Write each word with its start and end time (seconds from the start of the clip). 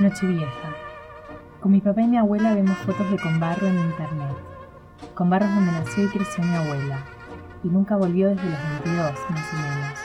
Nochevieja. 0.00 0.76
Con 1.60 1.72
mi 1.72 1.80
papá 1.80 2.02
y 2.02 2.06
mi 2.06 2.16
abuela 2.16 2.54
vemos 2.54 2.78
fotos 2.78 3.10
de 3.10 3.18
Conbarro 3.18 3.66
en 3.66 3.78
internet. 3.80 4.36
Conbarro 5.14 5.46
es 5.46 5.54
donde 5.56 5.72
nació 5.72 6.04
y 6.04 6.08
creció 6.08 6.44
mi 6.44 6.54
abuela. 6.54 7.00
Y 7.64 7.68
nunca 7.68 7.96
volvió 7.96 8.28
desde 8.28 8.48
los 8.48 8.84
22, 8.84 9.12
más 9.30 9.52
o 9.52 9.56
menos. 9.56 9.98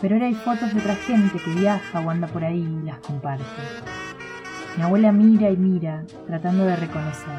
Pero 0.00 0.16
ahora 0.16 0.26
hay 0.26 0.34
fotos 0.34 0.74
de 0.74 0.80
otra 0.80 0.96
gente 0.96 1.38
que 1.38 1.54
viaja 1.54 2.00
o 2.00 2.10
anda 2.10 2.26
por 2.26 2.42
ahí 2.42 2.62
y 2.62 2.84
las 2.84 2.98
comparte. 2.98 3.44
Mi 4.76 4.82
abuela 4.82 5.12
mira 5.12 5.50
y 5.50 5.56
mira, 5.56 6.02
tratando 6.26 6.64
de 6.64 6.74
reconocer. 6.74 7.38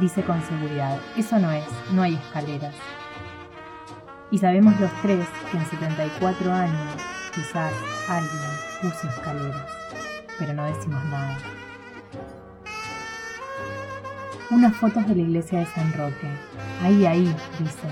Dice 0.00 0.22
con 0.22 0.40
seguridad, 0.42 0.98
eso 1.16 1.40
no 1.40 1.50
es, 1.50 1.64
no 1.92 2.02
hay 2.02 2.14
escaleras. 2.14 2.76
Y 4.30 4.38
sabemos 4.38 4.78
los 4.78 4.92
tres 5.02 5.26
que 5.50 5.58
en 5.58 5.66
74 5.66 6.52
años 6.52 6.94
quizás 7.34 7.72
alguien 8.08 8.50
puso 8.80 9.08
escaleras, 9.08 9.79
pero 10.40 10.54
no 10.54 10.64
decimos 10.64 11.04
nada. 11.04 11.36
Unas 14.50 14.74
fotos 14.74 15.06
de 15.06 15.14
la 15.14 15.20
iglesia 15.20 15.60
de 15.60 15.66
San 15.66 15.92
Roque. 15.92 16.26
Ahí, 16.82 17.04
ahí, 17.06 17.36
dice. 17.58 17.86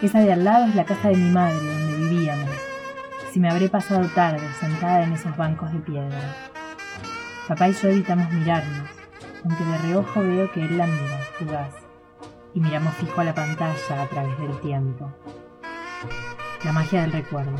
Esa 0.00 0.20
de 0.20 0.32
al 0.32 0.44
lado 0.44 0.66
es 0.66 0.74
la 0.76 0.84
casa 0.84 1.08
de 1.08 1.16
mi 1.16 1.30
madre, 1.30 1.58
donde 1.58 2.08
vivíamos. 2.08 2.56
Si 3.32 3.40
me 3.40 3.50
habré 3.50 3.68
pasado 3.68 4.08
tarde 4.14 4.40
sentada 4.58 5.02
en 5.02 5.12
esos 5.12 5.36
bancos 5.36 5.72
de 5.72 5.80
piedra. 5.80 6.18
Papá 7.48 7.68
y 7.68 7.72
yo 7.72 7.88
evitamos 7.88 8.30
mirarnos, 8.32 8.88
aunque 9.44 9.64
de 9.64 9.78
reojo 9.78 10.20
veo 10.20 10.50
que 10.52 10.62
él 10.62 10.78
la 10.78 10.86
mira, 10.86 11.18
fugaz, 11.38 11.74
y 12.54 12.60
miramos 12.60 12.94
fijo 12.94 13.20
a 13.20 13.24
la 13.24 13.34
pantalla 13.34 14.02
a 14.02 14.06
través 14.06 14.38
del 14.38 14.58
tiempo. 14.60 15.12
La 16.64 16.72
magia 16.72 17.02
del 17.02 17.12
recuerdo. 17.12 17.56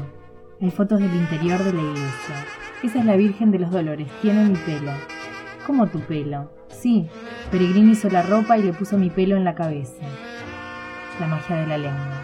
Hay 0.60 0.70
fotos 0.70 1.00
del 1.00 1.14
interior 1.14 1.62
de 1.64 1.72
la 1.72 1.82
iglesia. 1.82 2.46
Esa 2.82 2.98
es 2.98 3.04
la 3.04 3.16
Virgen 3.16 3.50
de 3.50 3.58
los 3.58 3.70
Dolores, 3.70 4.08
tiene 4.22 4.44
mi 4.44 4.56
pelo. 4.56 4.92
¿Cómo 5.66 5.86
tu 5.88 6.00
pelo? 6.00 6.50
Sí, 6.68 7.10
Peregrino 7.50 7.92
hizo 7.92 8.08
la 8.08 8.22
ropa 8.22 8.56
y 8.56 8.62
le 8.62 8.72
puso 8.72 8.96
mi 8.96 9.10
pelo 9.10 9.36
en 9.36 9.44
la 9.44 9.54
cabeza. 9.54 10.02
La 11.20 11.26
magia 11.26 11.56
de 11.56 11.66
la 11.66 11.76
lengua. 11.76 12.22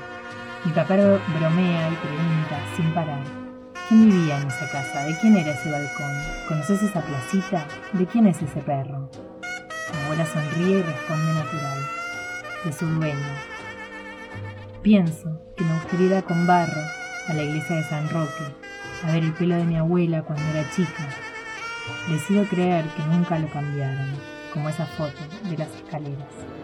Mi 0.65 0.73
papá 0.73 0.95
bromea 0.97 1.91
y 1.91 1.95
pregunta, 1.97 2.59
sin 2.75 2.91
parar. 2.95 3.23
¿Quién 3.89 4.09
vivía 4.09 4.41
en 4.41 4.49
esa 4.49 4.71
casa? 4.71 5.05
¿De 5.05 5.15
quién 5.21 5.37
era 5.37 5.51
ese 5.51 5.71
balcón? 5.71 6.12
¿Conoces 6.49 6.83
esa 6.83 7.03
placita? 7.03 7.67
¿De 7.93 8.07
quién 8.07 8.27
es 8.27 8.41
ese 8.41 8.61
perro? 8.62 9.11
Mi 9.93 10.05
abuela 10.05 10.25
sonríe 10.25 10.79
y 10.79 10.83
responde 10.83 11.34
natural. 11.34 11.79
De 12.65 12.73
su 12.73 12.87
dueño. 12.87 13.37
Pienso 14.83 15.39
que 15.57 15.65
me 15.65 15.75
gustaría 15.75 16.07
ir 16.07 16.15
a 16.15 16.23
con 16.23 16.47
barro 16.47 16.81
a 17.29 17.34
la 17.34 17.43
iglesia 17.43 17.77
de 17.77 17.84
San 17.84 18.09
Roque, 18.09 18.66
a 19.07 19.12
ver 19.12 19.25
el 19.25 19.33
pelo 19.33 19.57
de 19.57 19.65
mi 19.65 19.77
abuela 19.77 20.23
cuando 20.23 20.45
era 20.51 20.69
chica. 20.71 21.09
Decido 22.09 22.45
creer 22.45 22.85
que 22.97 23.03
nunca 23.05 23.39
lo 23.39 23.49
cambiaron, 23.49 24.09
como 24.53 24.69
esa 24.69 24.87
foto 24.87 25.23
de 25.49 25.57
las 25.57 25.69
escaleras. 25.75 26.56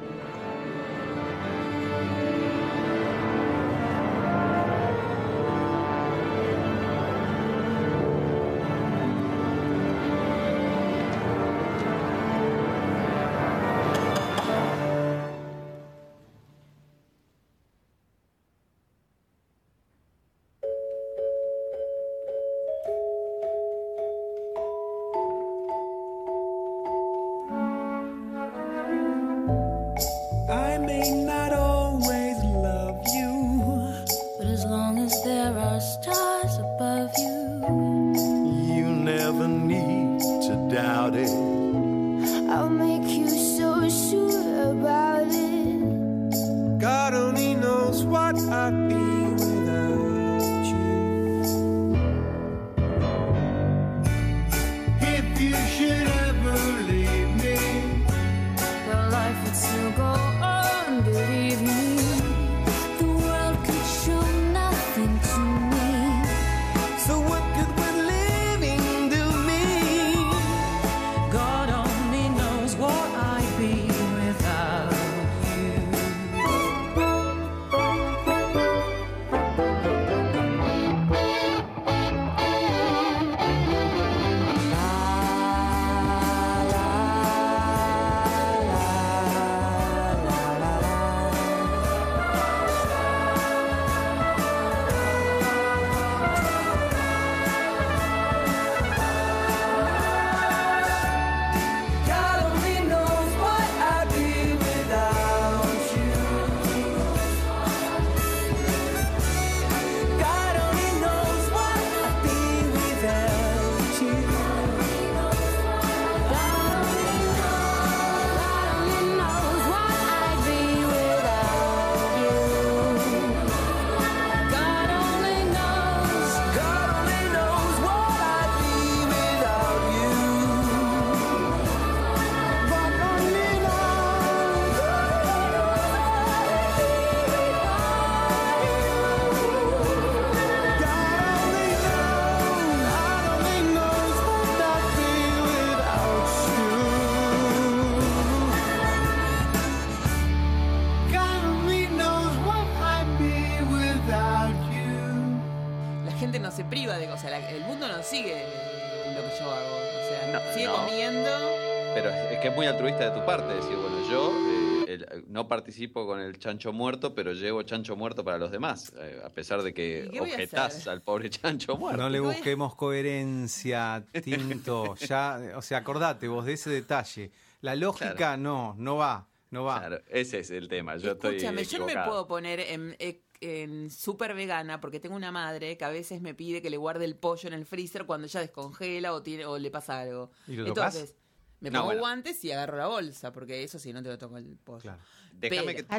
Participo 165.72 166.06
con 166.06 166.20
el 166.20 166.38
chancho 166.38 166.70
muerto, 166.70 167.14
pero 167.14 167.32
llevo 167.32 167.62
chancho 167.62 167.96
muerto 167.96 168.22
para 168.22 168.36
los 168.36 168.50
demás, 168.50 168.92
eh, 168.98 169.22
a 169.24 169.30
pesar 169.30 169.62
de 169.62 169.72
que 169.72 170.10
objetás 170.20 170.86
al 170.86 171.00
pobre 171.00 171.30
chancho 171.30 171.78
muerto. 171.78 172.02
No 172.02 172.10
le 172.10 172.20
busquemos 172.20 172.74
coherencia, 172.74 174.04
Tinto. 174.22 174.94
ya, 175.08 175.40
o 175.56 175.62
sea, 175.62 175.78
acordate 175.78 176.28
vos 176.28 176.44
de 176.44 176.52
ese 176.52 176.68
detalle. 176.68 177.30
La 177.62 177.74
lógica 177.74 178.36
no, 178.36 178.74
no 178.76 178.96
va, 178.96 179.26
no 179.50 179.64
va. 179.64 179.78
Claro, 179.78 180.02
ese 180.08 180.40
es 180.40 180.50
el 180.50 180.68
tema. 180.68 180.98
Yo 180.98 181.12
Escúchame, 181.12 181.64
yo 181.64 181.78
no 181.78 181.86
me 181.86 181.94
puedo 182.04 182.26
poner 182.26 182.60
en, 182.60 182.94
en 183.40 183.90
súper 183.90 184.34
vegana 184.34 184.78
porque 184.78 185.00
tengo 185.00 185.16
una 185.16 185.32
madre 185.32 185.78
que 185.78 185.84
a 185.86 185.90
veces 185.90 186.20
me 186.20 186.34
pide 186.34 186.60
que 186.60 186.68
le 186.68 186.76
guarde 186.76 187.06
el 187.06 187.16
pollo 187.16 187.48
en 187.48 187.54
el 187.54 187.64
freezer 187.64 188.04
cuando 188.04 188.26
ya 188.26 188.40
descongela 188.40 189.14
o, 189.14 189.22
tiene, 189.22 189.46
o 189.46 189.56
le 189.58 189.70
pasa 189.70 190.00
algo. 190.00 190.32
¿Y 190.46 190.56
lo 190.56 190.66
Entonces, 190.66 191.14
me 191.62 191.70
pongo 191.70 191.96
guantes 191.96 192.44
y 192.44 192.50
agarro 192.50 192.76
la 192.76 192.88
bolsa, 192.88 193.32
porque 193.32 193.62
eso 193.62 193.78
sí, 193.78 193.92
no 193.92 194.02
te 194.02 194.08
lo 194.08 194.18
toco 194.18 194.36
el 194.36 194.58
pollo. 194.64 194.96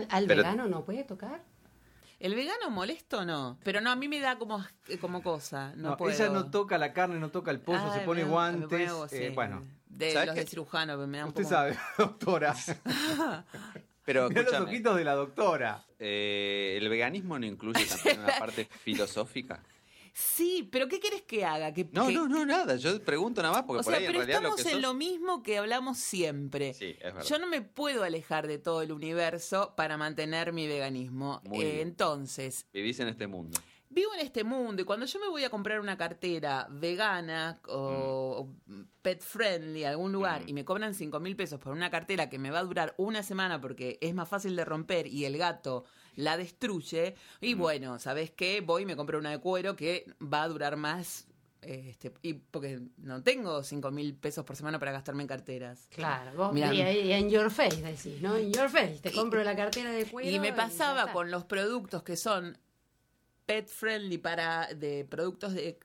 ¿Al, 0.09 0.27
vegano 0.27 0.67
no 0.67 0.85
puede 0.85 1.03
tocar? 1.03 1.41
¿El 2.19 2.35
vegano 2.35 2.69
molesto 2.69 3.25
no? 3.25 3.57
Pero 3.63 3.81
no, 3.81 3.91
a 3.91 3.95
mí 3.95 4.07
me 4.07 4.19
da 4.19 4.37
como, 4.37 4.63
eh, 4.87 4.97
como 4.97 5.21
cosa. 5.21 5.73
No, 5.75 5.97
Ella 6.09 6.29
no 6.29 6.49
toca 6.49 6.77
la 6.77 6.93
carne, 6.93 7.19
no 7.19 7.29
toca 7.29 7.51
el 7.51 7.59
pollo, 7.59 7.93
se 7.93 7.99
pone 8.01 8.23
guantes. 8.23 8.91
Eh, 9.11 9.31
bueno. 9.35 9.63
De 9.87 10.25
los 10.25 10.35
de 10.35 10.45
cirujano, 10.45 10.97
me 11.05 11.17
da 11.17 11.25
un 11.25 11.29
Usted 11.29 11.43
sabe, 11.43 11.77
doctora. 11.97 12.55
Pero 14.05 14.29
Mirá 14.29 14.41
los 14.43 14.53
ojitos 14.53 14.95
de 14.95 15.03
la 15.03 15.13
doctora. 15.13 15.83
Eh, 15.99 16.77
¿El 16.81 16.89
veganismo 16.89 17.37
no 17.37 17.45
incluye 17.45 17.85
también 17.85 18.19
una 18.21 18.33
parte 18.39 18.65
filosófica? 18.83 19.61
Sí, 20.13 20.69
pero 20.71 20.87
¿qué 20.87 20.99
quieres 20.99 21.23
que 21.23 21.43
haga? 21.43 21.73
¿Que, 21.73 21.89
no, 21.91 22.11
no, 22.11 22.27
no, 22.27 22.45
nada. 22.45 22.75
Yo 22.75 23.03
pregunto 23.03 23.41
nada 23.41 23.53
más 23.53 23.63
porque 23.63 23.81
o 23.81 23.83
por 23.83 23.95
ahí 23.95 24.05
pero 24.05 24.21
en 24.21 24.27
realidad 24.27 24.51
estamos 24.51 24.73
en 24.73 24.81
lo 24.81 24.93
mismo 24.93 25.41
que 25.41 25.57
hablamos 25.57 25.97
siempre. 25.97 26.75
Sí, 26.75 26.95
es 26.99 27.13
verdad. 27.13 27.23
Yo 27.23 27.39
no 27.39 27.47
me 27.47 27.61
puedo 27.61 28.03
alejar 28.03 28.47
de 28.47 28.59
todo 28.59 28.83
el 28.83 28.91
universo 28.91 29.73
para 29.75 29.97
mantener 29.97 30.53
mi 30.53 30.67
veganismo. 30.67 31.41
Eh, 31.53 31.79
entonces. 31.81 32.67
Vivís 32.71 32.99
en 32.99 33.07
este 33.07 33.25
mundo 33.25 33.59
vivo 33.93 34.13
en 34.15 34.21
este 34.21 34.43
mundo 34.43 34.81
y 34.81 34.85
cuando 34.85 35.05
yo 35.05 35.19
me 35.19 35.29
voy 35.29 35.43
a 35.43 35.49
comprar 35.49 35.79
una 35.79 35.97
cartera 35.97 36.67
vegana 36.69 37.59
o, 37.67 38.49
mm. 38.65 38.81
pet 39.01 39.21
friendly 39.21 39.83
a 39.83 39.91
algún 39.91 40.11
lugar 40.11 40.43
mm. 40.43 40.49
y 40.49 40.53
me 40.53 40.65
cobran 40.65 40.93
5 40.93 41.19
mil 41.19 41.35
pesos 41.35 41.59
por 41.59 41.73
una 41.73 41.89
cartera 41.89 42.29
que 42.29 42.39
me 42.39 42.49
va 42.49 42.59
a 42.59 42.63
durar 42.63 42.95
una 42.97 43.23
semana 43.23 43.61
porque 43.61 43.97
es 44.01 44.13
más 44.13 44.27
fácil 44.27 44.55
de 44.55 44.65
romper 44.65 45.07
y 45.07 45.25
el 45.25 45.37
gato 45.37 45.85
la 46.15 46.37
destruye, 46.37 47.15
y 47.41 47.55
mm. 47.55 47.57
bueno, 47.57 47.99
¿sabes 47.99 48.31
qué? 48.31 48.61
Voy 48.61 48.83
y 48.83 48.85
me 48.85 48.95
compro 48.95 49.19
una 49.19 49.31
de 49.31 49.39
cuero 49.39 49.75
que 49.75 50.05
va 50.21 50.43
a 50.43 50.47
durar 50.47 50.77
más 50.77 51.27
este, 51.65 52.11
y 52.21 52.33
porque 52.33 52.81
no 52.97 53.23
tengo 53.23 53.63
5 53.63 53.91
mil 53.91 54.15
pesos 54.15 54.43
por 54.43 54.55
semana 54.55 54.79
para 54.79 54.91
gastarme 54.91 55.23
en 55.23 55.27
carteras. 55.27 55.87
Claro, 55.91 56.31
vos 56.35 56.57
y, 56.57 56.61
en 56.61 57.29
your 57.29 57.49
face 57.49 57.81
decís, 57.81 58.21
¿no? 58.21 58.35
En 58.35 58.51
your 58.51 58.69
face, 58.69 58.99
te 59.01 59.11
compro 59.11 59.43
la 59.43 59.55
cartera 59.55 59.91
de 59.91 60.05
cuero. 60.05 60.29
Y 60.29 60.39
me 60.39 60.53
pasaba 60.53 61.11
con 61.11 61.31
los 61.31 61.45
productos 61.45 62.03
que 62.03 62.17
son 62.17 62.57
pet 63.45 63.67
friendly 63.67 64.17
para 64.17 64.67
de 64.73 65.05
productos 65.05 65.53
de, 65.53 65.77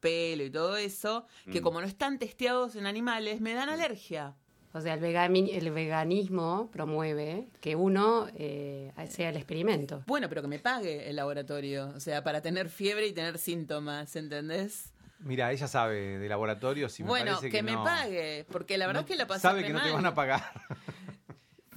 pelo 0.00 0.44
y 0.44 0.50
todo 0.50 0.76
eso, 0.76 1.26
que 1.50 1.60
mm. 1.60 1.62
como 1.62 1.80
no 1.80 1.86
están 1.86 2.18
testeados 2.18 2.74
en 2.76 2.86
animales, 2.86 3.40
me 3.40 3.54
dan 3.54 3.68
mm. 3.68 3.72
alergia. 3.72 4.36
O 4.72 4.80
sea, 4.80 4.94
el, 4.94 5.04
el 5.04 5.70
veganismo 5.72 6.70
promueve 6.72 7.48
que 7.60 7.74
uno 7.74 8.28
eh, 8.36 8.92
sea 9.08 9.30
el 9.30 9.36
experimento. 9.36 10.04
Bueno, 10.06 10.28
pero 10.28 10.42
que 10.42 10.48
me 10.48 10.60
pague 10.60 11.10
el 11.10 11.16
laboratorio. 11.16 11.92
O 11.96 12.00
sea, 12.00 12.22
para 12.22 12.40
tener 12.40 12.68
fiebre 12.68 13.06
y 13.08 13.12
tener 13.12 13.38
síntomas, 13.38 14.14
¿entendés? 14.14 14.92
Mira, 15.18 15.52
ella 15.52 15.66
sabe 15.66 16.18
de 16.18 16.28
laboratorio 16.28 16.88
y 16.96 17.02
me 17.02 17.08
bueno, 17.08 17.40
que, 17.40 17.62
me 17.62 17.74
pague, 17.74 18.46
porque 18.50 18.78
la 18.78 18.86
verdad 18.86 19.02
es 19.02 19.08
que 19.08 19.16
la 19.16 19.26
pasé 19.26 19.42
Sabe 19.42 19.64
que 19.64 19.72
no 19.72 19.82
te 19.82 19.90
van 19.90 20.06
a 20.06 20.14
pagar. 20.14 20.42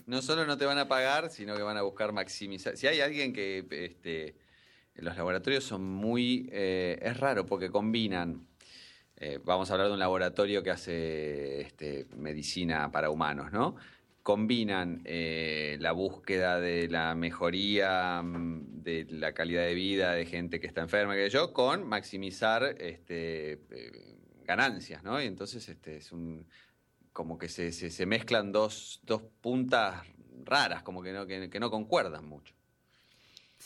no 0.05 0.21
solo 0.21 0.45
no 0.45 0.57
te 0.57 0.65
van 0.65 0.77
a 0.77 0.87
pagar, 0.87 1.29
sino 1.29 1.55
que 1.55 1.63
van 1.63 1.75
a 1.75 1.81
buscar 1.81 2.13
maximizar. 2.13 2.77
Si 2.77 2.87
hay 2.87 3.01
alguien 3.01 3.33
que 3.33 3.67
este, 3.69 4.37
los 4.95 5.17
laboratorios 5.17 5.63
son 5.63 5.83
muy... 5.83 6.49
Eh, 6.53 6.99
es 7.01 7.17
raro 7.17 7.45
porque 7.45 7.69
combinan, 7.69 8.47
eh, 9.25 9.39
vamos 9.41 9.69
a 9.69 9.75
hablar 9.75 9.87
de 9.87 9.93
un 9.93 9.99
laboratorio 9.99 10.61
que 10.63 10.69
hace 10.69 11.61
este, 11.61 12.07
medicina 12.17 12.91
para 12.91 13.09
humanos, 13.09 13.53
¿no? 13.53 13.77
Combinan 14.21 15.01
eh, 15.05 15.77
la 15.79 15.93
búsqueda 15.93 16.59
de 16.59 16.89
la 16.89 17.15
mejoría 17.15 18.21
mm, 18.21 18.83
de 18.83 19.05
la 19.09 19.31
calidad 19.31 19.63
de 19.63 19.75
vida 19.75 20.11
de 20.11 20.25
gente 20.25 20.59
que 20.59 20.67
está 20.67 20.81
enferma, 20.81 21.15
que 21.15 21.29
yo, 21.29 21.53
con 21.53 21.87
maximizar 21.87 22.75
este, 22.81 23.61
ganancias, 24.43 25.03
¿no? 25.03 25.21
Y 25.21 25.25
entonces 25.25 25.69
este, 25.69 25.95
es 25.95 26.11
un 26.11 26.45
como 27.13 27.37
que 27.37 27.47
se, 27.47 27.71
se, 27.71 28.05
mezclan 28.05 28.51
dos, 28.51 28.99
dos, 29.03 29.21
puntas 29.39 30.03
raras, 30.43 30.83
como 30.83 31.01
que 31.01 31.13
no, 31.13 31.25
que 31.27 31.59
no 31.61 31.71
concuerdan 31.71 32.25
mucho. 32.25 32.55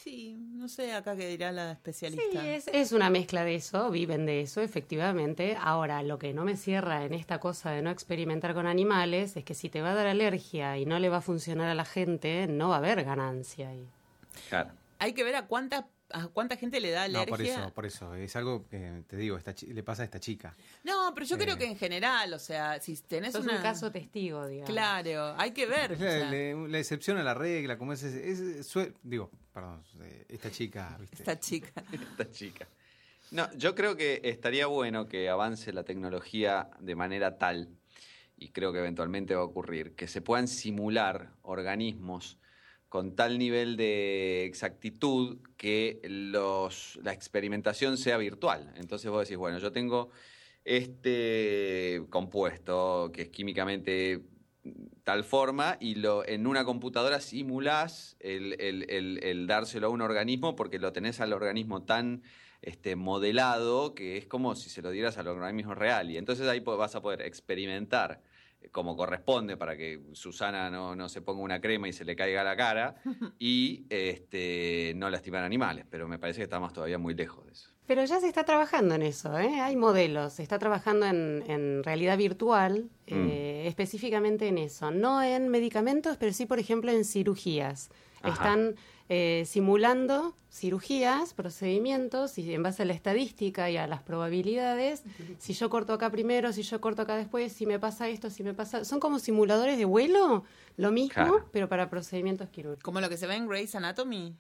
Sí, 0.04 0.38
no 0.38 0.68
sé 0.68 0.94
acá 0.94 1.16
qué 1.16 1.28
dirá 1.28 1.52
la 1.52 1.72
especialista. 1.72 2.42
Sí, 2.42 2.72
es, 2.72 2.92
una 2.92 3.10
mezcla 3.10 3.44
de 3.44 3.56
eso, 3.56 3.90
viven 3.90 4.28
de 4.28 4.42
eso, 4.42 4.62
efectivamente. 4.62 5.58
Ahora, 5.60 6.04
lo 6.04 6.20
que 6.20 6.34
no 6.34 6.46
me 6.46 6.56
cierra 6.56 7.04
en 7.04 7.16
esta 7.16 7.40
cosa 7.40 7.72
de 7.72 7.82
no 7.82 7.90
experimentar 7.90 8.54
con 8.54 8.68
animales 8.68 9.36
es 9.36 9.44
que 9.44 9.56
si 9.56 9.70
te 9.70 9.82
va 9.82 9.92
a 9.92 9.96
dar 9.96 10.08
alergia 10.08 10.78
y 10.78 10.86
no 10.86 11.00
le 11.00 11.10
va 11.10 11.18
a 11.18 11.22
funcionar 11.22 11.68
a 11.70 11.74
la 11.74 11.84
gente, 11.84 12.48
no 12.48 12.70
va 12.70 12.76
a 12.76 12.78
haber 12.78 13.04
ganancia 13.04 13.70
ahí. 13.70 13.88
Claro. 14.50 14.72
Hay 15.00 15.14
que 15.14 15.24
ver 15.24 15.36
a 15.36 15.48
cuántas 15.48 15.86
¿A 16.12 16.28
cuánta 16.28 16.56
gente 16.56 16.80
le 16.80 16.92
da 16.92 17.04
alergia? 17.04 17.26
No, 17.26 17.32
por 17.32 17.42
eso, 17.42 17.74
por 17.74 17.86
eso. 17.86 18.16
Es 18.16 18.36
algo 18.36 18.68
que 18.70 19.04
te 19.08 19.18
digo, 19.18 19.38
le 19.68 19.84
pasa 19.84 20.04
a 20.04 20.06
esta 20.06 20.20
chica. 20.20 20.56
No, 20.84 21.12
pero 21.14 21.26
yo 21.26 21.38
creo 21.38 21.56
eh. 21.56 21.58
que 21.58 21.66
en 21.66 21.78
general, 21.78 22.34
o 22.34 22.40
sea, 22.40 22.80
si 22.80 22.96
tenés 22.96 23.36
un 23.36 23.48
caso 23.62 23.92
testigo, 23.92 24.48
digamos. 24.48 24.70
Claro, 24.70 25.36
hay 25.38 25.52
que 25.52 25.66
ver. 25.66 26.00
la, 26.00 26.80
excepción 26.80 27.18
a 27.18 27.24
la 27.24 27.34
regla, 27.34 27.78
como 27.78 27.94
es, 27.94 28.04
es, 28.04 28.74
digo, 29.04 29.30
perdón, 29.54 29.84
eh, 30.02 30.26
esta 30.30 30.50
chica, 30.50 30.96
¿viste? 31.00 31.18
Esta 31.18 31.40
chica. 31.40 31.84
esta 31.92 32.32
chica. 32.32 32.68
No, 33.32 33.52
yo 33.58 33.76
creo 33.76 33.98
que 33.98 34.22
estaría 34.24 34.68
bueno 34.68 35.08
que 35.08 35.30
avance 35.30 35.74
la 35.74 35.84
tecnología 35.84 36.70
de 36.80 36.96
manera 36.96 37.38
tal, 37.38 37.68
y 38.38 38.50
creo 38.50 38.72
que 38.72 38.80
eventualmente 38.80 39.36
va 39.36 39.42
a 39.42 39.46
ocurrir, 39.46 39.94
que 39.96 40.08
se 40.08 40.22
puedan 40.22 40.48
simular 40.48 41.34
organismos 41.42 42.38
con 42.90 43.16
tal 43.16 43.38
nivel 43.38 43.76
de 43.76 44.46
exactitud 44.46 45.38
que 45.58 46.00
los, 46.04 47.00
la 47.04 47.14
experimentación 47.14 47.98
sea 47.98 48.18
virtual. 48.18 48.74
Entonces 48.78 49.12
vos 49.12 49.22
decís, 49.22 49.38
bueno, 49.38 49.60
yo 49.60 49.72
tengo 49.72 50.10
este 50.64 52.04
compuesto 52.10 53.12
que 53.14 53.24
es 53.24 53.30
químicamente 53.30 54.22
tal 55.04 55.24
forma 55.24 55.78
y 55.80 55.96
lo, 55.96 56.28
en 56.28 56.48
una 56.48 56.66
computadora 56.66 57.22
simulás 57.22 58.18
el, 58.20 59.46
dárselo 59.48 59.88
a 59.88 59.90
un 59.90 60.02
organismo 60.02 60.56
porque 60.56 60.80
lo 60.80 60.92
tenés 60.92 61.22
al 61.22 61.32
organismo 61.32 61.84
tan 61.84 62.24
este, 62.62 62.96
modelado 62.96 63.96
que 63.96 64.18
es 64.18 64.26
como 64.26 64.56
si 64.56 64.70
se 64.70 64.82
lo 64.82 64.92
dieras 64.92 65.18
al 65.18 65.28
organismo 65.28 65.76
real. 65.76 66.12
Y 66.12 66.18
entonces 66.18 66.48
ahí 66.48 66.60
vas 66.60 66.96
a 66.96 67.02
poder 67.02 67.22
experimentar 67.22 68.22
como 68.72 68.96
corresponde 68.96 69.58
para 69.58 69.78
que 69.78 70.02
Susana 70.14 70.70
no, 70.70 70.96
no, 70.96 71.10
se 71.10 71.22
ponga 71.22 71.42
una 71.42 71.62
crema 71.62 71.88
y 71.88 71.94
se 71.94 72.06
le 72.06 72.16
caiga 72.16 72.44
la 72.44 72.56
cara 72.56 72.96
y 73.40 73.86
este, 73.90 74.94
no 74.96 75.10
lastimar 75.10 75.44
animales, 75.44 75.86
pero 75.90 76.08
me 76.08 76.20
parece 76.20 76.40
que 76.40 76.44
estamos 76.44 76.74
todavía 76.74 76.98
muy 76.98 77.14
lejos 77.14 77.46
de 77.46 77.52
eso. 77.52 77.72
Pero 77.86 78.04
ya 78.04 78.20
se 78.20 78.28
está 78.28 78.44
trabajando 78.44 78.96
en 78.96 79.02
eso, 79.02 79.38
¿eh? 79.40 79.62
hay 79.62 79.78
modelos, 79.78 80.34
se 80.34 80.44
está 80.44 80.60
trabajando 80.60 81.06
en, 81.06 81.44
en 81.48 81.84
realidad 81.84 82.18
virtual, 82.18 82.90
mm. 83.08 83.28
eh, 83.30 83.68
específicamente 83.68 84.48
en 84.48 84.58
eso, 84.58 84.92
no 84.92 85.24
en 85.24 85.48
medicamentos, 85.48 86.18
pero 86.18 86.34
sí, 86.34 86.46
por 86.46 86.60
ejemplo, 86.60 86.92
en 86.92 87.06
cirugías. 87.06 87.90
Están 88.24 88.76
eh, 89.10 89.44
simulando 89.46 90.36
cirugías, 90.52 91.34
procedimientos, 91.34 92.38
y 92.38 92.54
en 92.54 92.64
base 92.64 92.84
a 92.84 92.86
la 92.86 92.94
estadística 92.94 93.70
y 93.70 93.78
a 93.78 93.86
las 93.86 94.02
probabilidades, 94.02 95.04
si 95.38 95.54
yo 95.54 95.70
corto 95.70 95.94
acá 95.94 96.10
primero, 96.10 96.52
si 96.52 96.64
yo 96.64 96.82
corto 96.82 97.04
acá 97.04 97.16
después, 97.16 97.54
si 97.54 97.66
me 97.66 97.80
pasa 97.80 98.10
esto, 98.10 98.30
si 98.30 98.44
me 98.44 98.54
pasa... 98.54 98.84
Son 98.84 99.00
como 99.00 99.20
simuladores 99.20 99.78
de 99.78 99.86
vuelo, 99.86 100.44
lo 100.78 100.92
mismo, 100.92 101.42
pero 101.52 101.70
para 101.70 101.90
procedimientos 101.90 102.50
quirúrgicos. 102.50 102.84
Como 102.84 103.02
lo 103.02 103.10
que 103.10 103.18
se 103.18 103.28
ve 103.28 103.36
en 103.36 103.48
Grey's 103.48 103.76
Anatomy. 103.76 104.36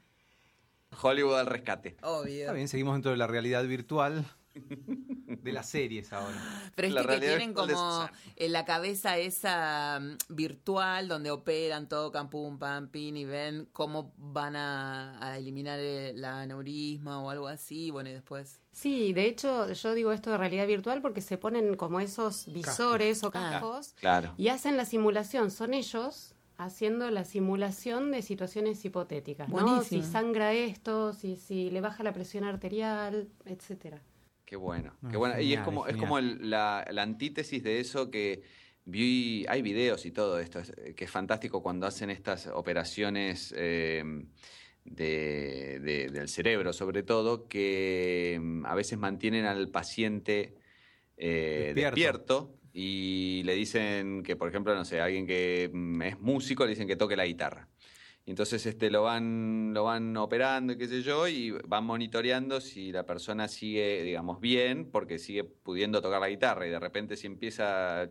Hollywood 1.01 1.39
al 1.39 1.47
rescate. 1.47 1.97
Obvio. 2.01 2.41
Está 2.41 2.53
bien, 2.53 2.67
seguimos 2.67 2.95
dentro 2.95 3.11
de 3.11 3.17
la 3.17 3.27
realidad 3.27 3.65
virtual 3.65 4.25
de 5.47 5.53
las 5.53 5.69
series 5.69 6.13
ahora. 6.13 6.37
Pero 6.75 6.87
es 6.99 7.07
que 7.07 7.19
tienen 7.19 7.53
como 7.53 8.09
en 8.35 8.51
la 8.51 8.65
cabeza 8.65 9.17
esa 9.17 9.99
mm, 9.99 10.17
virtual 10.35 11.07
donde 11.07 11.31
operan 11.31 11.87
todo 11.87 12.11
campum, 12.11 12.59
pam, 12.59 12.89
pin 12.89 13.17
y 13.17 13.25
ven 13.25 13.67
cómo 13.73 14.13
van 14.17 14.55
a, 14.55 15.35
eliminar 15.37 15.79
el, 15.79 16.23
aneurisma 16.23 17.21
o 17.21 17.29
algo 17.29 17.47
así, 17.47 17.91
bueno, 17.91 18.09
y 18.09 18.13
después... 18.13 18.59
Sí, 18.71 19.13
de 19.13 19.25
hecho 19.25 19.71
yo 19.73 19.93
digo 19.95 20.11
esto 20.11 20.29
de 20.31 20.37
realidad 20.37 20.67
virtual 20.67 21.01
porque 21.01 21.21
se 21.21 21.37
ponen 21.37 21.75
como 21.75 21.99
esos 21.99 22.45
visores 22.53 23.23
o 23.23 23.31
cascos 23.31 23.95
y 24.37 24.49
hacen 24.49 24.77
la 24.77 24.85
simulación, 24.85 25.49
son 25.49 25.73
ellos 25.73 26.35
haciendo 26.57 27.09
la 27.11 27.23
simulación 27.23 28.11
de 28.11 28.21
situaciones 28.21 28.83
hipotéticas, 28.83 29.49
¿no? 29.49 29.83
Si 29.83 30.01
sangra 30.01 30.53
esto, 30.53 31.13
si, 31.13 31.35
si 31.35 31.69
le 31.69 31.81
baja 31.81 32.03
la 32.03 32.13
presión 32.13 32.43
arterial, 32.43 33.27
etcétera. 33.45 34.01
Qué 34.47 34.55
bueno, 34.55 34.95
qué 35.11 35.17
bueno. 35.17 35.41
y 35.41 35.53
es 35.53 35.59
como, 35.59 35.87
es 35.87 35.97
como 35.97 36.21
la, 36.21 36.79
antítesis 36.97 37.61
de 37.61 37.81
eso 37.81 38.09
que 38.09 38.43
vi, 38.85 39.45
hay 39.49 39.61
videos 39.61 40.05
y 40.05 40.11
todo 40.13 40.39
esto, 40.39 40.61
que 40.95 41.03
es 41.03 41.11
fantástico 41.11 41.61
cuando 41.61 41.85
hacen 41.85 42.09
estas 42.09 42.47
operaciones 42.47 43.53
em, 43.57 44.29
de, 44.85 45.81
del 46.13 46.29
cerebro, 46.29 46.71
sobre 46.71 47.03
todo, 47.03 47.49
que 47.49 48.35
em, 48.35 48.65
a 48.65 48.73
veces 48.73 48.97
mantienen 48.97 49.43
al 49.43 49.67
paciente 49.67 50.55
eh, 51.17 51.73
despierto. 51.75 52.55
y 52.71 53.41
le 53.43 53.53
dicen 53.53 54.23
que, 54.23 54.37
por 54.37 54.47
ejemplo, 54.47 54.73
no 54.73 54.85
sé, 54.85 55.01
alguien 55.01 55.27
que 55.27 55.69
mm, 55.73 56.01
es 56.03 56.19
músico, 56.21 56.63
le 56.63 56.69
dicen 56.69 56.87
que 56.87 56.95
toque 56.95 57.17
la 57.17 57.25
guitarra. 57.25 57.67
Y 58.27 58.31
entonces 58.31 58.65
este, 58.65 58.91
lo, 58.91 59.03
van, 59.03 59.73
lo 59.73 59.85
van 59.85 60.17
operando 60.17 60.73
y 60.73 60.77
qué 60.77 60.85
sé 60.85 61.01
yo, 61.01 61.29
y 61.29 61.51
van 61.65 61.85
monitoreando 61.85 62.59
si 62.59 62.91
la 62.91 63.05
persona 63.05 63.47
sigue, 63.47 64.03
digamos, 64.03 64.41
bien, 64.41 64.91
porque 64.91 65.17
sigue 65.17 65.45
pudiendo 65.45 66.01
tocar 66.01 66.19
la 66.19 66.27
guitarra, 66.27 66.67
y 66.67 66.69
de 66.69 66.77
repente 66.77 67.15
si 67.15 67.25
empieza 67.25 68.01
a 68.01 68.09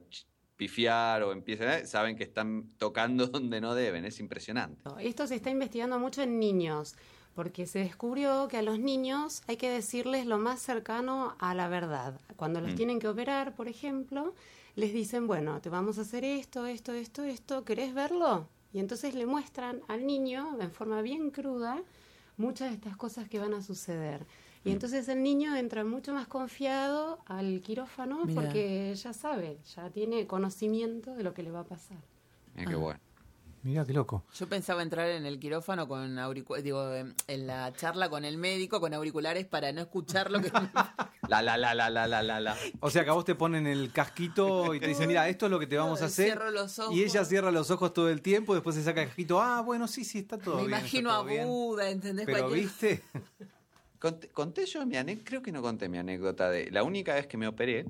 pifiar 0.56 1.22
o 1.22 1.32
empieza, 1.32 1.78
¿eh? 1.78 1.86
saben 1.86 2.16
que 2.16 2.24
están 2.24 2.70
tocando 2.78 3.26
donde 3.26 3.60
no 3.60 3.74
deben, 3.74 4.06
es 4.06 4.18
impresionante. 4.18 4.88
Esto 5.00 5.26
se 5.26 5.34
está 5.34 5.50
investigando 5.50 5.98
mucho 5.98 6.22
en 6.22 6.40
niños, 6.40 6.96
porque 7.34 7.66
se 7.66 7.80
descubrió 7.80 8.48
que 8.48 8.56
a 8.56 8.62
los 8.62 8.78
niños 8.78 9.42
hay 9.48 9.58
que 9.58 9.68
decirles 9.68 10.24
lo 10.24 10.38
más 10.38 10.62
cercano 10.62 11.36
a 11.40 11.54
la 11.54 11.68
verdad. 11.68 12.18
Cuando 12.36 12.62
los 12.62 12.72
mm. 12.72 12.76
tienen 12.76 13.00
que 13.00 13.08
operar, 13.08 13.54
por 13.54 13.68
ejemplo, 13.68 14.34
les 14.76 14.94
dicen, 14.94 15.26
bueno, 15.26 15.60
te 15.60 15.68
vamos 15.68 15.98
a 15.98 16.00
hacer 16.00 16.24
esto, 16.24 16.64
esto, 16.64 16.94
esto, 16.94 17.22
esto, 17.22 17.66
¿querés 17.66 17.92
verlo? 17.92 18.48
Y 18.76 18.78
entonces 18.78 19.14
le 19.14 19.24
muestran 19.24 19.80
al 19.88 20.06
niño, 20.06 20.58
en 20.60 20.70
forma 20.70 21.00
bien 21.00 21.30
cruda, 21.30 21.82
muchas 22.36 22.68
de 22.68 22.74
estas 22.74 22.94
cosas 22.94 23.26
que 23.26 23.38
van 23.38 23.54
a 23.54 23.62
suceder. 23.62 24.26
Y 24.66 24.68
mm. 24.68 24.72
entonces 24.72 25.08
el 25.08 25.22
niño 25.22 25.56
entra 25.56 25.82
mucho 25.82 26.12
más 26.12 26.28
confiado 26.28 27.20
al 27.24 27.62
quirófano 27.62 28.24
porque 28.34 28.94
ya 28.94 29.14
sabe, 29.14 29.56
ya 29.74 29.88
tiene 29.88 30.26
conocimiento 30.26 31.14
de 31.14 31.22
lo 31.22 31.32
que 31.32 31.42
le 31.42 31.52
va 31.52 31.60
a 31.60 31.64
pasar. 31.64 31.96
Mira 32.54 32.68
qué 32.68 32.74
ah. 32.74 32.76
bueno. 32.76 33.00
Mira 33.66 33.84
qué 33.84 33.92
loco. 33.92 34.22
Yo 34.38 34.48
pensaba 34.48 34.80
entrar 34.80 35.08
en 35.08 35.26
el 35.26 35.40
quirófano 35.40 35.88
con 35.88 36.20
auriculares, 36.20 36.62
digo, 36.62 36.88
en 36.94 37.46
la 37.48 37.72
charla 37.72 38.08
con 38.08 38.24
el 38.24 38.38
médico 38.38 38.80
con 38.80 38.94
auriculares 38.94 39.44
para 39.44 39.72
no 39.72 39.80
escuchar 39.80 40.30
lo 40.30 40.40
que... 40.40 40.52
la, 41.28 41.42
la, 41.42 41.56
la, 41.56 41.74
la, 41.74 41.90
la, 41.90 42.06
la, 42.06 42.22
la, 42.22 42.56
O 42.78 42.90
sea 42.90 43.02
que 43.02 43.10
a 43.10 43.14
vos 43.14 43.24
te 43.24 43.34
ponen 43.34 43.66
el 43.66 43.90
casquito 43.90 44.72
y 44.72 44.78
te 44.78 44.86
dicen, 44.86 45.08
mira, 45.08 45.28
esto 45.28 45.46
es 45.46 45.50
lo 45.50 45.58
que 45.58 45.66
te 45.66 45.76
vamos 45.76 46.00
a 46.00 46.04
hacer. 46.04 46.26
Cierro 46.26 46.52
los 46.52 46.78
ojos. 46.78 46.94
Y 46.94 47.02
ella 47.02 47.24
cierra 47.24 47.50
los 47.50 47.68
ojos 47.72 47.92
todo 47.92 48.08
el 48.08 48.22
tiempo, 48.22 48.54
después 48.54 48.76
se 48.76 48.84
saca 48.84 49.02
el 49.02 49.08
casquito, 49.08 49.42
ah, 49.42 49.62
bueno, 49.62 49.88
sí, 49.88 50.04
sí, 50.04 50.20
está 50.20 50.38
todo 50.38 50.58
Me 50.58 50.60
bien. 50.60 50.70
Me 50.70 50.78
imagino 50.78 51.10
a 51.10 51.22
Buda, 51.22 51.90
¿entendés? 51.90 52.24
Pero, 52.24 52.48
¿viste? 52.48 53.02
Conté, 54.32 54.64
yo 54.66 54.86
mi 54.86 54.96
anécdota, 54.96 55.28
creo 55.28 55.42
que 55.42 55.50
no 55.50 55.60
conté 55.60 55.88
mi 55.88 55.98
anécdota 55.98 56.50
de 56.50 56.70
la 56.70 56.84
única 56.84 57.14
vez 57.14 57.26
que 57.26 57.36
me 57.36 57.48
operé, 57.48 57.86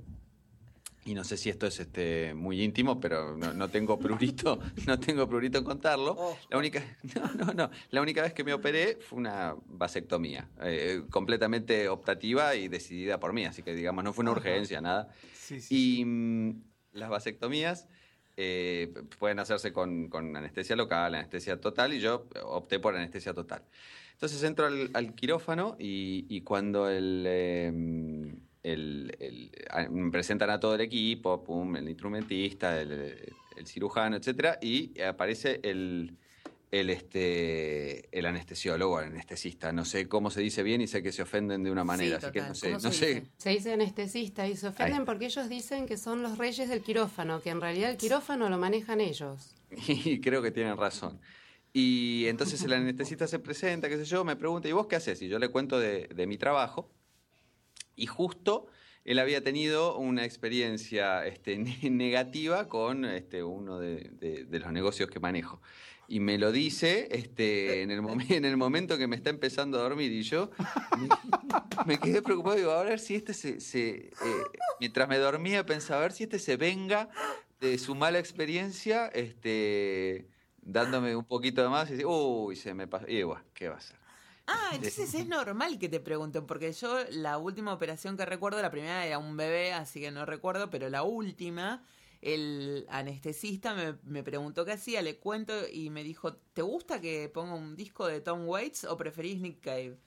y 1.06 1.14
no 1.14 1.22
sé 1.22 1.36
si 1.36 1.48
esto 1.48 1.68
es 1.68 1.78
este 1.78 2.34
muy 2.34 2.60
íntimo, 2.62 2.98
pero 2.98 3.36
no, 3.36 3.68
tengo 3.70 3.96
prurito, 3.96 4.58
no 4.86 4.98
tengo 4.98 5.28
prurito 5.28 5.58
en 5.58 5.64
contarlo. 5.64 6.16
Oh. 6.18 6.36
La 6.50 6.58
única, 6.58 6.82
no, 7.14 7.46
no, 7.46 7.52
no, 7.54 7.70
la 7.90 8.02
única 8.02 8.22
vez 8.22 8.34
que 8.34 8.42
me 8.42 8.52
operé 8.52 8.98
fue 9.00 9.20
una 9.20 9.54
vasectomía, 9.66 10.50
eh, 10.62 11.04
completamente 11.08 11.88
optativa 11.88 12.56
y 12.56 12.66
decidida 12.66 13.20
por 13.20 13.32
mí, 13.32 13.44
así 13.44 13.62
que 13.62 13.72
digamos 13.72 14.02
no 14.02 14.12
fue 14.12 14.22
una 14.22 14.32
urgencia, 14.32 14.80
nada. 14.80 15.08
y 15.70 16.04
mm, 16.04 16.62
las 16.94 17.08
vasectomías 17.08 17.86
eh, 18.36 18.92
pueden 19.20 19.38
hacerse 19.38 19.72
con, 19.72 20.10
anestesia 20.12 20.75
local, 20.75 21.14
anestesia 21.14 21.60
total, 21.60 21.94
y 21.94 22.00
yo 22.00 22.26
opté 22.42 22.80
por 22.80 22.96
anestesia 22.96 23.32
total. 23.32 23.62
Entonces 24.14 24.42
entro 24.42 24.66
al, 24.66 25.14
quirófano 25.14 25.76
y, 25.78 26.40
cuando 26.40 26.90
em, 26.90 28.34
el, 28.73 29.50
me 29.90 30.11
presentan 30.11 30.50
a 30.50 30.58
todo 30.58 30.75
el 30.75 30.80
equipo, 30.80 31.42
el 31.76 31.88
instrumentista, 31.88 32.80
el, 32.80 33.32
cirujano, 33.64 34.16
etcétera, 34.16 34.58
y 34.61 35.00
aparece 35.00 35.61
el, 35.62 36.16
el, 36.70 36.90
este, 36.90 38.06
el 38.16 38.26
anestesiólogo, 38.26 39.00
el 39.00 39.06
anestesista. 39.06 39.73
No 39.73 39.85
sé 39.85 40.08
cómo 40.08 40.30
se 40.30 40.40
dice 40.40 40.62
bien 40.62 40.80
y 40.80 40.87
sé 40.87 41.02
que 41.02 41.12
se 41.12 41.23
ofenden 41.23 41.62
de 41.62 41.70
una 41.70 41.85
manera, 41.85 42.18
así 42.18 42.30
que 42.32 42.42
no 42.42 42.54
sé. 42.54 42.73
No 42.73 42.80
se, 42.80 42.88
Dice? 42.88 43.26
se 43.37 43.50
dice 43.50 43.73
anestesista 43.73 44.46
y 44.46 44.56
se 44.56 44.68
ofenden 44.68 45.04
porque 45.04 45.26
ellos 45.26 45.49
dicen 45.49 45.87
que 45.87 45.96
son 45.96 46.23
los 46.23 46.37
reyes 46.37 46.68
del 46.68 46.82
quirófano, 46.82 47.40
que 47.40 47.50
en 47.50 47.61
realidad 47.61 47.90
el 47.90 47.96
quirófano 47.96 48.50
lo 48.50 48.58
manejan 48.58 49.00
ellos. 49.00 49.54
Y 49.88 50.20
creo 50.20 50.42
que 50.42 50.50
tienen 50.50 50.76
razón. 50.76 51.20
Y 51.78 52.26
entonces 52.28 52.62
el 52.62 52.73
anestesista 52.73 53.26
se 53.26 53.38
presenta, 53.38 53.90
qué 53.90 53.99
sé 53.99 54.06
yo, 54.06 54.25
me 54.25 54.35
pregunta, 54.35 54.66
¿y 54.66 54.73
vos 54.73 54.87
qué 54.87 54.96
haces? 54.96 55.20
Y 55.20 55.28
yo 55.28 55.38
le 55.38 55.50
cuento 55.50 55.78
de, 55.78 56.08
mi 56.26 56.38
trabajo. 56.38 56.90
Y 57.96 58.06
justo 58.06 58.68
él 59.06 59.20
había 59.20 59.40
tenido 59.42 59.96
una 59.96 60.24
experiencia 60.24 61.24
este, 61.26 61.56
negativa 61.90 62.68
con 62.68 63.04
este, 63.04 63.42
uno 63.42 63.78
de, 63.78 64.46
los 64.50 64.72
negocios 64.72 65.08
que 65.08 65.20
manejo. 65.20 65.62
Y 66.08 66.20
me 66.20 66.38
lo 66.38 66.52
dice 66.52 67.08
este, 67.10 67.82
en, 67.82 67.90
el 67.90 68.00
en 68.30 68.44
el 68.44 68.56
momento 68.56 68.98
que 68.98 69.06
me 69.06 69.16
está 69.16 69.30
empezando 69.30 69.78
a 69.78 69.82
dormir. 69.82 70.12
Y 70.12 70.22
yo 70.22 70.50
me, 71.86 71.98
quedé 71.98 72.20
preocupado. 72.20 72.56
Digo, 72.56 72.72
a 72.72 72.82
ver 72.82 72.98
si 72.98 73.14
este 73.14 73.32
se. 73.32 73.58
eh, 73.80 74.12
mientras 74.80 75.08
me 75.08 75.18
dormía, 75.18 75.64
pensaba, 75.64 76.00
a 76.00 76.02
ver 76.02 76.12
si 76.12 76.24
este 76.24 76.38
se 76.38 76.56
venga 76.56 77.08
de 77.60 77.78
su 77.78 77.94
mala 77.94 78.18
experiencia. 78.18 79.06
Este 79.08 80.26
dándome 80.66 81.14
un 81.14 81.24
poquito 81.24 81.62
de 81.62 81.68
más 81.68 81.88
y 81.88 81.92
dice, 81.92 82.06
uy, 82.06 82.56
se 82.56 82.74
me 82.74 82.88
pasó. 82.88 83.06
Y 83.08 83.18
igual, 83.18 83.42
¿qué 83.54 83.68
va 83.68 83.76
a 83.76 83.80
ser? 83.80 84.05
Ah, 84.48 84.70
entonces 84.74 85.12
es 85.14 85.26
normal 85.26 85.78
que 85.78 85.88
te 85.88 85.98
pregunten, 86.00 86.46
porque 86.46 86.72
yo 86.72 86.98
la 87.10 87.36
última 87.38 87.72
operación 87.72 88.16
que 88.16 88.24
recuerdo, 88.24 88.62
la 88.62 88.70
primera 88.70 89.04
era 89.04 89.18
un 89.18 89.36
bebé, 89.36 89.72
así 89.72 90.00
que 90.00 90.10
no 90.12 90.24
recuerdo, 90.24 90.70
pero 90.70 90.88
la 90.88 91.02
última, 91.02 91.84
el 92.20 92.86
anestesista 92.88 93.74
me, 93.74 93.98
me 94.04 94.22
preguntó 94.22 94.64
qué 94.64 94.72
hacía, 94.72 95.02
le 95.02 95.18
cuento 95.18 95.52
y 95.68 95.90
me 95.90 96.04
dijo, 96.04 96.34
¿te 96.36 96.62
gusta 96.62 97.00
que 97.00 97.28
ponga 97.28 97.54
un 97.54 97.74
disco 97.76 98.06
de 98.06 98.20
Tom 98.20 98.46
Waits 98.46 98.84
o 98.84 98.96
preferís 98.96 99.40
Nick 99.40 99.60
Cave? 99.60 99.98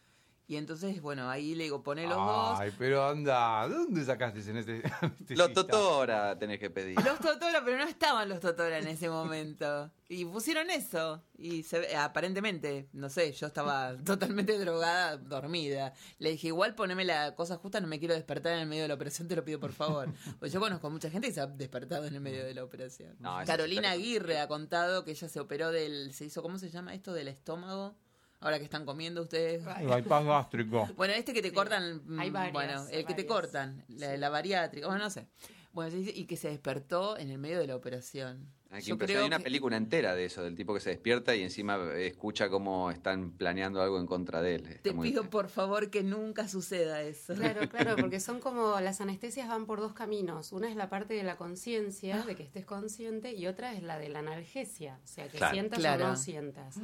Y 0.49 0.57
entonces, 0.57 0.99
bueno, 0.99 1.29
ahí 1.29 1.53
le 1.53 1.65
digo, 1.65 1.83
pone 1.83 2.07
los 2.07 2.17
dos. 2.17 2.59
Ay, 2.59 2.73
pero 2.75 3.07
anda, 3.07 3.67
¿de 3.69 3.75
dónde 3.75 4.03
sacaste 4.03 4.39
en 4.49 4.57
este, 4.57 4.81
Los 5.35 5.53
Totora 5.53 6.39
tenés 6.39 6.57
que 6.57 6.71
pedir. 6.71 6.99
Los 7.05 7.19
Totora, 7.19 7.63
pero 7.63 7.77
no 7.77 7.83
estaban 7.83 8.27
los 8.27 8.39
Totora 8.39 8.79
en 8.79 8.87
ese 8.87 9.09
momento. 9.09 9.91
Y 10.07 10.25
pusieron 10.25 10.71
eso. 10.71 11.21
Y 11.37 11.61
se, 11.61 11.95
aparentemente, 11.95 12.89
no 12.93 13.09
sé, 13.09 13.31
yo 13.33 13.45
estaba 13.45 13.95
totalmente 14.03 14.57
drogada, 14.57 15.17
dormida. 15.17 15.93
Le 16.17 16.31
dije, 16.31 16.47
igual 16.47 16.73
poneme 16.73 17.05
la 17.05 17.35
cosa 17.35 17.57
justa, 17.57 17.79
no 17.79 17.85
me 17.85 17.99
quiero 17.99 18.15
despertar 18.15 18.53
en 18.53 18.61
el 18.61 18.67
medio 18.67 18.81
de 18.81 18.87
la 18.87 18.95
operación, 18.95 19.27
te 19.27 19.35
lo 19.35 19.45
pido 19.45 19.59
por 19.59 19.71
favor. 19.71 20.09
Pues 20.39 20.51
yo 20.51 20.59
conozco 20.59 20.87
a 20.87 20.89
mucha 20.89 21.11
gente 21.11 21.27
que 21.27 21.33
se 21.33 21.41
ha 21.41 21.47
despertado 21.47 22.07
en 22.07 22.15
el 22.15 22.21
medio 22.21 22.43
de 22.43 22.55
la 22.55 22.63
operación. 22.63 23.15
Carolina 23.45 23.91
Aguirre 23.91 24.39
ha 24.39 24.47
contado 24.47 25.05
que 25.05 25.11
ella 25.11 25.29
se 25.29 25.39
operó 25.39 25.71
del, 25.71 26.11
se 26.13 26.25
hizo, 26.25 26.41
¿cómo 26.41 26.57
se 26.57 26.71
llama 26.71 26.95
esto? 26.95 27.13
Del 27.13 27.27
estómago 27.27 27.95
ahora 28.39 28.57
que 28.57 28.65
están 28.65 28.85
comiendo 28.85 29.21
ustedes. 29.21 29.65
El 29.79 29.87
bypass 29.87 30.25
gástrico. 30.25 30.89
Bueno, 30.95 31.13
este 31.13 31.33
que 31.33 31.41
te 31.41 31.51
cortan, 31.51 32.01
Hay 32.17 32.31
mm, 32.31 32.53
bueno, 32.53 32.87
el 32.89 33.05
que 33.05 33.13
te 33.13 33.25
cortan, 33.25 33.83
la, 33.87 34.29
bariátrica, 34.29 34.87
bueno, 34.87 35.03
no 35.03 35.09
sé. 35.09 35.27
Bueno, 35.71 35.95
y 35.95 36.25
que 36.25 36.35
se 36.35 36.49
despertó 36.49 37.17
en 37.17 37.29
el 37.29 37.37
medio 37.37 37.59
de 37.59 37.67
la 37.67 37.75
operación. 37.75 38.51
Hay, 38.71 38.83
hay 38.83 39.25
una 39.25 39.39
película 39.39 39.77
entera 39.77 40.13
de 40.13 40.25
eso, 40.25 40.43
del 40.43 40.55
tipo 40.55 40.75
que 40.75 40.79
se 40.79 40.91
despierta 40.91 41.35
y 41.35 41.41
encima 41.41 41.91
escucha 41.95 42.49
cómo 42.49 42.91
están 42.91 43.31
planeando 43.31 43.81
algo 43.81 43.99
en 43.99 44.05
contra 44.05 44.43
de 44.43 44.55
él. 44.55 44.79
Te 44.83 44.93
pido 44.93 45.27
por 45.27 45.49
favor 45.49 45.89
que 45.89 46.03
nunca 46.03 46.47
suceda 46.47 47.01
eso. 47.01 47.33
Claro, 47.33 47.67
claro, 47.67 47.95
porque 47.95 48.19
son 48.19 48.39
como 48.39 48.79
las 48.79 49.01
anestesias 49.01 49.47
van 49.47 49.65
por 49.65 49.79
dos 49.79 49.93
caminos. 49.93 50.51
Una 50.51 50.69
es 50.69 50.75
la 50.75 50.87
parte 50.87 51.15
de 51.15 51.23
la 51.23 51.35
conciencia, 51.35 52.21
de 52.21 52.35
que 52.35 52.43
estés 52.43 52.65
consciente, 52.65 53.33
y 53.33 53.47
otra 53.47 53.73
es 53.73 53.81
la 53.81 53.97
de 53.97 54.09
la 54.09 54.19
analgesia, 54.19 54.99
o 55.03 55.07
sea, 55.07 55.27
que 55.27 55.39
sientas 55.49 55.83
o 55.83 55.97
no 55.97 56.15
sientas. 56.15 56.75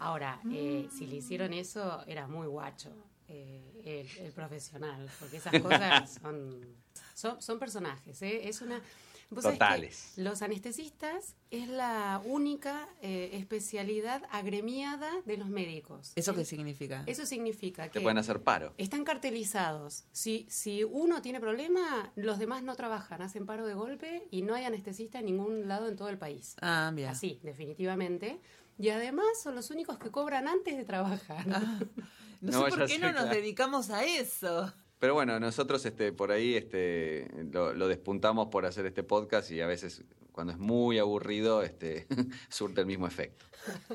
Ahora, 0.00 0.40
eh, 0.50 0.88
si 0.90 1.06
le 1.06 1.16
hicieron 1.16 1.52
eso, 1.52 2.02
era 2.08 2.26
muy 2.26 2.48
guacho 2.48 2.90
eh, 3.28 4.10
el, 4.18 4.32
profesional, 4.32 5.08
porque 5.20 5.36
esas 5.36 5.62
cosas 5.62 6.20
son, 7.14 7.40
son, 7.40 7.58
personajes. 7.58 8.20
¿eh? 8.22 8.48
Es 8.48 8.60
una 8.60 8.80
Totales. 9.28 10.12
los 10.16 10.42
anestesistas 10.42 11.36
es 11.50 11.68
la 11.68 12.20
única 12.24 12.88
eh, 13.00 13.30
especialidad 13.34 14.22
agremiada 14.30 15.10
de 15.24 15.36
los 15.36 15.48
médicos. 15.48 16.12
¿Eso 16.16 16.34
qué 16.34 16.44
significa? 16.44 17.04
Eso 17.06 17.26
significa 17.26 17.84
que... 17.84 17.98
Te 17.98 18.00
pueden 18.00 18.18
hacer 18.18 18.42
paro. 18.42 18.74
Están 18.78 19.04
cartelizados. 19.04 20.04
Si, 20.12 20.46
si 20.48 20.84
uno 20.84 21.22
tiene 21.22 21.40
problema, 21.40 22.12
los 22.16 22.38
demás 22.38 22.62
no 22.62 22.74
trabajan, 22.74 23.22
hacen 23.22 23.46
paro 23.46 23.66
de 23.66 23.74
golpe 23.74 24.26
y 24.30 24.42
no 24.42 24.54
hay 24.54 24.64
anestesista 24.64 25.20
en 25.20 25.26
ningún 25.26 25.68
lado 25.68 25.88
en 25.88 25.96
todo 25.96 26.08
el 26.08 26.18
país. 26.18 26.56
Ah, 26.60 26.90
bien. 26.94 27.08
Así, 27.08 27.40
definitivamente. 27.42 28.40
Y 28.78 28.88
además 28.88 29.26
son 29.42 29.54
los 29.54 29.70
únicos 29.70 29.98
que 29.98 30.10
cobran 30.10 30.48
antes 30.48 30.76
de 30.76 30.84
trabajar. 30.84 31.44
Ah, 31.50 31.80
no, 32.40 32.64
sé 32.64 32.70
por 32.70 32.86
qué 32.86 32.98
no 32.98 33.12
nos 33.12 33.30
dedicamos 33.30 33.90
a 33.90 34.04
eso. 34.04 34.72
Pero 34.98 35.14
bueno, 35.14 35.38
nosotros 35.38 35.84
este, 35.84 36.12
por 36.12 36.32
ahí 36.32 36.54
este, 36.54 37.28
lo, 37.52 37.88
despuntamos 37.88 38.48
por 38.48 38.64
hacer 38.66 38.86
este 38.86 39.02
podcast 39.02 39.50
y 39.50 39.60
a 39.60 39.66
veces 39.66 40.02
cuando 40.32 40.52
es 40.52 40.58
muy 40.58 40.98
aburrido 40.98 41.62
este, 41.62 42.06
surte 42.48 42.80
el 42.80 42.86
mismo 42.86 43.06
efecto. 43.06 43.44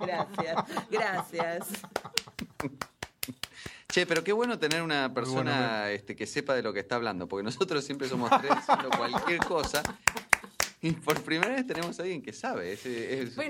gracias, 0.00 0.64
gracias. 0.90 1.68
Che, 3.88 4.06
pero 4.06 4.22
qué 4.22 4.32
bueno 4.32 4.58
tener 4.58 4.82
una 4.82 5.14
persona 5.14 5.90
este, 5.90 6.14
que 6.14 6.26
sepa 6.26 6.54
de 6.54 6.62
lo 6.62 6.72
que 6.72 6.80
está 6.80 6.96
hablando, 6.96 7.26
porque 7.26 7.44
nosotros 7.44 7.84
siempre 7.84 8.08
somos 8.08 8.30
tres 8.40 8.52
haciendo 8.52 8.90
cualquier 8.90 9.38
cosa 9.38 9.82
por 11.04 11.22
primera 11.22 11.54
vez 11.54 11.66
tenemos 11.66 11.98
a 11.98 12.02
alguien 12.02 12.22
que 12.22 12.32
sabe. 12.32 12.78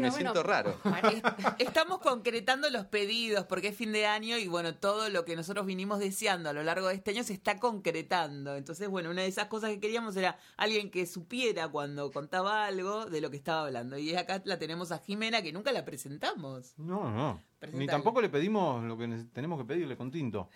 me 0.00 0.10
siento 0.10 0.42
raro. 0.42 0.78
Estamos 1.58 1.98
concretando 1.98 2.70
los 2.70 2.86
pedidos 2.86 3.44
porque 3.46 3.68
es 3.68 3.76
fin 3.76 3.92
de 3.92 4.06
año 4.06 4.38
y 4.38 4.48
bueno, 4.48 4.74
todo 4.74 5.08
lo 5.10 5.24
que 5.24 5.36
nosotros 5.36 5.66
vinimos 5.66 5.98
deseando 5.98 6.50
a 6.50 6.52
lo 6.52 6.62
largo 6.62 6.88
de 6.88 6.94
este 6.94 7.10
año 7.10 7.24
se 7.24 7.34
está 7.34 7.58
concretando. 7.58 8.56
Entonces, 8.56 8.88
bueno, 8.88 9.10
una 9.10 9.22
de 9.22 9.28
esas 9.28 9.46
cosas 9.46 9.70
que 9.70 9.80
queríamos 9.80 10.16
era 10.16 10.38
alguien 10.56 10.90
que 10.90 11.06
supiera 11.06 11.68
cuando 11.68 12.10
contaba 12.10 12.66
algo 12.66 13.06
de 13.06 13.20
lo 13.20 13.30
que 13.30 13.36
estaba 13.36 13.66
hablando. 13.66 13.98
Y 13.98 14.14
acá 14.14 14.42
la 14.44 14.58
tenemos 14.58 14.92
a 14.92 14.98
Jimena 14.98 15.42
que 15.42 15.52
nunca 15.52 15.72
la 15.72 15.84
presentamos. 15.84 16.74
No, 16.78 17.10
no. 17.10 17.42
Ni 17.72 17.86
tampoco 17.86 18.20
le 18.20 18.28
pedimos 18.28 18.84
lo 18.84 18.96
que 18.96 19.08
tenemos 19.32 19.58
que 19.58 19.64
pedirle 19.64 19.96
con 19.96 20.10
tinto. 20.10 20.48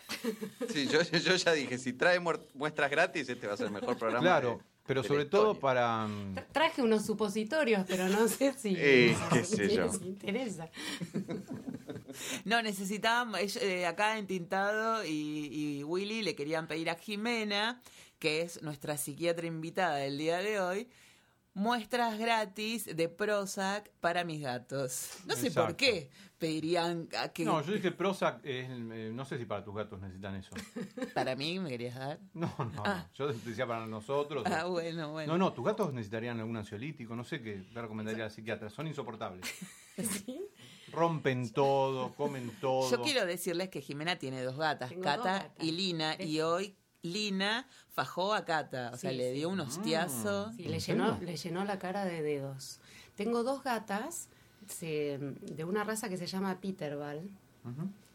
Sí, 0.69 0.87
yo, 0.87 1.01
ya 1.03 1.53
dije, 1.53 1.77
si 1.79 1.93
trae 1.93 2.21
muestras 2.21 2.91
gratis, 2.91 3.29
este 3.29 3.47
va 3.47 3.55
a 3.55 3.57
ser 3.57 3.67
el 3.67 3.73
mejor 3.73 3.99
programa. 3.99 4.23
Claro. 4.23 4.61
Pero 4.87 5.03
sobre 5.05 5.27
todo 5.27 5.59
para... 5.59 6.07
Mm, 6.07 6.35
traje 6.53 6.83
unos 6.83 7.07
supositorios, 7.07 7.85
pero 7.87 8.09
no 8.09 8.27
sé 8.29 8.53
si, 8.59 8.75
eh, 8.79 9.17
qué 9.33 9.45
sé 9.45 9.75
yo. 9.75 9.87
interesa. 10.05 10.69
no, 12.45 12.63
necesitábamos, 12.63 13.57
eh, 13.57 13.87
acá 13.87 14.19
en 14.19 14.27
Tintado 14.27 15.05
y, 15.05 15.79
y 15.79 15.85
Willy 15.85 16.23
le 16.23 16.35
querían 16.35 16.67
pedir 16.67 16.91
a 16.91 16.97
Jimena, 16.97 17.81
que 18.19 18.43
es 18.43 18.63
nuestra 18.63 18.97
psiquiatra 18.97 19.47
invitada 19.47 19.97
del 19.97 20.19
día 20.19 20.39
de 20.39 20.61
hoy, 20.61 20.89
muestras 21.55 22.19
gratis 22.19 22.85
de 22.97 23.09
Prozac 23.09 23.91
para 24.01 24.25
mis 24.25 24.41
gatos. 24.41 25.11
No 25.27 25.37
sé 25.37 25.51
por 25.51 25.77
qué 25.77 26.11
pedirían 26.43 27.09
que... 27.33 27.45
No, 27.45 27.63
yo 27.63 27.73
dije 27.73 27.93
Prozac, 27.93 28.41
eh, 28.43 28.67
no 29.15 29.25
sé 29.25 29.39
si 29.39 29.45
para 29.45 29.63
tus 29.63 29.77
gatos 29.77 30.01
necesitan 30.01 30.35
eso. 30.35 30.51
¿Para 31.15 31.37
mí 31.37 31.61
me 31.61 31.69
querías 31.69 31.95
dar? 31.95 32.19
No, 32.35 32.53
no, 32.59 32.83
ah. 32.85 33.07
yo 33.15 33.29
decía 33.29 33.65
para 33.65 33.87
nosotros. 33.87 34.43
Ah, 34.47 34.65
bueno, 34.65 35.13
bueno. 35.13 35.35
No, 35.35 35.39
no, 35.39 35.53
tus 35.53 35.65
gatos 35.65 35.93
necesitarían 35.93 36.41
algún 36.41 36.57
ansiolítico, 36.57 37.15
no 37.15 37.23
sé 37.23 37.41
qué 37.41 37.65
le 37.73 37.81
recomendaría 37.81 38.25
al 38.25 38.33
psiquiatra, 38.33 38.71
son 38.71 38.89
insoportables. 38.89 39.47
¿Sí? 39.97 40.49
Rompen 40.91 41.53
todo, 41.53 42.13
comen 42.17 42.51
todo. 42.61 42.91
Yo 42.91 43.01
quiero 43.03 43.25
decirles 43.25 43.69
que 43.69 43.81
Jimena 43.81 44.17
tiene 44.17 44.43
dos 44.43 44.59
gatas, 44.59 44.93
Cata 45.01 45.53
y 45.61 45.71
Lina, 45.71 46.17
y 46.21 46.41
hoy 46.41 46.77
Lina 47.03 47.69
fajó 47.89 48.35
a 48.35 48.45
Cata, 48.45 48.91
o 48.93 48.97
sea, 48.97 49.13
le 49.13 49.31
dio 49.31 49.49
un 49.49 49.61
hostiazo. 49.61 50.51
Sí, 50.57 50.65
le 50.65 50.81
llenó, 50.81 51.21
le 51.21 51.37
llenó 51.37 51.65
la 51.65 51.79
cara 51.79 52.05
de 52.05 52.21
dedos. 52.21 52.81
Tengo 53.15 53.45
dos 53.45 53.63
gatas 53.63 54.29
de 54.81 55.65
una 55.65 55.85
raza 55.85 56.09
que 56.09 56.17
se 56.17 56.27
llama 56.27 56.61
Peterball, 56.61 57.29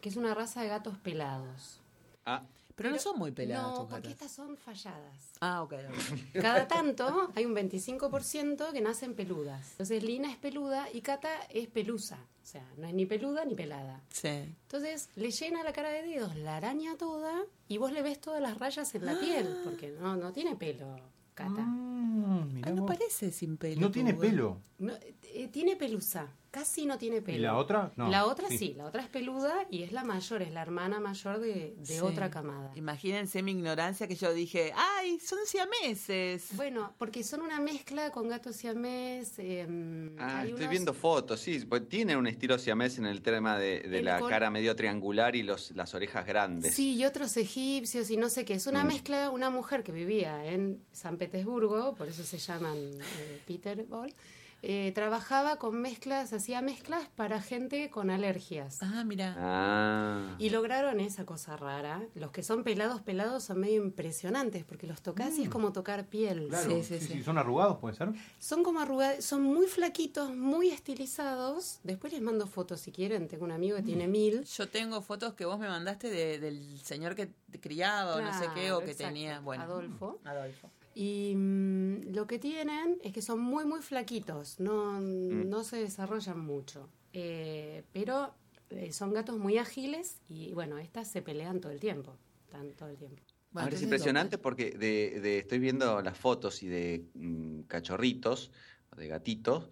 que 0.00 0.08
es 0.08 0.16
una 0.16 0.34
raza 0.34 0.62
de 0.62 0.68
gatos 0.68 0.98
pelados. 0.98 1.80
Ah. 2.24 2.42
Pero, 2.78 2.90
no 2.92 2.98
son 3.00 3.18
muy 3.18 3.32
peladas. 3.32 3.76
No, 3.76 3.88
porque 3.88 4.10
estas 4.10 4.30
son 4.30 4.56
falladas. 4.56 5.32
Ah, 5.40 5.62
ok. 5.64 5.74
Cada 6.34 6.68
tanto 6.68 7.32
hay 7.34 7.44
un 7.44 7.52
25% 7.52 8.70
que 8.70 8.80
nacen 8.80 9.14
peludas. 9.14 9.72
Entonces 9.72 10.04
Lina 10.04 10.30
es 10.30 10.36
peluda 10.36 10.86
y 10.92 11.00
Cata 11.00 11.28
es 11.50 11.66
pelusa. 11.66 12.18
O 12.40 12.46
sea, 12.46 12.64
no 12.76 12.86
es 12.86 12.94
ni 12.94 13.04
peluda 13.04 13.44
ni 13.44 13.56
pelada. 13.56 14.00
Sí. 14.10 14.28
Entonces 14.28 15.10
le 15.16 15.32
llena 15.32 15.64
la 15.64 15.72
cara 15.72 15.90
de 15.90 16.04
dedos, 16.04 16.36
la 16.36 16.56
araña 16.56 16.96
toda 16.96 17.42
y 17.66 17.78
vos 17.78 17.90
le 17.90 18.00
ves 18.00 18.20
todas 18.20 18.40
las 18.40 18.56
rayas 18.56 18.94
en 18.94 19.06
la 19.06 19.18
piel, 19.18 19.56
porque 19.64 19.90
no, 20.00 20.14
no 20.14 20.32
tiene 20.32 20.54
pelo, 20.54 21.00
Cata. 21.38 21.62
Mm, 21.62 22.62
ah, 22.64 22.70
no 22.72 22.84
parece 22.84 23.30
sin 23.30 23.58
pelo. 23.58 23.80
No 23.80 23.92
tiene 23.92 24.12
pelo. 24.12 24.60
No, 24.80 24.92
eh, 25.22 25.48
tiene 25.52 25.76
pelusa 25.76 26.26
casi 26.50 26.86
no 26.86 26.98
tiene 26.98 27.20
pelo. 27.22 27.38
¿Y 27.38 27.40
la 27.40 27.56
otra? 27.56 27.92
No. 27.96 28.08
La 28.08 28.26
otra 28.26 28.48
sí. 28.48 28.74
la 28.76 28.86
otra 28.86 29.02
es 29.02 29.08
peluda 29.08 29.66
y 29.70 29.82
es 29.82 29.92
la 29.92 30.04
mayor, 30.04 30.42
es 30.42 30.52
la 30.52 30.62
hermana 30.62 31.00
mayor 31.00 31.40
de, 31.40 31.74
otra 32.02 32.30
camada. 32.30 32.72
Imagínense 32.74 33.42
mi 33.42 33.52
ignorancia 33.52 34.06
que 34.06 34.14
yo 34.14 34.32
dije, 34.32 34.72
¡ay, 34.74 35.18
son 35.20 35.38
siameses! 35.44 36.48
Bueno, 36.56 36.94
porque 36.98 37.22
son 37.22 37.42
una 37.42 37.60
mezcla 37.60 38.10
con 38.10 38.28
gatos 38.28 38.56
siamés. 38.56 39.38
Em, 39.38 40.14
ah, 40.18 40.44
estoy 40.46 40.68
viendo 40.68 40.94
fotos, 40.94 41.40
sí, 41.40 41.64
pues 41.68 41.88
tiene 41.88 42.16
un 42.16 42.26
estilo 42.26 42.58
siamés 42.58 42.98
en 42.98 43.06
el 43.06 43.22
tema 43.22 43.58
de, 43.58 44.02
la 44.02 44.20
cara 44.20 44.50
medio 44.50 44.74
triangular 44.76 45.34
y 45.36 45.42
los, 45.42 45.72
las 45.72 45.94
orejas 45.94 46.26
grandes. 46.26 46.74
Sí, 46.74 46.94
y 46.94 47.04
otros 47.04 47.36
egipcios 47.36 48.10
y 48.10 48.16
no 48.16 48.28
sé 48.28 48.44
qué. 48.44 48.54
Es 48.54 48.66
una 48.66 48.84
mm. 48.84 48.86
mezcla, 48.86 49.30
una 49.30 49.50
mujer 49.50 49.82
que 49.82 49.92
vivía 49.92 50.46
en 50.46 50.82
San 50.92 51.16
Petersburgo, 51.16 51.94
por 51.94 52.08
eso 52.08 52.22
se 52.22 52.38
llaman 52.38 52.76
eh, 52.76 53.40
Peter 53.46 53.84
Ball 53.84 54.14
eh, 54.62 54.90
trabajaba 54.94 55.56
con 55.56 55.80
mezclas, 55.80 56.32
hacía 56.32 56.60
mezclas 56.62 57.08
para 57.14 57.40
gente 57.40 57.90
con 57.90 58.10
alergias. 58.10 58.78
Ah, 58.82 59.04
mira. 59.04 59.36
Ah. 59.38 60.34
Y 60.38 60.50
lograron 60.50 60.98
esa 61.00 61.24
cosa 61.24 61.56
rara. 61.56 62.02
Los 62.14 62.32
que 62.32 62.42
son 62.42 62.64
pelados, 62.64 63.00
pelados 63.00 63.44
son 63.44 63.60
medio 63.60 63.82
impresionantes 63.82 64.64
porque 64.64 64.86
los 64.86 65.00
tocas 65.00 65.38
y 65.38 65.42
es 65.42 65.48
mm. 65.48 65.52
como 65.52 65.72
tocar 65.72 66.06
piel. 66.06 66.50
sí, 66.66 66.82
sí, 66.82 66.98
sí, 66.98 67.22
¿Son 67.22 67.38
arrugados, 67.38 67.78
puede 67.78 67.94
ser? 67.94 68.10
Son 68.38 68.64
como 68.64 68.80
arrugados, 68.80 69.24
son 69.24 69.42
muy 69.42 69.66
flaquitos, 69.66 70.34
muy 70.34 70.70
estilizados. 70.70 71.78
Después 71.84 72.12
les 72.12 72.22
mando 72.22 72.46
fotos 72.46 72.80
si 72.80 72.90
quieren. 72.90 73.28
Tengo 73.28 73.44
un 73.44 73.52
amigo 73.52 73.76
que 73.76 73.82
tiene 73.82 74.08
mil. 74.08 74.44
Yo 74.44 74.68
tengo 74.68 75.00
fotos 75.02 75.34
que 75.34 75.44
vos 75.44 75.58
me 75.58 75.68
mandaste 75.68 76.10
del 76.10 76.80
señor 76.80 77.14
que 77.14 77.32
criaba 77.60 78.16
o 78.16 78.20
no 78.20 78.36
sé 78.36 78.48
qué, 78.54 78.72
o 78.72 78.80
que 78.80 78.94
tenía. 78.94 79.40
Bueno, 79.40 79.64
Adolfo. 79.64 80.20
Adolfo. 80.24 80.70
Y 81.00 81.32
mm, 81.36 82.12
lo 82.12 82.26
que 82.26 82.40
tienen 82.40 82.98
es 83.04 83.12
que 83.12 83.22
son 83.22 83.38
muy, 83.38 83.64
muy 83.64 83.82
flaquitos, 83.82 84.58
no, 84.58 85.00
mm. 85.00 85.48
no 85.48 85.62
se 85.62 85.76
desarrollan 85.76 86.40
mucho. 86.40 86.88
Eh, 87.12 87.84
pero 87.92 88.34
eh, 88.70 88.92
son 88.92 89.12
gatos 89.12 89.38
muy 89.38 89.58
ágiles 89.58 90.16
y 90.28 90.52
bueno, 90.54 90.76
estas 90.76 91.06
se 91.06 91.22
pelean 91.22 91.60
todo 91.60 91.70
el 91.70 91.78
tiempo, 91.78 92.16
están 92.46 92.72
todo 92.72 92.88
el 92.88 92.96
tiempo. 92.96 93.22
Ahora 93.54 93.76
es 93.76 93.82
impresionante 93.82 94.38
porque 94.38 94.72
de, 94.72 95.38
estoy 95.38 95.60
viendo 95.60 96.02
las 96.02 96.18
fotos 96.18 96.64
y 96.64 96.66
de 96.66 97.04
mm, 97.14 97.60
cachorritos, 97.68 98.50
de 98.96 99.06
gatitos, 99.06 99.70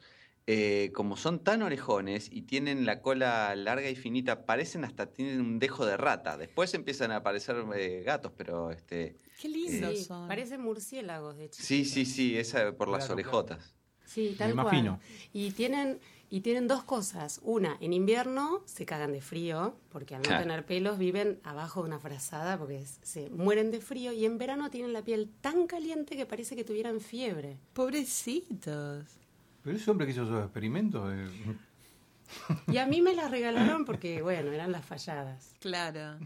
eh, 0.49 0.93
como 0.95 1.17
son 1.17 1.41
tan 1.41 1.63
orejones 1.63 2.29
y 2.31 2.43
tienen 2.43 2.87
la 2.87 3.03
cola 3.03 3.55
larga 3.57 3.91
y 3.91 3.97
finita, 3.97 4.47
parecen 4.47 4.85
hasta 4.85 5.07
tienen 5.07 5.41
un 5.41 5.59
dejo 5.59 5.85
de 5.85 5.97
rata. 5.97 6.37
Después 6.37 6.73
empiezan 6.75 7.11
a 7.11 7.17
aparecer 7.17 7.57
gatos, 8.05 8.33
pero 8.37 8.71
este 8.71 9.17
Qué 9.41 9.49
lindos 9.49 10.05
son. 10.05 10.29
Parecen 10.29 10.61
murciélagos, 10.61 11.37
de 11.37 11.47
hecho. 11.47 11.63
Sí, 11.63 11.85
sí, 11.85 12.05
sí, 12.05 12.37
esa 12.37 12.73
por 12.77 12.89
las 12.89 13.11
orejotas. 13.11 13.75
Sí, 14.05 14.37
tal 14.39 14.55
cual. 14.55 15.01
Y 15.33 15.51
tienen 15.51 15.99
y 16.29 16.41
tienen 16.41 16.67
dos 16.69 16.83
cosas. 16.85 17.41
Una, 17.43 17.77
en 17.81 17.93
invierno 17.93 18.63
se 18.67 18.85
cagan 18.85 19.13
de 19.13 19.21
frío, 19.21 19.77
porque 19.91 20.15
al 20.15 20.23
no 20.23 20.29
tener 20.29 20.65
pelos 20.65 20.99
viven 20.99 21.41
abajo 21.45 21.83
de 21.83 21.89
una 21.89 21.99
frazada 21.99 22.59
porque 22.59 22.85
se 23.03 23.31
mueren 23.31 23.71
de 23.71 23.81
frío. 23.81 24.13
Y 24.13 24.25
en 24.25 24.39
verano 24.39 24.71
tienen 24.71 24.93
la 24.93 25.03
piel 25.03 25.31
tan 25.41 25.67
caliente 25.67 26.17
que 26.17 26.27
parece 26.27 26.57
que 26.57 26.65
tuvieran 26.65 27.01
fiebre. 27.01 27.59
Pobrecitos. 27.73 29.05
Pero 29.67 29.79
ese 29.79 29.91
hombre 29.91 30.07
que 30.07 30.13
hizo 30.13 30.23
esos 30.23 30.45
experimentos. 30.45 31.13
Eh, 31.13 31.57
Y 32.69 32.79
a 32.79 32.87
mí 32.87 33.03
me 33.03 33.15
las 33.15 33.31
regalaron 33.33 33.85
porque, 33.85 34.23
bueno, 34.23 34.53
eran 34.53 34.71
las 34.71 34.85
falladas. 34.85 35.55
Claro. 35.61 36.19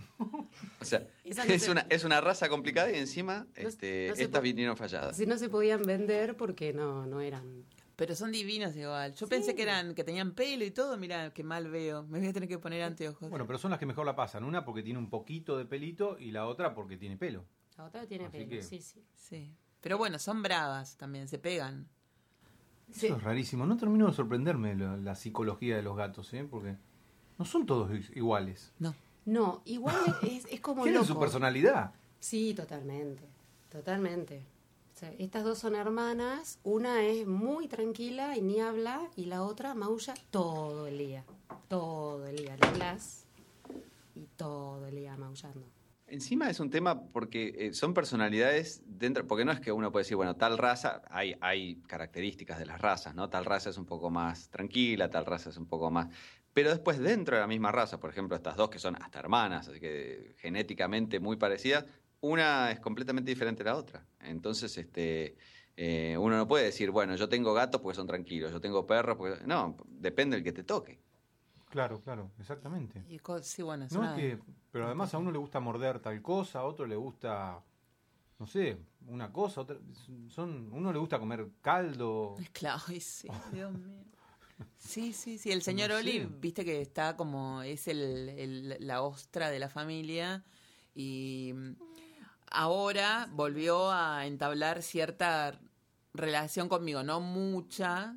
O 0.78 0.84
sea, 0.84 1.06
es, 1.24 1.68
una, 1.68 1.86
es 1.88 2.04
una 2.04 2.20
raza 2.20 2.50
complicada 2.50 2.90
y 2.90 2.96
encima 2.96 3.46
este, 3.54 4.08
estas 4.08 4.42
vinieron 4.42 4.76
falladas. 4.76 5.16
Si 5.16 5.24
no 5.24 5.38
se 5.38 5.48
podían 5.48 5.82
vender 5.82 6.36
porque 6.36 6.74
no, 6.74 7.06
no 7.06 7.22
eran. 7.22 7.64
Pero 7.96 8.14
son 8.14 8.30
divinos 8.30 8.76
igual. 8.76 9.14
Yo 9.14 9.26
pensé 9.26 9.54
que 9.54 9.62
eran 9.62 9.94
que 9.94 10.04
tenían 10.04 10.32
pelo 10.32 10.64
y 10.64 10.70
todo. 10.70 10.98
Mira, 10.98 11.32
qué 11.32 11.42
mal 11.42 11.68
veo. 11.70 12.02
Me 12.04 12.18
voy 12.18 12.28
a 12.28 12.32
tener 12.34 12.48
que 12.48 12.58
poner 12.58 12.82
anteojos. 12.82 13.30
Bueno, 13.30 13.46
pero 13.46 13.58
son 13.58 13.70
las 13.70 13.80
que 13.80 13.86
mejor 13.86 14.04
la 14.04 14.16
pasan. 14.16 14.44
Una 14.44 14.66
porque 14.66 14.82
tiene 14.82 14.98
un 14.98 15.08
poquito 15.08 15.56
de 15.56 15.64
pelito 15.64 16.18
y 16.18 16.30
la 16.30 16.46
otra 16.46 16.74
porque 16.74 16.98
tiene 16.98 17.16
pelo. 17.16 17.46
La 17.78 17.84
otra 17.84 18.06
tiene 18.06 18.28
pelo, 18.28 18.62
sí, 18.62 18.82
sí. 18.82 19.02
Sí. 19.14 19.54
Pero 19.80 19.96
bueno, 19.96 20.18
son 20.18 20.42
bravas 20.42 20.96
también, 20.98 21.26
se 21.26 21.38
pegan. 21.38 21.88
Eso 22.94 23.16
es 23.16 23.22
rarísimo. 23.22 23.66
No 23.66 23.76
termino 23.76 24.06
de 24.06 24.12
sorprenderme 24.12 24.74
la, 24.74 25.14
psicología 25.14 25.76
de 25.76 25.82
los 25.82 25.96
gatos, 25.96 26.32
¿eh? 26.34 26.46
Porque 26.48 26.76
no 27.38 27.44
son 27.44 27.66
todos 27.66 27.90
iguales. 28.14 28.72
No. 28.78 28.94
No, 29.26 29.62
igual 29.64 29.96
es, 30.22 30.46
es 30.50 30.60
como 30.60 30.82
Tienen 30.82 31.04
su 31.04 31.18
personalidad. 31.18 31.92
Sí, 32.18 32.54
totalmente. 32.54 33.22
Totalmente. 33.70 34.44
estas 35.18 35.44
dos 35.44 35.58
son 35.58 35.74
hermanas. 35.74 36.58
Una 36.64 37.02
es 37.02 37.26
muy 37.26 37.68
tranquila 37.68 38.36
y 38.36 38.42
ni 38.42 38.60
habla. 38.60 39.08
Y 39.16 39.26
la 39.26 39.42
otra 39.42 39.74
maulla 39.74 40.14
todo 40.30 40.86
el 40.86 40.98
día. 40.98 41.24
Todo 41.68 42.26
el 42.26 42.36
día. 42.36 42.56
Le 42.56 44.20
y 44.20 44.26
todo 44.36 44.86
el 44.86 44.96
día 44.96 45.16
maullando. 45.16 45.79
Encima 46.10 46.50
es 46.50 46.58
un 46.58 46.70
tema 46.70 47.04
porque 47.08 47.54
eh, 47.56 47.72
son 47.72 47.94
personalidades 47.94 48.82
dentro, 48.84 49.26
porque 49.28 49.44
no 49.44 49.52
es 49.52 49.60
que 49.60 49.70
uno 49.70 49.92
puede 49.92 50.02
decir, 50.02 50.16
bueno, 50.16 50.34
tal 50.34 50.58
raza, 50.58 51.02
hay, 51.08 51.36
hay 51.40 51.76
características 51.86 52.58
de 52.58 52.66
las 52.66 52.80
razas, 52.80 53.14
¿no? 53.14 53.30
Tal 53.30 53.44
raza 53.44 53.70
es 53.70 53.78
un 53.78 53.86
poco 53.86 54.10
más 54.10 54.50
tranquila, 54.50 55.08
tal 55.08 55.24
raza 55.24 55.50
es 55.50 55.56
un 55.56 55.66
poco 55.66 55.88
más... 55.90 56.08
Pero 56.52 56.70
después 56.70 56.98
dentro 56.98 57.36
de 57.36 57.42
la 57.42 57.46
misma 57.46 57.70
raza, 57.70 58.00
por 58.00 58.10
ejemplo, 58.10 58.34
estas 58.34 58.56
dos 58.56 58.70
que 58.70 58.80
son 58.80 59.00
hasta 59.00 59.20
hermanas, 59.20 59.68
así 59.68 59.78
que 59.78 60.34
genéticamente 60.38 61.20
muy 61.20 61.36
parecidas, 61.36 61.84
una 62.20 62.72
es 62.72 62.80
completamente 62.80 63.30
diferente 63.30 63.62
a 63.62 63.66
la 63.66 63.76
otra. 63.76 64.04
Entonces, 64.18 64.76
este, 64.76 65.36
eh, 65.76 66.16
uno 66.18 66.36
no 66.36 66.48
puede 66.48 66.64
decir, 66.64 66.90
bueno, 66.90 67.14
yo 67.14 67.28
tengo 67.28 67.54
gatos 67.54 67.80
porque 67.80 67.94
son 67.94 68.08
tranquilos, 68.08 68.50
yo 68.50 68.60
tengo 68.60 68.84
perros 68.84 69.16
porque... 69.16 69.46
No, 69.46 69.76
depende 69.86 70.36
del 70.36 70.44
que 70.44 70.52
te 70.52 70.64
toque. 70.64 70.98
Claro, 71.70 72.00
claro, 72.00 72.32
exactamente. 72.38 73.04
sí, 73.42 73.62
bueno, 73.62 73.86
pero 74.72 74.86
además 74.86 75.14
a 75.14 75.18
uno 75.18 75.30
le 75.30 75.38
gusta 75.38 75.60
morder 75.60 76.00
tal 76.00 76.20
cosa, 76.20 76.58
a 76.58 76.64
otro 76.64 76.84
le 76.84 76.96
gusta, 76.96 77.62
no 78.40 78.46
sé, 78.46 78.76
una 79.06 79.32
cosa, 79.32 79.60
otra, 79.60 79.76
son, 80.28 80.68
uno 80.72 80.92
le 80.92 80.98
gusta 80.98 81.20
comer 81.20 81.48
caldo. 81.62 82.34
Claro, 82.52 82.82
sí, 83.00 83.28
Dios 83.52 83.72
mío. 83.72 84.02
Sí, 84.76 85.12
sí, 85.12 85.38
sí. 85.38 85.52
El 85.52 85.62
señor 85.62 85.92
Oli, 85.92 86.26
viste 86.40 86.64
que 86.64 86.80
está 86.80 87.16
como, 87.16 87.62
es 87.62 87.86
el, 87.86 88.76
la 88.80 89.02
ostra 89.02 89.48
de 89.50 89.60
la 89.60 89.68
familia 89.68 90.42
y 90.94 91.54
ahora 92.50 93.28
volvió 93.30 93.92
a 93.92 94.26
entablar 94.26 94.82
cierta 94.82 95.60
relación 96.14 96.68
conmigo, 96.68 97.02
no 97.04 97.20
mucha, 97.20 98.16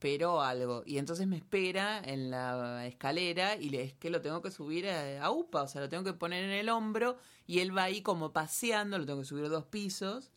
pero 0.00 0.40
algo. 0.42 0.82
Y 0.86 0.98
entonces 0.98 1.28
me 1.28 1.36
espera 1.36 2.02
en 2.04 2.30
la 2.30 2.86
escalera 2.86 3.56
y 3.56 3.76
es 3.76 3.92
que 3.92 4.10
lo 4.10 4.20
tengo 4.20 4.42
que 4.42 4.50
subir 4.50 4.88
a, 4.88 5.30
UPA, 5.30 5.62
o 5.62 5.68
sea, 5.68 5.82
lo 5.82 5.88
tengo 5.88 6.02
que 6.02 6.14
poner 6.14 6.42
en 6.42 6.50
el 6.50 6.70
hombro 6.70 7.18
y 7.46 7.60
él 7.60 7.76
va 7.76 7.84
ahí 7.84 8.02
como 8.02 8.32
paseando, 8.32 8.98
lo 8.98 9.06
tengo 9.06 9.20
que 9.20 9.26
subir 9.26 9.48
dos 9.48 9.66
pisos 9.66 10.32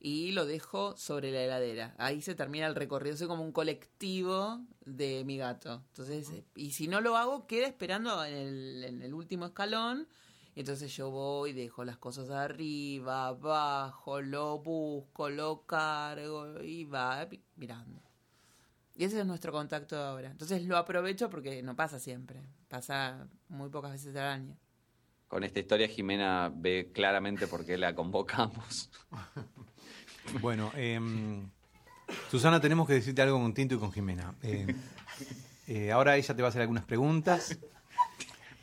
y 0.00 0.32
lo 0.32 0.46
dejo 0.46 0.96
sobre 0.96 1.30
la 1.30 1.42
heladera. 1.42 1.94
Ahí 1.98 2.22
se 2.22 2.34
termina 2.34 2.66
el 2.66 2.74
recorrido, 2.74 3.16
soy 3.16 3.28
como 3.28 3.44
un 3.44 3.52
colectivo 3.52 4.60
de 4.84 5.24
mi 5.24 5.36
gato. 5.36 5.82
Entonces, 5.88 6.32
y 6.56 6.72
si 6.72 6.88
no 6.88 7.00
lo 7.00 7.16
hago, 7.16 7.46
queda 7.46 7.66
esperando 7.66 8.24
en 8.24 8.34
el, 8.34 8.84
en 8.84 9.02
el 9.02 9.14
último 9.14 9.46
escalón. 9.46 10.08
Entonces 10.54 10.94
yo 10.96 11.10
voy, 11.10 11.52
dejo 11.52 11.84
las 11.84 11.98
cosas 11.98 12.30
arriba, 12.30 13.28
abajo, 13.28 14.20
lo 14.20 14.58
busco, 14.58 15.30
lo 15.30 15.66
cargo 15.66 16.62
y 16.62 16.84
va 16.84 17.28
mirando. 17.56 18.01
Y 18.94 19.04
ese 19.04 19.20
es 19.20 19.26
nuestro 19.26 19.52
contacto 19.52 19.96
ahora. 19.96 20.30
Entonces 20.30 20.64
lo 20.64 20.76
aprovecho 20.76 21.30
porque 21.30 21.62
no 21.62 21.74
pasa 21.74 21.98
siempre, 21.98 22.42
pasa 22.68 23.26
muy 23.48 23.70
pocas 23.70 23.92
veces 23.92 24.14
al 24.16 24.26
año. 24.26 24.56
Con 25.28 25.44
esta 25.44 25.60
historia 25.60 25.88
Jimena 25.88 26.52
ve 26.54 26.90
claramente 26.92 27.46
por 27.46 27.64
qué 27.64 27.78
la 27.78 27.94
convocamos. 27.94 28.90
Bueno, 30.40 30.70
em, 30.76 31.50
Susana, 32.30 32.60
tenemos 32.60 32.86
que 32.86 32.94
decirte 32.94 33.22
algo 33.22 33.40
con 33.40 33.52
Tinto 33.52 33.74
y 33.74 33.78
con 33.78 33.92
Jimena. 33.92 34.34
Eh, 34.42 34.72
eh, 35.66 35.90
ahora 35.90 36.16
ella 36.16 36.34
te 36.34 36.42
va 36.42 36.48
a 36.48 36.50
hacer 36.50 36.62
algunas 36.62 36.84
preguntas. 36.84 37.58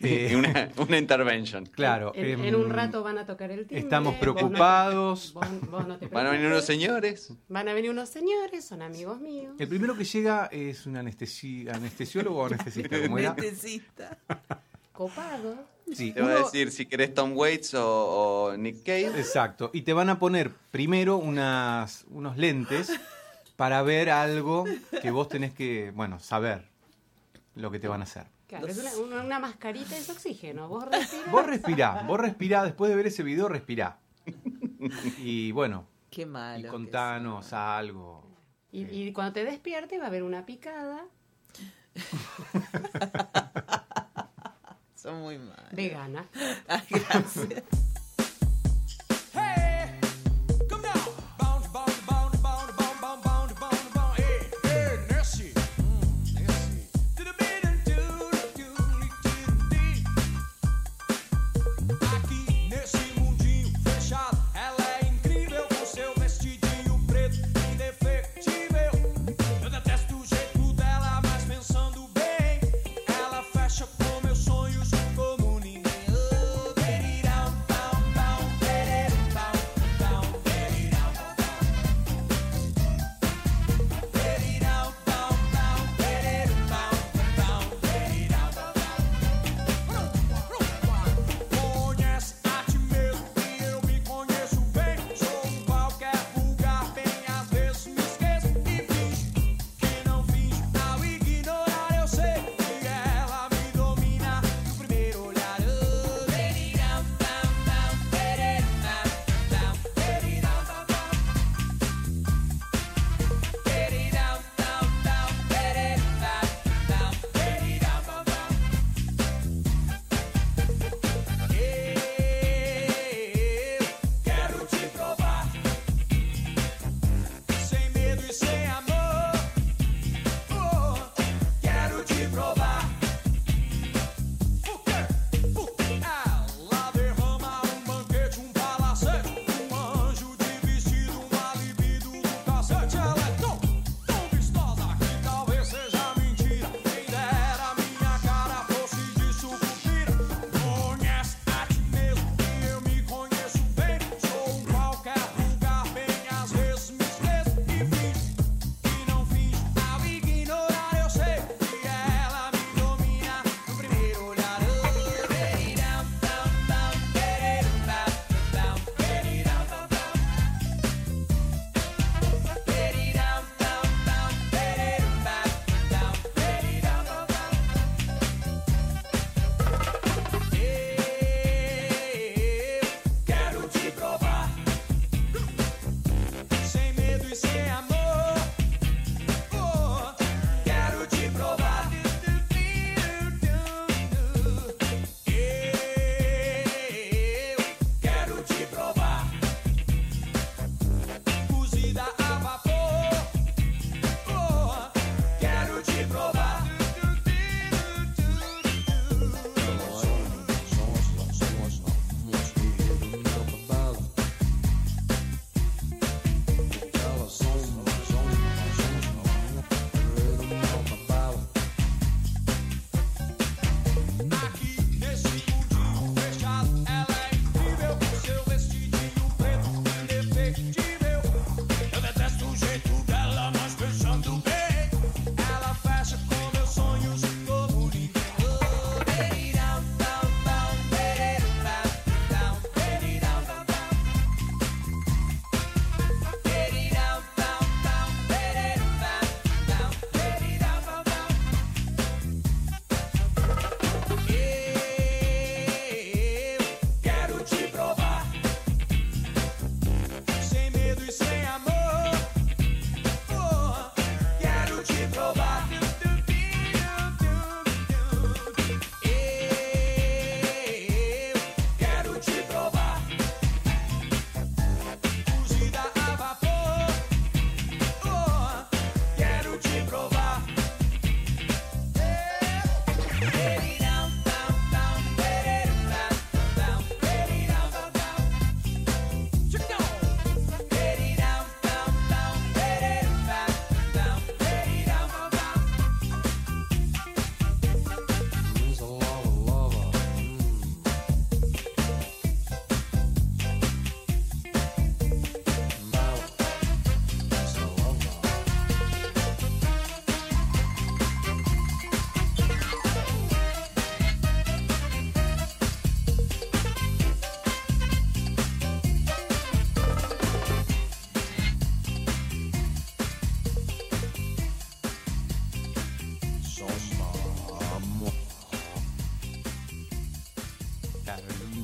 Eh, 0.02 0.36
una, 0.36 0.70
una 0.78 0.98
intervention. 0.98 1.66
Claro. 1.66 2.14
En, 2.16 2.44
en, 2.46 2.56
un 2.56 2.66
em, 2.66 2.70
rato 2.70 3.04
van 3.04 3.18
a 3.18 3.26
tocar 3.26 3.52
el 3.52 3.68
timbre. 3.68 3.80
Estamos 3.80 4.16
preocupados. 4.16 5.34
van 6.12 6.28
a 6.28 6.32
venir 6.32 6.48
unos 6.48 6.66
señores. 6.66 7.34
Van 7.48 7.68
a 7.68 7.74
venir 7.74 7.92
unos 7.92 8.10
señores, 8.10 8.66
son 8.66 8.82
amigos 8.82 9.20
míos. 9.20 9.56
El 9.60 9.68
primero 9.68 9.98
que 9.98 10.06
llega 10.06 10.46
es 10.52 10.86
un 10.86 10.98
anestesiólogo 10.98 12.40
o 12.40 12.46
anestesista. 12.46 12.96
Anestesista. 12.96 14.18
Copado. 14.94 15.80
Sí, 15.94 16.12
te 16.12 16.22
va 16.22 16.32
a 16.32 16.40
decir 16.40 16.72
si 16.72 16.86
querés 16.86 17.14
Tom 17.14 17.36
Waits 17.36 17.74
o, 17.76 18.56
Nick 18.58 18.84
Cave. 18.84 19.18
Exacto. 19.18 19.72
Y 19.74 19.82
te 19.82 19.94
van 19.94 20.10
a 20.10 20.20
poner 20.20 20.52
primero 20.72 21.18
unas, 21.18 22.06
unos 22.10 22.38
lentes 22.38 22.92
para 23.56 23.82
ver 23.82 24.10
algo 24.10 24.66
que 25.02 25.12
vos 25.12 25.28
tenés 25.28 25.54
que, 25.54 25.92
bueno, 25.96 26.20
saber 26.20 26.70
lo 27.56 27.72
que 27.72 27.80
te 27.80 27.88
van 27.88 28.02
a 28.02 28.04
hacer. 28.04 28.28
Claro, 28.50 28.66
es 28.66 28.96
una, 28.96 29.38
mascarita 29.38 29.96
de 29.96 30.12
oxígeno. 30.12 30.68
Vos 30.68 30.84
respirás. 30.92 31.32
Vos 31.32 31.46
respirá, 31.46 32.04
vos 32.08 32.20
respirá. 32.20 32.64
Después 32.64 32.90
de 32.90 32.96
ver 32.96 33.08
ese 33.08 33.24
video, 33.24 33.48
respirá. 33.48 34.00
Y 35.20 35.52
bueno. 35.52 35.86
Qué 36.10 36.26
malo. 36.26 36.68
Y 36.68 36.72
contanos 36.72 37.54
algo. 37.54 38.26
Y, 38.72 38.86
y 38.86 39.14
cuando 39.14 39.34
te 39.34 39.44
despiertes 39.44 40.00
va 40.00 40.06
a 40.06 40.08
haber 40.08 40.24
una 40.24 40.46
picada. 40.46 41.06
Son 44.96 45.22
muy 45.22 45.38
malos. 45.38 45.74
Vegana. 45.74 46.26
Gracias. 46.66 47.66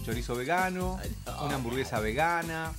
Chorizo 0.06 0.36
vegano, 0.36 1.00
una 1.44 1.56
hamburguesa 1.56 2.00
vegana, 2.00 2.72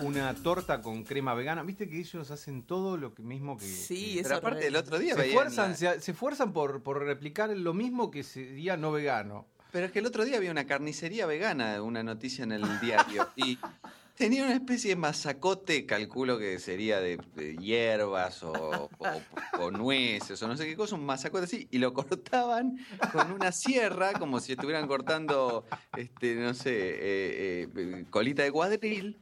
una 0.00 0.34
torta 0.34 0.82
con 0.82 1.02
crema 1.02 1.32
vegana. 1.32 1.62
Viste 1.62 1.88
que 1.88 1.98
ellos 1.98 2.30
hacen 2.30 2.62
todo 2.62 2.98
lo 2.98 3.14
que 3.14 3.22
mismo 3.22 3.56
que. 3.56 3.64
Sí, 3.66 4.16
que- 4.16 4.22
Pero 4.24 4.36
aparte, 4.36 4.66
el 4.66 4.76
otro 4.76 4.98
día 4.98 5.14
se 5.14 5.26
esfuerzan, 5.28 5.70
la- 5.70 5.76
se, 5.76 6.00
se 6.00 6.10
esfuerzan 6.12 6.52
por, 6.52 6.82
por 6.82 7.02
replicar 7.02 7.48
lo 7.50 7.72
mismo 7.72 8.10
que 8.10 8.22
sería 8.22 8.76
no 8.76 8.92
vegano. 8.92 9.46
Pero 9.72 9.86
es 9.86 9.92
que 9.92 10.00
el 10.00 10.06
otro 10.06 10.24
día 10.24 10.36
había 10.36 10.50
una 10.50 10.66
carnicería 10.66 11.24
vegana, 11.26 11.82
una 11.82 12.02
noticia 12.02 12.44
en 12.44 12.52
el 12.52 12.80
diario, 12.80 13.28
y 13.34 13.58
tenía 14.16 14.44
una 14.44 14.54
especie 14.54 14.90
de 14.90 14.96
masacote, 14.96 15.86
calculo 15.86 16.38
que 16.38 16.58
sería 16.58 17.00
de, 17.00 17.18
hierbas 17.58 18.42
o, 18.42 18.90
o- 18.98 19.22
o 19.60 19.70
nueces 19.70 20.42
o 20.42 20.48
no 20.48 20.56
sé 20.56 20.66
qué 20.66 20.76
cosa, 20.76 20.94
un 20.96 21.04
masacote 21.06 21.44
así, 21.44 21.68
y 21.70 21.78
lo 21.78 21.92
cortaban 21.92 22.76
con 23.12 23.30
una 23.32 23.52
sierra, 23.52 24.12
como 24.18 24.40
si 24.40 24.52
estuvieran 24.52 24.86
cortando, 24.88 25.64
este, 25.96 26.34
no 26.36 26.54
sé, 26.54 26.72
eh, 26.72 27.68
eh, 27.76 28.04
colita 28.10 28.42
de 28.42 28.52
cuadril. 28.52 29.20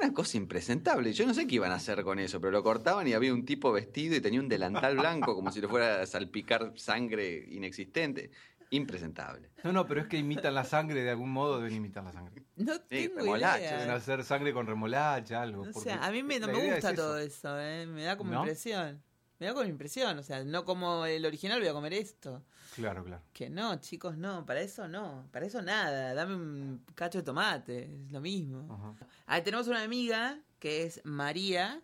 Una 0.00 0.10
cosa 0.14 0.38
impresentable. 0.38 1.12
Yo 1.12 1.26
no 1.26 1.34
sé 1.34 1.46
qué 1.46 1.56
iban 1.56 1.70
a 1.70 1.74
hacer 1.74 2.02
con 2.02 2.18
eso, 2.18 2.40
pero 2.40 2.50
lo 2.50 2.62
cortaban 2.62 3.06
y 3.06 3.12
había 3.12 3.34
un 3.34 3.44
tipo 3.44 3.72
vestido 3.72 4.16
y 4.16 4.22
tenía 4.22 4.40
un 4.40 4.48
delantal 4.48 4.96
blanco 4.96 5.34
como 5.34 5.52
si 5.52 5.60
le 5.60 5.68
fuera 5.68 6.00
a 6.00 6.06
salpicar 6.06 6.72
sangre 6.76 7.44
inexistente. 7.50 8.30
Impresentable. 8.72 9.50
No, 9.64 9.72
no, 9.72 9.86
pero 9.86 10.00
es 10.00 10.06
que 10.06 10.16
imitan 10.16 10.54
la 10.54 10.64
sangre 10.64 11.02
de 11.02 11.10
algún 11.10 11.30
modo, 11.30 11.58
deben 11.58 11.74
imitar 11.74 12.02
la 12.02 12.12
sangre. 12.12 12.42
No 12.56 12.80
tengo 12.80 13.18
remolacha, 13.18 13.58
idea. 13.58 13.78
Deben 13.78 13.90
hacer 13.94 14.24
sangre 14.24 14.52
con 14.54 14.66
remolacha, 14.66 15.42
algo. 15.42 15.66
O 15.74 15.80
sea, 15.80 16.04
a 16.04 16.10
mí 16.10 16.22
me, 16.22 16.40
no 16.40 16.46
me 16.46 16.54
gusta 16.54 16.78
es 16.78 16.84
eso. 16.84 16.94
todo 16.94 17.18
eso, 17.18 17.60
¿eh? 17.60 17.86
Me 17.86 18.04
da 18.04 18.16
como 18.16 18.32
¿No? 18.32 18.40
impresión. 18.40 19.02
Me 19.38 19.46
da 19.46 19.54
como 19.54 19.66
impresión, 19.66 20.18
o 20.18 20.22
sea, 20.22 20.42
no 20.44 20.64
como 20.64 21.04
el 21.04 21.26
original 21.26 21.58
voy 21.58 21.68
a 21.68 21.72
comer 21.72 21.92
esto. 21.92 22.42
Claro, 22.76 23.04
claro. 23.04 23.22
Que 23.32 23.50
no, 23.50 23.78
chicos, 23.80 24.16
no, 24.16 24.46
para 24.46 24.62
eso 24.62 24.88
no, 24.88 25.28
para 25.32 25.44
eso 25.44 25.60
nada, 25.60 26.14
dame 26.14 26.34
un 26.34 26.84
cacho 26.94 27.18
de 27.18 27.24
tomate, 27.24 28.04
es 28.04 28.12
lo 28.12 28.20
mismo. 28.20 28.72
Ajá. 28.72 28.94
Ahí 29.26 29.42
tenemos 29.42 29.66
una 29.68 29.82
amiga 29.82 30.38
que 30.58 30.84
es 30.84 31.00
María, 31.04 31.82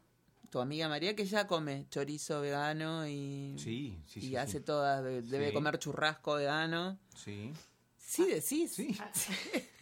tu 0.51 0.61
amiga 0.61 0.89
María, 0.89 1.15
que 1.15 1.25
ya 1.27 1.47
come 1.47 1.87
chorizo 1.91 2.41
vegano 2.41 3.07
y, 3.07 3.55
Sí, 3.59 3.99
sí, 4.07 4.21
sí. 4.21 4.29
y 4.31 4.37
hace 4.37 4.59
sí. 4.59 4.65
todas, 4.65 5.03
de- 5.05 5.23
debe 5.23 5.49
Sí. 5.49 5.55
comer 5.55 5.79
churrasco 5.79 6.35
vegano. 6.35 6.99
Sí, 7.15 7.53
Sí, 7.99 8.25
decís. 8.27 8.73
sí. 8.73 8.97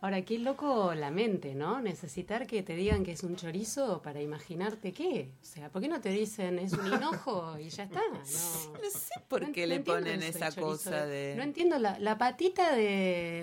Ahora, 0.00 0.22
qué 0.22 0.38
loco 0.38 0.92
la 0.94 1.10
mente, 1.10 1.54
¿no? 1.54 1.80
Necesitar 1.80 2.46
que 2.46 2.62
te 2.62 2.74
digan 2.76 3.04
que 3.04 3.12
es 3.12 3.22
un 3.22 3.36
chorizo 3.36 4.02
para 4.02 4.20
imaginarte 4.20 4.92
qué. 4.92 5.30
O 5.40 5.44
sea, 5.44 5.70
¿por 5.70 5.80
qué 5.80 5.88
no 5.88 5.98
te 6.00 6.10
dicen 6.10 6.58
es 6.58 6.74
un 6.74 6.86
hinojo 6.92 7.58
y 7.58 7.70
ya 7.70 7.84
está? 7.84 8.00
No. 8.12 8.18
No 8.82 8.90
sé 8.90 9.14
por 9.28 9.50
qué 9.52 9.62
no 9.62 9.74
le 9.74 9.80
ponen 9.80 10.22
esa 10.22 10.52
cosa 10.52 11.06
de... 11.06 11.34
No 11.38 11.42
entiendo 11.42 11.78
la, 11.78 11.98
la 12.00 12.18
patita 12.18 12.74
de, 12.74 12.82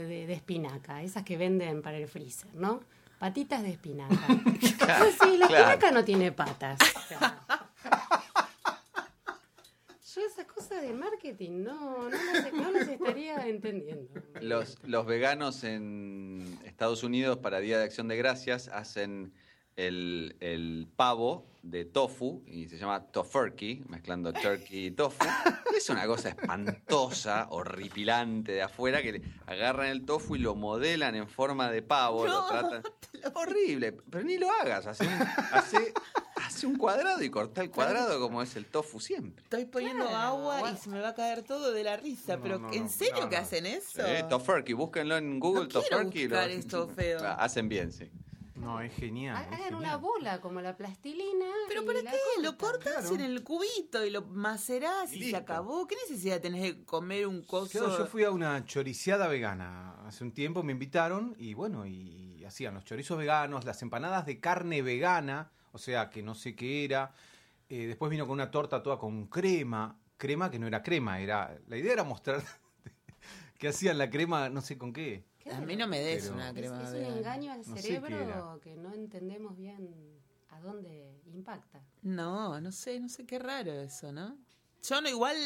de- 0.07 0.27
de 0.27 0.33
espinaca, 0.33 1.01
esas 1.01 1.23
que 1.23 1.35
venden 1.35 1.81
para 1.81 1.97
el 1.97 2.07
freezer, 2.07 2.53
¿no? 2.53 2.81
Patitas 3.21 3.61
de 3.61 3.69
espinaca. 3.69 4.17
Pues 4.97 5.15
sí, 5.21 5.37
la 5.37 5.47
claro. 5.47 5.69
espinaca 5.69 5.91
no 5.91 6.03
tiene 6.03 6.31
patas. 6.31 6.79
O 6.95 7.01
sea, 7.01 7.45
Yo 10.15 10.21
esas 10.25 10.45
cosas 10.47 10.81
de 10.81 10.91
marketing 10.91 11.63
no, 11.63 12.09
no, 12.09 12.09
las, 12.09 12.51
no 12.51 12.71
las 12.71 12.87
estaría 12.87 13.47
entendiendo. 13.47 14.09
Los, 14.41 14.79
los 14.83 15.05
veganos 15.05 15.63
en 15.63 16.59
Estados 16.65 17.03
Unidos 17.03 17.37
para 17.37 17.59
Día 17.59 17.77
de 17.77 17.83
Acción 17.83 18.07
de 18.07 18.17
Gracias 18.17 18.67
hacen 18.69 19.31
el, 19.77 20.35
el 20.39 20.87
pavo 20.95 21.45
de 21.63 21.85
tofu 21.85 22.41
y 22.47 22.67
se 22.67 22.77
llama 22.77 23.05
tofurkey, 23.11 23.83
mezclando 23.87 24.33
turkey 24.33 24.87
y 24.87 24.91
tofu. 24.91 25.17
Es 25.77 25.89
una 25.89 26.05
cosa 26.05 26.29
espantosa, 26.29 27.47
horripilante 27.49 28.51
de 28.51 28.61
afuera 28.61 29.01
que 29.01 29.13
le 29.13 29.21
agarran 29.47 29.87
el 29.87 30.05
tofu 30.05 30.35
y 30.35 30.39
lo 30.39 30.53
modelan 30.55 31.15
en 31.15 31.27
forma 31.27 31.71
de 31.71 31.81
pavo, 31.81 32.25
lo 32.27 32.45
tratan. 32.47 32.83
Horrible, 33.35 33.93
pero 33.93 34.23
ni 34.23 34.37
lo 34.37 34.49
hagas, 34.51 34.85
hace 34.87 35.05
un, 35.07 35.13
hace, 35.53 35.93
hace 36.35 36.67
un 36.67 36.75
cuadrado 36.77 37.23
y 37.23 37.29
corta 37.29 37.61
el 37.61 37.71
cuadrado 37.71 38.19
como 38.19 38.41
es 38.41 38.55
el 38.55 38.65
tofu 38.65 38.99
siempre. 38.99 39.43
Estoy 39.43 39.65
poniendo 39.65 40.05
Claro, 40.07 40.17
agua 40.17 40.71
y 40.71 40.77
se 40.77 40.89
me 40.89 40.99
va 40.99 41.09
a 41.09 41.15
caer 41.15 41.43
todo 41.43 41.71
de 41.71 41.83
la 41.83 41.97
risa, 41.97 42.35
No, 42.37 42.43
pero 42.43 42.59
no, 42.59 42.73
¿en 42.73 42.89
serio 42.89 43.21
no, 43.21 43.29
que 43.29 43.37
hacen 43.37 43.65
eso? 43.65 44.05
Eh, 44.05 44.23
tofurkey, 44.29 44.73
búsquenlo 44.73 45.17
en 45.17 45.39
Google, 45.39 45.63
No 45.63 45.69
quiero 45.69 45.81
tofurkey. 45.89 46.27
buscar 46.27 46.49
esto 46.49 46.87
feo. 46.89 47.19
Ah, 47.23 47.35
Hacen 47.35 47.69
bien, 47.69 47.91
sí. 47.91 48.09
No, 48.61 48.79
es 48.79 48.93
genial. 48.93 49.35
es 49.35 49.47
Hagan 49.47 49.75
una 49.75 49.91
genial. 49.91 49.97
bola 49.99 50.41
como 50.41 50.61
la 50.61 50.77
plastilina. 50.77 51.47
¿Pero 51.67 51.85
para 51.85 52.01
qué? 52.01 52.17
Lo 52.41 52.57
cortas 52.57 53.09
en 53.11 53.21
el 53.21 53.43
cubito 53.43 54.05
y 54.05 54.11
lo 54.11 54.21
macerás 54.23 55.11
Y 55.13 55.23
y, 55.23 55.29
se 55.31 55.35
acabó. 55.35 55.87
¿Qué 55.87 55.95
necesidad 56.07 56.39
tenés 56.39 56.61
de 56.61 56.85
comer 56.85 57.27
un 57.27 57.43
coso? 57.43 57.79
Claro, 57.79 57.97
yo 57.97 58.05
fui 58.05 58.23
a 58.23 58.31
una 58.31 58.63
choriciada 58.65 59.27
vegana. 59.27 59.95
Hace 60.05 60.23
un 60.23 60.31
tiempo 60.31 60.63
me 60.63 60.71
invitaron 60.71 61.35
y 61.37 61.53
bueno, 61.53 61.85
y 61.85 62.43
hacían 62.45 62.73
los 62.73 62.85
chorizos 62.85 63.17
veganos, 63.17 63.65
las 63.65 63.81
empanadas 63.81 64.25
de 64.25 64.39
carne 64.39 64.81
vegana, 64.81 65.51
o 65.71 65.77
sea, 65.77 66.09
que 66.09 66.21
no 66.21 66.35
sé 66.35 66.55
qué 66.55 66.83
era. 66.85 67.13
Eh, 67.69 67.87
después 67.87 68.11
vino 68.11 68.25
con 68.25 68.33
una 68.33 68.51
torta 68.51 68.83
toda 68.83 68.99
con 68.99 69.27
crema, 69.27 69.97
crema 70.17 70.51
que 70.51 70.59
no 70.59 70.67
era 70.67 70.83
crema, 70.83 71.21
era 71.21 71.57
la 71.67 71.77
idea 71.77 71.93
era 71.93 72.03
mostrar 72.03 72.43
que 73.57 73.69
hacían 73.69 73.97
la 73.97 74.09
crema, 74.09 74.49
no 74.49 74.61
sé 74.61 74.77
con 74.77 74.91
qué. 74.91 75.23
A 75.49 75.61
mí 75.61 75.75
no 75.75 75.87
me 75.87 75.99
des 75.99 76.23
Pero- 76.23 76.35
una 76.35 76.49
Es, 76.49 76.53
crema 76.55 76.81
es 76.83 76.87
un 76.87 76.93
vegana. 76.93 77.17
engaño 77.17 77.51
al 77.53 77.57
No 77.59 77.63
sé 77.63 77.73
qué 77.73 77.81
cerebro 77.81 78.59
que 78.61 78.75
no 78.75 78.93
entendemos 78.93 79.55
bien 79.57 80.19
a 80.49 80.59
dónde 80.59 81.21
impacta. 81.25 81.83
No, 82.01 82.59
no 82.61 82.71
sé, 82.71 82.99
no 82.99 83.09
sé 83.09 83.25
qué 83.25 83.39
raro 83.39 83.71
eso, 83.71 84.11
¿no? 84.11 84.37
Yo 84.83 84.99
no 85.01 85.09
igual 85.09 85.37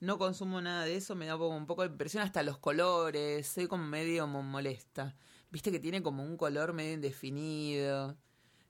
no 0.00 0.16
consumo 0.18 0.60
nada 0.60 0.84
de 0.84 0.96
eso, 0.96 1.14
me 1.14 1.26
da 1.26 1.36
como 1.36 1.56
un 1.56 1.66
poco 1.66 1.82
de 1.82 1.88
impresión 1.88 2.22
hasta 2.22 2.42
los 2.42 2.58
colores, 2.58 3.46
soy 3.46 3.66
como 3.68 3.84
medio 3.84 4.26
mo- 4.26 4.42
molesta. 4.42 5.14
Viste 5.50 5.70
que 5.70 5.78
tiene 5.80 6.02
como 6.02 6.22
un 6.24 6.36
color 6.36 6.72
medio 6.72 6.94
indefinido. 6.94 8.16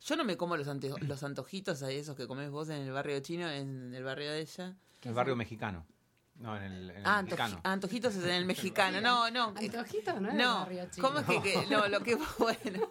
Yo 0.03 0.17
no 0.17 0.25
me 0.25 0.37
como 0.37 0.57
los, 0.57 0.67
ante- 0.67 0.91
los 1.07 1.23
antojitos 1.23 1.83
a 1.83 1.91
esos 1.91 2.17
que 2.17 2.27
comes 2.27 2.51
vos 2.51 2.69
en 2.71 2.83
el 2.83 2.91
barrio 2.93 3.21
chino, 3.21 3.49
en 3.51 3.95
el 3.95 4.03
barrio 4.03 4.33
de 4.33 4.41
ella. 4.41 4.77
El 5.03 5.15
barrio 5.15 5.37
mexicano. 5.37 5.87
No, 6.41 6.57
en 6.57 6.63
el, 6.65 6.91
en 6.91 6.97
el 6.97 7.03
Ah, 7.07 7.23
mexicano. 7.23 7.61
antojitos 7.65 8.15
es 8.17 8.25
en 8.25 8.31
el 8.31 8.45
mexicano. 8.47 9.01
No, 9.01 9.31
no. 9.31 9.55
eh, 9.61 9.67
Antojitos, 9.67 10.21
¿no? 10.21 10.29
En 10.31 10.35
el 10.37 10.39
No, 10.43 10.55
barrio 10.61 10.87
chino. 10.91 11.07
¿cómo 11.07 11.21
es 11.21 11.27
que, 11.27 11.43
que- 11.43 11.67
no, 11.71 11.87
lo 11.89 12.01
que 12.01 12.15
vos, 12.15 12.29
bueno, 12.39 12.89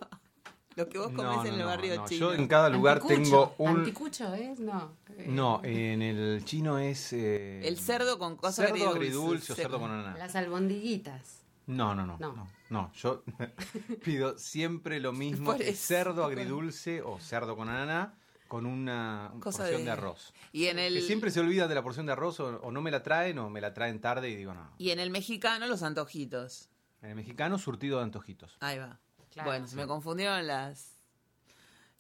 lo 0.76 0.88
que 0.88 0.98
vos 1.00 1.12
No, 1.12 1.18
comés 1.18 1.36
no, 1.38 1.46
en 1.46 1.54
el 1.54 1.60
no, 1.60 1.66
barrio 1.66 1.96
no. 1.96 2.06
chino? 2.08 2.20
Yo 2.20 2.34
en 2.36 2.48
cada 2.48 2.70
lugar 2.70 2.98
Anticucho. 3.02 3.22
tengo 3.24 3.56
un... 3.58 3.78
Anticucho 3.80 4.34
es, 4.36 4.60
no. 4.60 4.94
Eh, 5.18 5.26
No, 5.28 5.62
en 5.64 6.02
el 6.04 6.44
chino 6.46 6.78
es... 6.80 7.12
eh, 7.14 7.68
El 7.68 7.78
cerdo 7.80 8.20
con 8.20 8.36
cosas 8.38 8.68
cerdo 8.70 8.90
agridulce 8.90 9.52
o 9.54 9.56
cerdo 9.56 9.80
con 9.80 9.92
ananá. 9.92 10.16
Las 10.18 10.36
albondiguitas. 10.36 11.40
No, 11.68 11.94
no, 11.96 12.06
no, 12.06 12.18
No. 12.20 12.34
no. 12.34 12.48
No, 12.70 12.92
yo 12.94 13.24
pido 14.04 14.38
siempre 14.38 15.00
lo 15.00 15.12
mismo, 15.12 15.54
eso. 15.54 15.74
cerdo 15.76 16.24
agridulce 16.24 17.02
o 17.02 17.20
cerdo 17.20 17.56
con 17.56 17.68
ananá 17.68 18.14
con 18.50 18.66
una 18.66 19.32
Cosa 19.40 19.60
porción 19.60 19.80
de- 19.82 19.86
de... 19.86 19.92
arroz. 19.92 20.34
Y 20.52 20.66
en 20.66 20.78
el 20.80 20.96
Que 20.96 21.02
siempre 21.04 21.32
se 21.32 21.40
olvidan 21.40 21.70
de 21.70 21.76
la 21.76 21.84
porción 21.84 22.06
de 22.06 22.12
arroz 22.12 22.42
o, 22.42 22.48
o 22.62 22.72
no 22.72 22.82
me 22.82 22.92
la 22.92 23.02
traen 23.02 23.40
o 23.40 23.50
me 23.50 23.62
la 23.62 23.74
traen 23.74 24.02
tarde 24.02 24.30
y 24.30 24.36
digo 24.36 24.54
no. 24.54 24.70
y 24.78 24.90
en 24.90 25.00
el 25.00 25.10
mexicano 25.12 25.66
los 25.68 25.82
antojitos. 25.84 26.68
En 27.02 27.12
el 27.12 27.16
mexicano 27.16 27.58
surtido 27.58 28.00
de 28.00 28.04
antojitos. 28.04 28.58
Ahí 28.60 28.78
va. 28.78 29.00
Claro. 29.32 29.52
bueno, 29.52 29.68
se 29.68 29.78
me 29.78 29.88
confundieron 29.88 30.46
las. 30.48 30.98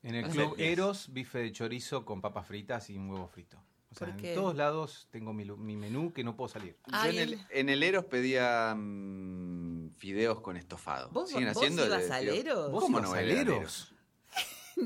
En 0.04 0.16
el 0.16 0.24
Las 0.24 0.34
club. 0.34 0.56
Eros, 0.58 1.08
bife 1.14 1.40
de 1.40 1.52
chorizo 1.52 2.04
con 2.06 2.20
papas 2.22 2.48
fritas 2.48 2.90
y 2.90 2.98
un 2.98 3.10
huevo 3.10 3.28
frito. 3.28 3.58
O 3.92 3.96
sea, 3.96 4.08
¿Por 4.16 4.26
en 4.26 4.36
todos 4.36 4.56
lados 4.56 5.08
tengo 5.12 5.34
mi, 5.34 5.46
lu- 5.46 5.58
mi 5.58 5.76
menú 5.76 6.12
que 6.14 6.24
no 6.24 6.36
puedo 6.36 6.48
salir. 6.48 6.76
Yo 6.88 6.92
Ay, 6.94 7.18
en 7.18 7.24
el, 7.24 7.34
el- 7.34 7.46
en 7.52 7.70
el 7.70 7.84
Eros 7.84 8.06
pedía 8.06 8.74
mm, 8.76 9.92
fideos 9.98 10.42
con 10.42 10.58
estofado. 10.58 11.10
¿Vos- 11.12 11.30
¿Siguen 11.30 11.50
vos 11.54 11.58
haciendo 11.58 11.86
ibas 11.86 12.08
de- 12.08 12.14
al 12.14 12.30
Eros? 12.30 12.72
¿Vos 12.72 12.84
¿Cómo 12.84 13.00
ibas 13.00 13.10
no 13.12 13.16
al 13.16 13.30
Eros? 13.32 13.94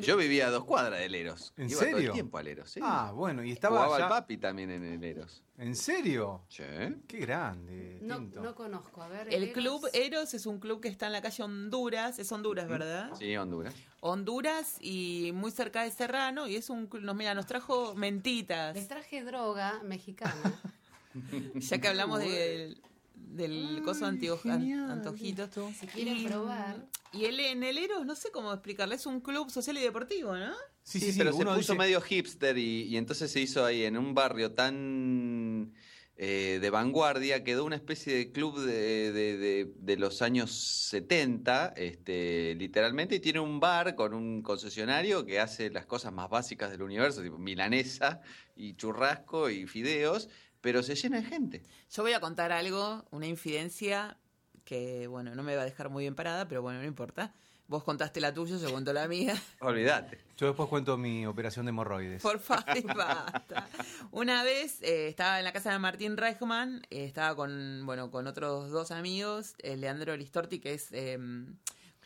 Yo 0.02 0.18
vivía 0.18 0.48
a 0.48 0.50
dos 0.50 0.66
cuadras 0.66 1.00
del 1.00 1.16
Eros. 1.16 1.54
¿En 1.58 1.70
Iba 1.70 1.80
todo 1.82 1.90
serio? 1.92 2.08
el 2.10 2.14
tiempo 2.14 2.38
al 2.38 2.48
Eros, 2.48 2.70
sí. 2.72 2.80
Ah, 2.84 3.12
bueno, 3.16 3.44
y 3.44 3.52
estaba 3.52 3.78
Jugaba 3.78 3.96
allá- 3.96 4.06
al 4.06 4.10
papi 4.10 4.38
también 4.38 4.72
en 4.72 4.84
el 4.84 5.04
Eros. 5.04 5.44
¿En 5.58 5.76
serio? 5.76 6.42
Sí. 6.50 6.64
Qué 7.08 7.20
grande, 7.20 8.00
No, 8.02 8.20
no 8.20 8.56
conozco. 8.56 9.02
A 9.04 9.08
ver. 9.08 9.28
El 9.34 9.44
Eros. 9.44 9.54
club 9.54 9.88
Eros 9.94 10.34
es 10.34 10.46
un 10.46 10.60
club 10.60 10.82
que 10.82 10.88
está 10.88 11.06
en 11.08 11.12
la 11.14 11.22
calle 11.22 11.44
Honduras. 11.44 12.18
Es 12.20 12.32
Honduras, 12.32 12.68
¿verdad? 12.68 13.12
Sí, 13.18 13.36
Honduras. 13.38 13.74
Honduras 14.02 14.78
y 14.82 15.32
muy 15.34 15.52
cerca 15.52 15.84
de 15.84 15.92
Serrano. 15.92 16.48
Y 16.48 16.56
es 16.56 16.70
un 16.70 16.88
club. 16.88 17.04
Nos, 17.04 17.16
mira, 17.16 17.34
nos 17.36 17.46
trajo 17.46 17.94
mentitas. 17.96 18.76
Les 18.76 18.88
traje 18.88 19.24
droga 19.24 19.82
mexicana. 19.84 20.34
Ya 21.56 21.78
que 21.80 21.88
hablamos 21.88 22.20
del, 22.20 22.82
del 23.16 23.82
coso 23.86 24.06
antio- 24.08 24.34
an- 24.46 24.60
genial 24.62 24.90
antojitos. 24.90 25.50
Si 25.80 25.86
quieren 25.86 26.18
Y- 26.18 26.26
probar. 26.28 26.78
Y 27.14 27.26
el, 27.26 27.40
en 27.40 27.64
el 27.64 27.78
Eros, 27.78 28.06
no 28.06 28.16
sé 28.16 28.32
cómo 28.32 28.52
explicarle, 28.52 28.96
es 28.96 29.06
un 29.06 29.22
club 29.22 29.50
social 29.52 29.78
y 29.78 29.82
deportivo, 29.82 30.36
¿no? 30.36 30.52
Sí, 30.84 31.00
Sí, 31.00 31.06
sí, 31.08 31.12
sí, 31.14 31.18
pero 31.20 31.32
se 31.34 31.46
puso 31.46 31.58
dice- 31.58 31.76
medio 31.76 32.02
hipster 32.02 32.58
y, 32.58 32.84
y 32.84 32.98
entonces 32.98 33.32
se 33.32 33.40
hizo 33.40 33.64
ahí 33.66 33.84
en 33.84 33.98
un 33.98 34.14
barrio 34.14 34.52
tan 34.54 35.74
eh, 36.16 36.60
de 36.62 36.70
vanguardia, 36.70 37.44
quedó 37.44 37.66
una 37.66 37.76
especie 37.76 38.16
de 38.16 38.32
club 38.32 38.60
de, 38.60 39.12
de- 39.12 39.38
de- 39.38 39.74
de 39.76 39.98
los 39.98 40.22
años 40.22 40.52
70, 40.52 41.74
este, 41.76 42.54
literalmente, 42.56 43.16
y 43.16 43.20
tiene 43.20 43.40
un 43.40 43.60
bar 43.60 43.96
con 43.96 44.14
un 44.14 44.42
concesionario 44.44 45.26
que 45.26 45.40
hace 45.40 45.70
las 45.72 45.86
cosas 45.86 46.14
más 46.14 46.30
básicas 46.30 46.70
del 46.72 46.84
universo, 46.84 47.22
tipo 47.24 47.38
milanesa 47.40 48.22
y 48.56 48.76
churrasco 48.76 49.50
y 49.50 49.66
fideos, 49.66 50.30
pero 50.62 50.84
se 50.84 50.96
llena 50.96 51.20
de 51.22 51.28
gente. 51.28 51.64
Yo 51.92 52.04
voy 52.04 52.14
a 52.14 52.20
contar 52.20 52.52
algo, 52.52 53.06
una 53.12 53.26
infidencia 53.28 54.18
que 54.66 55.08
bueno, 55.08 55.36
no 55.36 55.44
me 55.44 55.56
va 55.56 55.62
a 55.64 55.66
dejar 55.66 55.90
muy 55.90 56.04
bien 56.04 56.16
parada, 56.16 56.48
pero 56.48 56.62
bueno, 56.62 56.80
no 56.80 56.86
importa. 56.86 57.34
Vos 57.68 57.84
contaste 57.84 58.20
la 58.20 58.34
tuya, 58.34 58.58
yo 58.58 58.70
cuento 58.72 58.92
la 58.92 59.08
mía. 59.08 59.34
Olvídate. 59.62 60.20
Yo 60.38 60.48
después 60.48 60.68
cuento 60.68 60.98
mi 60.98 61.26
operación 61.26 61.66
de 61.66 61.70
hemorroides. 61.70 62.22
Por 62.22 62.40
favor, 62.40 62.66
basta. 62.96 63.68
Una 64.12 64.44
vez 64.44 64.82
eh, 64.82 65.08
estaba 65.08 65.40
en 65.40 65.46
la 65.46 65.54
casa 65.54 65.72
de 65.72 65.80
Martín 65.80 66.18
Reichman, 66.18 66.82
eh, 66.90 67.06
estaba 67.06 67.36
con, 67.36 67.86
bueno, 67.86 68.12
con 68.12 68.28
otros 68.28 68.70
dos 68.70 68.92
amigos, 68.92 69.56
eh, 69.60 69.78
Leandro 69.78 70.16
Listorti, 70.18 70.60
que 70.60 70.74
es... 70.74 70.90
eh, 70.92 71.18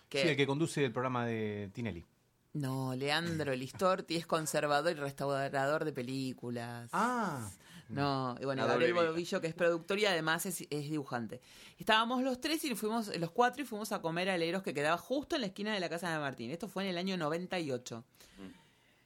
que, 0.10 0.22
Sí, 0.22 0.28
el 0.30 0.38
que 0.38 0.48
conduce 0.48 0.86
el 0.86 0.92
programa 0.94 1.26
de 1.26 1.70
Tinelli. 1.74 2.06
No, 2.54 2.96
Leandro 2.96 3.54
Listorti 3.56 4.16
es 4.16 4.26
conservador 4.26 4.92
y 4.92 4.96
restaurador 4.96 5.86
de 5.86 5.92
películas. 5.92 6.90
Ah, 6.94 7.50
No, 7.90 8.36
y 8.40 8.46
bueno, 8.46 8.64
La 8.64 8.70
Gabriel. 8.70 8.94
Bodovillo, 8.94 9.40
que 9.40 9.48
es 9.48 9.54
productor 9.54 9.98
y 10.00 10.06
además 10.06 10.46
es, 10.46 10.62
es 10.70 10.90
dibujante. 10.90 11.42
Estábamos 11.78 12.22
los 12.22 12.42
tres 12.42 12.64
y 12.66 12.76
fuimos, 12.76 13.16
los 13.18 13.32
cuatro, 13.32 13.64
y 13.64 13.66
fuimos 13.66 13.92
a 13.92 14.02
comer 14.02 14.30
a 14.30 14.38
Leros 14.38 14.64
que 14.64 14.74
quedaba 14.74 14.98
justo 14.98 15.36
en 15.36 15.42
la 15.42 15.48
esquina 15.48 15.74
de 15.74 15.80
la 15.80 15.90
casa 15.90 16.12
de 16.12 16.20
Martín. 16.20 16.52
Esto 16.52 16.68
fue 16.68 16.84
en 16.84 16.90
el 16.90 16.98
año 16.98 17.18
98. 17.18 18.04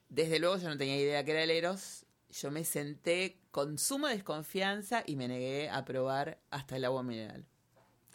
Desde 0.09 0.39
luego 0.39 0.57
yo 0.57 0.69
no 0.69 0.77
tenía 0.77 0.97
idea 0.97 1.23
que 1.23 1.31
era 1.31 1.45
Leros. 1.45 2.05
Yo 2.31 2.49
me 2.49 2.63
senté 2.63 3.39
con 3.51 3.77
suma 3.77 4.09
desconfianza 4.09 5.03
y 5.05 5.15
me 5.15 5.27
negué 5.27 5.69
a 5.69 5.85
probar 5.85 6.39
hasta 6.49 6.77
el 6.77 6.85
agua 6.85 7.03
mineral. 7.03 7.45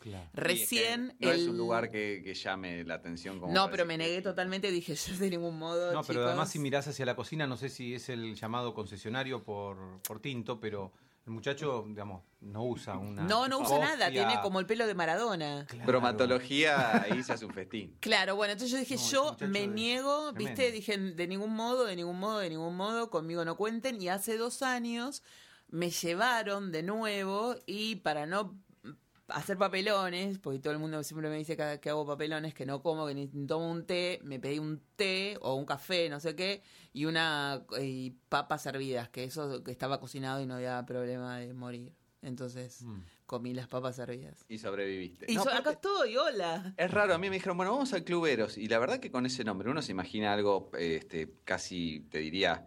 Claro. 0.01 0.29
Recién 0.35 1.11
es 1.11 1.17
que 1.19 1.27
no 1.27 1.33
es 1.33 1.47
un 1.49 1.57
lugar 1.59 1.91
que, 1.91 2.23
que 2.25 2.35
llame 2.35 2.85
la 2.85 2.95
atención 2.95 3.41
como 3.41 3.53
No, 3.53 3.71
pero 3.71 3.85
me 3.87 3.97
negué 3.99 4.17
que- 4.17 4.23
totalmente. 4.23 4.71
Dije, 4.71 4.95
yo 4.95 5.17
de 5.19 5.31
ningún 5.31 5.59
modo. 5.59 5.93
No, 5.93 6.03
pero 6.03 6.21
chicos. 6.21 6.27
además 6.29 6.51
si 6.51 6.59
mirás 6.59 6.87
hacia 6.89 7.07
la 7.07 7.17
cocina, 7.17 7.47
no 7.47 7.57
sé 7.57 7.69
si 7.69 7.95
es 7.95 8.09
el 8.09 8.35
llamado 8.35 8.75
concesionario 8.75 9.43
por, 9.43 10.01
por 10.03 10.21
tinto, 10.21 10.61
pero 10.61 10.93
el 11.27 11.33
muchacho, 11.33 11.85
digamos, 11.89 12.23
no 12.41 12.65
usa 12.65 12.97
una... 12.97 13.25
No, 13.25 13.49
no 13.49 13.59
usa 13.59 13.81
nada. 13.81 14.11
Tiene 14.13 14.41
como 14.43 14.61
el 14.61 14.67
pelo 14.67 14.87
de 14.87 14.95
Maradona. 14.95 15.67
Claro. 15.69 15.85
Bromatología, 15.87 17.03
ahí 17.03 17.21
se 17.25 17.33
hace 17.33 17.45
un 17.45 17.53
festín. 17.53 17.97
Claro, 18.01 18.37
bueno, 18.37 18.53
entonces 18.53 18.71
yo 18.73 18.79
dije, 18.79 18.95
No, 18.95 19.37
yo 19.37 19.49
me 19.49 19.67
niego, 19.67 20.33
tremendo. 20.33 20.39
viste, 20.39 20.71
dije, 20.71 20.97
de 20.99 21.27
ningún 21.27 21.53
modo, 21.55 21.85
de 21.85 21.97
ningún 21.97 22.19
modo, 22.21 22.39
de 22.39 22.49
ningún 22.51 22.77
modo, 22.77 23.11
conmigo 23.11 23.45
no 23.45 23.57
cuenten. 23.57 24.01
Y 24.01 24.09
hace 24.09 24.37
dos 24.37 24.63
años 24.63 25.25
me 25.69 25.91
llevaron 25.91 26.71
de 26.71 26.85
nuevo 26.85 27.57
y 27.67 27.97
para 27.97 28.25
no 28.27 28.57
hacer 29.29 29.59
papelones, 29.59 30.39
porque 30.39 30.59
todo 30.61 30.73
el 30.73 30.79
mundo 30.79 31.03
siempre 31.03 31.29
me 31.29 31.37
dice 31.37 31.57
que, 31.57 31.81
que 31.81 31.91
hago 31.91 32.07
papelones, 32.07 32.55
que 32.55 32.65
no 32.67 32.83
como, 32.83 33.07
que 33.07 33.15
ni 33.15 33.27
tomo 33.47 33.71
un 33.71 33.85
té, 33.87 34.21
me 34.23 34.39
pedí 34.39 34.59
un 34.59 34.81
té 34.97 35.37
o 35.41 35.55
un 35.55 35.65
café, 35.67 36.09
no 36.09 36.21
sé 36.21 36.35
qué, 36.37 36.63
y 36.93 37.05
una 37.07 37.65
y 37.81 38.11
papas 38.29 38.63
servidas, 38.63 39.09
que 39.09 39.25
eso 39.25 39.63
que 39.65 39.71
estaba 39.73 39.99
cocinado 40.01 40.41
y 40.41 40.47
no 40.47 40.55
había 40.55 40.85
problema 40.87 41.39
de 41.39 41.53
morir. 41.55 41.93
Entonces 42.23 42.83
Mm. 42.83 43.01
comí 43.27 43.55
las 43.55 43.69
papas 43.69 43.97
servidas. 43.97 44.45
Y 44.49 44.59
sobreviviste. 44.59 45.27
Y 45.29 45.35
No, 45.37 45.45
so- 45.45 45.51
acá 45.53 45.73
estoy, 45.73 46.17
hola. 46.17 46.75
es 46.77 46.91
raro, 46.91 47.15
a 47.15 47.19
mí 47.19 47.29
me 47.29 47.35
dijeron, 47.37 47.57
bueno, 47.57 47.73
vamos 47.73 47.93
al 47.93 48.05
Cluberos. 48.05 48.57
Y 48.59 48.67
la 48.69 48.79
verdad 48.79 48.99
que 49.01 49.11
con 49.11 49.27
ese 49.27 49.45
nombre 49.45 49.71
uno 49.71 49.83
se 49.83 49.93
imagina 49.93 50.33
algo 50.33 50.71
este, 50.79 51.33
casi, 51.45 52.01
te 52.11 52.19
diría, 52.19 52.67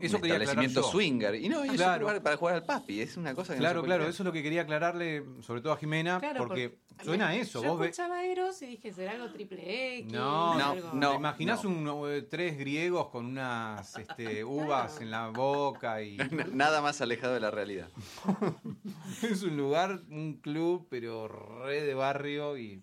Eso 0.00 0.18
quería 0.18 0.36
establecimiento 0.38 0.82
swinger. 0.82 1.34
Y 1.34 1.48
no, 1.50 1.62
y 1.62 1.66
es 1.68 1.70
un 1.72 1.76
Claro. 1.76 2.00
lugar 2.02 2.22
para 2.22 2.36
jugar 2.38 2.54
al 2.54 2.64
papi, 2.64 3.00
es 3.02 3.18
una 3.18 3.34
cosa 3.34 3.52
que 3.52 3.58
no 3.58 3.62
Claro, 3.64 3.80
puede 3.80 3.88
claro, 3.88 4.00
creer. 4.04 4.14
eso 4.14 4.22
es 4.22 4.24
lo 4.26 4.32
que 4.32 4.42
quería 4.42 4.62
aclararle, 4.62 5.24
sobre 5.42 5.60
todo 5.60 5.74
a 5.74 5.76
Jimena, 5.76 6.18
Claro, 6.20 6.38
porque, 6.38 6.78
porque 6.88 7.04
suena 7.04 7.28
a 7.28 7.36
eso. 7.36 7.62
Yo 7.62 7.70
Vos 7.72 7.80
ves. 7.80 7.90
escuchaba 7.90 8.24
Eros 8.24 8.62
y 8.62 8.66
dije, 8.66 8.92
¿será 8.94 9.12
algo 9.12 9.30
triple 9.30 9.98
X? 9.98 10.10
No, 10.12 10.58
No, 10.58 10.64
algo- 10.72 10.90
no. 10.94 11.10
¿Te 11.10 11.16
imaginas 11.16 11.64
un, 11.66 11.86
eh, 12.08 12.22
tres 12.22 12.56
griegos 12.58 13.08
con 13.08 13.26
unas 13.26 13.94
este, 13.98 14.42
uvas 14.44 14.92
Claro. 14.92 15.04
en 15.04 15.10
la 15.10 15.28
boca 15.28 16.02
y 16.02 16.16
Nada 16.54 16.80
más 16.80 17.02
alejado 17.02 17.34
de 17.34 17.40
la 17.40 17.50
realidad. 17.50 17.88
es 19.22 19.42
un 19.42 19.56
lugar, 19.56 20.00
un 20.08 20.34
club, 20.40 20.86
pero 20.90 21.28
re 21.28 21.82
de 21.82 21.94
barrio 21.94 22.56
y 22.56 22.82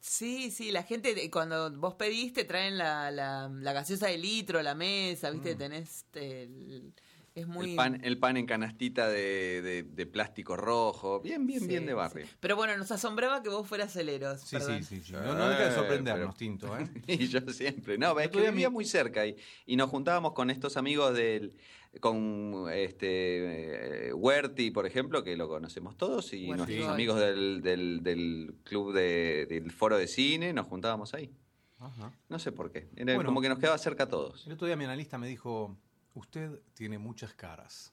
Sí, 0.00 0.50
sí, 0.50 0.72
la 0.72 0.82
gente, 0.82 1.14
de- 1.14 1.30
cuando 1.30 1.70
vos 1.72 1.94
pedís, 1.94 2.32
te 2.32 2.44
traen 2.44 2.78
la, 2.78 3.10
la, 3.10 3.48
la 3.52 3.72
gaseosa 3.72 4.06
de 4.06 4.16
litro 4.18 4.58
a 4.58 4.62
la 4.62 4.74
mesa, 4.74 5.30
¿viste? 5.30 5.54
Tenés. 5.54 5.88
este, 5.98 6.42
el- 6.44 6.92
es 7.34 7.46
muy. 7.46 7.70
El, 7.70 7.76
pan, 7.76 8.00
el 8.02 8.18
pan 8.18 8.36
en 8.38 8.46
canastita 8.46 9.08
de, 9.08 9.62
de- 9.62 9.82
de 9.84 10.06
plástico 10.06 10.56
rojo. 10.56 11.20
Bien, 11.20 11.46
bien, 11.46 11.60
Sí, 11.60 11.68
bien 11.68 11.84
de 11.86 11.92
sí. 11.92 11.96
barrio. 11.96 12.26
Pero 12.40 12.56
bueno, 12.56 12.76
nos 12.76 12.90
asombraba 12.90 13.40
que 13.42 13.50
vos 13.50 13.68
fueras 13.68 13.92
celeros. 13.92 14.40
sí, 14.40 14.56
perdón. 14.56 14.82
sí, 14.82 14.96
sí, 14.96 15.02
sí. 15.04 15.12
No, 15.12 15.34
no 15.34 15.48
deja 15.48 15.62
de 15.64 15.68
Eh, 15.70 15.74
sorprendernos, 15.74 16.34
pero- 16.34 16.38
Tinto, 16.38 16.76
¿eh? 16.78 16.88
Y 17.06 17.28
yo 17.28 17.40
siempre. 17.52 17.98
No, 17.98 18.18
es 18.18 18.30
que 18.30 18.40
vivía 18.50 18.68
muy 18.70 18.84
cerca 18.84 19.24
y, 19.26 19.36
y 19.64 19.76
nos 19.76 19.90
juntábamos 19.90 20.32
con 20.32 20.50
estos 20.50 20.76
amigos 20.76 21.14
del. 21.14 21.54
Con 21.98 22.66
este 22.72 24.08
eh, 24.08 24.12
Huerti, 24.12 24.70
por 24.70 24.86
ejemplo, 24.86 25.24
que 25.24 25.36
lo 25.36 25.48
conocemos 25.48 25.96
todos, 25.96 26.32
y 26.32 26.46
Huerti 26.48 26.56
nuestros 26.56 26.84
Boy. 26.86 26.94
amigos 26.94 27.18
del, 27.20 27.62
del, 27.62 28.02
del 28.02 28.54
club 28.62 28.92
de- 28.94 29.46
del 29.46 29.72
foro 29.72 29.96
de 29.98 30.06
cine, 30.06 30.52
nos 30.52 30.66
juntábamos 30.68 31.14
ahí. 31.14 31.34
Ajá. 31.78 32.12
No 32.28 32.38
sé 32.38 32.52
por 32.52 32.70
qué. 32.70 32.88
Era 32.94 33.14
Bueno. 33.14 33.28
como 33.28 33.40
que 33.40 33.48
nos 33.48 33.58
quedaba 33.58 33.78
cerca 33.78 34.04
a 34.04 34.08
todos. 34.08 34.46
El 34.46 34.52
otro 34.52 34.66
día 34.66 34.76
mi 34.76 34.84
analista 34.84 35.18
me 35.18 35.26
dijo, 35.26 35.76
usted 36.14 36.60
tiene 36.74 36.98
muchas 36.98 37.34
caras. 37.34 37.92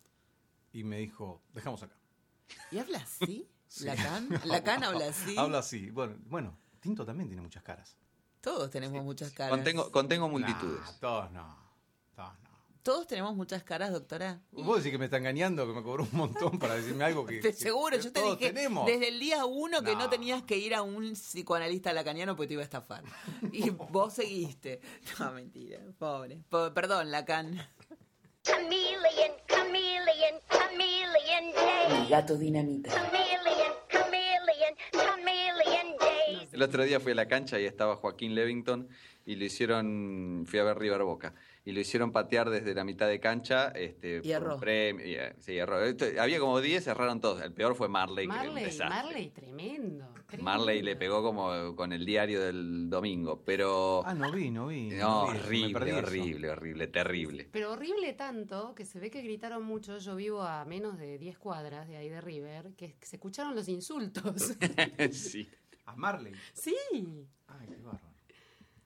Y 0.73 0.83
me 0.83 0.99
dijo, 0.99 1.41
dejamos 1.53 1.81
acá. 1.83 1.95
¿Y 2.71 2.77
habla 2.79 2.99
así? 2.99 3.47
Sí. 3.69 3.83
¿Lacan? 3.83 4.29
¿Lacan 4.45 4.83
habla 4.85 5.07
así? 5.09 5.35
Habla 5.37 5.57
así. 5.59 5.89
Bueno, 5.91 6.15
bueno, 6.27 6.57
Tinto 6.79 7.05
también 7.05 7.27
tiene 7.27 7.41
muchas 7.41 7.63
caras. 7.63 7.97
Todos 8.39 8.71
tenemos 8.71 9.03
muchas 9.03 9.31
caras. 9.33 9.51
Contengo, 9.51 9.91
contengo 9.91 10.29
multitudes. 10.29 10.79
Nah, 10.79 10.99
todos 11.01 11.31
no. 11.33 11.66
Todos 12.87 13.05
tenemos 13.05 13.35
muchas 13.35 13.63
caras, 13.63 13.91
doctora. 13.91 14.39
Vos 14.53 14.77
decís 14.77 14.93
que 14.93 14.97
me 14.97 15.05
está 15.05 15.17
engañando, 15.17 15.67
que 15.67 15.73
me 15.73 15.83
cobró 15.83 16.03
un 16.09 16.17
montón 16.17 16.57
para 16.57 16.75
decirme 16.75 17.03
algo 17.03 17.25
que, 17.25 17.37
Te 17.41 17.49
que- 17.49 17.53
seguro, 17.53 17.97
que 17.97 18.01
yo 18.03 18.13
te 18.13 18.21
todos 18.21 18.39
dije 18.39 18.53
tenemos. 18.53 18.85
desde 18.85 19.09
el 19.09 19.19
día 19.19 19.43
uno 19.43 19.81
que 19.83 19.91
no. 19.91 20.03
No. 20.05 20.09
tenías 20.09 20.41
que 20.43 20.55
ir 20.57 20.73
a 20.73 20.83
un 20.83 21.11
psicoanalista 21.11 21.91
lacaniano 21.91 22.37
porque 22.37 22.47
te 22.47 22.53
iba 22.53 22.61
a 22.61 22.63
estafar. 22.63 23.03
Y 23.51 23.69
vos 23.91 24.13
seguiste. 24.13 24.79
No, 25.19 25.33
mentira, 25.33 25.81
pobre. 25.99 26.45
Po- 26.49 26.73
perdón, 26.73 27.11
Lacan. 27.11 27.59
Chameleon, 28.43 29.31
chameleon, 29.49 30.41
chameleon 30.49 31.53
day. 31.55 32.07
Gato 32.09 32.37
dinamita. 32.37 32.89
Chameleon, 32.89 33.73
chameleon, 33.89 34.75
chameleon 34.93 35.97
day. 35.99 36.47
El 36.53 36.63
otro 36.63 36.83
día 36.85 37.01
fui 37.01 37.11
a 37.11 37.15
la 37.15 37.27
cancha 37.27 37.59
y 37.59 37.65
estaba 37.65 37.97
Joaquín 37.97 38.33
Levington 38.33 38.87
y 39.25 39.35
lo 39.35 39.43
hicieron, 39.43 40.45
fui 40.47 40.59
a 40.59 40.63
ver 40.63 40.79
River 40.79 41.03
Boca, 41.03 41.33
y 41.67 41.73
lo 41.73 41.81
hicieron 41.81 42.13
patear 42.13 42.49
desde 42.49 42.73
la 42.73 42.85
mitad 42.85 43.09
de 43.09 43.19
cancha. 43.19 43.71
Este, 43.71 44.21
Y 44.23 44.31
erró. 44.31 44.57
premio, 44.57 45.03
eh, 45.05 45.35
sí, 45.37 45.57
erró. 45.57 45.83
Esto- 45.83 46.05
había 46.17 46.39
como 46.39 46.61
10, 46.61 46.87
erraron 46.87 47.19
todos. 47.19 47.41
El 47.41 47.51
peor 47.51 47.75
fue 47.75 47.89
Marley, 47.89 48.25
Marley. 48.25 48.71
Marley, 48.87 49.29
tremendo. 49.31 50.07
tremendo. 50.27 50.43
Marley 50.49 50.81
le 50.81 50.95
pegó 50.95 51.21
como 51.21 51.75
con 51.75 51.91
el 51.91 52.05
diario 52.05 52.39
del 52.41 52.89
domingo, 52.89 53.43
pero... 53.45 54.01
Ah, 54.05 54.13
no 54.13 54.31
vi, 54.31 54.49
no 54.49 54.67
vi. 54.67 54.91
no, 54.91 55.27
vi 55.27 55.33
me 55.33 55.75
horrible, 55.75 55.93
horrible, 55.93 56.49
horrible, 56.51 56.87
terrible. 56.87 57.49
Pero 57.51 57.73
horrible 57.73 58.13
tanto 58.13 58.73
que 58.73 58.85
se 58.85 58.99
ve 59.01 59.11
que 59.11 59.21
gritaron 59.21 59.63
mucho. 59.63 59.97
Yo 59.97 60.15
vivo 60.15 60.43
a 60.43 60.63
menos 60.63 60.97
de 60.97 61.17
10 61.17 61.37
cuadras 61.37 61.85
de 61.89 61.97
ahí 61.97 62.07
de 62.07 62.21
River, 62.21 62.75
que 62.77 62.95
se 63.01 63.17
escucharon 63.17 63.53
los 63.55 63.67
insultos. 63.67 64.55
sí, 65.11 65.49
A 65.85 65.97
Marley. 65.97 66.31
sí. 66.53 66.73
Ay, 67.47 67.67
qué 67.67 67.75
bárbaro. 67.81 68.07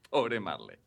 pobre 0.10 0.40
Marley. 0.40 0.78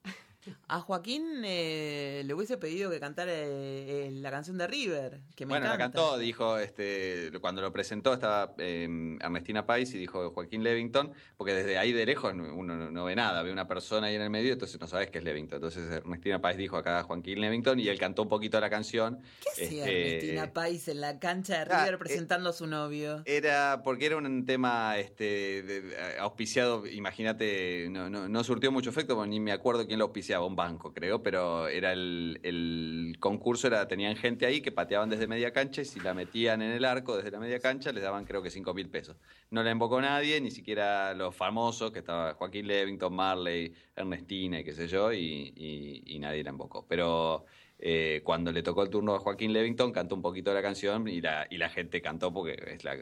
A 0.68 0.80
Joaquín 0.80 1.42
eh, 1.45 2.22
le 2.24 2.34
hubiese 2.34 2.57
pedido 2.59 2.90
que 2.90 3.01
cantara 3.01 3.32
eh, 3.32 4.07
eh, 4.07 4.11
la 4.12 4.30
canción 4.30 4.59
de 4.59 4.66
River, 4.66 5.20
que 5.34 5.47
me 5.47 5.51
Bueno, 5.51 5.66
la 5.68 5.78
cantó, 5.78 6.18
dijo, 6.18 6.59
este, 6.59 7.30
cuando 7.40 7.62
lo 7.62 7.72
presentó 7.72 8.12
estaba 8.14 8.55
eh, 8.59 9.16
Ernestina 9.20 9.66
Pais 9.66 9.92
y 9.95 9.99
dijo 9.99 10.30
Joaquín 10.30 10.62
Levington, 10.62 11.12
porque 11.36 11.55
desde 11.55 11.78
ahí 11.78 11.92
de 11.92 12.07
lejos 12.07 12.34
no- 12.34 12.55
uno 12.55 12.76
no, 12.76 12.90
no 12.90 13.05
ve 13.05 13.14
nada, 13.16 13.42
ve 13.42 13.53
una 13.53 13.66
persona 13.68 14.09
ahí 14.09 14.14
en 14.16 14.22
el 14.22 14.30
medio, 14.30 14.53
entonces 14.53 14.80
no 14.80 14.86
sabes 14.86 15.11
que 15.11 15.18
es 15.18 15.24
Levington. 15.24 15.57
Entonces 15.57 15.90
Ernestina 15.90 16.40
Pais 16.40 16.57
dijo 16.57 16.76
acá 16.76 17.03
Joaquín 17.03 17.40
Levington 17.40 17.78
y 17.80 17.88
él 17.88 17.99
cantó 17.99 18.22
un 18.22 18.28
poquito 18.28 18.61
la 18.61 18.70
canción. 18.70 19.20
¿Qué 19.40 19.51
hacía 19.64 19.84
Este, 19.84 20.09
Ernestina 20.16 20.53
Pais 20.53 20.88
en 20.88 21.01
la 21.01 21.18
cancha 21.18 21.64
de 21.64 21.72
ah, 21.72 21.78
River 21.80 21.95
eh, 21.95 21.99
presentando 21.99 22.51
a 22.51 22.53
su 22.53 22.66
novio? 22.66 23.22
Era 23.26 23.82
porque 23.84 24.07
era 24.07 24.16
un 24.16 24.45
tema 24.47 24.99
este, 24.99 25.62
de- 25.62 26.18
auspiciado, 26.18 26.86
imagínate, 26.86 27.88
no, 27.90 28.11
no, 28.11 28.28
no 28.28 28.45
surtió 28.45 28.72
mucho 28.72 28.90
efecto, 28.90 29.14
porque 29.14 29.30
ni 29.30 29.40
me 29.40 29.53
acuerdo 29.53 29.86
quién 29.86 29.99
lo 29.99 30.07
auspiciaba, 30.07 30.34
un 30.41 30.57
banco 30.57 30.93
creo, 30.93 31.22
pero 31.22 31.68
era 31.68 31.93
el, 31.93 32.41
el 32.43 33.16
concurso, 33.20 33.66
era 33.66 33.87
tenían 33.89 34.16
gente 34.16 34.47
ahí 34.47 34.61
que 34.61 34.72
pateaban 34.72 35.09
desde 35.11 35.26
media 35.26 35.53
cancha 35.53 35.82
y 35.82 35.85
si 35.85 36.01
la 36.01 36.14
metían 36.14 36.62
en 36.62 36.70
el 36.72 36.85
arco 36.85 37.16
desde 37.16 37.30
la 37.30 37.39
media 37.41 37.61
cancha 37.61 37.93
les 37.93 38.03
daban 38.03 38.24
creo 38.24 38.43
que 38.43 38.51
5 38.51 38.74
mil 38.74 38.89
pesos. 38.89 39.16
No 39.51 39.62
la 39.62 39.70
invocó 39.70 40.01
nadie, 40.01 40.41
ni 40.41 40.51
siquiera 40.51 41.14
los 41.14 41.35
famosos, 41.37 41.93
que 41.93 42.01
estaba 42.01 42.35
Joaquín 42.35 42.66
Levington, 42.66 43.14
Marley, 43.14 43.72
Ernestina 43.95 44.61
y 44.61 44.64
qué 44.64 44.72
sé 44.72 44.89
yo, 44.89 45.12
y, 45.12 45.53
y- 45.57 46.03
y 46.07 46.18
nadie 46.18 46.43
la 46.45 46.51
invocó. 46.51 46.87
Pero 46.89 47.45
eh, 47.78 48.22
cuando 48.24 48.53
le 48.53 48.62
tocó 48.62 48.82
el 48.82 48.91
turno 48.91 49.14
a 49.14 49.18
Joaquín 49.18 49.53
Levington, 49.53 49.93
cantó 49.93 50.14
un 50.14 50.22
poquito 50.22 50.51
de 50.51 50.57
la 50.57 50.62
canción 50.62 51.07
y 51.09 51.20
la, 51.20 51.47
y 51.51 51.59
la 51.59 51.68
gente 51.70 52.01
cantó 52.01 52.32
porque 52.32 52.57
es 52.68 52.85
la 52.85 52.97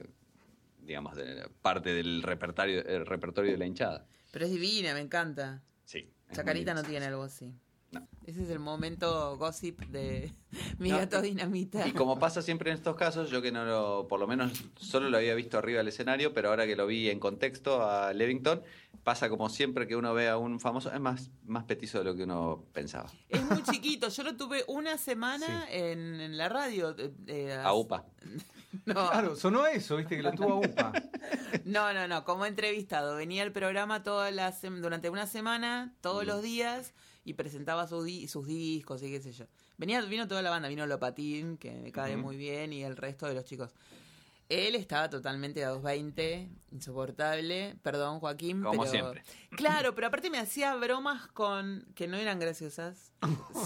digamos, 0.80 1.14
de- 1.16 1.49
parte 1.62 1.95
del 1.95 2.22
repertorio, 2.22 2.85
el 2.85 3.07
repertorio 3.07 3.53
de 3.53 3.59
la 3.59 3.66
hinchada. 3.66 4.07
Pero 4.33 4.47
es 4.47 4.51
divina, 4.51 4.95
me 4.95 5.01
encanta. 5.01 5.62
Sí. 5.85 6.09
Chacarita 6.33 6.74
no 6.74 6.83
tiene 6.83 7.07
algo 7.07 7.22
así. 7.22 7.53
Ese 8.26 8.45
es 8.45 8.49
el 8.51 8.59
momento 8.59 9.37
gossip 9.37 9.78
de 9.87 10.33
mi 10.78 10.89
No, 10.91 10.97
gato 10.97 11.20
dinamita. 11.20 11.87
Y 11.87 11.93
como 11.93 12.18
pasa 12.18 12.41
siempre 12.41 12.70
en 12.70 12.76
estos 12.78 12.97
casos, 12.97 13.30
yo 13.30 13.43
que 13.43 13.53
no 13.53 13.66
lo, 13.66 14.09
por 14.09 14.18
lo 14.18 14.26
menos 14.26 14.64
solo 14.76 15.11
lo 15.11 15.18
había 15.18 15.35
visto 15.35 15.59
arriba 15.59 15.78
del 15.78 15.89
escenario, 15.89 16.33
pero 16.33 16.49
ahora 16.49 16.66
que 16.66 16.74
lo 16.74 16.87
vi 16.87 17.11
en 17.11 17.20
contexto 17.20 17.83
a 17.83 18.14
Levington, 18.14 18.62
pasa 19.05 19.28
como 19.28 19.51
siempre 19.51 19.87
que 19.87 19.95
uno 19.97 20.14
ve 20.14 20.28
a 20.30 20.39
un 20.39 20.59
famoso, 20.59 20.91
es 20.91 21.01
más, 21.01 21.30
más 21.45 21.64
petizo 21.64 21.99
de 21.99 22.05
lo 22.05 22.16
que 22.16 22.22
uno 22.22 22.64
pensaba. 22.72 23.11
Es 23.28 23.45
muy 23.45 23.62
chiquito. 23.70 24.09
Yo 24.09 24.22
lo 24.22 24.37
tuve 24.37 24.64
una 24.68 24.97
semana 24.97 25.66
en, 25.70 26.18
en 26.20 26.39
la 26.39 26.49
radio. 26.49 26.95
eh, 26.99 27.12
eh, 27.26 27.53
A 27.62 27.74
UPA. 27.74 28.07
No, 28.87 28.95
Claro, 29.11 29.37
sonó 29.37 29.66
eso, 29.66 29.97
viste, 29.97 30.16
que 30.16 30.23
lo 30.23 30.33
tuvo 30.33 30.53
a 30.53 30.57
UPA. 30.57 30.93
no, 31.64 31.93
no, 31.93 32.09
no. 32.09 32.25
Como 32.25 32.47
entrevistado. 32.47 33.16
Venía 33.16 33.43
al 33.43 33.53
programa 33.53 34.03
todas 34.03 34.33
las 34.35 34.62
durante 34.62 35.11
una 35.11 35.27
semana, 35.27 35.95
todos 36.01 36.25
los 36.25 36.43
días, 36.43 36.95
y 37.25 37.35
presentaba 37.35 37.87
sus, 37.87 38.05
di- 38.05 38.29
sus 38.29 38.47
discos 38.47 39.03
y 39.03 39.11
qué 39.11 39.20
sé 39.20 39.33
yo. 39.33 39.45
Venía, 39.77 40.01
vino 40.03 40.27
toda 40.27 40.43
la 40.43 40.51
banda, 40.51 40.68
vino 40.68 40.87
Lopatín, 40.87 41.59
que 41.59 41.73
me 41.73 41.93
cae 41.93 42.16
muy 42.16 42.37
bien, 42.37 42.73
y 42.73 42.83
el 42.83 42.97
resto 42.97 43.27
de 43.27 43.35
los 43.35 43.45
chicos. 43.45 43.75
Él 44.53 44.74
estaba 44.74 45.09
totalmente 45.09 45.64
a 45.64 45.68
220, 45.70 46.50
insoportable. 46.72 47.76
Perdón, 47.82 48.20
Joaquín. 48.20 48.62
Como 48.62 48.82
pero- 48.82 48.90
siempre. 48.90 49.22
Claro, 49.57 49.94
pero 49.94 50.09
aparte 50.09 50.28
me 50.28 50.38
hacía 50.38 50.74
bromas 50.76 51.26
con 51.28 51.86
que 51.94 52.07
no 52.07 52.16
eran 52.18 52.38
graciosas 52.38 53.12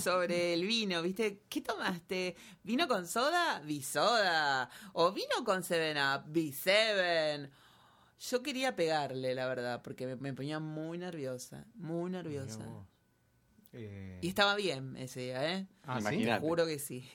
sobre 0.02 0.54
el 0.54 0.64
vino, 0.64 1.02
¿viste? 1.02 1.42
¿Qué 1.48 1.60
tomaste? 1.60 2.36
¿Vino 2.62 2.86
con 2.86 3.06
soda? 3.08 3.60
Bisoda. 3.60 4.70
¿O 4.92 5.10
vino 5.12 5.44
con 5.44 5.62
Seven 5.64 5.96
Up? 5.96 6.24
B7. 6.32 7.50
Yo 8.30 8.42
quería 8.42 8.76
pegarle, 8.76 9.34
la 9.34 9.46
verdad, 9.46 9.82
porque 9.82 10.06
me, 10.06 10.16
me 10.16 10.32
ponía 10.32 10.58
muy 10.58 10.98
nerviosa, 10.98 11.66
muy 11.74 12.10
nerviosa. 12.10 12.64
Eh, 13.72 14.18
Y 14.22 14.28
estaba 14.28 14.54
bien 14.54 14.96
ese 14.96 15.20
día, 15.20 15.52
¿eh? 15.52 15.66
ah, 15.82 15.96
¿sí? 15.96 16.00
Imagínate. 16.00 16.40
Te 16.40 16.46
juro 16.48 16.64
que 16.66 16.78
sí. 16.78 17.06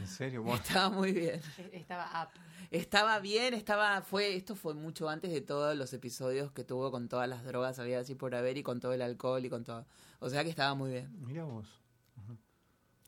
¿En 0.00 0.06
serio? 0.06 0.42
Bueno, 0.42 0.60
Estaba 0.62 0.90
muy 0.90 1.12
bien. 1.12 1.40
Estaba 1.72 2.22
up. 2.24 2.40
Estaba 2.70 3.18
bien, 3.20 3.52
estaba, 3.52 4.00
fue, 4.00 4.34
esto 4.34 4.56
fue 4.56 4.72
mucho 4.72 5.08
antes 5.08 5.30
de 5.30 5.42
todos 5.42 5.76
los 5.76 5.92
episodios 5.92 6.52
que 6.52 6.64
tuvo 6.64 6.90
con 6.90 7.06
todas 7.08 7.28
las 7.28 7.44
drogas, 7.44 7.78
había 7.78 8.00
así 8.00 8.14
por 8.14 8.34
haber, 8.34 8.56
y 8.56 8.62
con 8.62 8.80
todo 8.80 8.94
el 8.94 9.02
alcohol 9.02 9.44
y 9.44 9.50
con 9.50 9.62
todo. 9.62 9.84
O 10.20 10.30
sea 10.30 10.42
que 10.42 10.48
estaba 10.48 10.74
muy 10.74 10.90
bien. 10.90 11.10
mira 11.20 11.44
vos. 11.44 11.66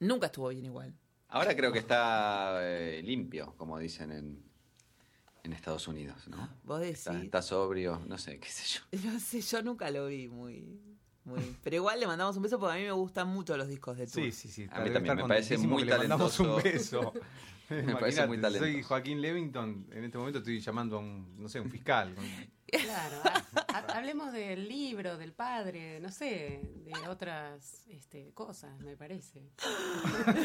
Nunca 0.01 0.27
estuvo 0.27 0.49
bien 0.49 0.67
igual. 0.67 0.95
Ahora 1.29 1.57
creo 1.57 1.73
que 1.73 1.79
está 1.79 2.59
eh, 2.61 3.01
limpio, 3.03 3.55
como 3.57 3.79
dicen 3.79 4.13
en, 4.13 4.45
en 5.43 5.53
Estados 5.55 5.89
Unidos, 5.89 6.29
¿no? 6.29 6.49
Vos 6.65 6.81
decís. 6.81 6.99
Está, 6.99 7.23
está 7.23 7.43
sobrio, 7.43 8.03
no 8.07 8.19
sé, 8.19 8.39
qué 8.39 8.49
sé 8.49 8.81
yo. 8.93 8.99
No 9.11 9.19
sé, 9.19 9.41
yo 9.41 9.63
nunca 9.63 9.91
lo 9.91 10.07
vi 10.07 10.29
muy, 10.29 10.79
muy. 11.25 11.57
Pero 11.63 11.77
igual 11.77 12.01
le 12.01 12.07
mandamos 12.07 12.37
un 12.37 12.43
beso 12.43 12.59
porque 12.59 12.75
a 12.75 12.79
mí 12.79 12.85
me 12.85 12.93
gustan 12.93 13.29
mucho 13.29 13.57
los 13.57 13.69
discos 13.69 13.97
de 13.97 14.07
Tour. 14.07 14.25
Sí, 14.25 14.33
sí, 14.33 14.49
sí. 14.49 14.67
A 14.71 14.81
mí 14.81 14.91
también, 14.91 15.17
me 15.17 15.25
parece 15.27 15.59
muy 15.59 15.83
que 15.85 15.91
le 15.91 15.99
mandamos 15.99 16.39
un 16.41 16.57
talentoso. 16.57 17.13
beso. 17.13 17.13
Me 17.71 17.97
parece 17.97 18.27
muy 18.27 18.37
Imagínate, 18.37 18.59
Soy 18.59 18.61
talentoso. 18.61 18.89
Joaquín 18.89 19.21
Levington, 19.23 19.87
en 19.91 20.05
este 20.05 20.19
momento 20.19 20.41
estoy 20.41 20.61
llamando 20.61 20.97
a 20.97 21.01
un, 21.01 21.35
no 21.43 21.49
sé, 21.49 21.61
un 21.61 21.71
fiscal. 21.71 22.15
Claro, 22.67 23.17
ha- 23.25 23.73
ha- 23.79 23.97
hablemos 23.97 24.33
del 24.35 24.69
libro, 24.69 25.17
del 25.17 25.33
padre, 25.33 25.99
no 26.01 26.11
sé, 26.11 26.61
de 26.85 27.09
otras 27.09 27.87
este, 27.89 28.33
cosas, 28.35 28.79
me 28.81 28.99
parece. 28.99 29.49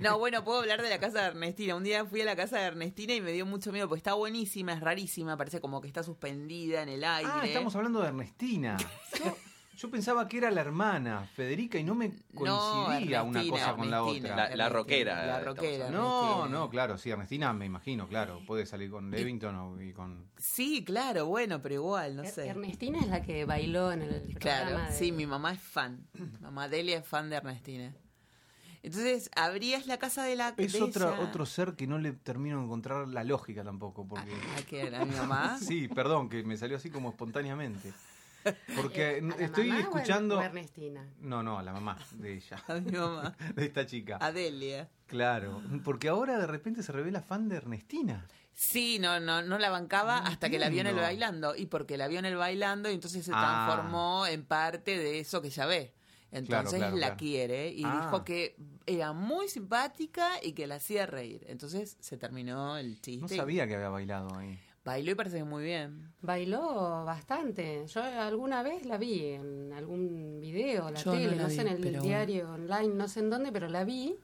No, 0.00 0.18
bueno, 0.18 0.42
puedo 0.42 0.60
hablar 0.60 0.82
de 0.82 0.90
la 0.90 0.98
casa 0.98 1.20
de 1.22 1.26
Ernestina. 1.28 1.76
Un 1.76 1.84
día 1.84 2.04
fui 2.04 2.20
a 2.20 2.24
la 2.24 2.34
casa 2.34 2.58
de 2.58 2.64
Ernestina 2.64 3.14
y 3.14 3.20
me 3.20 3.32
dio 3.32 3.46
mucho 3.46 3.72
miedo 3.72 3.88
porque 3.88 3.98
está 4.00 4.14
buenísima, 4.14 4.72
es 4.72 4.80
rarísima, 4.80 5.36
parece 5.36 5.60
como 5.60 5.80
que 5.80 5.86
está 5.88 6.02
suspendida 6.02 6.82
en 6.82 6.88
el 6.88 7.04
aire. 7.04 7.30
Ah, 7.32 7.46
estamos 7.46 7.74
hablando 7.76 8.00
de 8.02 8.08
Ernestina. 8.08 8.76
Yo, 9.18 9.36
yo 9.76 9.90
pensaba 9.90 10.26
que 10.26 10.38
era 10.38 10.50
la 10.50 10.62
hermana, 10.62 11.26
Federica, 11.34 11.78
y 11.78 11.84
no 11.84 11.94
me 11.94 12.12
coincidía 12.34 13.22
una 13.22 13.46
cosa 13.48 13.76
con 13.76 13.90
la 13.90 14.02
otra. 14.02 14.36
La- 14.36 14.56
la 14.56 14.68
rockera, 14.68 15.26
La. 15.26 15.90
No, 15.90 16.48
no, 16.48 16.70
claro, 16.70 16.96
sí, 16.98 17.10
Ernestina 17.10 17.52
me 17.52 17.66
imagino, 17.66 18.08
claro. 18.08 18.40
Puede 18.46 18.66
salir 18.66 18.90
con 18.90 19.10
Levington 19.10 19.54
o, 19.54 19.80
y 19.80 19.92
con... 19.92 20.30
Sí, 20.38 20.84
claro, 20.84 21.26
bueno, 21.26 21.60
pero 21.62 21.74
igual, 21.76 22.16
no 22.16 22.22
Er- 22.22 22.30
sé. 22.32 22.48
Ernestina 22.48 23.00
es 23.00 23.08
la 23.08 23.22
que 23.22 23.44
bailó 23.44 23.92
en 23.92 24.02
el 24.02 24.34
Claro, 24.38 24.66
programa 24.66 24.90
de- 24.90 24.96
sí, 24.96 25.12
mi 25.12 25.26
mamá 25.26 25.52
es 25.52 25.60
fan. 25.60 26.06
Mamá 26.40 26.68
Delia 26.68 26.98
es 26.98 27.06
fan 27.06 27.28
de 27.30 27.36
Ernestina. 27.36 27.94
Entonces, 28.82 29.30
abrías 29.34 29.86
la 29.88 29.98
casa 29.98 30.22
de 30.22 30.36
la 30.36 30.54
Es 30.56 30.72
de 30.72 30.82
otra, 30.82 31.08
ella. 31.16 31.20
otro 31.20 31.44
ser 31.44 31.74
que 31.74 31.86
no 31.88 31.98
le 31.98 32.12
termino 32.12 32.58
de 32.58 32.64
encontrar 32.66 33.08
la 33.08 33.24
lógica 33.24 33.64
tampoco, 33.64 34.06
porque... 34.06 34.30
¿A 34.56 34.62
quién? 34.62 34.94
¿A 34.94 35.04
mi 35.04 35.14
mamá? 35.16 35.58
Sí, 35.60 35.88
perdón, 35.88 36.28
que 36.28 36.44
me 36.44 36.56
salió 36.56 36.76
así 36.76 36.88
como 36.90 37.08
espontáneamente. 37.10 37.92
Porque 38.76 39.18
¿A 39.22 39.36
la 39.38 39.44
estoy 39.44 39.68
mamá 39.68 39.80
escuchando... 39.80 40.38
o 40.38 40.42
Ernestina? 40.42 41.06
No, 41.20 41.42
no, 41.42 41.58
a 41.58 41.62
la 41.62 41.72
mamá 41.72 41.98
de 42.12 42.34
ella, 42.34 42.62
A 42.68 42.74
mi 42.74 42.92
mamá. 42.92 43.36
de 43.54 43.64
esta 43.64 43.86
chica. 43.86 44.18
A 44.20 44.32
Delia. 44.32 44.88
Claro, 45.06 45.62
porque 45.84 46.08
ahora 46.08 46.38
de 46.38 46.46
repente 46.46 46.82
se 46.82 46.92
revela 46.92 47.22
fan 47.22 47.48
de 47.48 47.56
Ernestina. 47.56 48.26
Sí, 48.52 48.98
no, 48.98 49.20
no, 49.20 49.42
no 49.42 49.58
la 49.58 49.68
bancaba 49.70 50.20
No 50.22 50.26
hasta 50.28 50.48
que 50.48 50.58
la 50.58 50.68
vio 50.70 50.80
en 50.80 50.86
el 50.88 50.94
bailando. 50.96 51.54
Y 51.54 51.66
porque 51.66 51.96
la 51.98 52.08
vio 52.08 52.18
en 52.18 52.24
el 52.24 52.36
bailando, 52.36 52.90
y 52.90 52.94
entonces 52.94 53.24
se 53.24 53.30
Ah. 53.34 53.66
transformó 53.66 54.26
en 54.26 54.44
parte 54.46 54.96
de 54.96 55.20
eso 55.20 55.42
que 55.42 55.50
ya 55.50 55.66
ve. 55.66 55.92
Entonces 56.32 56.78
claro, 56.78 56.96
la 56.96 57.06
claro. 57.06 57.16
quiere 57.18 57.70
y 57.70 57.82
Ah. 57.84 58.00
dijo 58.02 58.24
que 58.24 58.56
era 58.86 59.12
muy 59.12 59.48
simpática 59.48 60.28
y 60.42 60.52
que 60.52 60.66
la 60.66 60.76
hacía 60.76 61.06
reír. 61.06 61.44
Entonces 61.48 61.96
se 62.00 62.16
terminó 62.16 62.76
el 62.78 63.00
chiste. 63.00 63.20
No 63.20 63.28
sabía 63.28 63.66
que 63.66 63.74
había 63.76 63.90
bailado 63.90 64.34
ahí. 64.36 64.58
Bailó 64.86 65.10
y 65.10 65.14
parece 65.16 65.38
que 65.38 65.44
muy 65.44 65.64
bien. 65.64 66.12
Bailó 66.22 67.04
bastante. 67.04 67.84
Yo 67.88 68.02
alguna 68.02 68.62
vez 68.62 68.86
la 68.86 68.96
vi 68.98 69.20
en 69.24 69.72
algún 69.72 70.38
video, 70.40 70.90
la 70.90 71.00
Yo 71.00 71.12
no 71.12 71.18
tele, 71.18 71.36
la 71.36 71.42
no, 71.42 71.48
sé, 71.50 71.56
vi, 71.56 71.60
en 71.62 71.68
el 71.68 71.80
pero- 71.82 72.02
diario 72.02 72.52
online, 72.52 72.94
no 72.94 73.08
sé 73.08 73.20
en 73.20 73.30
dónde, 73.30 73.50
pero 73.50 73.68
la 73.68 73.84
vi. 73.84 74.16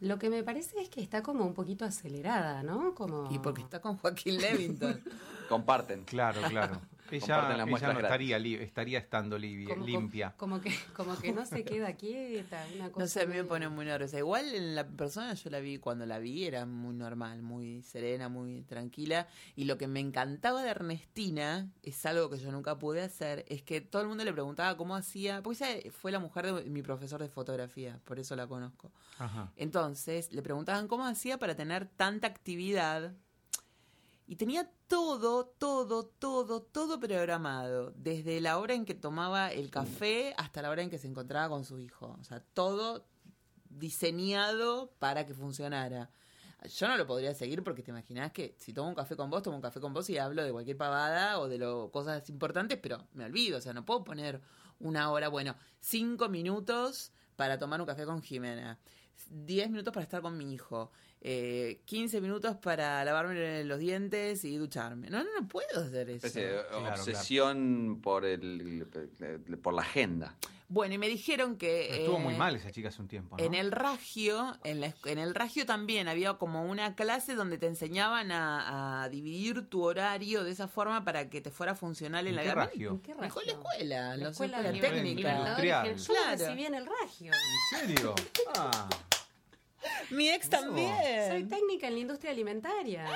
Lo 0.00 0.18
que 0.18 0.28
me 0.30 0.42
parece 0.42 0.80
es 0.80 0.88
que 0.88 1.00
está 1.00 1.22
como 1.22 1.44
un 1.46 1.54
poquito 1.54 1.84
acelerada, 1.84 2.62
¿no? 2.62 2.94
Como... 2.94 3.28
Y 3.30 3.38
porque 3.38 3.60
está 3.62 3.80
con 3.80 3.98
Joaquín 3.98 4.38
Levington. 4.40 5.00
Comparten. 5.48 6.04
Claro, 6.04 6.40
claro. 6.48 6.80
Ella, 7.10 7.20
Comparten 7.20 7.48
las 7.48 7.56
ella 7.58 7.66
muestras 7.66 7.94
no 7.94 8.00
estaría, 8.00 8.38
li- 8.38 8.54
estaría 8.54 8.98
estando 8.98 9.38
libia- 9.38 9.68
como, 9.68 9.86
limpia. 9.86 10.34
Como 10.36 10.60
que, 10.60 10.72
como 10.94 11.18
que 11.18 11.32
no 11.32 11.44
se 11.46 11.64
queda 11.64 11.92
quieta, 11.94 12.64
una 12.74 12.90
cosa 12.90 13.00
No 13.04 13.06
sé, 13.08 13.22
a 13.22 13.26
mí 13.26 13.34
me 13.34 13.44
pone 13.44 13.68
muy 13.68 13.84
nerviosa. 13.84 14.18
Igual 14.18 14.54
en 14.54 14.74
la 14.74 14.86
persona 14.86 15.34
yo 15.34 15.50
la 15.50 15.60
vi, 15.60 15.78
cuando 15.78 16.06
la 16.06 16.18
vi 16.18 16.44
era 16.44 16.66
muy 16.66 16.94
normal, 16.94 17.42
muy 17.42 17.82
serena, 17.82 18.28
muy 18.28 18.62
tranquila. 18.62 19.26
Y 19.56 19.64
lo 19.64 19.76
que 19.78 19.86
me 19.88 20.00
encantaba 20.00 20.62
de 20.62 20.70
Ernestina, 20.70 21.68
es 21.82 22.04
algo 22.06 22.30
que 22.30 22.38
yo 22.38 22.50
nunca 22.52 22.78
pude 22.78 23.02
hacer, 23.02 23.44
es 23.48 23.62
que 23.62 23.80
todo 23.80 24.02
el 24.02 24.08
mundo 24.08 24.24
le 24.24 24.32
preguntaba 24.32 24.76
cómo 24.76 24.94
hacía, 24.96 25.42
porque 25.42 25.64
ella 25.64 25.90
fue 25.90 26.12
la 26.12 26.18
mujer 26.18 26.52
de 26.52 26.64
mi 26.70 26.82
profesor 26.82 27.20
de 27.20 27.28
fotografía, 27.28 27.98
por 28.04 28.18
eso 28.18 28.36
la 28.36 28.46
conozco. 28.46 28.92
Ajá. 29.18 29.50
Entonces 29.56 30.32
le 30.32 30.42
preguntaban 30.42 30.88
cómo 30.88 31.04
hacía 31.06 31.38
para 31.38 31.54
tener 31.54 31.86
tanta 31.86 32.26
actividad. 32.26 33.12
Y 34.30 34.36
tenía 34.36 34.70
todo, 34.86 35.44
todo, 35.44 36.06
todo, 36.06 36.62
todo 36.62 37.00
programado. 37.00 37.90
Desde 37.96 38.40
la 38.40 38.58
hora 38.58 38.74
en 38.74 38.84
que 38.84 38.94
tomaba 38.94 39.50
el 39.50 39.72
café 39.72 40.34
hasta 40.38 40.62
la 40.62 40.70
hora 40.70 40.82
en 40.82 40.88
que 40.88 40.98
se 40.98 41.08
encontraba 41.08 41.48
con 41.48 41.64
su 41.64 41.80
hijo. 41.80 42.16
O 42.20 42.22
sea, 42.22 42.38
todo 42.38 43.08
diseñado 43.68 44.92
para 45.00 45.26
que 45.26 45.34
funcionara. 45.34 46.12
Yo 46.78 46.86
no 46.86 46.96
lo 46.96 47.08
podría 47.08 47.34
seguir 47.34 47.64
porque 47.64 47.82
te 47.82 47.90
imaginas 47.90 48.30
que 48.30 48.54
si 48.56 48.72
tomo 48.72 48.90
un 48.90 48.94
café 48.94 49.16
con 49.16 49.30
vos, 49.30 49.42
tomo 49.42 49.56
un 49.56 49.62
café 49.62 49.80
con 49.80 49.92
vos 49.92 50.08
y 50.10 50.18
hablo 50.18 50.44
de 50.44 50.52
cualquier 50.52 50.76
pavada 50.76 51.40
o 51.40 51.48
de 51.48 51.58
lo, 51.58 51.90
cosas 51.90 52.30
importantes, 52.30 52.78
pero 52.80 53.08
me 53.14 53.24
olvido. 53.24 53.58
O 53.58 53.60
sea, 53.60 53.72
no 53.72 53.84
puedo 53.84 54.04
poner 54.04 54.40
una 54.78 55.10
hora, 55.10 55.26
bueno, 55.28 55.56
cinco 55.80 56.28
minutos 56.28 57.10
para 57.34 57.58
tomar 57.58 57.80
un 57.80 57.86
café 57.88 58.04
con 58.04 58.22
Jimena. 58.22 58.78
10 59.30 59.70
minutos 59.70 59.92
para 59.92 60.04
estar 60.04 60.22
con 60.22 60.36
mi 60.36 60.52
hijo, 60.52 60.90
eh, 61.22 61.80
15 61.84 62.20
minutos 62.20 62.56
para 62.56 63.04
lavarme 63.04 63.64
los 63.64 63.78
dientes 63.78 64.44
y 64.44 64.56
ducharme. 64.56 65.10
No, 65.10 65.22
no, 65.22 65.30
no 65.40 65.48
puedo 65.48 65.82
hacer 65.82 66.10
eso. 66.10 66.28
Claro, 66.32 66.90
obsesión 66.94 68.00
por 68.02 68.24
el 68.24 68.86
por 69.62 69.74
la 69.74 69.82
agenda. 69.82 70.34
Bueno, 70.72 70.94
y 70.94 70.98
me 70.98 71.08
dijeron 71.08 71.56
que... 71.56 71.98
Estuvo 72.02 72.20
muy 72.20 72.34
eh, 72.34 72.38
mal 72.38 72.54
esa 72.54 72.70
chica 72.70 72.90
hace 72.90 73.02
un 73.02 73.08
tiempo, 73.08 73.36
¿no? 73.36 73.42
En 73.44 73.54
el 73.54 73.72
Ragio, 73.72 74.56
en, 74.62 74.80
la 74.80 74.94
en 75.04 75.18
el 75.18 75.34
Ragio 75.34 75.66
también 75.66 76.06
había 76.06 76.34
como 76.34 76.64
una 76.64 76.94
clase 76.94 77.34
donde 77.34 77.58
te 77.58 77.66
enseñaban 77.66 78.30
a, 78.30 79.02
a 79.02 79.08
dividir 79.08 79.66
tu 79.68 79.82
horario 79.82 80.44
de 80.44 80.52
esa 80.52 80.68
forma 80.68 81.04
para 81.04 81.28
que 81.28 81.40
te 81.40 81.50
fuera 81.50 81.74
funcional 81.74 82.28
en, 82.28 82.30
¿En 82.30 82.36
la 82.36 82.42
qué 82.42 82.48
vida. 82.50 82.54
ragio? 82.54 82.90
¿En 82.92 83.00
qué 83.00 83.14
Mejor 83.16 83.44
la 83.46 83.52
ragio? 83.54 83.68
escuela, 83.68 84.00
La 84.10 84.16
la 84.16 84.28
escuela 84.30 84.56
escuela 84.58 84.72
de 84.72 84.80
técnica. 84.80 85.38
Industrial. 85.40 85.96
Yo 85.96 86.04
Claro. 86.14 86.30
recibí 86.38 86.64
en 86.66 86.74
el 86.76 86.86
Ragio. 86.86 87.32
¿En 87.32 87.88
serio? 87.88 88.14
Ah, 88.56 88.88
Mi 90.10 90.28
ex 90.28 90.48
también. 90.48 90.94
Soy 91.28 91.44
técnica 91.44 91.88
en 91.88 91.94
la 91.94 92.00
industria 92.00 92.30
alimentaria. 92.32 93.06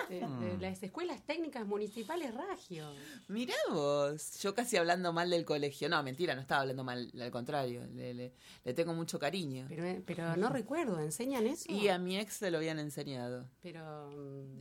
Este, 0.00 0.24
Hmm. 0.26 0.40
de 0.40 0.56
las 0.58 0.82
escuelas 0.82 1.20
técnicas 1.26 1.66
municipales 1.66 2.32
Ragio. 2.34 2.90
Mirá 3.28 3.54
vos, 3.70 4.38
yo 4.40 4.54
casi 4.54 4.78
hablando 4.78 5.12
mal 5.12 5.28
del 5.28 5.44
colegio. 5.44 5.88
No, 5.90 6.02
mentira, 6.02 6.34
no 6.34 6.40
estaba 6.40 6.62
hablando 6.62 6.82
mal, 6.82 7.12
al 7.20 7.30
contrario, 7.30 7.86
le, 7.92 8.14
le- 8.14 8.32
le 8.64 8.72
tengo 8.74 8.94
mucho 8.94 9.18
cariño. 9.18 9.66
Pero, 9.68 10.02
pero 10.06 10.34
no 10.36 10.48
recuerdo, 10.48 10.98
¿enseñan 10.98 11.46
eso? 11.46 11.70
Y 11.70 11.88
a 11.88 11.98
mi 11.98 12.18
ex 12.18 12.34
se 12.34 12.50
lo 12.50 12.56
habían 12.56 12.78
enseñado. 12.78 13.46
Pero, 13.60 14.10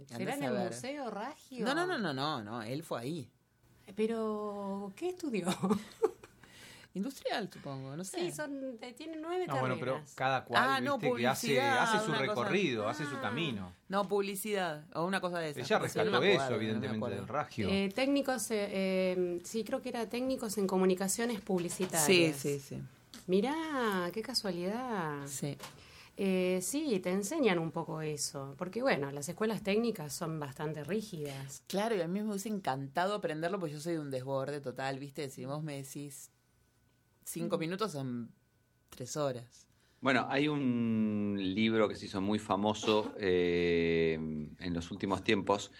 ¿será 0.08 0.36
en 0.36 0.44
el. 0.44 0.54
Museo 0.66 1.10
Ragio? 1.10 1.66
No, 1.66 1.74
no, 1.76 1.86
no, 1.88 1.98
no, 1.98 2.14
no, 2.14 2.44
no, 2.44 2.62
él 2.64 2.84
fue 2.84 3.00
ahí. 3.00 3.32
Pero, 3.96 4.92
¿qué 4.98 5.10
estudió? 5.10 5.48
Industrial, 6.94 7.50
supongo, 7.52 7.96
no 7.96 8.04
sé. 8.04 8.20
Sí, 8.20 8.32
son, 8.32 8.78
tienen 8.98 9.22
nueve 9.22 9.48
No, 9.48 9.60
bueno, 9.60 9.76
carreras. 9.80 10.02
pero 10.04 10.16
cada 10.16 10.44
cual 10.44 10.62
Ah, 10.66 10.82
no, 10.82 11.00
que 11.00 11.26
hace, 11.26 11.62
hace 11.62 12.00
su 12.00 12.12
cosa- 12.12 12.18
recorrido, 12.20 12.90
hace 12.90 13.06
su 13.06 13.16
Ah. 13.16 13.22
camino. 13.22 13.72
No, 13.88 14.08
publicidad, 14.10 14.84
o 14.94 15.06
una 15.06 15.22
cosa 15.22 15.40
de 15.40 15.52
esas. 15.52 15.60
Ella 15.60 15.68
sí, 15.68 15.74
no 15.74 15.80
rescató 15.80 16.24
eso, 16.24 16.56
evidentemente, 16.56 17.10
del 17.12 17.28
ragio. 17.30 17.70
Eh, 17.70 17.90
técnicos, 17.96 18.52
eh, 18.52 18.68
eh, 18.72 19.40
sí, 19.46 19.64
creo 19.64 19.82
que 19.82 19.90
era 19.90 20.10
técnicos 20.10 20.58
en 20.58 20.68
comunicaciones 20.68 21.38
Sí, 21.38 21.42
publicitarias. 21.44 22.36
sí, 22.36 22.60
sí. 22.60 22.82
Mirá, 23.28 24.10
qué 24.14 24.22
casualidad. 24.22 25.26
sí. 25.28 25.58
Eh, 26.18 26.60
sí, 26.62 27.00
te 27.00 27.10
enseñan 27.10 27.58
un 27.58 27.72
poco 27.72 28.02
eso, 28.02 28.54
porque 28.58 28.82
bueno, 28.82 29.10
las 29.12 29.28
escuelas 29.30 29.64
técnicas 29.64 30.14
son 30.14 30.40
bastante 30.40 30.84
rígidas. 30.84 31.64
Claro, 31.68 31.96
y 31.96 32.02
a 32.02 32.08
mí 32.08 32.22
me 32.22 32.28
hubiese 32.30 32.50
encantado 32.50 33.16
aprenderlo, 33.16 33.60
porque 33.60 33.74
yo 33.74 33.80
soy 33.80 33.94
de 33.94 34.00
un 34.02 34.12
desborde 34.12 34.60
total, 34.60 35.00
¿viste? 35.00 35.30
Si 35.30 35.46
vos 35.46 35.64
me 35.64 35.78
decís 35.82 36.30
cinco 37.24 37.58
minutos 37.58 37.92
son 37.92 38.32
tres 38.90 39.18
horas. 39.18 39.68
Bueno, 40.02 40.26
hay 40.30 40.48
un 40.48 41.38
libro 41.40 41.88
que 41.88 41.96
se 41.96 42.08
hizo 42.08 42.22
muy 42.22 42.40
famoso 42.40 43.14
eh, 43.20 44.18
en 44.60 44.74
los 44.74 44.90
últimos 44.90 45.24
tiempos 45.24 45.72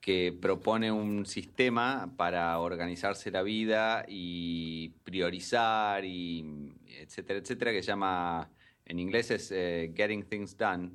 que 0.00 0.36
propone 0.38 0.90
un 0.90 1.24
sistema 1.26 2.12
para 2.16 2.58
organizarse 2.58 3.30
la 3.30 3.42
vida 3.42 4.04
y 4.08 4.88
priorizar 5.04 6.04
y 6.04 6.74
etcétera, 6.88 7.38
etcétera, 7.38 7.70
que 7.70 7.82
se 7.82 7.88
llama, 7.88 8.50
en 8.84 8.98
inglés 8.98 9.30
es 9.30 9.52
eh, 9.52 9.92
Getting 9.94 10.24
Things 10.24 10.56
Done, 10.56 10.90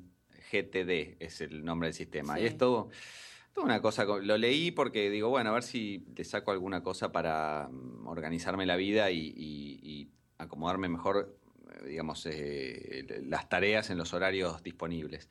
GTD 0.52 1.16
es 1.20 1.40
el 1.40 1.64
nombre 1.64 1.88
del 1.88 1.94
sistema. 1.94 2.36
Sí. 2.36 2.42
Y 2.42 2.46
es 2.46 2.58
todo, 2.58 2.90
una 3.62 3.80
cosa, 3.82 4.06
co- 4.06 4.18
lo 4.20 4.36
leí 4.38 4.70
porque 4.70 5.10
digo, 5.10 5.28
bueno, 5.28 5.50
a 5.50 5.52
ver 5.54 5.62
si 5.62 6.04
le 6.16 6.24
saco 6.24 6.50
alguna 6.52 6.82
cosa 6.82 7.12
para 7.12 7.68
mm, 7.70 8.06
organizarme 8.06 8.66
la 8.66 8.76
vida 8.76 9.10
y 9.10 10.10
acomodarme 10.38 10.88
mejor, 10.88 11.38
eh, 11.82 11.86
digamos, 11.88 12.24
eh, 12.26 13.04
las 13.24 13.48
tareas 13.48 13.90
en 13.90 13.98
los 13.98 14.14
horarios 14.14 14.62
disponibles. 14.62 15.30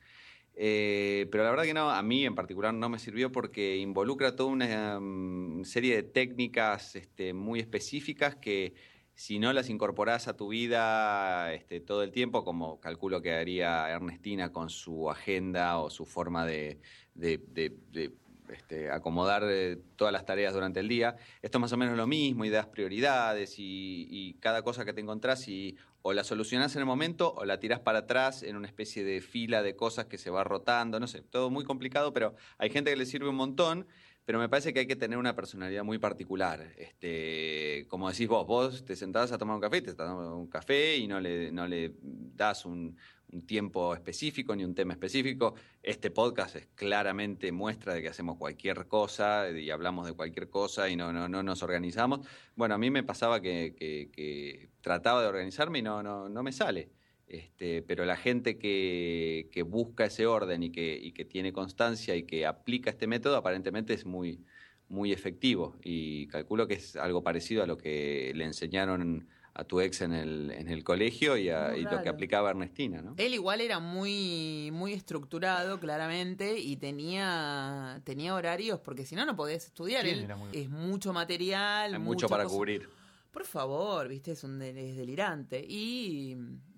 Eh, 0.60 1.28
pero 1.32 1.44
la 1.44 1.52
verdad 1.52 1.66
que 1.66 1.74
no, 1.74 1.92
a 1.92 2.02
mí 2.02 2.26
en 2.26 2.34
particular 2.36 2.74
no 2.74 2.90
me 2.90 3.00
sirvió 3.00 3.32
porque 3.32 3.78
involucra 3.78 4.36
toda 4.36 4.50
una 4.50 5.00
mm, 5.00 5.64
serie 5.66 5.96
de 5.96 6.04
técnicas 6.04 6.96
este, 6.96 7.34
muy 7.34 7.60
específicas 7.60 8.36
que 8.38 8.74
si 9.18 9.40
no 9.40 9.52
las 9.52 9.70
incorporás 9.72 10.28
a 10.28 10.38
tu 10.38 10.50
vida 10.50 11.52
este, 11.52 11.80
todo 11.80 12.04
el 12.04 12.12
tiempo, 12.12 12.44
como 12.44 12.80
calculo 12.80 13.20
que 13.20 13.34
haría 13.34 13.90
Ernestina 13.90 14.52
con 14.52 14.70
su 14.70 15.10
agenda 15.10 15.80
o 15.80 15.90
su 15.90 16.06
forma 16.06 16.46
de, 16.46 16.80
este, 17.16 18.92
acomodar 18.92 19.44
eh, 19.48 19.80
todas 19.96 20.14
las 20.14 20.24
tareas 20.24 20.54
durante 20.54 20.82
el 20.82 20.88
día, 20.88 21.16
esto 21.42 21.58
es 21.58 21.62
más 21.62 21.74
o 21.74 21.78
menos 21.78 21.98
lo 21.98 22.06
mismo 22.06 22.46
y 22.46 22.52
das 22.52 22.68
prioridades 22.68 23.58
y, 23.58 24.08
y 24.12 24.36
cada 24.36 24.62
cosa 24.62 24.86
que 24.86 24.94
te 24.94 25.02
encontrás 25.02 25.48
y 25.48 25.76
o 26.04 26.14
la 26.14 26.24
solucionás 26.24 26.76
en 26.76 26.82
el 26.82 26.86
momento 26.86 27.34
o 27.34 27.44
la 27.44 27.60
tirás 27.60 27.80
para 27.80 28.00
atrás 28.00 28.44
en 28.44 28.56
una 28.56 28.68
especie 28.68 29.04
de 29.04 29.20
fila 29.20 29.64
de 29.64 29.76
cosas 29.76 30.06
que 30.06 30.20
se 30.20 30.30
va 30.30 30.44
rotando, 30.44 31.00
no 31.00 31.08
sé, 31.08 31.24
todo 31.24 31.50
muy 31.50 31.64
complicado, 31.64 32.14
pero 32.14 32.36
hay 32.60 32.70
gente 32.70 32.92
que 32.92 32.98
le 32.98 33.06
sirve 33.08 33.30
un 33.30 33.36
montón, 33.36 33.88
pero 34.28 34.40
me 34.40 34.50
parece 34.50 34.74
que 34.74 34.82
hay 34.82 34.88
que 34.88 34.98
tener 34.98 35.18
una 35.18 35.34
personalidad 35.38 35.86
muy 35.86 36.00
particular. 36.00 36.74
Este, 36.78 37.86
como 37.88 38.10
decís 38.12 38.28
vos, 38.28 38.46
vos 38.46 38.84
te 38.84 38.98
sentás 38.98 39.32
a 39.32 39.38
tomar 39.38 39.56
un 39.56 39.62
café, 39.62 39.82
te 39.82 39.92
estás 39.92 40.06
tomando 40.10 40.36
un 40.36 40.50
café 40.50 40.98
y 40.98 41.08
no 41.08 41.22
le, 41.22 41.50
no 41.54 41.66
le 41.66 41.94
das 42.02 42.66
un, 42.66 42.98
tiempo 43.46 43.94
específico 43.94 44.54
ni 44.54 44.66
un 44.66 44.76
tema 44.76 44.92
específico. 44.92 45.56
Este 45.82 46.12
podcast 46.12 46.58
es 46.58 46.68
claramente 46.76 47.54
muestra 47.54 47.94
de 47.94 48.02
que 48.02 48.10
hacemos 48.10 48.36
cualquier 48.38 48.86
cosa 48.88 49.50
y 49.50 49.70
hablamos 49.70 50.06
de 50.06 50.12
cualquier 50.14 50.50
cosa 50.50 50.90
y 50.90 50.98
no, 50.98 51.14
no, 51.14 51.30
no 51.30 51.42
nos 51.42 51.64
organizamos. 51.64 52.28
Bueno, 52.58 52.76
a 52.76 52.78
mí 52.78 52.92
me 52.92 53.04
pasaba 53.04 53.40
que, 53.42 53.76
que- 53.80 54.10
que 54.12 54.72
trataba 54.82 55.22
de 55.22 55.28
organizarme 55.30 55.80
y 55.80 55.84
no, 55.84 56.04
no, 56.04 56.28
no 56.28 56.44
me 56.44 56.52
sale. 56.52 56.97
Este, 57.28 57.82
pero 57.82 58.06
la 58.06 58.16
gente 58.16 58.58
que, 58.58 59.50
que 59.52 59.64
busca 59.64 60.06
ese 60.06 60.26
orden 60.26 60.64
y 60.64 60.72
que, 60.72 60.98
y 60.98 61.12
que 61.12 61.26
tiene 61.26 61.52
constancia 61.52 62.16
y 62.16 62.24
que 62.24 62.46
aplica 62.46 62.90
este 62.90 63.06
método 63.06 63.36
aparentemente 63.36 63.94
es 63.94 64.06
muy, 64.06 64.40
muy 64.88 65.12
efectivo 65.12 65.76
y 65.84 66.28
calculo 66.28 66.68
que 66.68 66.76
es 66.76 66.96
algo 66.96 67.24
parecido 67.24 67.64
a 67.64 67.68
lo 67.68 67.78
que 67.78 68.32
le 68.34 68.46
enseñaron 68.46 69.28
a 69.54 69.64
tu 69.66 69.82
ex 69.82 70.02
en 70.02 70.14
el, 70.14 70.52
en 70.52 70.70
el 70.70 70.84
colegio 70.86 71.36
y, 71.36 71.50
a- 71.50 71.76
y 71.76 71.82
lo 71.82 72.02
que 72.02 72.08
aplicaba 72.10 72.52
Ernestina, 72.52 73.02
¿no? 73.02 73.16
Él 73.18 73.34
igual 73.34 73.60
era 73.60 73.80
muy, 73.80 74.70
muy 74.72 74.94
estructurado, 74.94 75.80
claramente, 75.80 76.60
y 76.60 76.78
tenía, 76.78 78.00
tenía 78.06 78.36
horarios, 78.36 78.80
porque 78.80 79.04
si 79.04 79.16
no, 79.16 79.26
no 79.26 79.36
podés 79.36 79.66
estudiar. 79.66 80.04
¿Quién 80.04 80.20
Él 80.20 80.24
era 80.26 80.36
muy- 80.38 80.50
es 80.56 80.70
mucho 80.70 81.12
material. 81.12 81.94
Hay 81.96 82.00
mucho 82.00 82.30
para 82.30 82.44
cosa- 82.44 82.56
cubrir. 82.56 82.88
Por 83.32 83.46
favor, 83.46 84.08
viste, 84.08 84.32
es, 84.34 84.44
un 84.44 84.62
es 84.62 84.96
delirante. 84.96 85.60
Y 85.68 86.38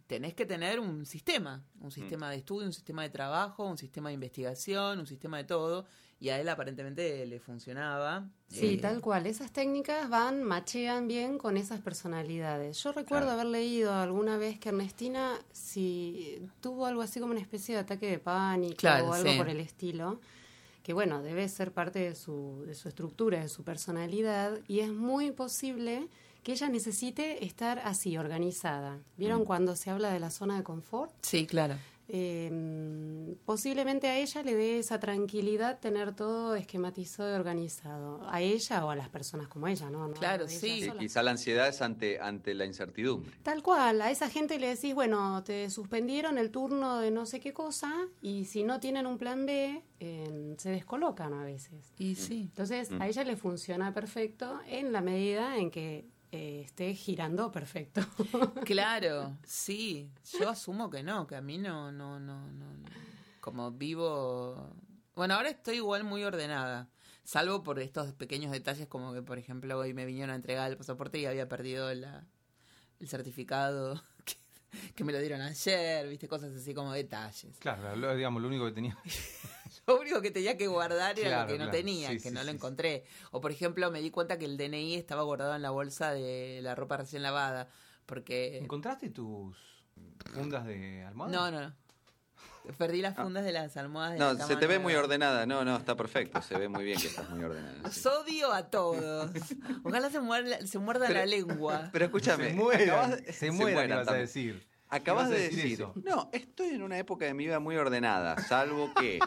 tenés 0.09 0.33
que 0.33 0.47
tener 0.47 0.79
un 0.79 1.05
sistema, 1.05 1.63
un 1.81 1.91
sistema 1.91 2.31
de 2.31 2.37
estudio, 2.37 2.65
un 2.65 2.73
sistema 2.73 3.03
de 3.03 3.09
trabajo, 3.11 3.63
un 3.63 3.77
sistema 3.77 4.09
de 4.09 4.15
investigación, 4.15 4.97
un 4.99 5.05
sistema 5.05 5.37
de 5.37 5.43
todo. 5.43 5.85
Y 6.19 6.29
a 6.29 6.41
él 6.41 6.49
aparentemente 6.49 7.25
le 7.27 7.39
funcionaba. 7.39 8.27
Sí, 8.49 8.73
Eh, 8.73 8.77
tal 8.79 8.99
cual. 9.01 9.27
Esas 9.27 9.51
técnicas 9.53 10.09
van, 10.09 10.43
machean 10.43 11.07
bien 11.07 11.37
con 11.37 11.55
esas 11.57 11.79
personalidades. 11.79 12.81
Yo 12.83 12.91
recuerdo 12.91 13.27
Claro. 13.27 13.39
haber 13.39 13.45
leído 13.51 13.93
alguna 13.93 14.37
vez 14.37 14.59
que 14.59 14.69
Ernestina 14.69 15.37
si 15.53 16.41
tuvo 16.59 16.87
algo 16.87 17.01
así 17.03 17.19
como 17.19 17.31
una 17.31 17.39
especie 17.41 17.75
de 17.75 17.81
ataque 17.81 18.07
de 18.09 18.17
pánico 18.19 18.75
Claro, 18.77 19.09
o 19.09 19.13
algo 19.13 19.31
sí. 19.31 19.37
por 19.37 19.47
el 19.47 19.59
estilo, 19.59 20.19
que 20.83 20.91
bueno, 20.93 21.21
debe 21.21 21.47
ser 21.47 21.71
parte 21.71 21.99
de 21.99 22.15
su, 22.15 22.63
de 22.65 22.73
su 22.73 22.89
estructura, 22.89 23.39
de 23.39 23.47
su 23.47 23.63
personalidad, 23.63 24.59
y 24.67 24.79
es 24.79 24.91
muy 24.91 25.31
posible 25.31 26.07
que 26.49 26.53
ella 26.53 26.67
necesite 26.69 27.45
estar 27.45 27.77
así, 27.85 28.17
organizada. 28.17 28.97
¿Vieron 29.17 29.41
Mm. 29.41 29.45
cuando 29.45 29.75
se 29.75 29.91
habla 29.91 30.11
de 30.11 30.19
la 30.19 30.31
zona 30.31 30.57
de 30.57 30.63
confort? 30.63 31.11
Sí, 31.21 31.45
claro. 31.45 31.75
Eh, 32.11 33.35
posiblemente 33.45 34.07
a 34.07 34.17
ella 34.17 34.41
le 34.41 34.55
dé 34.55 34.79
esa 34.79 34.99
tranquilidad 34.99 35.79
tener 35.79 36.15
todo 36.15 36.55
esquematizado 36.55 37.31
y 37.31 37.35
organizado. 37.39 38.27
A 38.27 38.41
ella 38.41 38.83
o 38.83 38.89
a 38.89 38.95
las 38.95 39.09
personas 39.09 39.47
como 39.47 39.67
ella, 39.67 39.91
¿no? 39.91 40.07
No, 40.07 40.13
Claro, 40.15 40.47
sí. 40.47 40.57
Sí, 40.59 40.85
sola. 40.87 40.99
quizá 40.99 41.21
la 41.21 41.31
ansiedad 41.31 41.67
es 41.67 41.83
ante, 41.83 42.19
ante 42.19 42.55
la 42.55 42.65
incertidumbre. 42.65 43.31
Tal 43.43 43.61
cual, 43.61 44.01
a 44.01 44.09
esa 44.09 44.27
gente 44.27 44.57
le 44.57 44.69
decís, 44.75 44.95
bueno, 44.95 45.43
te 45.43 45.69
suspendieron 45.69 46.39
el 46.39 46.49
turno 46.49 46.97
de 46.99 47.11
no 47.11 47.27
sé 47.27 47.39
qué 47.39 47.53
cosa 47.53 47.93
y 48.23 48.45
si 48.45 48.63
no 48.63 48.79
tienen 48.79 49.05
un 49.05 49.19
plan 49.19 49.45
B, 49.45 49.83
eh, 49.99 50.55
se 50.57 50.71
descolocan 50.71 51.33
a 51.35 51.43
veces. 51.43 51.93
Y 51.99 52.15
sí. 52.15 52.41
Entonces, 52.49 52.89
Mm. 52.89 53.01
a 53.03 53.07
ella 53.07 53.23
le 53.23 53.35
funciona 53.35 53.93
perfecto 53.93 54.59
en 54.67 54.91
la 54.91 55.01
medida 55.01 55.57
en 55.57 55.69
que 55.69 56.05
eh, 56.31 56.61
esté 56.65 56.93
girando 56.93 57.51
perfecto. 57.51 58.01
Claro, 58.65 59.37
sí. 59.43 60.11
Yo 60.39 60.49
asumo 60.49 60.89
que 60.89 61.03
no, 61.03 61.25
que 61.27 61.35
a 61.35 61.41
mí 61.41 61.57
no, 61.57 61.91
no, 61.91 62.19
no, 62.19 62.51
no. 62.51 62.73
no. 62.73 62.89
Como 63.39 63.71
vivo. 63.71 64.75
Bueno, 65.15 65.35
ahora 65.35 65.49
estoy 65.49 65.77
igual 65.77 66.03
muy 66.03 66.23
ordenada. 66.23 66.89
Salvo 67.23 67.63
por 67.63 67.79
estos 67.79 68.13
pequeños 68.13 68.51
detalles, 68.51 68.87
como 68.87 69.13
que, 69.13 69.21
por 69.21 69.37
ejemplo, 69.37 69.77
hoy 69.77 69.93
me 69.93 70.05
vinieron 70.05 70.31
a 70.31 70.35
entregar 70.35 70.71
el 70.71 70.77
pasaporte 70.77 71.19
y 71.19 71.25
había 71.25 71.47
perdido 71.47 71.93
la, 71.93 72.25
el 72.99 73.07
certificado 73.07 74.01
que, 74.25 74.35
que 74.95 75.03
me 75.03 75.11
lo 75.11 75.19
dieron 75.19 75.41
ayer, 75.41 76.07
viste, 76.07 76.27
cosas 76.27 76.55
así 76.55 76.73
como 76.73 76.91
detalles. 76.91 77.57
Claro, 77.59 77.95
lo, 77.95 78.15
digamos, 78.15 78.41
lo 78.41 78.47
único 78.47 78.65
que 78.65 78.71
tenía. 78.71 78.97
Lo 79.89 79.99
único 79.99 80.21
que 80.21 80.31
tenía 80.31 80.55
que 80.57 80.67
guardar 80.67 81.17
era 81.19 81.29
Claro, 81.29 81.41
lo 81.41 81.47
que 81.47 81.53
no 81.53 81.65
claro. 81.65 81.71
tenía, 81.71 82.09
Sí, 82.09 82.13
que 82.15 82.19
sí, 82.19 82.31
no 82.31 82.39
sí, 82.41 82.45
lo 82.45 82.51
encontré. 82.51 83.05
O 83.31 83.41
por 83.41 83.51
ejemplo, 83.51 83.89
me 83.91 84.01
di 84.01 84.11
cuenta 84.11 84.37
que 84.37 84.45
el 84.45 84.55
DNI 84.57 84.95
estaba 84.95 85.23
guardado 85.23 85.55
en 85.55 85.61
la 85.61 85.71
bolsa 85.71 86.11
de 86.11 86.59
la 86.61 86.75
ropa 86.75 86.97
recién 86.97 87.23
lavada. 87.23 87.69
Porque. 88.05 88.57
¿Encontraste 88.59 89.09
tus 89.09 89.57
fundas 90.33 90.65
de 90.65 91.03
almohada? 91.03 91.31
No, 91.31 91.49
no, 91.51 91.61
no. 91.61 91.75
Perdí 92.77 93.01
las 93.01 93.15
fundas 93.15 93.43
de 93.43 93.51
las 93.51 93.75
almohadas 93.77 94.13
de 94.13 94.19
No, 94.19 94.25
la 94.27 94.33
cama 94.33 94.47
se 94.47 94.55
te 94.55 94.67
ve 94.67 94.75
nueva. 94.75 94.83
muy 94.83 94.93
ordenada. 94.93 95.45
No, 95.47 95.65
no, 95.65 95.75
está 95.77 95.95
perfecto. 95.95 96.39
Se 96.43 96.55
ve 96.55 96.67
muy 96.69 96.83
bien 96.83 96.99
que 97.01 97.07
estás 97.07 97.27
muy 97.31 97.43
ordenada. 97.43 97.77
Sí. 97.91 98.07
odio 98.07 98.53
a 98.53 98.69
todos. 98.69 99.31
Ojalá 99.83 100.11
se, 100.11 100.19
muerda- 100.19 100.65
se 100.67 100.77
muerda 100.77 101.07
Pero- 101.07 101.19
la 101.21 101.25
lengua. 101.25 101.89
Pero 101.93 102.05
escúchame. 102.05 102.49
Se 102.49 102.53
mueran, 102.53 102.89
acabas 102.89 103.25
de- 103.25 103.33
se 103.33 103.51
mueran, 103.51 103.85
ibas 103.89 103.99
a 104.01 104.05
también. 104.05 104.25
decir. 104.27 104.67
Acabas 104.91 105.29
de 105.29 105.37
decir 105.39 105.55
decir, 105.57 105.73
eso. 105.73 105.93
no, 106.03 106.29
estoy 106.33 106.69
en 106.69 106.81
una 106.83 106.97
época 106.97 107.25
de 107.25 107.33
mi 107.35 107.45
vida 107.45 107.59
muy 107.59 107.75
ordenada, 107.75 108.35
salvo 108.41 108.91
que 108.99 109.19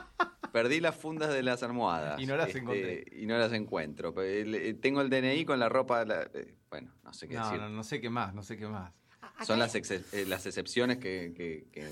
perdí 0.53 0.80
las 0.80 0.94
fundas 0.94 1.32
de 1.32 1.42
las 1.42 1.62
almohadas. 1.62 2.20
Y 2.20 2.26
no 2.26 2.36
las 2.36 2.48
este, 2.48 2.61
encontré. 2.61 3.05
Y 3.12 3.26
no 3.26 3.36
las 3.38 3.53
encuentro. 3.53 4.14
Eh, 4.22 4.74
Tengo 4.80 5.00
el 5.00 5.11
DNI 5.11 5.44
con 5.44 5.59
la 5.59 5.68
ropa, 5.68 6.05
la- 6.05 6.22
eh, 6.34 6.55
bueno, 6.70 6.92
no 7.03 7.12
sé 7.12 7.28
qué 7.28 7.34
No, 7.34 7.44
decir. 7.46 7.61
no, 7.61 7.68
no 7.70 7.82
sé 7.82 8.00
qué 8.00 8.11
más, 8.11 8.34
no 8.34 8.42
sé 8.42 8.57
qué 8.57 8.66
más. 8.66 8.92
Acá- 9.20 9.44
Son 9.44 9.59
las, 9.59 9.74
eh, 9.74 10.24
las 10.28 10.46
excepciones 10.46 10.98
que, 10.98 11.32
que- 11.36 11.66
que- 11.72 11.90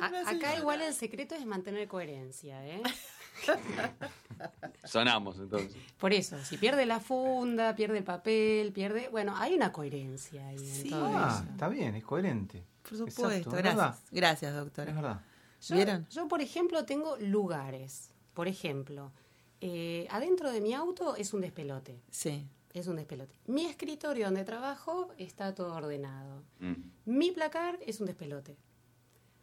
a- 0.00 0.30
acá 0.30 0.56
igual 0.56 0.80
el 0.82 0.94
secreto 0.94 1.34
es 1.34 1.44
mantener 1.46 1.86
coherencia, 1.88 2.66
¿eh? 2.66 2.82
sonamos 4.84 5.38
entonces. 5.38 5.74
Por 5.98 6.12
eso, 6.12 6.38
si 6.44 6.56
pierde 6.58 6.84
la 6.86 7.00
funda, 7.00 7.74
pierde 7.76 7.98
el 7.98 8.04
papel, 8.04 8.72
pierde... 8.72 9.08
Bueno, 9.08 9.34
hay 9.36 9.54
una 9.54 9.72
coherencia 9.72 10.48
ahí 10.48 10.56
en 10.58 10.66
Sí. 10.82 10.90
todo 10.90 11.06
Ah, 11.16 11.40
eso. 11.42 11.50
está 11.52 11.68
bien, 11.68 11.94
es 11.94 12.04
coherente. 12.04 12.64
Por 12.82 12.98
supuesto, 12.98 13.30
Exacto, 13.30 13.56
es 13.56 13.62
gracias. 13.62 14.02
Gracias, 14.10 14.50
Es 14.52 14.58
doctora. 14.58 14.92
verdad. 14.92 15.20
Yo, 15.62 15.76
¿Vieron? 15.76 16.06
yo, 16.10 16.28
por 16.28 16.40
ejemplo, 16.40 16.84
tengo 16.84 17.16
lugares. 17.18 18.10
Por 18.34 18.48
ejemplo, 18.48 19.12
eh, 19.60 20.06
adentro 20.10 20.50
de 20.50 20.60
mi 20.60 20.72
auto 20.74 21.16
es 21.16 21.34
un 21.34 21.40
despelote. 21.40 22.00
Sí. 22.10 22.46
Es 22.72 22.86
un 22.86 22.96
despelote. 22.96 23.34
Mi 23.46 23.66
escritorio 23.66 24.26
donde 24.26 24.44
trabajo 24.44 25.10
está 25.18 25.54
todo 25.54 25.74
ordenado. 25.74 26.44
Mm. 26.60 26.74
Mi 27.04 27.32
placar 27.32 27.78
es 27.84 28.00
un 28.00 28.06
despelote. 28.06 28.56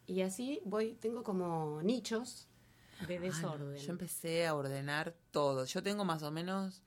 Y 0.07 0.21
así 0.21 0.61
voy, 0.63 0.93
tengo 0.95 1.23
como 1.23 1.81
nichos 1.83 2.47
de 3.07 3.17
Ah, 3.17 3.19
no, 3.19 3.25
desorden. 3.25 3.77
Yo 3.77 3.91
empecé 3.91 4.47
a 4.47 4.55
ordenar 4.55 5.13
todo. 5.31 5.65
Yo 5.65 5.83
tengo 5.83 6.05
más 6.05 6.23
o 6.23 6.31
menos 6.31 6.81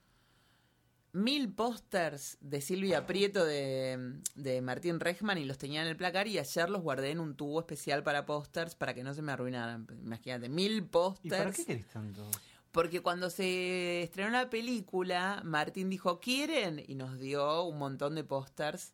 mil 1.13 1.53
pósters 1.53 2.37
de 2.41 2.61
Silvia 2.61 3.05
Prieto 3.05 3.45
de, 3.45 4.19
de 4.35 4.61
Martín 4.61 4.99
Rechman 4.99 5.37
y 5.37 5.45
los 5.45 5.57
tenía 5.57 5.81
en 5.81 5.87
el 5.87 5.97
placar 5.97 6.27
y 6.27 6.39
ayer 6.39 6.69
los 6.69 6.81
guardé 6.81 7.11
en 7.11 7.19
un 7.19 7.35
tubo 7.35 7.59
especial 7.59 8.03
para 8.03 8.25
pósters 8.25 8.75
para 8.75 8.93
que 8.93 9.03
no 9.03 9.13
se 9.13 9.21
me 9.21 9.31
arruinaran. 9.31 9.87
Imagínate, 10.03 10.49
mil 10.49 10.77
¿Y 10.77 10.81
pósters. 10.81 11.37
para 11.37 11.51
qué 11.51 11.65
querés 11.65 11.87
tanto? 11.87 12.25
Porque 12.71 13.01
cuando 13.01 13.29
se 13.29 14.03
estrenó 14.03 14.29
la 14.29 14.49
película, 14.49 15.41
Martín 15.43 15.89
dijo, 15.89 16.19
¿quieren? 16.19 16.83
Y 16.87 16.95
nos 16.95 17.19
dio 17.19 17.63
un 17.63 17.77
montón 17.77 18.15
de 18.15 18.23
pósters. 18.23 18.93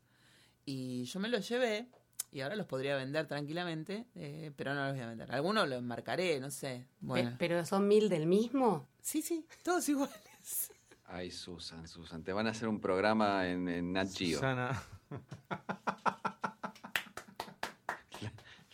Y 0.65 1.03
yo 1.05 1.19
me 1.19 1.29
los 1.29 1.47
llevé. 1.47 1.87
Y 2.31 2.41
ahora 2.41 2.55
los 2.55 2.65
podría 2.65 2.95
vender 2.97 3.25
tranquilamente, 3.27 4.05
eh, 4.15 4.51
pero 4.55 4.73
no 4.73 4.83
los 4.85 4.93
voy 4.95 5.01
a 5.01 5.07
vender. 5.07 5.31
Algunos 5.31 5.69
los 5.69 5.79
enmarcaré, 5.79 6.39
no 6.39 6.51
sé. 6.51 6.85
Bueno. 6.99 7.35
Pero 7.39 7.65
son 7.65 7.87
mil 7.87 8.09
del 8.09 8.25
mismo. 8.25 8.87
Sí, 9.01 9.21
sí, 9.21 9.45
todos 9.63 9.87
iguales. 9.89 10.71
Ay, 11.07 11.31
Susan, 11.31 11.87
Susan, 11.87 12.21
te 12.23 12.33
van 12.33 12.47
a 12.47 12.49
hacer 12.51 12.67
un 12.67 12.81
programa 12.81 13.47
en, 13.47 13.69
en 13.69 13.93
Nat 13.93 14.09
Geo. 14.13 14.35
Susana. 14.39 14.83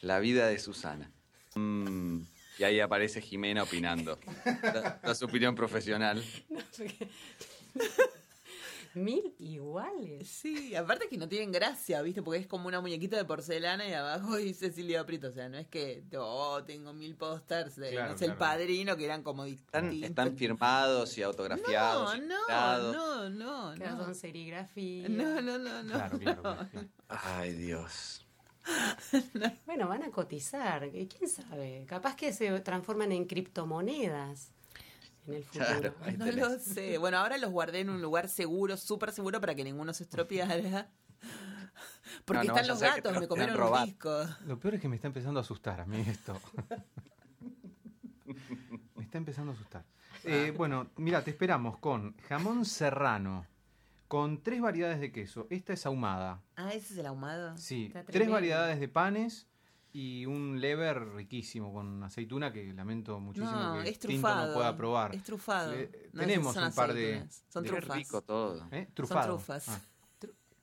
La 0.02 0.20
vida 0.20 0.48
de 0.48 0.58
Susana. 0.60 1.12
Mm, 1.56 2.22
y 2.58 2.64
ahí 2.64 2.80
aparece 2.80 3.22
Jimena 3.22 3.64
opinando. 3.64 4.20
Da, 4.46 5.00
da 5.02 5.16
su 5.16 5.26
opinión 5.26 5.56
profesional. 5.56 6.24
Mil 8.96 9.34
iguales. 9.40 10.28
Sí, 10.28 10.76
aparte 10.76 11.08
que 11.10 11.18
no 11.18 11.28
tienen 11.28 11.52
gracia, 11.52 12.02
¿viste? 12.04 12.22
Porque 12.22 12.40
es 12.42 12.48
como 12.48 12.68
una 12.68 12.80
muñequita 12.80 13.18
de 13.18 13.26
porcelana 13.26 13.88
y 13.88 13.94
abajo 13.94 14.36
dice 14.38 14.72
Silvia 14.72 15.06
Prieto. 15.06 15.30
O 15.30 15.32
sea, 15.32 15.50
no 15.50 15.58
es 15.58 15.68
que, 15.68 16.04
oh, 16.18 16.64
tengo 16.64 16.94
mil 16.94 17.16
pósters 17.16 17.76
de, 17.76 17.92
Claro, 17.92 18.12
no 18.12 18.18
sé, 18.18 18.26
el 18.26 18.36
padrino 18.36 18.96
que 18.96 19.06
eran 19.06 19.24
como 19.24 19.46
Están, 19.46 19.92
están 20.04 20.38
firmados 20.38 21.18
y 21.18 21.24
autografiados. 21.24 22.18
No, 22.20 22.24
y 22.24 22.28
no, 22.28 22.94
no, 22.94 23.30
no, 23.30 23.76
Claro, 23.76 23.96
no. 23.98 24.04
son 24.06 24.16
serigrafía. 24.16 25.10
No, 25.10 25.42
no, 25.42 25.58
no, 25.58 25.84
no. 25.84 25.94
Claro, 25.94 26.20
claro. 26.20 26.58
Ay, 27.08 27.54
Dios. 27.54 28.26
Bueno, 29.66 29.88
van 29.90 30.04
a 30.04 30.12
cotizar. 30.12 30.90
¿Quién 30.92 31.30
sabe? 31.30 31.86
Capaz 31.88 32.16
que 32.16 32.32
se 32.32 32.60
transforman 32.62 33.12
en 33.12 33.26
criptomonedas 33.26 34.53
en 35.28 35.34
el 35.36 35.44
futuro. 35.44 35.66
Claro. 35.66 36.18
No 36.18 36.32
lo 36.32 36.60
sé. 36.60 36.98
Bueno, 36.98 37.18
ahora 37.18 37.38
los 37.38 37.52
guardé 37.52 37.82
en 37.82 37.90
un 37.90 38.02
lugar 38.02 38.28
seguro, 38.30 38.78
súper 38.78 39.12
seguro, 39.12 39.40
para 39.40 39.56
que 39.56 39.64
ninguno 39.64 39.94
se 39.94 40.04
estropeara. 40.04 40.90
Porque 42.26 42.48
No, 42.48 42.54
no 42.54 42.60
están 42.60 42.68
los 42.68 42.82
gatos, 42.82 43.20
me 43.20 43.28
comieron 43.28 43.62
un 43.62 43.86
disco. 43.86 44.26
Lo 44.46 44.60
peor 44.60 44.76
es 44.76 44.82
que 44.82 44.88
me 44.88 44.96
está 44.96 45.08
empezando 45.08 45.40
a 45.40 45.42
asustar 45.42 45.82
a 45.82 45.86
mí 45.86 46.02
esto. 46.08 46.40
me 48.96 49.04
está 49.04 49.18
empezando 49.18 49.52
a 49.52 49.56
asustar. 49.56 49.86
Eh, 50.24 50.54
bueno, 50.56 50.90
mira, 50.98 51.24
te 51.24 51.32
esperamos 51.32 51.78
con 51.80 52.16
jamón 52.30 52.66
serrano, 52.66 53.46
con 54.08 54.42
tres 54.42 54.62
variedades 54.62 55.00
de 55.00 55.12
queso. 55.12 55.48
Esta 55.50 55.74
es 55.74 55.86
ahumada. 55.86 56.42
Ah, 56.56 56.70
ese 56.74 56.94
es 56.94 57.00
el 57.00 57.06
ahumado. 57.06 57.58
Sí, 57.58 57.94
tres 58.08 58.30
variedades 58.30 58.80
de 58.80 58.88
panes 58.88 59.48
y 59.94 60.26
un 60.26 60.60
lever 60.60 61.08
riquísimo 61.14 61.72
con 61.72 62.04
aceituna 62.04 62.52
que 62.52 62.74
lamento 62.74 63.20
muchísimo 63.20 63.52
No, 63.52 63.84
que 63.84 63.90
es 63.90 64.00
Tinto 64.00 64.28
trufado. 64.28 64.48
no 64.48 64.54
pueda 64.56 64.76
probar. 64.76 65.16
Es 65.16 65.24
trufado. 65.24 65.72
Le- 65.72 66.10
No, 66.14 66.22
tenemos 66.22 66.54
son 66.54 66.64
un 66.66 66.74
par 66.74 66.94
de-. 66.94 67.26
Son 67.50 67.64
de- 67.64 67.70
trufas. 67.70 67.98
rico 67.98 68.22
todo. 68.24 68.68
¿Eh? 68.72 68.88
Trufado. 68.94 69.36
trufas. 69.36 69.70
Ah. 69.70 69.80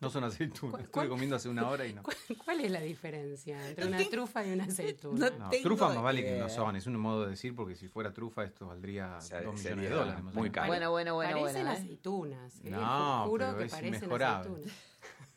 No 0.00 0.08
son 0.08 0.24
aceitunas. 0.24 0.72
¿Cuál- 0.72 0.84
Estuve 0.84 1.08
comiendo 1.10 1.36
hace 1.36 1.48
una 1.50 1.68
hora 1.68 1.86
y 1.86 1.92
no. 1.92 2.02
¿Cuál, 2.02 2.16
cuál 2.42 2.60
es 2.60 2.70
la 2.70 2.80
diferencia 2.80 3.68
entre 3.68 3.86
una 3.86 3.98
trufa 4.08 4.46
y 4.46 4.52
una 4.52 4.64
aceituna? 4.64 5.28
No 5.30 5.38
No, 5.38 5.50
trufa 5.62 5.88
más 5.90 6.02
vale 6.02 6.24
que 6.24 6.38
no 6.38 6.48
son, 6.48 6.74
es 6.76 6.86
un 6.86 6.96
modo 6.96 7.24
de 7.24 7.30
decir 7.32 7.54
porque 7.54 7.74
si 7.76 7.86
fuera 7.86 8.10
trufa 8.12 8.42
esto 8.44 8.66
valdría 8.66 9.16
O 9.18 9.20
sea, 9.20 9.42
2 9.42 9.54
millones 9.56 9.90
de 9.90 9.94
dólares. 9.94 10.24
muy 10.34 10.50
caro. 10.50 10.68
Bueno, 10.68 10.90
bueno, 10.90 11.14
bueno, 11.16 11.38
parecen 11.40 11.64
bueno. 11.64 11.70
¿eh? 11.70 11.82
aceitunas. 11.84 12.56
¿eh? 12.64 12.70
No, 12.70 13.26
Juro 13.28 13.44
pero 13.46 13.58
que 13.58 13.64
es 13.64 13.70
parecen 13.70 13.94
inmejorable. 13.94 14.50
aceitunas. 14.50 14.89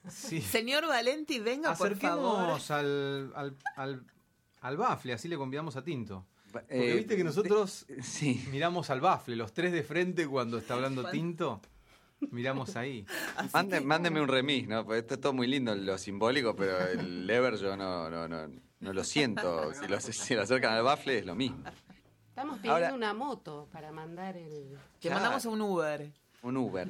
Sí. 0.09 0.41
Señor 0.41 0.87
Valenti, 0.87 1.39
venga, 1.39 1.73
por 1.75 1.95
favor. 1.97 2.51
Acerquemos 2.51 2.71
al, 2.71 3.31
al, 3.35 3.55
al, 3.77 4.03
al 4.61 4.77
bafle, 4.77 5.13
así 5.13 5.27
le 5.27 5.37
convidamos 5.37 5.75
a 5.77 5.83
Tinto. 5.83 6.25
Porque 6.51 6.91
Eh, 6.93 6.95
viste 6.97 7.15
que 7.17 7.23
nosotros 7.23 7.85
de- 7.87 8.03
sí. 8.03 8.45
miramos 8.51 8.89
al 8.89 9.01
bafle, 9.01 9.35
los 9.35 9.53
tres 9.53 9.71
de 9.71 9.81
frente 9.83 10.27
cuando 10.27 10.57
está 10.57 10.73
hablando 10.75 11.09
Tinto, 11.09 11.61
miramos 12.31 12.75
ahí. 12.75 13.05
Mande- 13.53 13.81
mándeme 13.81 14.21
un 14.21 14.27
remis, 14.27 14.67
¿no? 14.67 14.83
Porque 14.85 14.99
esto 14.99 15.13
es 15.15 15.21
todo 15.21 15.33
muy 15.33 15.47
lindo, 15.47 15.73
lo 15.73 15.97
simbólico, 15.97 16.55
pero 16.55 16.77
el 16.87 17.25
lever 17.27 17.55
yo 17.57 17.75
no, 17.77 18.09
no, 18.09 18.27
no, 18.27 18.47
no 18.81 18.93
lo 18.93 19.03
siento. 19.03 19.73
Si 19.73 19.87
lo, 19.87 19.99
si 20.01 20.35
lo 20.35 20.41
acercan 20.43 20.73
al 20.73 20.83
bafle 20.83 21.19
es 21.19 21.25
lo 21.25 21.33
mismo. 21.35 21.63
Estamos 22.29 22.57
pidiendo 22.57 22.73
Ahora- 22.85 22.93
una 22.93 23.13
moto 23.13 23.67
para 23.71 23.91
mandar 23.91 24.35
el... 24.37 24.77
Te 24.99 25.07
Claro. 25.07 25.15
mandamos 25.21 25.45
un 25.45 25.61
Uber. 25.61 26.11
Un 26.41 26.57
Uber. 26.57 26.87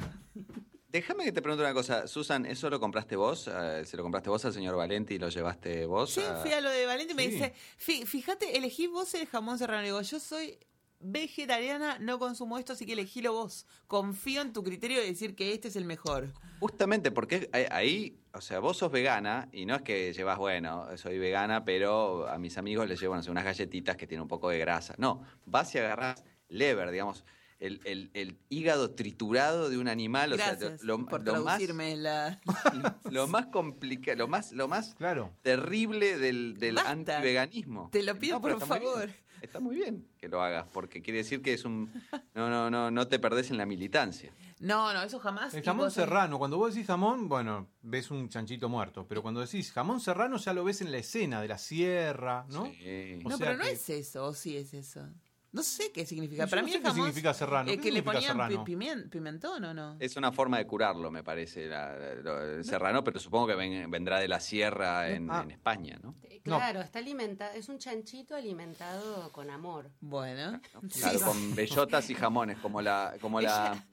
Déjame 0.93 1.23
que 1.23 1.31
te 1.31 1.41
pregunte 1.41 1.63
una 1.63 1.73
cosa. 1.73 2.05
Susan, 2.07 2.45
¿eso 2.45 2.69
lo 2.69 2.79
compraste 2.79 3.15
vos? 3.15 3.49
Eh, 3.51 3.81
¿Se 3.83 3.97
lo 3.97 4.03
compraste 4.03 4.29
vos 4.29 4.45
al 4.45 4.53
señor 4.53 4.75
Valenti 4.75 5.15
y 5.15 5.17
lo 5.17 5.27
llevaste 5.27 5.87
vos? 5.87 6.11
Sí, 6.13 6.21
a- 6.21 6.35
fui 6.35 6.51
a 6.53 6.61
lo 6.61 6.69
de 6.69 6.85
Valenti 6.85 7.13
y 7.13 7.15
me 7.15 7.23
Sí. 7.23 7.31
dice, 7.31 7.53
"Fí- 7.79 8.05
fíjate, 8.05 8.55
elegí 8.55 8.85
vos 8.85 9.11
el 9.15 9.25
jamón 9.25 9.57
serrano. 9.57 9.81
Le 9.81 9.87
digo, 9.87 10.01
yo 10.03 10.19
soy 10.19 10.59
vegetariana, 10.99 11.97
no 11.97 12.19
consumo 12.19 12.59
esto, 12.59 12.73
así 12.73 12.85
que 12.85 12.93
elegílo 12.93 13.33
vos. 13.33 13.65
Confío 13.87 14.41
en 14.41 14.53
tu 14.53 14.63
criterio 14.63 14.99
de 15.01 15.07
decir 15.07 15.35
que 15.35 15.51
este 15.53 15.69
es 15.69 15.75
el 15.75 15.85
mejor. 15.85 16.31
Justamente 16.59 17.09
porque 17.09 17.49
ahí- 17.53 17.65
ahí, 17.71 18.19
o 18.31 18.39
sea, 18.41 18.59
vos 18.59 18.77
sos 18.77 18.91
vegana 18.91 19.49
y 19.51 19.65
no 19.65 19.75
es 19.75 19.81
que 19.81 20.13
llevas, 20.13 20.37
bueno, 20.37 20.95
soy 20.97 21.17
vegana, 21.17 21.65
pero 21.65 22.27
a 22.29 22.37
mis 22.37 22.55
amigos 22.59 22.87
les 22.87 23.01
llevo, 23.01 23.15
no 23.15 23.23
sé, 23.23 23.31
unas 23.31 23.45
galletitas 23.45 23.97
que 23.97 24.05
tienen 24.05 24.21
un 24.21 24.27
poco 24.27 24.49
de 24.51 24.59
grasa. 24.59 24.93
No, 24.99 25.23
vas 25.47 25.73
y 25.73 25.79
agarrás 25.79 26.23
lever, 26.49 26.91
digamos, 26.91 27.25
el, 27.65 27.81
el- 27.85 28.09
el 28.13 28.37
hígado 28.49 28.91
triturado 28.91 29.69
de 29.69 29.77
un 29.77 29.87
animal. 29.87 30.31
Gracias 30.37 30.55
o 30.73 30.77
sea, 30.77 30.85
lo, 30.85 31.05
por 31.05 31.23
lo 31.25 31.43
más, 31.43 31.61
la... 31.97 32.39
lo 33.09 33.27
más 33.27 33.47
complicado, 33.47 34.17
lo 34.17 34.27
más, 34.27 34.51
lo 34.51 34.67
más 34.67 34.95
Claro. 34.95 35.31
terrible 35.41 36.17
del, 36.17 36.57
del 36.59 36.77
antiveganismo. 36.77 37.89
Te 37.91 38.03
lo 38.03 38.17
pido, 38.17 38.41
por 38.41 38.51
muy 38.57 38.67
favor. 38.67 39.09
Está 39.41 39.59
muy 39.59 39.75
bien 39.75 40.07
que 40.17 40.29
lo 40.29 40.41
hagas, 40.41 40.65
porque 40.71 41.01
quiere 41.01 41.17
decir 41.17 41.41
que 41.41 41.53
es 41.53 41.65
un... 41.65 41.91
No, 42.33 42.49
no, 42.49 42.69
no, 42.71 42.89
no 42.91 43.07
te 43.09 43.19
perdés 43.19 43.51
en 43.51 43.57
la 43.57 43.65
militancia. 43.65 44.31
No, 44.59 44.93
no, 44.93 45.03
eso 45.03 45.19
jamás. 45.19 45.53
El 45.53 45.63
jamón 45.63 45.91
serrano, 45.91 46.39
cuando 46.39 46.57
vos 46.57 46.73
decís 46.73 46.87
jamón, 46.87 47.27
bueno, 47.27 47.67
ves 47.81 48.09
un 48.09 48.29
chanchito 48.29 48.69
muerto, 48.69 49.05
pero 49.05 49.21
cuando 49.21 49.41
decís 49.41 49.73
jamón 49.73 49.99
serrano 49.99 50.37
ya 50.37 50.53
lo 50.53 50.63
ves 50.63 50.79
en 50.79 50.93
la 50.93 50.99
escena 50.99 51.41
de 51.41 51.49
la 51.49 51.57
sierra, 51.57 52.45
¿no? 52.49 52.67
Sí. 52.67 53.19
O 53.25 53.29
No, 53.29 53.37
sea 53.37 53.47
pero 53.47 53.57
no 53.57 53.63
que- 53.65 53.71
es 53.71 53.89
eso, 53.89 54.23
o 54.23 54.33
sí 54.33 54.55
es 54.55 54.73
eso. 54.73 55.05
No 55.53 55.61
sé 55.63 55.91
qué 55.93 56.05
significa. 56.05 56.43
Yo 56.45 56.49
Para 56.49 56.61
no 56.63 56.65
mí 56.65 56.71
sé 56.71 56.77
el 56.77 56.83
qué 56.83 56.89
jamón 56.89 57.05
significa 57.05 57.33
serrano. 57.33 57.69
eh, 57.69 57.75
¿Qué 57.77 57.81
que 57.83 57.91
le 57.91 57.99
significa 57.99 58.13
ponían 58.13 58.49
serrano? 58.49 58.65
pimien- 58.65 59.09
pimentón 59.09 59.63
o 59.63 59.73
no. 59.73 59.95
Es 59.99 60.15
una 60.17 60.31
forma 60.31 60.57
de 60.57 60.65
curarlo, 60.65 61.11
me 61.11 61.23
parece, 61.23 61.67
la- 61.67 62.15
lo- 62.15 62.41
el 62.57 62.65
serrano, 62.65 63.03
pero 63.03 63.19
supongo 63.19 63.47
que 63.47 63.55
ven- 63.55 63.89
vendrá 63.91 64.19
de 64.19 64.27
la 64.27 64.39
sierra 64.39 65.09
en, 65.11 65.29
Ah. 65.29 65.41
en 65.43 65.51
España, 65.51 65.99
¿no? 66.01 66.15
Eh, 66.23 66.41
No. 66.45 66.57
Claro, 66.57 66.81
está 66.81 66.99
alimentado, 66.99 67.53
es 67.55 67.69
un 67.69 67.77
chanchito 67.77 68.35
alimentado 68.35 69.31
con 69.31 69.49
amor. 69.51 69.91
Bueno. 70.01 70.59
Claro, 70.71 70.81
sí. 71.19 71.23
con 71.23 71.55
bellotas 71.55 72.09
y 72.09 72.15
jamones, 72.15 72.57
como 72.57 72.81
la, 72.81 73.15
como 73.21 73.39
la, 73.39 73.85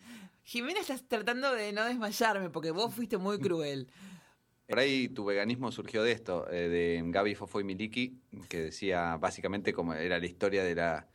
Jimena, 0.42 0.80
estás 0.80 1.04
tratando 1.06 1.54
de 1.54 1.72
no 1.72 1.84
desmayarme 1.84 2.50
porque 2.50 2.70
vos 2.72 2.92
fuiste 2.92 3.18
muy 3.18 3.38
cruel. 3.38 3.86
Por 4.66 4.78
ahí 4.78 5.08
tu 5.08 5.24
veganismo 5.24 5.70
surgió 5.70 6.02
de 6.02 6.12
esto, 6.12 6.48
eh, 6.50 6.68
de 6.68 7.02
Gaby 7.04 7.34
Fofo 7.34 7.60
y 7.60 7.64
Miliki, 7.64 8.18
que 8.48 8.60
decía 8.62 9.16
básicamente 9.18 9.72
cómo 9.72 9.92
era 9.94 10.18
la 10.18 10.26
historia 10.26 10.64
de 10.64 10.74
la 10.74 11.06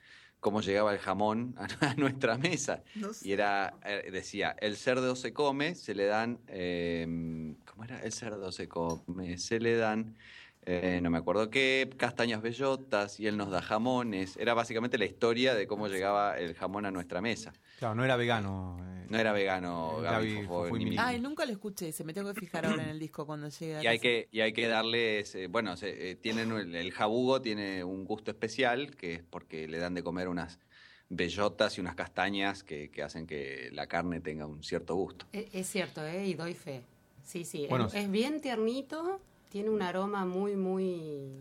cómo 0.45 0.61
llegaba 0.61 0.93
el 0.93 0.99
jamón 0.99 1.55
a, 1.57 1.87
a 1.87 1.95
nuestra 1.95 2.37
mesa. 2.37 2.83
No 2.93 3.11
sé. 3.13 3.29
Y 3.29 3.31
era, 3.31 3.73
eh, 3.83 4.11
decía, 4.11 4.55
el 4.59 4.77
cerdo 4.77 5.15
se 5.15 5.33
come, 5.33 5.73
se 5.73 5.95
le 5.95 6.05
dan, 6.05 6.37
eh, 6.49 7.55
¿cómo 7.65 7.83
era? 7.83 7.99
El 8.03 8.11
cerdo 8.11 8.51
se 8.51 8.67
come, 8.67 9.39
se 9.39 9.59
le 9.59 9.75
dan, 9.75 10.15
eh, 10.65 10.99
no 11.01 11.09
me 11.09 11.17
acuerdo 11.17 11.49
qué, 11.49 11.89
castañas 11.97 12.41
bellotas, 12.41 13.19
y 13.19 13.27
él 13.27 13.37
nos 13.37 13.49
da 13.51 13.61
jamones. 13.61 14.35
Era 14.37 14.53
básicamente 14.53 14.97
la 14.97 15.05
historia 15.05 15.53
de 15.55 15.67
cómo 15.67 15.87
llegaba 15.87 16.37
el 16.39 16.55
jamón 16.55 16.85
a 16.85 16.91
nuestra 16.91 17.21
mesa. 17.21 17.53
Claro, 17.79 17.95
no 17.95 18.03
era 18.03 18.15
vegano. 18.15 18.77
eh. 18.81 19.05
No 19.07 19.19
era 19.19 19.31
vegano 19.33 19.99
Eh, 19.99 20.01
Gaby 20.01 20.33
Gaby 20.33 20.45
Fofo 20.47 20.63
Fofo 20.63 20.75
y 20.75 20.79
ni 20.79 20.85
Miliki. 20.85 21.01
Ay, 21.03 21.19
nunca 21.19 21.45
lo 21.45 21.51
escuché. 21.51 21.91
Se 21.91 22.03
me 22.03 22.11
tengo 22.13 22.33
que 22.33 22.39
fijar 22.39 22.65
ahora 22.65 22.81
en 22.83 22.89
el 22.89 22.97
disco 22.99 23.25
cuando 23.27 23.49
llegue. 23.49 23.77
a 23.77 23.83
Y 23.83 23.87
hay 23.87 23.99
que, 23.99 24.27
y 24.31 24.39
hay 24.41 24.51
que 24.53 24.67
darles, 24.67 25.35
eh, 25.35 25.45
bueno, 25.47 25.77
se- 25.77 26.09
eh, 26.11 26.15
tienen 26.15 26.51
el, 26.51 26.73
el 26.75 26.91
jabugo 26.91 27.39
tiene 27.41 27.83
un 27.83 28.03
gusto 28.05 28.31
especial, 28.31 28.95
que 28.95 29.13
es 29.13 29.23
porque 29.23 29.67
le 29.67 29.77
dan 29.77 29.93
de 29.93 30.01
comer 30.01 30.27
unas 30.27 30.57
bellotas 31.09 31.77
y 31.77 31.81
unas 31.81 31.93
castañas 31.95 32.63
que, 32.63 32.89
que 32.89 33.03
hacen 33.03 33.27
que 33.27 33.69
la 33.73 33.85
carne 33.87 34.21
tenga 34.21 34.47
un 34.47 34.63
cierto 34.63 34.95
gusto. 34.95 35.27
E- 35.33 35.49
Es, 35.53 35.67
cierto, 35.67 36.03
¿eh? 36.05 36.25
Y 36.25 36.33
doy 36.33 36.55
fe. 36.55 36.81
Sí, 37.23 37.45
sí. 37.45 37.67
es- 37.69 37.93
es, 37.93 38.09
bien 38.11 38.41
tiernito, 38.41 39.19
tiene 39.55 39.69
un 39.69 39.81
aroma 39.81 40.25
muy, 40.25 40.57
muy... 40.57 41.31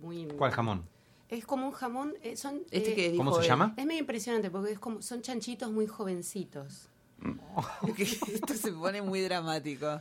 muy 0.00 0.26
¿Cuál 0.38 0.52
jamón? 0.52 0.88
Es 1.28 1.44
como 1.44 1.66
un 1.66 1.72
jamón... 1.72 2.14
eh, 2.22 2.34
son, 2.34 2.62
Este 2.70 2.92
eh, 2.92 2.94
que 3.10 3.14
¿Cómo 3.18 3.34
se 3.34 3.42
él. 3.42 3.46
llama? 3.46 3.74
Es 3.76 3.84
medio 3.84 4.00
impresionante 4.00 4.50
porque 4.50 4.72
es 4.72 4.78
como, 4.78 5.02
son 5.02 5.20
chanchitos 5.20 5.70
muy 5.70 5.86
jovencitos. 5.86 6.88
Esto 8.32 8.54
se 8.54 8.72
pone 8.72 9.02
muy 9.02 9.20
dramático. 9.20 10.00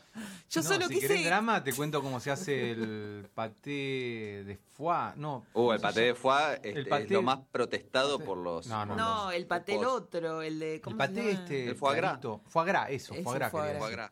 Yo 0.50 0.62
No, 0.62 0.64
solo 0.70 0.88
si 0.88 0.94
quise. 0.94 1.08
querés 1.10 1.26
drama, 1.26 1.62
te 1.62 1.74
cuento 1.74 2.02
cómo 2.02 2.22
se 2.22 2.32
hace 2.32 2.72
el 2.72 3.28
paté 3.36 4.44
de 4.46 4.58
foie. 4.72 5.12
No, 5.18 5.44
Uh, 5.54 5.74
el 5.74 5.82
paté 5.82 6.00
de 6.02 6.16
foie 6.16 6.62
El 6.64 6.88
paté- 6.88 7.04
es 7.04 7.12
lo 7.12 7.22
más 7.22 7.40
protestado 7.52 8.18
por 8.20 8.38
los. 8.38 8.68
No, 8.68 8.86
no, 8.86 8.96
No, 8.96 9.32
el 9.32 9.46
paté 9.46 9.76
el 9.76 9.84
otro, 9.84 10.42
el 10.42 10.58
de. 10.60 10.76
El 10.76 10.82
¿cómo 10.82 10.94
se 10.96 10.98
paté 11.00 11.16
llama? 11.16 11.30
este. 11.32 11.68
El 11.68 11.76
foie 11.76 11.98
gras. 11.98 12.20
Foie 12.48 12.66
gras, 12.66 12.90
eso, 12.92 13.14
Es 13.14 13.24
foie 13.26 13.34
el 13.36 13.40
gras. 13.40 13.52
foie 13.52 13.92
gras. 13.92 14.12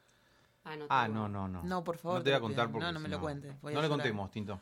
Ah, 0.65 0.75
no, 0.77 0.85
Ah, 0.89 1.07
no, 1.07 1.27
no, 1.27 1.47
no. 1.47 1.63
No, 1.63 1.83
por 1.83 1.97
favor, 1.97 2.19
No 2.19 2.23
te 2.23 2.29
voy 2.29 2.37
a 2.37 2.41
contar 2.41 2.71
porque 2.71 2.85
No, 2.85 2.91
no 2.93 2.99
me 2.99 3.09
lo 3.09 3.19
cuentes, 3.19 3.53
No 3.61 3.81
le 3.81 3.89
contemos, 3.89 4.31
Tinto. 4.31 4.59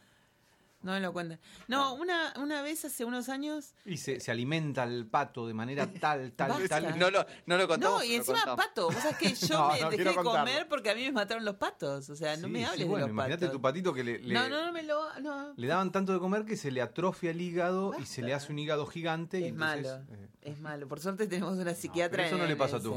No 0.83 0.93
me 0.93 0.99
lo 0.99 1.13
cuenten. 1.13 1.39
No, 1.67 1.93
una, 1.93 2.33
una 2.39 2.63
vez 2.63 2.83
hace 2.85 3.05
unos 3.05 3.29
años. 3.29 3.75
Y 3.85 3.97
se, 3.97 4.19
se 4.19 4.31
alimenta 4.31 4.83
el 4.83 5.05
pato 5.05 5.45
de 5.45 5.53
manera 5.53 5.85
tal, 5.85 6.31
tal, 6.35 6.49
Basta. 6.49 6.81
tal. 6.81 6.97
No 6.97 7.11
lo, 7.11 7.23
no 7.45 7.55
lo 7.55 7.67
contamos. 7.67 7.99
No, 7.99 8.03
y 8.03 8.15
encima 8.15 8.37
contamos. 8.39 8.65
pato. 8.65 8.85
Vos 8.87 8.95
sabés 8.95 9.17
que 9.17 9.31
yo 9.47 9.59
No, 9.59 9.71
me 9.73 9.79
no 9.81 9.89
dejé 9.91 10.03
de 10.05 10.15
comer 10.15 10.67
porque 10.67 10.89
a 10.89 10.95
mí 10.95 11.03
me 11.03 11.11
mataron 11.11 11.45
los 11.45 11.57
patos. 11.57 12.09
O 12.09 12.15
sea, 12.15 12.35
no 12.37 12.47
Sí, 12.47 12.51
me 12.53 12.59
sí, 12.61 12.65
hables 12.65 12.87
bueno, 12.87 13.05
de 13.05 13.09
los 13.11 13.13
imagínate 13.13 13.45
patos. 13.45 13.57
tu 13.57 13.61
patito 13.61 13.93
que 13.93 14.03
le, 14.03 14.17
le- 14.23 14.33
No, 14.33 14.49
no, 14.49 14.65
no 14.65 14.71
me 14.71 14.81
lo. 14.81 15.19
No. 15.19 15.53
le 15.55 15.67
daban 15.67 15.91
tanto 15.91 16.13
de 16.13 16.19
comer 16.19 16.45
que 16.45 16.57
se 16.57 16.71
le 16.71 16.81
atrofia 16.81 17.29
el 17.29 17.41
hígado 17.41 17.89
y 17.89 17.99
Basta. 17.99 18.05
se 18.15 18.21
le 18.23 18.33
hace 18.33 18.51
un 18.51 18.57
hígado 18.57 18.87
gigante. 18.87 19.39
y 19.39 19.43
Es 19.43 19.49
entonces, 19.49 19.83
malo. 19.83 20.03
eh, 20.13 20.29
Es 20.41 20.59
malo. 20.59 20.87
Por 20.87 20.99
suerte 20.99 21.27
tenemos 21.27 21.57
una 21.57 21.73
psiquiatra. 21.75 22.17
pero 22.23 22.27
eso 22.27 22.37
no 22.37 22.45
le 22.47 22.55
pasa 22.55 22.77
a 22.77 22.79
tu- 22.81 22.95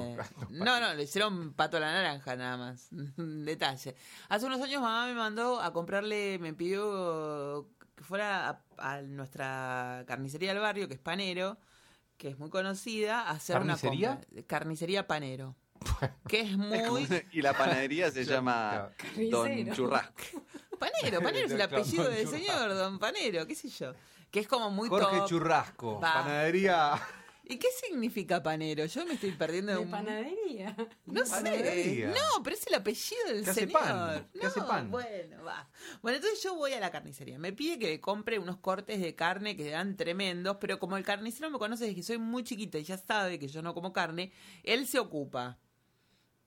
No, 0.51 0.81
no, 0.81 0.95
le 0.95 1.03
hicieron 1.03 1.53
pato 1.53 1.77
a 1.77 1.81
la 1.81 1.93
naranja 1.93 2.37
nada 2.37 2.57
más. 2.57 2.89
Detalle. 3.17 3.95
Hace 4.29 4.47
unos 4.47 4.61
años 4.63 4.81
mamá 4.81 5.07
me 5.07 5.15
mandó 5.15 5.61
a 5.61 5.73
comprarle, 5.73 6.39
me 6.39 6.55
pidió 6.55 7.69
que 7.97 8.03
fuera 8.03 8.49
a, 8.49 8.97
a 8.97 9.03
nuestra 9.03 10.05
carnicería 10.07 10.53
del 10.55 10.63
barrio, 10.63 10.89
que 10.89 10.95
es 10.95 11.01
Panero, 11.01 11.59
que 12.17 12.29
es 12.29 12.39
muy 12.39 12.49
conocida, 12.51 13.21
a 13.23 13.31
hacer 13.33 13.57
¿Carnicería? 13.57 14.11
una 14.13 14.21
compra. 14.21 14.43
Carnicería 14.47 15.07
Panero. 15.07 15.55
Que 16.29 16.41
es 16.41 16.57
muy. 16.57 17.07
y 17.33 17.43
la 17.43 17.53
panadería 17.53 18.11
se 18.11 18.25
llama 18.25 18.89
Don. 19.31 19.71
Churrasco. 19.75 20.43
Panero, 20.79 21.21
Panero 21.23 21.47
es 21.47 21.53
el 21.53 21.61
apellido 21.61 22.09
del 22.09 22.27
señor, 22.27 22.75
don 22.75 22.99
Panero, 22.99 23.47
qué 23.47 23.55
sé 23.55 23.69
yo. 23.69 23.93
Que 24.31 24.41
es 24.41 24.49
como 24.49 24.71
muy 24.71 24.89
Jorge 24.89 25.19
top. 25.19 25.29
Churrasco, 25.29 26.01
Va. 26.01 26.15
panadería. 26.25 26.99
¿Y 27.47 27.59
qué 27.59 27.69
significa 27.83 28.43
Panero? 28.43 28.87
Yo 28.87 29.05
me 29.05 29.15
estoy 29.15 29.33
perdiendo 29.33 29.73
De 29.73 29.79
un... 29.79 29.91
panadería. 29.91 30.75
No 31.05 31.25
sé. 31.27 31.31
Panadería. 31.31 32.09
No, 32.09 32.43
pero 32.43 32.57
es 32.57 32.67
el 32.67 32.75
apellido 32.75 33.27
del 33.29 33.45
¿Qué 33.45 33.51
hace 33.51 33.61
señor. 33.61 33.81
pan? 33.81 34.29
¿Qué 34.33 34.39
no, 34.39 34.49
hace 34.49 34.61
pan? 34.63 34.91
Bueno, 34.91 35.45
va. 35.45 35.69
Bueno, 36.01 36.17
entonces 36.17 36.43
yo 36.43 36.55
voy 36.55 36.73
a 36.73 36.81
la 36.81 36.91
carnicería. 36.91 37.39
Me 37.39 37.53
pide 37.53 37.79
que 37.79 37.87
le 37.89 38.01
compre 38.01 38.39
unos 38.39 38.57
cortes 38.59 38.99
de 39.01 39.15
carne 39.15 39.57
que 39.57 39.69
dan 39.71 39.97
tremendos, 39.97 40.57
pero 40.59 40.79
como 40.79 40.97
el 40.97 41.05
carnicero 41.05 41.51
me 41.51 41.59
conoce 41.59 41.85
desde 41.85 41.97
que 41.97 42.03
soy 42.03 42.19
muy 42.19 42.45
chiquita 42.45 42.79
y 42.79 42.85
ya 42.85 42.97
sabe 42.97 43.39
que 43.39 43.49
yo 43.49 43.61
no 43.61 43.75
como 43.75 43.93
carne, 43.93 44.33
él 44.63 44.87
se 44.87 44.99
ocupa. 44.99 45.59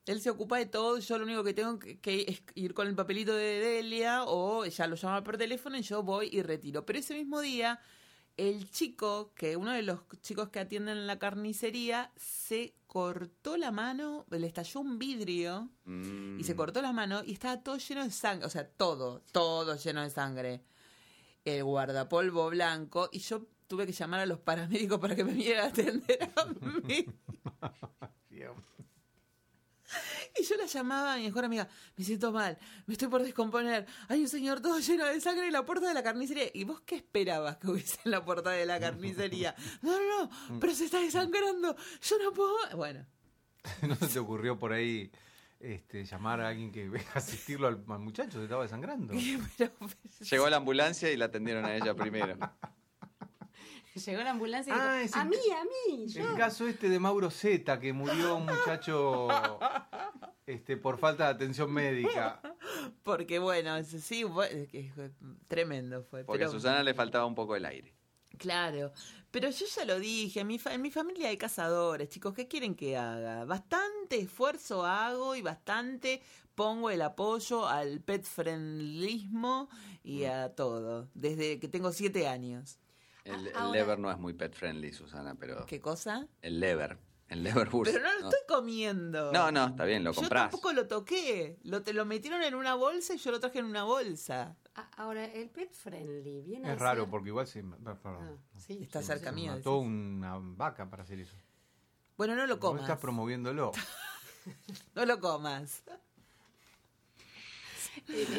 Él 0.08 0.22
se 0.22 0.30
ocupa 0.30 0.58
de 0.58 0.66
todo, 0.66 1.00
yo 1.00 1.18
lo 1.18 1.26
único 1.26 1.44
que 1.44 1.54
tengo 1.54 1.78
que, 1.80 2.00
que 2.00 2.26
es 2.30 2.42
ir 2.56 2.74
con 2.74 2.88
el 2.88 2.96
papelito 2.96 3.36
de 3.36 3.60
Delia 3.60 4.24
o 4.24 4.66
ya 4.66 4.88
lo 4.88 4.96
llama 4.96 5.22
por 5.22 5.38
teléfono 5.38 5.78
y 5.78 5.82
yo 5.82 6.02
voy 6.02 6.30
y 6.32 6.42
retiro. 6.42 6.86
Pero 6.86 6.98
ese 7.00 7.14
mismo 7.14 7.42
día, 7.42 7.82
el 8.38 8.70
chico, 8.70 9.34
que 9.36 9.58
uno 9.58 9.72
de 9.72 9.82
los 9.82 10.00
chicos 10.22 10.50
que 10.50 10.60
atienden 10.60 10.98
en 10.98 11.08
la 11.08 11.18
carnicería, 11.20 12.12
se 12.16 12.76
cortó 12.86 13.58
la 13.58 13.72
mano, 13.72 14.26
le 14.30 14.46
estalló 14.48 14.80
un 14.80 14.98
vidrio 15.00 15.70
Mm. 15.86 16.40
y 16.40 16.44
se 16.44 16.56
cortó 16.56 16.82
la 16.82 16.94
mano 16.94 17.24
y 17.24 17.34
estaba 17.34 17.62
todo 17.62 17.78
lleno 17.78 18.04
de 18.04 18.12
sangre, 18.12 18.46
o 18.46 18.50
sea, 18.50 18.68
todo, 18.70 19.22
todo 19.32 19.76
lleno 19.76 20.02
de 20.04 20.10
sangre. 20.10 20.64
El 21.46 21.64
guardapolvo 21.64 22.50
blanco 22.50 23.10
y 23.12 23.20
yo 23.20 23.46
tuve 23.68 23.86
que 23.86 23.92
llamar 23.94 24.20
a 24.22 24.26
los 24.26 24.40
paramédicos 24.40 25.00
para 25.00 25.16
que 25.16 25.24
me 25.24 25.34
vinieran 25.34 25.66
a 25.66 25.70
atender 25.70 26.30
a 26.36 26.46
mí. 26.46 27.06
Y 30.40 30.44
yo 30.44 30.56
la 30.58 30.66
llamaba 30.66 31.14
a 31.14 31.18
mi 31.18 31.24
mejor 31.24 31.46
amiga, 31.46 31.68
me 31.96 32.04
siento 32.04 32.32
mal, 32.32 32.58
me 32.86 32.94
estoy 32.94 33.08
por 33.08 33.24
descomponer, 33.24 33.88
hay 34.08 34.22
un 34.22 34.30
señor 34.30 34.62
todo 34.62 34.80
lleno 34.80 35.06
de 35.06 35.20
sangre 35.20 35.48
en 35.48 35.54
la 35.54 35.66
puerta 35.66 35.88
de 35.88 35.94
la 35.94 36.04
carnicería. 36.04 36.50
¿Y 36.54 36.64
vos 36.64 36.82
qué 36.82 36.96
esperabas 36.96 37.58
que 37.58 37.68
hubiese 37.68 38.00
en 38.06 38.12
la 38.12 38.24
puerta 38.24 38.52
de 38.52 38.66
la 38.66 38.80
carnicería? 38.82 39.56
No, 39.82 40.00
no, 40.00 40.24
no, 40.26 40.60
pero 40.60 40.74
se 40.74 40.86
está 40.86 41.00
desangrando, 41.00 41.76
yo 42.02 42.20
no 42.20 42.32
puedo... 42.34 42.56
Bueno, 42.76 43.06
¿No 43.88 43.96
se 43.96 44.08
te 44.08 44.20
ocurrió 44.20 44.58
por 44.58 44.74
ahí 44.74 45.12
este, 45.60 46.06
llamar 46.06 46.42
a 46.42 46.50
alguien 46.50 46.72
que 46.72 46.88
venga 46.90 47.12
a 47.16 47.20
asistirlo 47.20 47.68
al, 47.68 47.84
al 47.88 48.00
muchacho? 48.00 48.38
Se 48.38 48.44
estaba 48.44 48.64
desangrando. 48.64 49.14
pero... 49.58 49.72
Llegó 50.30 50.50
la 50.50 50.58
ambulancia 50.58 51.12
y 51.12 51.18
la 51.18 51.26
atendieron 51.26 51.66
a 51.66 51.76
ella 51.76 51.94
primero. 51.96 52.38
Llegó 53.98 54.22
la 54.24 54.32
ambulancia 54.32 54.72
y 54.74 54.78
Ah, 54.80 54.94
dijo, 55.02 55.06
ese- 55.06 55.20
a 55.20 55.26
mí, 55.26 55.36
a 55.56 55.64
mí, 55.96 56.08
yo. 56.08 56.22
El 56.30 56.36
caso 56.38 56.68
este 56.68 56.90
de 56.90 57.00
Mauro 57.00 57.30
Zeta, 57.30 57.80
que 57.80 57.94
murió 57.94 58.36
un 58.36 58.46
muchacho 58.46 59.28
este, 60.46 60.78
por 60.78 60.98
falta 60.98 61.26
de 61.26 61.30
atención 61.32 61.72
médica. 61.72 62.42
Porque 63.04 63.40
bueno, 63.40 63.84
sí, 63.84 64.24
fue, 64.26 64.70
tremendo 65.48 66.04
fue. 66.04 66.24
Porque 66.24 66.40
pero, 66.40 66.50
a 66.50 66.54
Susana 66.54 66.84
le 66.84 66.94
faltaba 66.94 67.26
un 67.26 67.36
poco 67.36 67.56
el 67.56 67.66
aire. 67.66 67.94
Claro, 68.38 68.92
pero 69.32 69.50
yo 69.50 69.66
ya 69.66 69.84
lo 69.86 70.00
dije, 70.00 70.42
en 70.42 70.48
mi, 70.48 70.60
fa- 70.60 70.74
en 70.74 70.82
mi 70.82 70.92
familia 70.92 71.30
hay 71.30 71.38
cazadores, 71.38 72.10
chicos, 72.10 72.36
¿qué 72.36 72.48
quieren 72.48 72.76
que 72.76 72.96
haga? 72.96 73.46
Bastante 73.46 74.20
esfuerzo 74.20 74.86
hago 74.86 75.36
y 75.36 75.42
bastante 75.42 76.22
pongo 76.54 76.92
el 76.92 77.02
apoyo 77.02 77.68
al 77.68 78.00
pet 78.02 78.24
friendlismo 78.24 79.70
y 80.04 80.26
a 80.26 80.50
todo, 80.56 81.08
desde 81.16 81.60
que 81.60 81.68
tengo 81.68 81.92
siete 81.92 82.28
años. 82.28 82.78
El, 83.28 83.48
el 83.48 83.72
lever 83.72 84.00
no 84.00 84.10
es 84.12 84.18
muy 84.18 84.34
pet 84.34 84.54
friendly, 84.54 84.92
Susana, 84.94 85.36
pero. 85.40 85.66
¿Qué 85.66 85.80
cosa? 85.80 86.28
El 86.42 86.60
lever. 86.60 86.98
El 87.28 87.44
leverwurst. 87.44 87.92
Pero 87.94 88.06
no 88.06 88.14
lo 88.22 88.30
estoy 88.30 88.40
comiendo. 88.48 89.34
No, 89.34 89.52
no, 89.52 89.66
está 89.68 89.84
bien, 89.84 90.02
lo 90.04 90.12
Yo 90.14 90.22
comprás. 90.22 90.44
tampoco 90.50 90.72
lo 90.72 90.88
toqué, 90.88 91.60
lo, 91.64 91.84
te 91.84 91.92
lo 91.92 92.06
metieron 92.06 92.42
en 92.42 92.56
una 92.56 92.76
bolsa 92.76 93.14
y 93.16 93.18
yo 93.18 93.32
lo 93.32 93.40
traje 93.42 93.60
en 93.60 93.66
una 93.66 93.84
bolsa. 93.84 94.56
Ah, 94.76 94.90
Ahora, 94.96 95.26
el 95.26 95.50
pet 95.50 95.74
friendly 95.74 96.42
viene 96.42 96.70
a 96.70 96.74
Es 96.74 96.80
raro 96.80 97.02
ser- 97.04 97.12
porque 97.12 97.28
igual 97.30 97.46
se, 97.46 97.64
perdón, 97.64 97.98
Ah, 98.06 98.32
sí, 98.58 98.80
Está 98.84 99.02
sí, 99.02 99.08
cerca 99.08 99.32
se 99.32 99.36
mío. 99.36 99.52
mató 99.52 99.74
decís. 99.80 99.88
una 99.88 100.38
vaca 100.40 100.90
para 100.90 101.04
hacer 101.04 101.20
eso. 101.20 101.36
Bueno, 102.16 102.34
no 102.36 102.48
lo 102.48 102.60
comas. 102.62 102.84
estás 102.84 103.00
promoviéndolo. 103.00 103.72
No 104.96 105.06
lo 105.06 105.20
comas. 105.20 105.84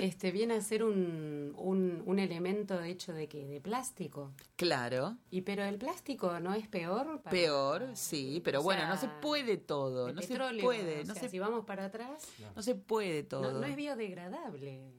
Este 0.00 0.30
viene 0.32 0.54
a 0.54 0.60
ser 0.60 0.82
un, 0.82 1.52
un, 1.56 2.02
un 2.06 2.18
elemento 2.18 2.80
hecho 2.82 3.12
de 3.12 3.28
que 3.28 3.46
de 3.46 3.60
plástico. 3.60 4.32
Claro. 4.56 5.16
Y 5.30 5.42
pero 5.42 5.62
el 5.64 5.76
plástico 5.78 6.38
no 6.40 6.54
es 6.54 6.66
peor. 6.68 7.20
para- 7.22 7.30
Peor, 7.30 7.90
sí, 7.94 8.40
pero 8.44 8.62
bueno, 8.62 8.80
sea, 8.82 8.88
no 8.90 8.96
se 8.96 9.08
puede 9.20 9.56
todo. 9.56 10.12
No 10.12 10.22
se 10.22 10.36
puede, 10.60 11.00
o 11.02 11.04
no 11.04 11.14
sea, 11.14 11.22
se, 11.22 11.28
si 11.28 11.38
vamos 11.38 11.64
para 11.64 11.86
atrás, 11.86 12.26
no 12.56 12.62
se 12.62 12.74
puede 12.74 13.22
todo. 13.22 13.52
no, 13.52 13.60
no 13.60 13.66
es 13.66 13.76
biodegradable. 13.76 14.92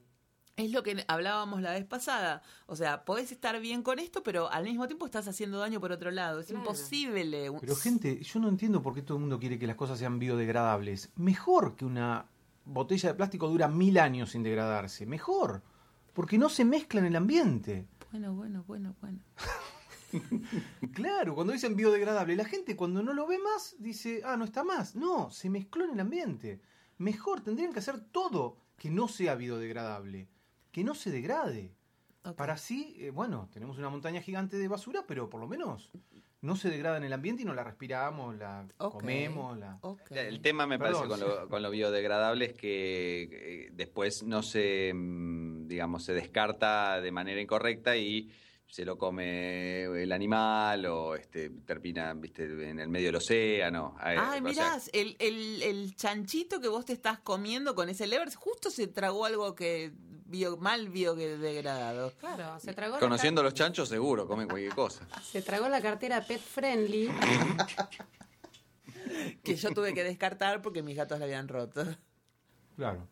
Es 0.55 0.72
lo 0.72 0.84
que 0.84 1.05
hablábamos 1.07 1.61
la 1.61 1.72
vez 1.72 1.86
pasada. 1.86 2.41
O 2.65 2.76
sea, 2.76 3.05
podés 3.05 3.32
estar 3.32 3.57
bien 3.61 3.82
con 3.82 3.97
esto, 3.97 4.24
pero 4.24 4.51
al 4.51 4.65
mismo 4.65 4.88
tiempo 4.88 5.05
estás 5.05 5.26
haciendo 5.30 5.57
daño 5.59 5.80
por 5.80 5.93
otro 5.93 6.11
lado. 6.11 6.41
Es 6.41 6.47
Claro. 6.47 6.59
imposible. 6.61 7.49
Pero 7.61 7.76
gente, 7.78 8.22
yo 8.22 8.39
no 8.41 8.49
entiendo 8.49 8.82
por 8.82 8.93
qué 8.93 9.01
todo 9.01 9.15
el 9.17 9.22
mundo 9.22 9.39
quiere 9.39 9.57
que 9.57 9.67
las 9.67 9.78
cosas 9.78 9.97
sean 9.97 10.20
biodegradables. 10.20 11.11
Mejor 11.15 11.78
que 11.78 11.86
una 11.86 12.26
botella 12.70 13.09
de 13.09 13.15
plástico 13.15 13.47
dura 13.47 13.67
mil 13.67 13.97
años 13.97 14.32
sin 14.32 14.43
degradarse. 14.43 15.05
Mejor. 15.05 15.63
Porque 16.13 16.38
no 16.38 16.49
se 16.49 16.65
mezcla 16.65 16.99
en 16.99 17.07
el 17.07 17.15
ambiente. 17.15 17.88
Bueno, 18.11 18.34
bueno, 18.34 18.63
bueno, 18.67 18.95
bueno. 19.01 19.20
Claro, 20.93 21.36
cuando 21.36 21.53
dicen 21.53 21.76
biodegradable, 21.76 22.36
la 22.36 22.45
gente 22.45 22.76
cuando 22.76 23.03
no 23.03 23.13
lo 23.13 23.28
ve 23.28 23.38
más 23.38 23.76
dice, 23.78 24.24
ah, 24.26 24.38
no 24.38 24.43
está 24.43 24.63
más. 24.63 24.95
No, 24.95 25.30
se 25.30 25.51
mezcló 25.51 25.86
en 25.86 25.91
el 25.91 25.99
ambiente. 25.99 26.61
Mejor, 26.97 27.41
tendrían 27.41 27.72
que 27.72 27.80
hacer 27.80 27.99
todo 28.11 28.57
que 28.76 28.89
no 28.89 29.07
sea 29.07 29.36
biodegradable. 29.36 30.28
Que 30.72 30.84
no 30.84 30.95
se 30.95 31.11
degrade. 31.11 31.76
Para 32.36 32.53
así, 32.53 32.95
eh, 32.97 33.11
bueno, 33.11 33.49
tenemos 33.53 33.78
una 33.78 33.89
montaña 33.89 34.22
gigante 34.22 34.57
de 34.57 34.67
basura, 34.67 35.05
pero 35.07 35.30
por 35.30 35.39
lo 35.39 35.47
menos 35.47 35.91
no 36.42 36.56
se 36.56 36.70
degrada 36.70 36.98
en 36.98 37.04
el 37.04 37.14
ambiente 37.14 37.42
y 37.42 37.46
no 37.46 37.54
la 37.54 37.64
respiramos, 37.64 38.36
la 38.38 38.66
comemos, 38.78 39.58
la... 39.58 39.80
El 40.12 40.42
tema 40.42 40.66
me 40.66 40.80
Perdón, 40.80 41.10
parece 41.10 41.26
con 41.26 41.30
lo, 41.30 41.50
con 41.50 41.62
lo 41.62 41.70
biodegradable 41.70 42.46
es 42.46 42.54
que 42.54 43.30
eh, 43.32 43.70
después 43.74 44.24
no 44.24 44.42
se, 44.42 44.94
mm, 44.94 45.68
digamos, 45.68 46.04
se 46.04 46.14
descarta 46.14 47.02
de 47.02 47.12
manera 47.12 47.42
incorrecta 47.42 47.98
y 47.98 48.32
se 48.70 48.86
lo 48.86 48.98
come 48.98 49.86
el 49.86 50.12
animal 50.12 50.86
o 50.86 51.16
este 51.16 51.50
termina, 51.66 52.14
viste, 52.14 52.44
en 52.70 52.80
el 52.80 52.88
medio 52.88 53.08
del 53.08 53.16
océano. 53.16 53.96
Eh, 53.98 54.16
Ay, 54.18 54.40
o 54.40 54.44
mirá, 54.44 54.80
sea, 54.80 54.92
el, 54.94 55.18
el, 55.20 55.64
el 55.64 55.96
chanchito 55.96 56.62
que 56.62 56.68
vos 56.68 56.86
te 56.86 56.94
estás 56.94 57.20
comiendo 57.20 57.74
con 57.74 57.90
ese 57.90 58.06
lever, 58.06 58.34
justo 58.36 58.70
se 58.70 58.88
tragó 58.88 59.26
algo 59.26 59.56
que 59.56 59.92
bio, 60.30 60.58
mal 60.58 60.90
biodegradado. 60.90 62.14
Claro, 62.20 62.60
se 62.60 62.74
tragó, 62.74 63.00
conociendo 63.00 63.42
a 63.42 63.44
los 63.44 63.54
chanchos 63.54 63.90
seguro, 63.90 64.28
comen 64.28 64.48
cualquier 64.48 64.74
cosa. 64.74 65.06
se 65.24 65.42
tragó 65.42 65.68
la 65.70 65.82
cartera 65.82 66.22
pet 66.26 66.42
friendly. 66.42 67.10
Que 69.44 69.56
yo 69.56 69.72
tuve 69.72 69.94
que 69.94 70.04
descartar 70.04 70.62
porque 70.62 70.84
mis 70.84 70.96
gatos 70.96 71.18
la 71.20 71.26
habían 71.26 71.48
roto. 71.48 71.84
Claro. 72.76 73.08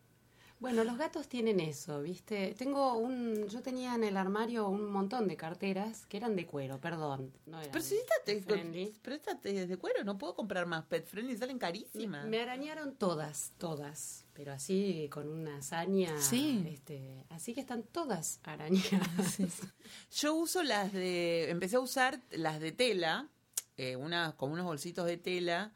Bueno, 0.60 0.82
los 0.82 0.98
gatos 0.98 1.28
tienen 1.28 1.60
eso, 1.60 2.02
¿viste? 2.02 2.54
Tengo 2.58 2.94
un, 2.94 3.46
yo 3.48 3.62
tenía 3.62 3.94
en 3.94 4.02
el 4.02 4.16
armario 4.16 4.68
un 4.68 4.90
montón 4.90 5.28
de 5.28 5.36
carteras 5.36 6.04
que 6.06 6.16
eran 6.16 6.34
de 6.34 6.46
cuero, 6.46 6.80
perdón. 6.80 7.32
No 7.46 7.60
eran 7.60 7.70
Pero 7.70 7.84
si 7.84 7.96
de 9.68 9.76
cuero, 9.76 10.02
no 10.02 10.18
puedo 10.18 10.34
comprar 10.34 10.66
más 10.66 10.84
pet 10.86 11.06
friendly, 11.06 11.36
salen 11.36 11.58
carísimas. 11.58 12.26
Me 12.26 12.40
arañaron 12.40 12.96
todas, 12.96 13.52
todas, 13.58 14.26
pero 14.32 14.52
así 14.52 15.08
con 15.12 15.28
una 15.28 15.58
hazaña. 15.58 16.20
Sí. 16.20 16.64
Este, 16.68 17.24
así 17.28 17.54
que 17.54 17.60
están 17.60 17.84
todas 17.84 18.40
arañadas. 18.42 19.38
Yo 20.10 20.34
uso 20.34 20.64
las 20.64 20.92
de. 20.92 21.50
Empecé 21.50 21.76
a 21.76 21.80
usar 21.80 22.20
las 22.30 22.58
de 22.58 22.72
tela, 22.72 23.28
eh, 23.76 23.94
una, 23.94 24.34
con 24.36 24.50
unos 24.50 24.64
bolsitos 24.64 25.06
de 25.06 25.18
tela, 25.18 25.72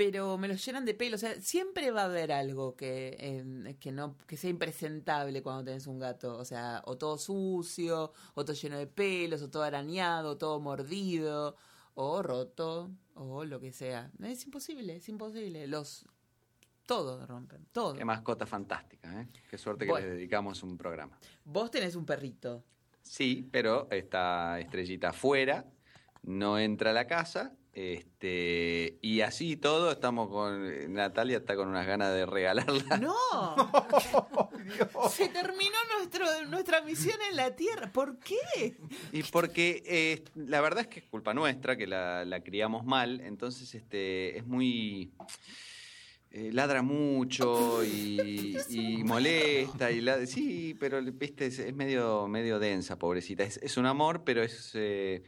pero 0.00 0.38
me 0.38 0.48
los 0.48 0.64
llenan 0.64 0.86
de 0.86 0.94
pelo. 0.94 1.16
O 1.16 1.18
sea, 1.18 1.38
siempre 1.42 1.90
va 1.90 2.00
a 2.00 2.04
haber 2.06 2.32
algo 2.32 2.74
que, 2.74 3.18
eh, 3.20 3.76
que, 3.78 3.92
no, 3.92 4.16
que 4.26 4.38
sea 4.38 4.48
impresentable 4.48 5.42
cuando 5.42 5.64
tenés 5.64 5.86
un 5.86 5.98
gato. 5.98 6.38
O 6.38 6.44
sea, 6.46 6.80
o 6.86 6.96
todo 6.96 7.18
sucio, 7.18 8.10
o 8.32 8.44
todo 8.46 8.54
lleno 8.54 8.78
de 8.78 8.86
pelos, 8.86 9.42
o 9.42 9.50
todo 9.50 9.62
arañado, 9.62 10.30
o 10.30 10.36
todo 10.38 10.58
mordido, 10.58 11.54
o 11.92 12.22
roto, 12.22 12.90
o 13.12 13.44
lo 13.44 13.60
que 13.60 13.72
sea. 13.72 14.10
Es 14.22 14.42
imposible, 14.46 14.96
es 14.96 15.08
imposible. 15.10 15.66
Los. 15.66 16.06
Todo 16.86 17.26
rompen, 17.26 17.66
todo. 17.70 17.92
Qué 17.92 18.06
mascota 18.06 18.46
fantástica, 18.46 19.20
¿eh? 19.20 19.28
Qué 19.50 19.58
suerte 19.58 19.84
que 19.84 19.90
Bueno. 19.90 20.06
les 20.06 20.16
dedicamos 20.16 20.62
un 20.62 20.78
programa. 20.78 21.18
Vos 21.44 21.70
tenés 21.70 21.94
un 21.94 22.06
perrito. 22.06 22.64
Sí, 23.02 23.46
pero 23.52 23.86
esta 23.90 24.58
estrellita 24.60 25.10
afuera, 25.10 25.66
no 26.22 26.58
entra 26.58 26.88
a 26.88 26.94
la 26.94 27.06
casa, 27.06 27.54
este, 27.72 28.98
y 29.00 29.20
así 29.20 29.56
todo 29.56 29.92
estamos 29.92 30.28
con 30.28 30.92
Natalia 30.92 31.38
está 31.38 31.54
con 31.54 31.68
unas 31.68 31.86
ganas 31.86 32.12
de 32.12 32.26
regalarla. 32.26 32.96
¡No! 33.00 33.16
Se 35.08 35.28
terminó 35.28 35.76
nuestro, 35.96 36.26
nuestra 36.48 36.82
misión 36.82 37.16
en 37.30 37.36
la 37.36 37.54
Tierra. 37.54 37.92
¿Por 37.92 38.18
qué? 38.18 38.76
Y 39.12 39.22
porque 39.24 39.82
eh, 39.86 40.24
la 40.34 40.60
verdad 40.60 40.80
es 40.80 40.86
que 40.88 41.00
es 41.00 41.06
culpa 41.06 41.32
nuestra 41.32 41.76
que 41.76 41.86
la, 41.86 42.24
la 42.24 42.42
criamos 42.42 42.84
mal, 42.84 43.20
entonces 43.20 43.74
este 43.74 44.36
es 44.36 44.46
muy 44.46 45.12
eh, 46.32 46.50
ladra 46.52 46.82
mucho 46.82 47.84
y, 47.84 48.56
y 48.68 49.02
molesta 49.02 49.90
y 49.90 50.00
la, 50.00 50.24
sí, 50.26 50.76
pero 50.78 51.02
viste 51.02 51.46
es, 51.46 51.58
es 51.58 51.74
medio 51.74 52.28
medio 52.28 52.60
densa, 52.60 52.96
pobrecita. 52.96 53.42
Es, 53.42 53.56
es 53.56 53.76
un 53.76 53.86
amor, 53.86 54.22
pero 54.24 54.40
es 54.42 54.70
eh, 54.74 55.24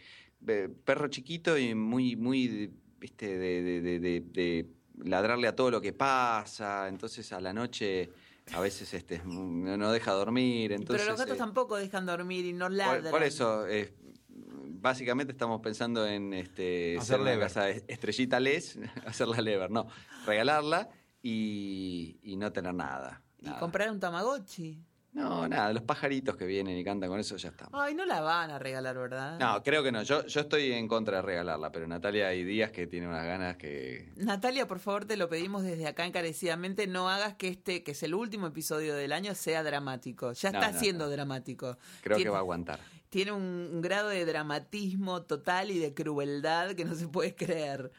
eh, 0.49 0.69
perro 0.85 1.09
chiquito 1.09 1.57
y 1.59 1.75
muy 1.75 2.17
muy 2.17 2.71
viste 2.99 3.37
de, 3.39 3.63
de- 3.63 3.81
de- 3.81 3.99
de- 4.01 4.21
de 4.21 4.67
ladrarle 5.05 5.49
a 5.49 5.57
todo 5.57 5.71
lo 5.71 5.81
que 5.81 5.93
pasa, 5.93 6.89
entonces 6.89 7.33
a 7.33 7.41
la 7.41 7.53
noche 7.53 8.11
a 8.53 8.61
veces 8.61 8.93
este 8.95 9.17
es- 9.17 9.25
no 9.25 9.77
no 9.77 9.93
deja 9.93 10.13
dormir, 10.13 10.73
entonces 10.73 11.03
Pero 11.03 11.13
los 11.13 11.21
gatos 11.21 11.37
eh, 11.37 11.39
tampoco 11.39 11.77
dejan 11.77 12.07
dormir 12.07 12.45
y 12.45 12.53
no 12.53 12.67
por, 12.67 12.73
ladran. 12.73 13.11
por 13.11 13.23
eso, 13.23 13.67
eh, 13.67 13.95
básicamente 14.29 15.33
estamos 15.33 15.61
pensando 15.61 16.07
en 16.07 16.33
este, 16.35 16.97
Hacer 16.99 17.17
ser 17.19 17.21
una 17.21 17.39
casa 17.39 17.69
estrellita 17.71 18.41
les, 18.41 18.79
hacerla 19.07 19.41
lever, 19.41 19.71
no, 19.71 19.87
regalarla 20.27 20.89
y, 21.23 22.19
y 22.23 22.37
no 22.37 22.53
tener 22.53 22.75
nada. 22.75 23.23
Y 23.39 23.47
nada. 23.47 23.59
comprar 23.61 23.91
un 23.91 24.01
Tamagotchi. 24.01 24.81
No, 25.13 25.47
nada, 25.47 25.75
los 25.75 25.83
pajaritos 25.83 26.37
que 26.39 26.47
vienen 26.47 26.79
y 26.79 26.83
cantan 26.83 27.11
con 27.11 27.21
eso 27.21 27.37
ya 27.37 27.51
estamos. 27.51 27.79
Ay, 27.79 27.95
no 27.95 28.07
la 28.07 28.23
van 28.23 28.51
a 28.51 28.59
regalar, 28.59 28.97
¿verdad? 28.97 29.39
No, 29.39 29.63
creo 29.63 29.83
que 29.83 29.93
no. 29.93 30.03
Yo, 30.03 30.27
yo 30.27 30.41
estoy 30.41 30.73
en 30.73 30.89
contra 30.89 31.17
de 31.19 31.23
regalarla, 31.23 31.71
pero 31.71 31.87
Natalia 31.87 32.29
hay 32.29 32.45
días 32.45 32.71
que 32.71 32.87
tiene 32.87 33.07
unas 33.09 33.25
ganas 33.27 33.57
que. 33.59 34.11
Natalia, 34.17 34.67
por 34.67 34.79
favor, 34.79 35.05
te 35.05 35.19
lo 35.19 35.29
pedimos 35.29 35.65
desde 35.65 35.87
acá 35.87 36.07
encarecidamente. 36.07 36.87
No 36.87 37.11
hagas 37.11 37.35
que 37.35 37.49
este, 37.49 37.83
que 37.83 37.91
es 37.91 38.03
el 38.03 38.15
último 38.15 38.47
episodio 38.47 38.95
del 38.95 39.13
año, 39.13 39.35
sea 39.35 39.63
dramático. 39.63 40.33
Ya 40.33 40.51
No, 40.51 40.61
está 40.61 40.73
no, 40.73 40.81
siendo 40.81 41.05
no. 41.05 41.11
dramático. 41.11 41.77
Creo 42.01 42.17
Tiene- 42.17 42.29
que 42.29 42.31
va 42.33 42.39
a 42.39 42.41
aguantar. 42.41 42.81
Tiene 43.11 43.33
un, 43.33 43.43
un 43.71 43.83
grado 43.83 44.09
de 44.09 44.25
dramatismo 44.25 45.21
total 45.25 45.71
y 45.71 45.79
de 45.79 45.93
crueldad 45.93 46.71
que 46.75 46.87
no 46.87 46.95
se 46.95 47.07
puede 47.09 47.35
creer. 47.35 47.93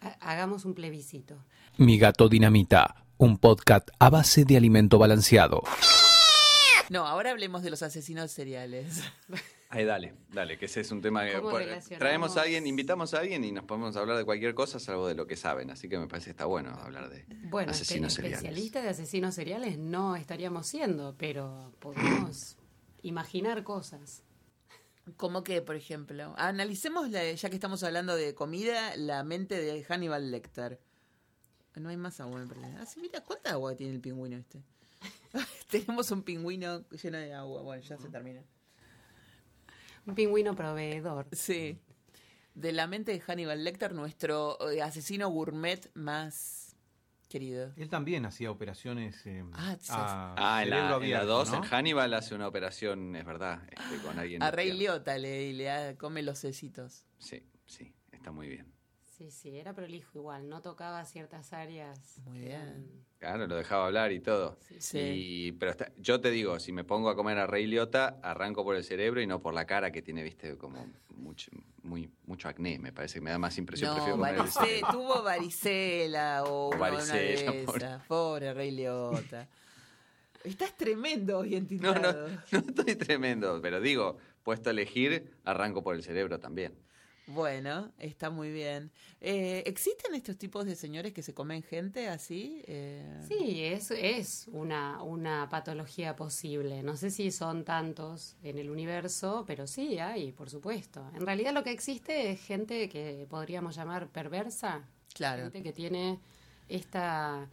Ha- 0.00 0.16
Hagamos 0.32 0.64
un 0.64 0.72
plebiscito. 0.72 1.44
Mi 1.76 1.98
gato 1.98 2.26
dinamita, 2.30 3.04
un 3.20 3.36
podcast 3.36 3.88
a 3.98 4.08
base 4.08 4.46
de 4.46 4.56
alimento 4.56 4.98
balanceado. 4.98 5.62
No, 6.88 7.06
ahora 7.06 7.30
hablemos 7.30 7.62
de 7.62 7.68
los 7.68 7.82
asesinos 7.82 8.30
seriales. 8.32 9.02
Ay, 9.68 9.84
dale, 9.84 10.14
dale, 10.32 10.58
que 10.58 10.64
ese 10.64 10.80
es 10.80 10.90
un 10.90 11.00
tema 11.02 11.24
que 11.26 11.34
¿Cómo 11.34 11.50
pues, 11.50 11.88
traemos 11.90 12.36
a 12.38 12.42
alguien, 12.42 12.66
invitamos 12.66 13.12
a 13.14 13.20
alguien 13.20 13.44
y 13.44 13.52
nos 13.52 13.64
podemos 13.64 13.94
hablar 13.96 14.16
de 14.16 14.24
cualquier 14.24 14.54
cosa 14.54 14.80
salvo 14.80 15.06
de 15.06 15.14
lo 15.14 15.26
que 15.28 15.36
saben. 15.36 15.70
Así 15.70 15.88
que 15.88 15.98
me 15.98 16.08
parece 16.08 16.24
que 16.24 16.30
está 16.30 16.46
bueno 16.46 16.70
hablar 16.70 17.08
de 17.10 17.24
Bueno, 17.50 17.70
asesinos 17.72 18.12
espe- 18.14 18.16
seriales. 18.16 18.38
especialistas 18.42 18.82
de 18.84 18.88
asesinos 18.88 19.34
seriales 19.34 19.78
no 19.78 20.16
estaríamos 20.16 20.66
siendo, 20.66 21.14
pero 21.18 21.72
podemos 21.78 22.56
imaginar 23.02 23.62
cosas. 23.62 24.22
¿Cómo 25.16 25.44
que, 25.44 25.60
por 25.62 25.76
ejemplo? 25.76 26.34
Analicemos, 26.38 27.10
la- 27.10 27.30
ya 27.30 27.48
que 27.50 27.54
estamos 27.56 27.82
hablando 27.84 28.16
de 28.16 28.34
comida, 28.34 28.96
la 28.96 29.22
mente 29.24 29.60
de 29.60 29.84
Hannibal 29.84 30.30
Lecter. 30.32 30.80
No 31.76 31.88
hay 31.88 31.96
más 31.96 32.20
agua, 32.20 32.40
me 32.40 32.46
parece. 32.46 32.76
Ah, 32.78 32.86
sí, 32.86 33.00
mira, 33.00 33.20
¿cuánta 33.22 33.52
agua 33.52 33.74
tiene 33.76 33.94
el 33.94 34.00
pingüino 34.00 34.36
este? 34.36 34.62
Tenemos 35.70 36.10
un 36.10 36.22
pingüino 36.22 36.88
lleno 36.90 37.18
de 37.18 37.32
agua. 37.32 37.62
Bueno, 37.62 37.82
ya 37.82 37.96
se 37.96 38.08
termina. 38.08 38.42
Un 40.06 40.14
pingüino 40.14 40.54
proveedor. 40.56 41.26
Sí. 41.32 41.78
De 42.54 42.72
la 42.72 42.86
mente 42.86 43.12
de 43.12 43.20
Hannibal 43.20 43.62
Lecter, 43.62 43.94
nuestro 43.94 44.58
eh, 44.70 44.82
asesino 44.82 45.28
gourmet 45.28 45.88
más 45.94 46.74
querido. 47.28 47.72
Él 47.76 47.88
también 47.88 48.26
hacía 48.26 48.50
operaciones 48.50 49.24
eh, 49.26 49.44
Ah, 49.52 49.76
a 49.90 50.34
Ah, 50.36 50.62
en 50.64 50.70
la, 50.70 50.78
en 50.78 50.84
la 50.88 50.94
abierto, 50.96 51.26
2, 51.26 51.50
¿no? 51.50 51.56
en 51.58 51.62
Hannibal 51.62 52.12
hace 52.14 52.34
una 52.34 52.48
operación, 52.48 53.14
es 53.14 53.24
verdad, 53.24 53.62
este, 53.70 54.04
con 54.04 54.18
alguien. 54.18 54.42
A 54.42 54.50
Rey. 54.50 54.72
Liotta 54.72 55.16
le, 55.16 55.52
le 55.52 55.96
come 55.96 56.22
los 56.22 56.40
cecitos. 56.40 57.04
Sí, 57.18 57.46
sí, 57.66 57.94
está 58.10 58.32
muy 58.32 58.48
bien. 58.48 58.66
Sí, 59.20 59.30
sí, 59.30 59.58
era 59.58 59.74
prolijo 59.74 60.16
igual, 60.18 60.48
no 60.48 60.62
tocaba 60.62 61.04
ciertas 61.04 61.52
áreas. 61.52 62.16
Muy 62.24 62.38
bien. 62.38 63.04
Claro, 63.18 63.46
lo 63.46 63.54
dejaba 63.54 63.84
hablar 63.84 64.12
y 64.12 64.20
todo. 64.20 64.56
Sí. 64.78 64.98
Y, 64.98 65.52
pero 65.52 65.72
está- 65.72 65.92
yo 65.98 66.22
te 66.22 66.30
digo, 66.30 66.58
si 66.58 66.72
me 66.72 66.84
pongo 66.84 67.10
a 67.10 67.14
comer 67.14 67.36
a 67.36 67.46
Rey 67.46 67.66
Liotta, 67.66 68.18
arranco 68.22 68.64
por 68.64 68.76
el 68.76 68.82
cerebro 68.82 69.20
y 69.20 69.26
no 69.26 69.42
por 69.42 69.52
la 69.52 69.66
cara 69.66 69.92
que 69.92 70.00
tiene, 70.00 70.22
viste, 70.22 70.56
como 70.56 70.86
mucho, 71.16 71.50
muy, 71.82 72.08
mucho 72.24 72.48
acné. 72.48 72.78
Me 72.78 72.94
parece 72.94 73.16
que 73.16 73.20
me 73.20 73.30
da 73.30 73.36
más 73.38 73.58
impresión. 73.58 73.90
No, 73.90 73.96
prefiero 73.96 74.16
comer 74.16 74.36
el 74.36 74.86
tuvo 74.90 75.22
varicela 75.22 76.44
o 76.44 76.68
una, 76.74 76.76
una 76.78 76.90
Varicela, 76.90 77.52
de 77.52 77.62
pobre. 77.66 77.84
esas. 77.84 78.06
Pobre 78.06 78.54
Rey 78.54 78.70
Liotta. 78.70 79.46
Estás 80.44 80.74
tremendo 80.78 81.40
hoy 81.40 81.56
en 81.56 81.66
No, 81.78 81.92
no, 81.92 82.12
no 82.52 82.58
estoy 82.58 82.96
tremendo, 82.96 83.60
pero 83.60 83.82
digo, 83.82 84.16
puesto 84.42 84.70
a 84.70 84.72
elegir, 84.72 85.30
arranco 85.44 85.82
por 85.82 85.94
el 85.94 86.02
cerebro 86.02 86.40
también. 86.40 86.72
Bueno, 87.32 87.92
está 87.98 88.28
muy 88.28 88.50
bien. 88.50 88.90
Eh, 89.20 89.62
¿Existen 89.66 90.14
estos 90.14 90.36
tipos 90.36 90.66
de 90.66 90.74
señores 90.74 91.12
que 91.12 91.22
se 91.22 91.32
comen 91.32 91.62
gente 91.62 92.08
así? 92.08 92.62
Eh, 92.66 93.24
Sí, 93.28 93.62
es, 93.62 93.90
es 93.92 94.48
una, 94.52 95.02
una 95.02 95.48
patología 95.48 96.16
posible. 96.16 96.82
No 96.82 96.96
sé 96.96 97.10
si 97.10 97.30
son 97.30 97.64
tantos 97.64 98.36
en 98.42 98.58
el 98.58 98.68
universo, 98.68 99.44
pero 99.46 99.66
sí 99.66 99.98
hay, 99.98 100.32
por 100.32 100.50
supuesto. 100.50 101.08
En 101.14 101.24
realidad 101.24 101.52
lo 101.52 101.62
que 101.62 101.70
existe 101.70 102.30
es 102.30 102.40
gente 102.40 102.88
que 102.88 103.26
podríamos 103.30 103.76
llamar 103.76 104.08
perversa. 104.08 104.82
Claro. 105.14 105.44
Gente 105.44 105.62
que 105.62 105.72
tiene 105.72 106.18
esta, 106.68 107.48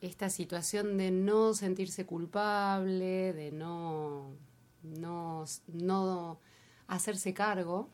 esta 0.00 0.30
situación 0.30 0.96
de 0.96 1.10
no 1.10 1.52
sentirse 1.52 2.06
culpable, 2.06 3.34
de 3.34 3.52
no, 3.52 4.30
no, 4.82 5.44
no 5.66 6.40
hacerse 6.86 7.34
cargo 7.34 7.90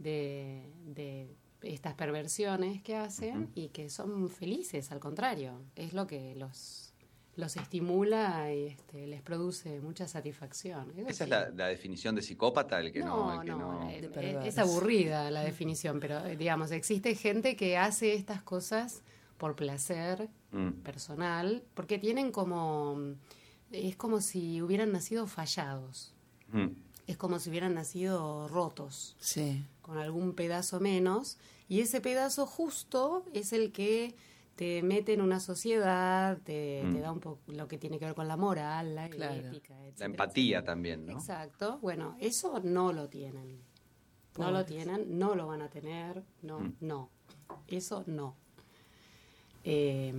de, 0.00 0.66
de 0.86 1.28
estas 1.62 1.94
perversiones 1.94 2.82
que 2.82 2.96
hacen 2.96 3.50
y 3.54 3.68
que 3.68 3.88
son 3.90 4.28
felices, 4.28 4.90
al 4.92 4.98
contrario. 4.98 5.60
Es 5.76 5.92
lo 5.92 6.06
que 6.06 6.34
los, 6.34 6.92
los 7.36 7.56
estimula 7.56 8.52
y 8.52 8.66
este, 8.66 9.06
les 9.06 9.20
produce 9.22 9.80
mucha 9.80 10.08
satisfacción. 10.08 10.90
Eso 10.96 11.08
Esa 11.08 11.12
sí. 11.12 11.22
es 11.24 11.28
la, 11.30 11.50
la 11.50 11.66
definición 11.66 12.14
de 12.14 12.22
psicópata, 12.22 12.80
el 12.80 12.90
que 12.92 13.00
no... 13.00 13.40
el 13.40 13.46
que 13.46 13.50
no... 13.54 13.88
eh, 13.90 14.00
De 14.00 14.06
eh, 14.06 14.10
perverso. 14.10 14.48
es 14.48 14.58
aburrida 14.58 15.30
la 15.30 15.42
definición, 15.42 16.00
pero 16.00 16.24
eh, 16.26 16.36
digamos, 16.36 16.70
existe 16.72 17.14
gente 17.14 17.54
que 17.56 17.76
hace 17.76 18.14
estas 18.14 18.42
cosas 18.42 19.02
por 19.38 19.54
placer 19.56 20.28
Mm. 20.52 20.82
personal, 20.82 21.62
porque 21.74 21.96
tienen 22.00 22.32
como, 22.32 22.98
es 23.70 23.94
como 23.94 24.20
si 24.20 24.60
hubieran 24.60 24.90
nacido 24.90 25.28
fallados, 25.28 26.12
Mm. 26.52 26.70
es 27.06 27.16
como 27.16 27.38
si 27.38 27.50
hubieran 27.50 27.74
nacido 27.74 28.48
rotos, 28.48 29.14
Sí. 29.20 29.64
Con 29.90 29.98
algún 29.98 30.34
pedazo 30.34 30.78
menos, 30.78 31.36
y 31.68 31.80
ese 31.80 32.00
pedazo 32.00 32.46
justo 32.46 33.24
es 33.34 33.52
el 33.52 33.72
que 33.72 34.14
te 34.54 34.82
mete 34.84 35.14
en 35.14 35.20
una 35.20 35.40
sociedad, 35.40 36.38
te, 36.44 36.82
Mm. 36.84 36.92
te 36.94 37.00
da 37.00 37.10
un 37.10 37.18
poco 37.18 37.40
lo 37.48 37.66
que 37.66 37.76
tiene 37.76 37.98
que 37.98 38.04
ver 38.04 38.14
con 38.14 38.28
la 38.28 38.36
moral, 38.36 38.94
la 38.94 39.08
Claro. 39.08 39.34
ética, 39.34 39.74
La 39.74 39.86
etcétera, 39.86 40.06
empatía 40.06 40.58
etcétera. 40.58 40.64
también, 40.72 41.06
¿no? 41.06 41.12
Exacto. 41.14 41.78
Bueno, 41.82 42.16
eso 42.20 42.60
no 42.62 42.92
lo 42.92 43.08
tienen. 43.08 43.56
No 44.38 44.46
Pobres. 44.46 44.52
lo 44.52 44.64
tienen, 44.64 45.18
no 45.18 45.34
lo 45.34 45.48
van 45.48 45.62
a 45.62 45.68
tener, 45.70 46.22
no, 46.42 46.60
Mm. 46.60 46.74
no. 46.82 47.10
Eso 47.66 48.04
no. 48.06 48.36
Eh, 49.64 50.12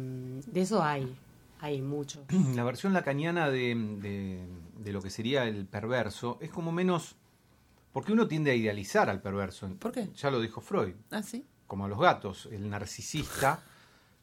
de 0.47 0.61
eso 0.61 0.83
hay. 0.83 1.15
hay 1.59 1.81
mucho. 1.81 2.25
La 2.55 2.63
versión 2.63 2.91
lacaniana 2.93 3.49
de, 3.49 3.75
de- 4.01 4.47
de 4.79 4.91
lo 4.91 5.01
que 5.01 5.09
sería 5.11 5.45
el 5.45 5.65
perverso 5.67 6.37
es 6.41 6.49
como 6.49 6.71
menos... 6.71 7.15
Porque 7.91 8.13
uno 8.13 8.27
tiende 8.27 8.51
a 8.51 8.55
idealizar 8.55 9.09
al 9.09 9.21
perverso. 9.21 9.67
¿Por 9.77 9.91
qué? 9.91 10.09
Ya 10.15 10.31
lo 10.31 10.39
dijo 10.39 10.61
Freud. 10.61 10.95
¿Ah, 11.11 11.23
sí? 11.23 11.45
como 11.67 11.85
a 11.85 11.87
los 11.87 11.99
gatos, 11.99 12.49
el 12.51 12.69
narcisista, 12.69 13.63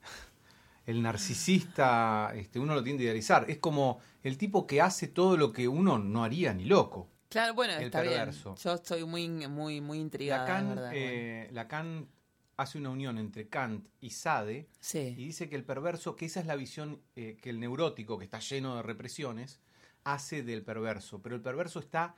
el 0.86 1.00
narcisista, 1.02 2.32
este, 2.34 2.58
uno 2.58 2.74
lo 2.74 2.82
tiende 2.82 3.04
a 3.04 3.06
idealizar. 3.06 3.46
Es 3.48 3.56
como 3.58 4.00
el 4.22 4.36
tipo 4.36 4.66
que 4.66 4.80
hace 4.82 5.08
todo 5.08 5.36
lo 5.36 5.50
que 5.52 5.66
uno 5.66 5.98
no 5.98 6.24
haría 6.24 6.52
ni 6.52 6.64
loco. 6.66 7.08
Claro, 7.30 7.54
bueno, 7.54 7.74
El 7.74 7.84
está 7.84 8.00
perverso. 8.02 8.50
bien. 8.54 8.62
Yo 8.64 8.74
estoy 8.74 9.04
muy, 9.04 9.28
muy, 9.48 9.80
muy 9.80 9.98
intrigada, 9.98 10.42
Lacan, 10.46 10.68
verdad. 10.68 10.90
eh, 10.94 11.48
Lacan 11.52 12.08
hace 12.56 12.78
una 12.78 12.90
unión 12.90 13.18
entre 13.18 13.48
Kant 13.48 13.88
y 14.00 14.10
Sade 14.10 14.68
sí. 14.80 14.98
y 15.16 15.24
dice 15.26 15.48
que 15.48 15.56
el 15.56 15.64
perverso, 15.64 16.16
que 16.16 16.26
esa 16.26 16.40
es 16.40 16.46
la 16.46 16.56
visión 16.56 17.00
eh, 17.16 17.38
que 17.40 17.50
el 17.50 17.60
neurótico, 17.60 18.18
que 18.18 18.24
está 18.24 18.40
lleno 18.40 18.76
de 18.76 18.82
represiones, 18.82 19.60
hace 20.04 20.42
del 20.42 20.62
perverso. 20.62 21.22
Pero 21.22 21.34
el 21.36 21.42
perverso 21.42 21.78
está 21.80 22.14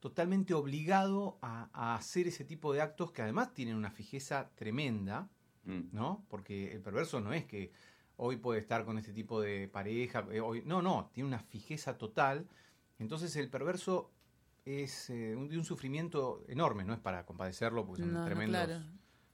totalmente 0.00 0.54
obligado 0.54 1.38
a, 1.42 1.68
a 1.72 1.94
hacer 1.94 2.26
ese 2.26 2.44
tipo 2.44 2.72
de 2.72 2.80
actos 2.80 3.12
que 3.12 3.22
además 3.22 3.52
tienen 3.54 3.76
una 3.76 3.90
fijeza 3.90 4.50
tremenda, 4.54 5.28
Mm. 5.64 5.90
¿no? 5.92 6.24
Porque 6.30 6.72
el 6.72 6.80
perverso 6.80 7.20
no 7.20 7.34
es 7.34 7.44
que 7.44 7.70
hoy 8.16 8.38
puede 8.38 8.60
estar 8.60 8.86
con 8.86 8.96
este 8.96 9.12
tipo 9.12 9.42
de 9.42 9.68
pareja, 9.68 10.26
eh, 10.32 10.40
hoy, 10.40 10.62
no, 10.64 10.80
no, 10.80 11.10
tiene 11.12 11.28
una 11.28 11.38
fijeza 11.38 11.98
total. 11.98 12.48
Entonces 12.98 13.36
el 13.36 13.50
perverso 13.50 14.10
es 14.64 15.10
eh, 15.10 15.36
un, 15.36 15.48
de 15.50 15.58
un 15.58 15.64
sufrimiento 15.66 16.42
enorme, 16.48 16.82
no 16.84 16.94
es 16.94 16.98
para 16.98 17.26
compadecerlo 17.26 17.84
porque 17.86 18.02
son 18.02 18.14
No, 18.14 18.20
no, 18.20 18.24
tremendos. 18.24 18.64
claro. 18.64 18.82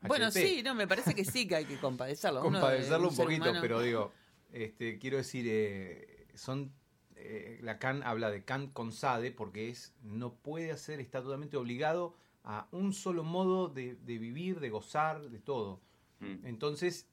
Bueno, 0.03 0.31
sí, 0.33 0.63
no, 0.65 0.75
me 0.75 0.89
parece 0.89 1.15
que 1.15 1.25
sí 1.25 1.47
que 1.47 1.55
hay 1.57 1.65
que 1.65 1.79
compadecerlo. 1.79 2.43
Compadecerlo 2.43 3.09
un 3.09 3.17
poquito, 3.17 3.45
humano- 3.45 3.61
pero 3.61 3.81
digo, 3.81 4.13
este, 4.53 4.99
quiero 4.99 5.19
decir, 5.19 5.47
eh, 5.49 6.27
son 6.35 6.73
eh, 7.17 7.59
Lacan 7.63 8.03
habla 8.03 8.31
de 8.31 8.45
Kant 8.45 8.73
con 8.73 8.93
Sade 8.93 9.31
porque 9.33 9.69
es 9.71 9.95
no 10.03 10.35
puede 10.35 10.71
hacer, 10.73 11.01
está 11.01 11.23
totalmente 11.23 11.57
obligado 11.57 12.15
a 12.45 12.69
un 12.71 12.93
solo 12.93 13.25
modo 13.25 13.69
de, 13.69 13.97
de 13.97 14.19
vivir, 14.19 14.61
de 14.61 14.71
gozar, 14.71 15.29
de 15.31 15.39
todo. 15.41 15.81
Mm. 16.21 16.47
Entonces 16.47 17.09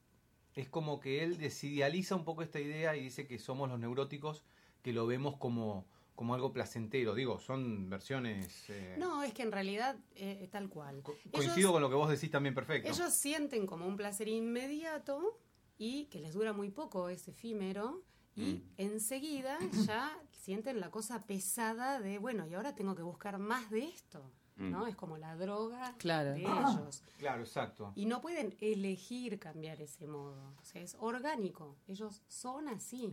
es 0.56 0.70
como 0.70 1.00
que 1.00 1.24
él 1.24 1.38
desidealiza 1.38 2.16
un 2.16 2.26
poco 2.26 2.44
esta 2.44 2.60
idea 2.60 2.96
y 2.96 3.02
dice 3.04 3.26
que 3.26 3.40
somos 3.40 3.68
los 3.70 3.80
neuróticos 3.80 4.44
que 4.84 4.94
lo 4.94 5.08
vemos 5.08 5.38
como, 5.38 5.88
como 6.16 6.36
algo 6.36 6.54
placentero. 6.54 7.16
Digo, 7.16 7.40
son 7.40 7.90
versiones... 7.90 8.70
eh, 8.70 8.96
No, 9.00 9.24
es 9.24 9.34
que 9.34 9.42
en 9.42 9.52
realidad 9.52 9.96
eh, 10.16 10.48
tal 10.52 10.70
cual. 10.70 11.02
co- 11.02 11.14
Ellos- 11.14 11.32
coincido 11.32 11.72
con 11.72 11.82
lo 11.82 11.90
que 11.90 11.96
vos 11.96 12.10
decís 12.10 12.30
también 12.30 12.54
perfecto. 12.54 12.88
Ellos 12.90 13.12
sienten 13.14 13.66
como 13.66 13.88
un 13.88 13.98
placer 13.98 14.28
inmediato 14.28 15.40
y 15.80 16.06
que 16.06 16.20
les 16.20 16.34
dura 16.34 16.54
muy 16.54 16.70
poco, 16.70 17.10
es 17.10 17.28
efímero, 17.28 18.04
y 18.36 18.42
Mm. 18.56 18.62
enseguida 18.78 19.58
ya 19.86 20.12
sienten 20.32 20.80
la 20.80 20.90
cosa 20.92 21.22
pesada 21.26 22.00
de, 22.00 22.18
bueno, 22.18 22.48
y 22.48 22.54
ahora 22.54 22.76
tengo 22.76 22.96
que 22.96 23.04
buscar 23.04 23.38
más 23.38 23.70
de 23.70 23.86
esto, 23.86 24.24
¿no? 24.58 24.86
Mm. 24.86 24.88
Es 24.90 24.96
como 24.96 25.18
la 25.18 25.36
droga 25.36 25.96
Claro. 25.98 26.32
de 26.34 26.42
ellos. 26.42 27.02
Claro, 27.18 27.42
exacto. 27.44 27.92
Y 27.96 28.06
no 28.06 28.22
pueden 28.22 28.56
elegir 28.60 29.40
cambiar 29.40 29.82
ese 29.82 30.06
modo. 30.08 30.54
O 30.62 30.64
sea, 30.66 30.82
es 30.82 30.96
orgánico. 31.00 31.76
Ellos 31.88 32.22
son 32.28 32.68
así. 32.68 33.12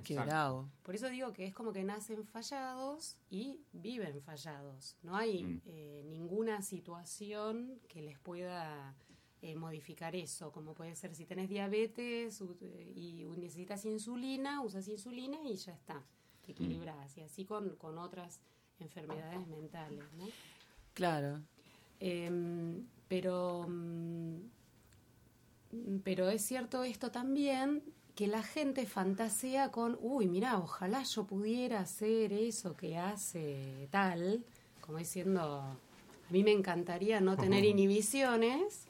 Por 0.82 0.94
eso 0.94 1.08
digo 1.08 1.32
que 1.32 1.46
es 1.46 1.54
como 1.54 1.72
que 1.72 1.82
nacen 1.84 2.24
fallados 2.26 3.16
y 3.30 3.60
viven 3.72 4.20
fallados. 4.20 4.96
No 5.02 5.16
hay 5.16 5.44
Mm. 5.44 5.60
eh, 5.66 6.02
ninguna 6.06 6.60
situación 6.62 7.80
que 7.88 8.02
les 8.02 8.18
pueda 8.18 8.94
eh, 9.42 9.54
modificar 9.56 10.14
eso, 10.14 10.52
como 10.52 10.74
puede 10.74 10.94
ser 10.96 11.14
si 11.14 11.24
tenés 11.24 11.48
diabetes 11.48 12.40
u- 12.40 12.56
eh, 12.60 12.92
y 12.94 13.24
necesitas 13.38 13.84
insulina, 13.86 14.60
usas 14.62 14.86
insulina 14.88 15.38
y 15.44 15.56
ya 15.56 15.72
está, 15.72 16.02
te 16.44 16.52
equilibras. 16.52 17.16
Y 17.16 17.22
así 17.22 17.44
con, 17.44 17.76
con 17.76 17.98
otras 17.98 18.40
enfermedades 18.80 19.46
mentales. 19.48 20.04
¿no? 20.18 20.26
Claro. 20.94 21.40
Em, 22.00 22.86
pero, 23.08 23.66
mm, 23.68 24.36
pero 26.04 26.28
es 26.28 26.42
cierto 26.42 26.82
esto 26.84 27.10
también, 27.10 27.82
que 28.14 28.26
la 28.26 28.42
gente 28.42 28.86
fantasea 28.86 29.70
con, 29.70 29.96
uy, 30.00 30.26
mira, 30.26 30.58
ojalá 30.58 31.02
yo 31.04 31.24
pudiera 31.24 31.80
hacer 31.80 32.32
eso 32.32 32.76
que 32.76 32.98
hace 32.98 33.88
tal, 33.90 34.44
como 34.80 34.98
diciendo, 34.98 35.42
a 35.62 35.76
mí 36.32 36.42
me 36.42 36.52
encantaría 36.52 37.20
no 37.20 37.36
tener 37.36 37.64
inhibiciones, 37.64 38.86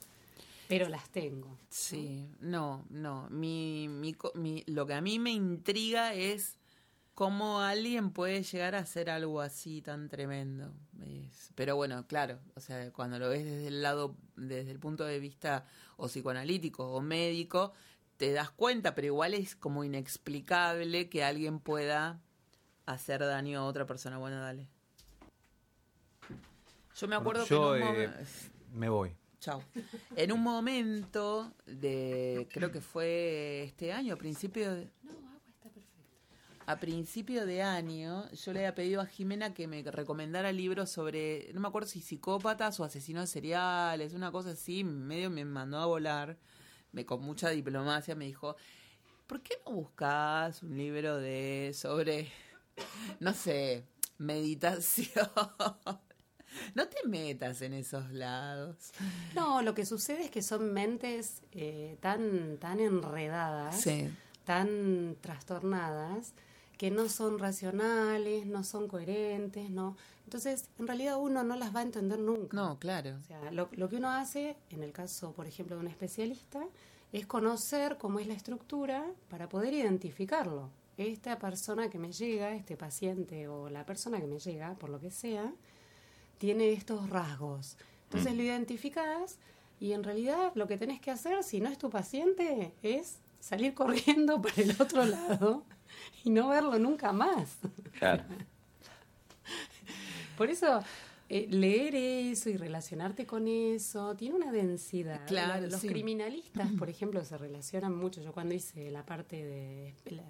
pero 0.71 0.89
las 0.89 1.11
tengo. 1.11 1.59
Sí, 1.69 2.29
no, 2.39 2.87
no. 2.91 3.29
Mi, 3.29 3.89
mi, 3.89 4.15
co- 4.15 4.31
mi- 4.37 4.63
lo 4.69 4.87
que 4.87 4.95
a 4.95 5.01
mí 5.01 5.19
me 5.19 5.33
intriga 5.33 6.15
es 6.15 6.59
cómo 7.17 7.59
alguien 7.61 8.13
puede 8.13 8.45
llegar 8.45 8.77
a 8.77 8.79
hacer 8.79 9.11
algo 9.11 9.41
así 9.41 9.83
tan 9.83 10.09
tremendo. 10.09 10.73
Es- 11.05 11.51
pero 11.57 11.75
bueno, 11.75 12.07
claro, 12.07 12.39
o 12.55 12.61
sea, 12.61 12.93
cuando 12.93 13.19
lo 13.19 13.29
ves 13.29 13.45
desde 13.45 13.67
el 13.67 13.83
lado, 13.83 14.15
desde 14.37 14.71
el 14.71 14.79
punto 14.79 15.05
de 15.05 15.19
vista 15.19 15.67
o 15.97 16.07
psicoanalítico 16.07 16.87
o 16.89 17.01
médico, 17.01 17.73
te 18.17 18.31
das 18.31 18.51
cuenta, 18.53 18.95
pero 18.95 19.09
igual 19.09 19.35
es 19.35 19.57
como 19.57 19.83
inexplicable 19.83 21.09
que 21.09 21.25
alguien 21.25 21.59
pueda 21.59 22.21
hacer 22.87 23.19
daño 23.27 23.59
a 23.59 23.65
otra 23.65 23.87
persona. 23.87 24.19
Bueno, 24.19 24.41
dale. 24.41 24.69
Yo 26.95 27.09
me 27.09 27.17
acuerdo 27.17 27.45
Yo, 27.45 27.75
que 27.75 27.81
en 27.81 27.83
un 27.83 27.99
eh, 27.99 28.27
me 28.73 28.89
voy. 28.89 29.17
Chao. 29.41 29.63
En 30.17 30.33
un 30.33 30.43
momento 30.43 31.55
de, 31.65 32.47
creo 32.53 32.71
que 32.71 32.83
fue 32.83 33.63
este 33.65 33.91
año, 33.91 34.13
a 34.13 34.17
principio 34.19 34.75
de, 34.75 34.91
No, 35.03 35.13
agua 35.13 35.41
está 35.49 35.71
perfecto. 35.71 36.03
a 36.67 36.77
principio 36.77 37.47
de 37.47 37.63
año, 37.63 38.31
yo 38.33 38.53
le 38.53 38.61
había 38.61 38.75
pedido 38.75 39.01
a 39.01 39.07
Jimena 39.07 39.55
que 39.55 39.67
me 39.67 39.83
recomendara 39.83 40.53
libros 40.53 40.91
sobre, 40.91 41.51
no 41.55 41.61
me 41.61 41.69
acuerdo 41.69 41.89
si 41.89 42.03
psicópatas 42.03 42.79
o 42.81 42.85
asesinos 42.85 43.31
seriales, 43.31 44.13
una 44.13 44.31
cosa 44.31 44.51
así, 44.51 44.85
medio 44.85 45.31
me 45.31 45.47
mandó 45.47 45.79
a 45.79 45.87
volar, 45.87 46.37
me, 46.93 47.07
con 47.07 47.23
mucha 47.23 47.49
diplomacia 47.49 48.15
me 48.15 48.27
dijo, 48.27 48.57
¿por 49.27 49.41
qué 49.41 49.55
no 49.65 49.73
buscas 49.73 50.63
un 50.63 50.77
libro 50.77 51.17
de 51.17 51.73
sobre, 51.75 52.31
no 53.21 53.33
sé, 53.33 53.87
meditación? 54.19 55.31
No 56.75 56.89
te 56.89 57.07
metas 57.07 57.63
en 57.63 57.75
esos 57.75 58.11
lados. 58.11 58.93
No, 59.35 59.63
lo 59.63 59.75
que 59.75 59.87
sucede 59.87 60.25
es 60.25 60.31
que 60.31 60.43
son 60.43 60.73
mentes 60.73 61.43
eh, 61.53 61.97
tan, 62.01 62.59
tan 62.59 62.81
enredadas. 62.81 63.81
Sí. 63.81 64.09
tan 64.45 65.17
trastornadas 65.21 66.33
que 66.77 66.91
no 66.91 67.09
son 67.11 67.39
racionales, 67.39 68.47
no 68.47 68.65
son 68.65 68.89
coherentes, 68.89 69.69
no. 69.69 69.97
Entonces, 70.25 70.71
en 70.79 70.87
realidad 70.87 71.19
uno 71.19 71.45
no 71.45 71.55
las 71.57 71.75
va 71.75 71.81
a 71.81 71.83
entender 71.83 72.19
nunca. 72.19 72.57
No, 72.57 72.79
claro. 72.79 73.17
O 73.21 73.23
sea, 73.23 73.51
lo, 73.51 73.69
lo 73.73 73.89
que 73.89 73.97
uno 73.97 74.11
hace, 74.11 74.57
en 74.71 74.83
el 74.83 74.91
caso, 74.93 75.33
por 75.33 75.47
ejemplo, 75.47 75.77
de 75.77 75.83
un 75.83 75.89
especialista, 75.89 76.61
es 77.13 77.27
conocer 77.27 77.99
cómo 77.99 78.19
es 78.19 78.27
la 78.27 78.35
estructura 78.35 79.05
para 79.29 79.49
poder 79.49 79.75
identificarlo. 79.75 80.71
Esta 80.97 81.39
persona 81.39 81.91
que 81.91 81.99
me 81.99 82.13
llega, 82.13 82.55
este 82.55 82.77
paciente 82.77 83.49
o 83.49 83.69
la 83.69 83.85
persona 83.85 84.21
que 84.21 84.27
me 84.27 84.39
llega, 84.39 84.75
por 84.75 84.91
lo 84.91 85.01
que 85.01 85.11
sea, 85.11 85.53
tiene 86.41 86.73
estos 86.73 87.11
rasgos. 87.11 87.77
Entonces 88.05 88.35
lo 88.35 88.43
identificás 88.43 89.39
y 89.79 89.93
en 89.93 90.03
realidad 90.03 90.53
lo 90.55 90.67
que 90.67 90.79
tenés 90.79 90.99
que 90.99 91.11
hacer, 91.11 91.45
si 91.45 91.61
no 91.61 91.69
es 91.69 91.77
tu 91.77 91.91
paciente, 91.91 92.73
es 92.83 93.19
salir 93.41 93.75
corriendo 93.75 94.41
para 94.43 94.63
el 94.63 94.71
otro 94.81 95.05
lado 95.05 95.65
y 96.25 96.31
no 96.31 96.49
verlo 96.49 96.79
nunca 96.79 97.13
más. 97.13 97.59
Claro. 97.99 98.25
Por 100.39 100.49
eso, 100.49 100.83
eh, 101.29 101.47
leer 101.51 101.95
eso 101.95 102.49
y 102.49 102.57
relacionarte 102.57 103.27
con 103.27 103.47
eso 103.47 104.17
tiene 104.17 104.37
una 104.37 104.51
densidad. 104.51 105.27
Claro, 105.27 105.67
Los 105.67 105.83
sí. 105.83 105.89
criminalistas, 105.89 106.73
por 106.73 106.89
ejemplo, 106.95 107.23
se 107.23 107.37
relacionan 107.37 107.95
mucho. 107.95 108.23
Yo 108.23 108.33
cuando 108.33 108.55
hice 108.55 108.91
la 108.91 109.05
parte 109.05 109.45
de 109.45 109.95
la, 110.07 110.25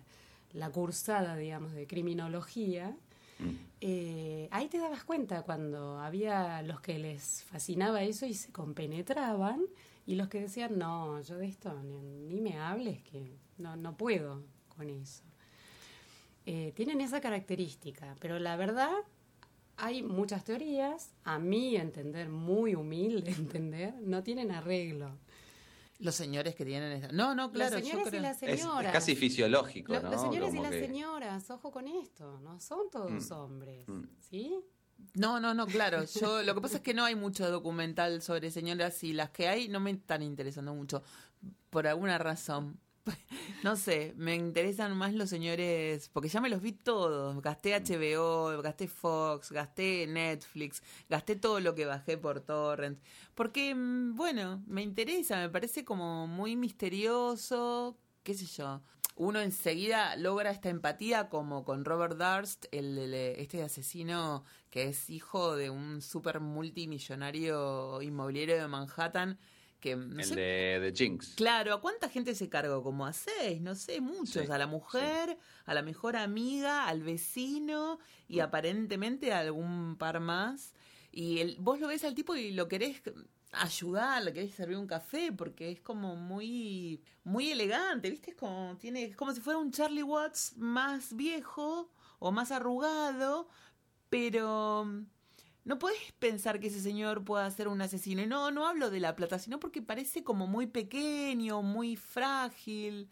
la 0.54 0.70
cursada, 0.70 1.36
digamos, 1.36 1.72
de 1.72 1.86
criminología, 1.86 2.96
eh, 3.80 4.48
ahí 4.50 4.68
te 4.68 4.78
dabas 4.78 5.04
cuenta 5.04 5.42
cuando 5.42 5.98
había 5.98 6.62
los 6.62 6.80
que 6.80 6.98
les 6.98 7.42
fascinaba 7.44 8.02
eso 8.02 8.26
y 8.26 8.34
se 8.34 8.52
compenetraban 8.52 9.60
y 10.06 10.16
los 10.16 10.28
que 10.28 10.40
decían, 10.40 10.78
no, 10.78 11.20
yo 11.22 11.36
de 11.38 11.46
esto 11.46 11.72
ni, 11.82 12.00
ni 12.00 12.40
me 12.40 12.58
hables, 12.58 13.02
que 13.02 13.36
no, 13.58 13.76
no 13.76 13.96
puedo 13.96 14.42
con 14.76 14.90
eso. 14.90 15.22
Eh, 16.46 16.72
tienen 16.74 17.00
esa 17.00 17.20
característica, 17.20 18.16
pero 18.18 18.38
la 18.38 18.56
verdad 18.56 18.92
hay 19.76 20.02
muchas 20.02 20.44
teorías, 20.44 21.10
a 21.24 21.38
mi 21.38 21.76
entender, 21.76 22.28
muy 22.28 22.74
humilde 22.74 23.30
entender, 23.38 23.94
no 24.02 24.22
tienen 24.22 24.50
arreglo. 24.50 25.12
Los 26.00 26.14
señores 26.14 26.54
que 26.54 26.64
tienen 26.64 26.92
esa... 26.92 27.12
No, 27.12 27.34
no, 27.34 27.52
claro, 27.52 27.78
yo 27.78 28.02
creo... 28.02 28.20
y 28.20 28.22
las 28.22 28.42
Es, 28.42 28.66
casi 28.92 29.14
fisiológico, 29.14 29.92
Lo- 29.92 30.02
¿no? 30.02 30.10
Los 30.10 30.20
señores 30.22 30.54
y 30.54 30.58
las 30.58 30.70
que- 30.70 30.80
señoras, 30.86 31.50
ojo 31.50 31.70
con 31.70 31.86
esto, 31.88 32.40
no 32.40 32.58
son 32.58 32.90
todos 32.90 33.10
Mm. 33.30 33.32
hombres, 33.34 33.88
Mm. 33.88 34.02
¿sí? 34.18 34.64
No, 35.14 35.40
no, 35.40 35.54
no, 35.54 35.66
claro. 35.66 36.04
Yo 36.04 36.42
lo 36.42 36.54
que 36.54 36.60
pasa 36.60 36.76
es 36.76 36.82
que 36.82 36.94
no 36.94 37.04
hay 37.04 37.14
mucho 37.14 37.50
documental 37.50 38.20
sobre 38.22 38.50
señoras 38.50 39.02
y 39.04 39.12
las 39.12 39.30
que 39.30 39.48
hay 39.48 39.68
no 39.68 39.80
me 39.80 39.90
están 39.92 40.22
interesando 40.22 40.74
mucho 40.74 41.02
por 41.70 41.86
alguna 41.86 42.18
razón. 42.18 42.78
No 43.62 43.76
sé, 43.76 44.14
me 44.16 44.34
interesan 44.34 44.96
más 44.96 45.12
los 45.14 45.28
señores, 45.30 46.08
porque 46.12 46.28
ya 46.28 46.40
me 46.40 46.48
los 46.48 46.62
vi 46.62 46.72
todos. 46.72 47.40
Gasté 47.42 47.74
HBO, 47.74 48.60
gasté 48.62 48.88
Fox, 48.88 49.52
gasté 49.52 50.06
Netflix, 50.06 50.82
gasté 51.08 51.36
todo 51.36 51.60
lo 51.60 51.74
que 51.74 51.84
bajé 51.86 52.16
por 52.18 52.40
torrent. 52.40 52.98
Porque, 53.34 53.74
mm, 53.74 54.14
bueno, 54.16 54.62
me 54.66 54.82
interesa, 54.82 55.36
me 55.38 55.48
parece 55.50 55.84
como 55.84 56.26
muy 56.26 56.56
misterioso, 56.56 57.96
qué 58.22 58.34
sé 58.34 58.46
yo. 58.46 58.82
Uno 59.16 59.40
enseguida 59.40 60.16
logra 60.16 60.50
esta 60.50 60.70
empatía 60.70 61.28
como 61.28 61.64
con 61.64 61.84
Robert 61.84 62.16
Durst, 62.16 62.64
el, 62.72 62.96
el- 62.98 63.14
este 63.14 63.62
asesino 63.62 64.44
que 64.70 64.84
es 64.88 65.10
hijo 65.10 65.56
de 65.56 65.68
un 65.70 66.00
super 66.00 66.40
multimillonario 66.40 68.00
inmobiliario 68.02 68.56
de 68.56 68.68
Manhattan, 68.68 69.38
que 69.80 69.96
no 69.96 70.20
El 70.20 70.24
sé 70.24 70.34
de, 70.36 70.80
de 70.80 70.92
Jinx. 70.94 71.34
Claro, 71.34 71.74
¿a 71.74 71.80
cuánta 71.80 72.08
gente 72.08 72.34
se 72.34 72.48
cargó? 72.48 72.82
Como 72.82 73.06
a 73.06 73.12
seis, 73.12 73.60
no 73.60 73.74
sé, 73.74 74.00
muchos. 74.00 74.46
Sí, 74.46 74.52
a 74.52 74.58
la 74.58 74.66
mujer, 74.66 75.38
a 75.64 75.74
la 75.74 75.82
mejor 75.82 76.16
amiga, 76.16 76.86
al 76.86 77.02
vecino 77.02 77.98
y 78.28 78.40
aparentemente 78.40 79.32
a 79.32 79.40
algún 79.40 79.96
par 79.96 80.20
más. 80.20 80.74
Y 81.10 81.38
el, 81.40 81.56
vos 81.58 81.80
lo 81.80 81.88
ves 81.88 82.04
al 82.04 82.14
tipo 82.14 82.36
y 82.36 82.52
lo 82.52 82.68
querés 82.68 83.02
ayudar, 83.52 84.22
le 84.22 84.32
querés 84.32 84.54
servir 84.54 84.76
un 84.76 84.86
café 84.86 85.32
porque 85.32 85.70
es 85.70 85.80
como 85.80 86.16
muy 86.16 87.02
muy 87.24 87.50
elegante, 87.50 88.10
¿viste? 88.10 88.30
Es 88.30 88.36
como 88.36 88.76
tiene 88.78 89.04
es 89.04 89.16
como 89.16 89.32
si 89.32 89.40
fuera 89.40 89.58
un 89.58 89.72
Charlie 89.72 90.02
Watts 90.02 90.56
más 90.56 91.16
viejo 91.16 91.90
o 92.18 92.30
más 92.30 92.52
arrugado, 92.52 93.48
pero 94.08 94.84
mm, 94.84 95.06
no 95.64 95.78
puedes 95.78 95.98
pensar 96.18 96.58
que 96.60 96.68
ese 96.68 96.80
señor 96.80 97.24
pueda 97.24 97.50
ser 97.50 97.68
un 97.68 97.80
asesino. 97.82 98.22
Y 98.22 98.26
no, 98.26 98.50
no 98.50 98.66
hablo 98.66 98.90
de 98.90 99.00
la 99.00 99.14
plata, 99.16 99.38
sino 99.38 99.60
porque 99.60 99.82
parece 99.82 100.24
como 100.24 100.46
muy 100.46 100.66
pequeño, 100.66 101.62
muy 101.62 101.96
frágil. 101.96 103.08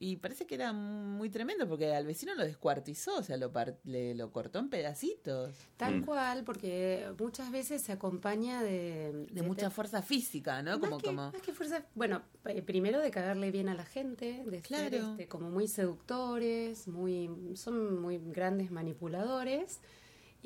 Y 0.00 0.14
parece 0.18 0.46
que 0.46 0.54
era 0.54 0.72
muy 0.72 1.28
tremendo 1.28 1.68
porque 1.68 1.92
al 1.92 2.06
vecino 2.06 2.32
lo 2.36 2.44
descuartizó, 2.44 3.16
o 3.16 3.22
sea, 3.24 3.36
lo, 3.36 3.50
par- 3.50 3.78
le, 3.82 4.14
lo 4.14 4.30
cortó 4.30 4.60
en 4.60 4.68
pedacitos. 4.70 5.56
Tal 5.76 5.96
Mm. 6.02 6.04
cual, 6.04 6.44
porque 6.44 7.10
muchas 7.18 7.50
veces 7.50 7.82
se 7.82 7.90
acompaña 7.90 8.62
de... 8.62 9.26
De 9.32 9.42
mucha 9.42 9.70
fuerza 9.70 10.00
física, 10.00 10.62
¿no? 10.62 10.78
Como, 10.78 10.92
más, 10.92 11.02
que, 11.02 11.06
como... 11.08 11.32
más 11.32 11.42
que 11.42 11.52
fuerza, 11.52 11.84
bueno, 11.96 12.22
eh, 12.44 12.62
primero 12.62 13.00
de 13.00 13.10
cagarle 13.10 13.50
bien 13.50 13.68
a 13.68 13.74
la 13.74 13.84
gente, 13.84 14.44
de 14.46 14.60
ser 14.60 14.62
Claro. 14.62 15.10
este, 15.10 15.26
como 15.26 15.50
muy 15.50 15.66
seductores, 15.66 16.86
muy, 16.86 17.28
son 17.56 18.00
muy 18.00 18.18
grandes 18.18 18.70
manipuladores. 18.70 19.80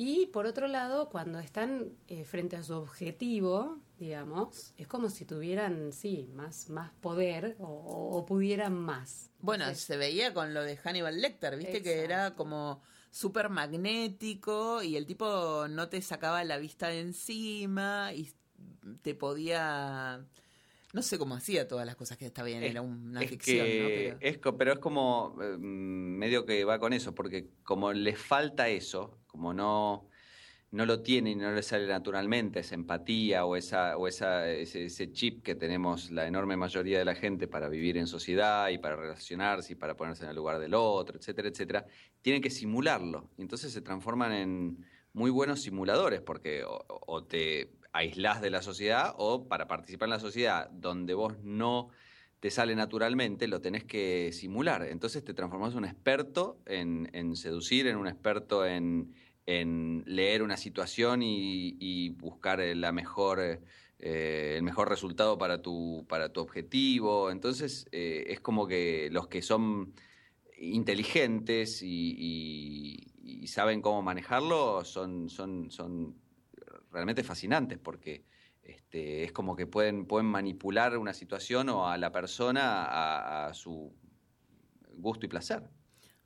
Y 0.05 0.27
por 0.27 0.47
otro 0.47 0.67
lado, 0.67 1.09
cuando 1.11 1.39
están 1.39 1.93
eh, 2.09 2.25
frente 2.25 2.57
a 2.57 2.65
su 2.65 2.75
objetivo, 2.75 3.79
digamos, 4.01 4.75
es 4.77 4.89
como 4.89 5.09
si 5.11 5.25
tuvieran, 5.25 5.93
sí, 5.93 6.29
más, 6.35 6.71
más 6.71 6.91
poder 7.01 7.55
o, 7.61 7.69
o 7.69 8.27
pudieran 8.27 8.75
más. 8.75 9.31
Bueno, 9.39 9.63
Entonces, 9.63 9.85
se 9.85 9.97
veía 9.97 10.35
con 10.35 10.55
lo 10.55 10.65
de 10.65 10.77
Hannibal 10.77 11.21
Lecter, 11.21 11.57
viste 11.57 11.83
que 11.83 12.03
era 12.03 12.35
como 12.35 12.83
súper 13.13 13.49
magnético 13.49 14.83
y 14.83 14.97
el 14.97 15.07
tipo 15.07 15.69
no 15.69 15.89
te 15.89 16.03
sacaba 16.03 16.43
la 16.43 16.59
vista 16.59 16.89
de 16.89 16.99
encima 16.99 18.13
y 18.13 18.33
te 19.03 19.15
podía... 19.15 20.27
No 20.93 21.03
sé 21.03 21.19
cómo 21.19 21.35
hacía 21.35 21.67
todas 21.67 21.87
las 21.87 21.97
cosas 21.97 22.19
que 22.19 22.27
está 22.27 22.43
bien, 22.43 22.63
era 22.63 22.83
una 22.83 23.23
es 23.23 23.31
ficción, 23.31 23.67
que 23.67 23.81
¿no? 23.81 23.89
Pero- 23.89 24.19
es 24.21 24.39
co- 24.39 24.57
pero 24.59 24.73
es 24.75 24.79
como 24.79 25.39
eh, 25.43 25.57
medio 25.59 26.45
que 26.45 26.65
va 26.65 26.79
con 26.79 26.93
eso, 26.93 27.15
porque 27.15 27.49
como 27.63 27.93
les 27.95 28.19
falta 28.19 28.69
eso, 28.69 29.19
como 29.27 29.55
no, 29.55 30.09
no 30.71 30.85
lo 30.85 31.01
tienen 31.03 31.33
y 31.39 31.43
no 31.43 31.51
les 31.53 31.65
sale 31.67 31.87
naturalmente 31.87 32.61
esa 32.61 32.75
empatía 32.75 33.47
o, 33.47 33.57
esa, 33.57 33.97
o 33.97 34.07
esa, 34.07 34.51
ese, 34.51 34.85
ese 34.85 35.11
chip 35.13 35.43
que 35.43 35.55
tenemos 35.55 36.11
la 36.11 36.27
enorme 36.27 36.59
mayoría 36.59 36.99
de 36.99 37.07
la 37.07 37.15
gente 37.15 37.49
para 37.49 37.71
vivir 37.71 37.97
en 37.97 38.07
sociedad 38.07 38.69
y 38.69 38.77
para 38.77 38.97
relacionarse 38.97 39.73
y 39.73 39.77
para 39.77 39.97
ponerse 39.97 40.25
en 40.25 40.31
el 40.31 40.37
lugar 40.37 40.59
del 40.59 40.75
otro, 40.75 41.19
etcétera, 41.19 41.49
etcétera, 41.49 41.87
tienen 42.21 42.43
que 42.43 42.51
simularlo. 42.51 43.31
Y 43.39 43.43
entonces 43.43 43.73
se 43.73 43.81
transforman 43.81 44.33
en 44.33 44.87
muy 45.15 45.31
buenos 45.31 45.63
simuladores, 45.63 46.21
porque 46.21 46.65
o, 46.65 46.85
o 46.89 47.25
te 47.25 47.71
aislás 47.93 48.41
de 48.41 48.51
la 48.51 48.63
sociedad 48.63 49.15
o 49.19 49.49
para 49.49 49.69
participar 49.69 50.07
en 50.07 50.11
la 50.11 50.21
sociedad 50.21 50.71
donde 50.71 51.15
vos 51.15 51.39
no 51.43 51.91
te 52.41 52.51
sale 52.51 52.75
naturalmente, 52.75 53.47
lo 53.47 53.61
tenés 53.61 53.85
que 53.85 54.33
simular. 54.33 54.83
Entonces 54.83 55.25
te 55.25 55.33
transformás 55.33 55.73
en 55.73 55.79
un 55.79 55.85
experto 55.85 56.59
en, 56.67 57.09
en 57.13 57.37
seducir, 57.37 57.87
en 57.87 57.97
un 57.97 58.09
experto 58.09 58.67
en, 58.67 59.15
en 59.47 60.03
leer 60.07 60.43
una 60.43 60.57
situación 60.57 61.21
y, 61.23 62.09
buscar 62.11 62.59
la 62.59 62.91
mejor, 62.91 63.61
eh, 63.99 64.55
el 64.57 64.63
mejor 64.63 64.89
resultado 64.89 65.39
para 65.39 65.63
tu, 65.63 66.05
para 66.09 66.33
tu 66.33 66.41
objetivo. 66.41 67.31
Entonces 67.31 67.87
eh, 67.93 68.25
es 68.29 68.41
como 68.41 68.67
que 68.67 69.09
los 69.13 69.29
que 69.29 69.43
son 69.43 69.95
inteligentes 70.59 71.81
y, 71.83 73.09
saben 73.47 73.83
cómo 73.83 74.03
manejarlo 74.03 74.85
son, 74.85 75.29
son 75.29 75.69
realmente 76.93 77.25
fascinantes 77.25 77.79
porque 77.79 78.25
este, 78.63 79.25
es 79.25 79.33
como 79.33 79.57
que 79.57 79.67
pueden, 79.67 80.07
pueden 80.07 80.27
manipular 80.27 80.97
una 80.99 81.13
situación 81.15 81.69
o 81.71 81.89
a 81.89 81.97
la 81.99 82.13
persona 82.13 82.85
a, 82.85 83.47
a 83.49 83.55
su 83.55 83.93
gusto 84.95 85.27
y 85.27 85.29
placer. 85.29 85.63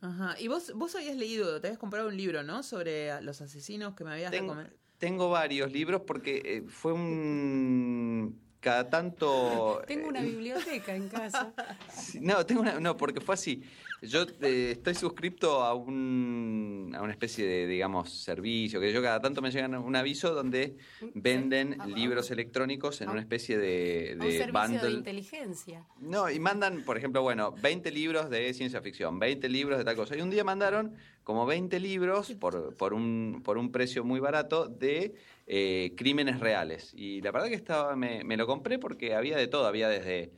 Ajá. 0.01 0.37
Y 0.39 0.49
vos, 0.49 0.73
vos 0.75 0.95
habías 0.95 1.17
leído, 1.17 1.61
te 1.61 1.69
habías 1.69 1.79
comprado 1.79 2.09
un 2.09 2.17
libro, 2.17 2.43
¿no? 2.43 2.63
Sobre 2.63 3.21
los 3.23 3.41
asesinos 3.41 3.95
que 3.95 4.05
me 4.05 4.13
habías 4.13 4.31
Tengo, 4.31 4.53
recomendado. 4.53 4.79
tengo 4.99 5.31
varios 5.31 5.73
libros 5.73 6.03
porque 6.07 6.43
eh, 6.45 6.63
fue 6.69 6.93
un... 6.93 8.45
Cada 8.61 8.91
tanto... 8.91 9.83
Tengo 9.87 10.09
una 10.09 10.21
eh, 10.23 10.27
biblioteca 10.27 10.95
en 10.95 11.09
casa. 11.09 11.55
No, 12.21 12.45
tengo 12.45 12.63
una, 12.63 12.81
no, 12.81 12.97
porque 12.97 13.21
fue 13.21 13.35
así. 13.35 13.63
Yo 14.03 14.27
eh, 14.43 14.73
estoy 14.73 14.95
suscripto 14.95 15.63
a 15.63 15.75
un 15.75 16.93
a 16.97 17.03
una 17.03 17.13
especie 17.13 17.47
de, 17.47 17.67
digamos, 17.67 18.11
servicio, 18.11 18.81
que 18.81 18.93
yo 18.93 19.03
cada 19.03 19.21
tanto 19.21 19.43
me 19.43 19.51
llegan 19.51 19.75
un 19.75 19.97
aviso 19.97 20.35
donde 20.35 20.77
venden 21.15 21.77
Ah, 21.79 21.87
libros 21.87 22.31
electrónicos 22.31 23.01
en 23.01 23.09
ah. 23.09 23.13
una 23.13 23.21
especie 23.21 23.59
de, 23.59 24.17
un 24.19 24.31
servicio 24.33 24.81
de 24.81 24.91
inteligencia. 24.93 25.85
No, 26.01 26.31
y 26.31 26.39
mandan, 26.39 26.83
por 26.85 26.97
ejemplo, 26.97 27.23
bueno, 27.23 27.53
20 27.53 27.91
libros 27.91 28.31
de 28.31 28.53
ciencia 28.55 28.81
ficción, 28.81 29.19
20 29.19 29.49
libros 29.49 29.79
de 29.79 29.85
tal 29.85 29.97
cosa. 29.97 30.17
Y 30.17 30.21
un 30.21 30.31
día 30.31 30.45
mandaron 30.45 30.95
como 31.25 31.47
20 31.47 31.79
libros 31.81 32.33
por, 32.35 32.75
por, 32.77 32.95
un, 32.95 33.43
por 33.45 33.59
un 33.59 33.73
precio 33.73 34.05
muy 34.05 34.21
barato 34.21 34.69
de 34.69 35.15
eh, 35.47 35.93
crímenes 35.97 36.41
reales. 36.41 36.93
Y 36.95 37.21
la 37.21 37.33
verdad 37.33 37.49
que 37.49 37.55
estaba, 37.55 37.97
me, 37.97 38.25
me 38.25 38.37
lo 38.37 38.47
compré 38.47 38.79
porque 38.79 39.15
había 39.15 39.37
de 39.37 39.49
todo, 39.49 39.67
había 39.67 39.89
desde 39.89 40.33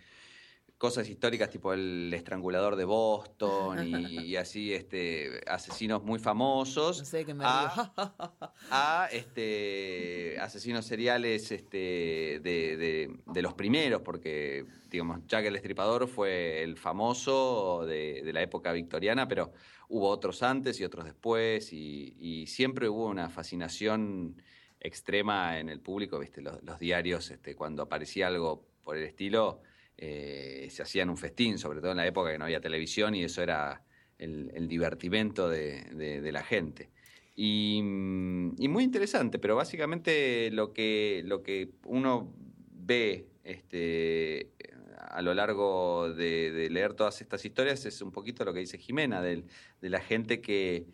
cosas 0.78 1.08
históricas 1.08 1.50
tipo 1.50 1.72
el 1.72 2.12
estrangulador 2.14 2.76
de 2.76 2.84
Boston 2.84 3.84
y, 3.84 4.20
y 4.20 4.36
así 4.36 4.72
este 4.72 5.40
asesinos 5.48 6.04
muy 6.04 6.20
famosos 6.20 7.00
No 7.00 7.04
sé 7.04 7.24
qué 7.24 7.34
me 7.34 7.44
a- 7.44 8.52
a 8.70 9.08
este 9.12 10.36
asesinos 10.40 10.86
seriales 10.86 11.50
este 11.50 12.40
de, 12.42 12.76
de- 12.76 13.10
de 13.26 13.42
los 13.42 13.54
primeros, 13.54 14.02
porque 14.02 14.64
digamos, 14.88 15.20
Jack 15.26 15.46
el 15.46 15.56
Estripador 15.56 16.06
fue 16.08 16.62
el 16.62 16.76
famoso 16.78 17.84
de, 17.86 18.22
de 18.24 18.32
la 18.32 18.40
época 18.42 18.72
victoriana, 18.72 19.26
pero 19.28 19.52
hubo 19.88 20.08
otros 20.08 20.42
antes 20.42 20.80
y 20.80 20.84
otros 20.84 21.04
después, 21.04 21.72
y, 21.72 22.14
y 22.18 22.46
siempre 22.46 22.88
hubo 22.88 23.06
una 23.06 23.28
fascinación 23.30 24.40
extrema 24.80 25.58
en 25.58 25.68
el 25.68 25.80
público, 25.80 26.18
viste, 26.18 26.40
los, 26.40 26.62
los 26.62 26.78
diarios, 26.78 27.30
este, 27.30 27.54
cuando 27.56 27.82
aparecía 27.82 28.28
algo 28.28 28.64
por 28.84 28.96
el 28.96 29.04
estilo, 29.04 29.60
eh, 29.98 30.68
se 30.70 30.82
hacían 30.82 31.10
un 31.10 31.16
festín, 31.16 31.58
sobre 31.58 31.80
todo 31.80 31.90
en 31.90 31.98
la 31.98 32.06
época 32.06 32.32
que 32.32 32.38
no 32.38 32.44
había 32.44 32.60
televisión, 32.60 33.14
y 33.14 33.24
eso 33.24 33.42
era 33.42 33.84
el, 34.18 34.68
divertimento 34.68 35.48
de- 35.48 36.30
la 36.32 36.42
gente. 36.42 36.90
Y, 37.36 37.80
mm, 37.82 38.54
y 38.58 38.68
muy 38.68 38.84
interesante, 38.84 39.38
pero 39.38 39.56
básicamente 39.56 40.50
lo 40.52 40.72
que, 40.72 41.22
lo 41.24 41.42
que 41.42 41.70
uno 41.84 42.32
ve 42.70 43.26
este, 43.44 44.52
a 44.96 45.22
lo 45.22 45.34
largo 45.34 46.12
de, 46.12 46.68
leer 46.70 46.94
todas 46.94 47.20
estas 47.20 47.44
historias 47.44 47.84
es 47.86 48.00
un 48.02 48.12
poquito 48.12 48.44
lo 48.44 48.54
que 48.54 48.60
dice 48.60 48.78
Jimena, 48.78 49.20
de 49.22 49.44
la 49.82 50.00
gente 50.00 50.40
que, 50.40 50.86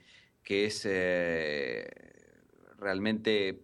que 0.45 0.67
es 0.67 0.83
eh, 0.85 1.89
realmente 2.79 3.61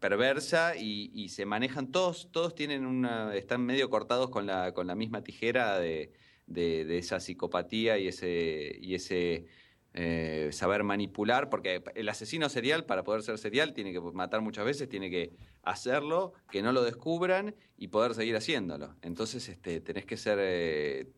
perversa 0.00 0.76
y, 0.76 1.10
y 1.14 1.28
se 1.28 1.46
manejan 1.46 1.92
todos, 1.92 2.30
todos 2.32 2.54
tienen 2.54 2.86
una, 2.86 3.34
están 3.36 3.64
medio 3.64 3.90
cortados 3.90 4.30
con 4.30 4.46
la, 4.46 4.72
con 4.72 4.86
la 4.86 4.94
misma 4.94 5.22
tijera 5.22 5.78
de, 5.78 6.12
de- 6.46 6.98
esa 6.98 7.20
psicopatía 7.20 7.98
y 7.98 8.08
ese, 8.08 8.76
y 8.80 8.94
ese 8.94 9.46
eh, 9.92 10.48
saber 10.52 10.84
manipular, 10.84 11.48
porque 11.50 11.82
el 11.94 12.08
asesino 12.08 12.48
serial, 12.48 12.86
para 12.86 13.04
poder 13.04 13.22
ser 13.22 13.38
serial, 13.38 13.74
tiene 13.74 13.92
que 13.92 14.00
matar 14.00 14.40
muchas 14.40 14.64
veces, 14.64 14.88
tiene 14.88 15.10
que 15.10 15.32
hacerlo, 15.62 16.32
que 16.50 16.62
no 16.62 16.72
lo 16.72 16.82
descubran 16.82 17.54
y 17.76 17.88
poder 17.88 18.14
seguir 18.14 18.36
haciéndolo. 18.36 18.96
Entonces, 19.02 19.48
este, 19.48 19.80
tenés 19.80 20.06
que 20.06 20.16
ser, 20.16 20.38
eh, 20.40 21.08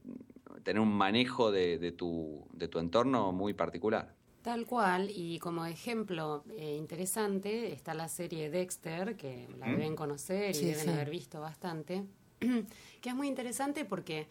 tener 0.64 0.80
un 0.80 0.92
manejo 0.92 1.50
de 1.52 1.92
tu, 1.92 2.46
de 2.52 2.68
tu 2.68 2.78
entorno 2.78 3.32
muy 3.32 3.54
particular. 3.54 4.14
Tal 4.42 4.66
cual, 4.66 5.08
y 5.14 5.38
como 5.38 5.64
ejemplo 5.66 6.42
eh, 6.56 6.74
interesante 6.76 7.72
está 7.72 7.94
la 7.94 8.08
serie 8.08 8.50
Dexter, 8.50 9.16
que 9.16 9.48
la 9.58 9.66
¿Mm? 9.68 9.70
deben 9.76 9.96
conocer 9.96 10.56
y 10.56 10.64
deben 10.64 10.84
sí. 10.84 10.88
haber 10.90 11.10
visto 11.10 11.40
bastante, 11.40 12.04
que 13.00 13.08
es 13.08 13.14
muy 13.14 13.28
interesante 13.28 13.84
porque 13.84 14.26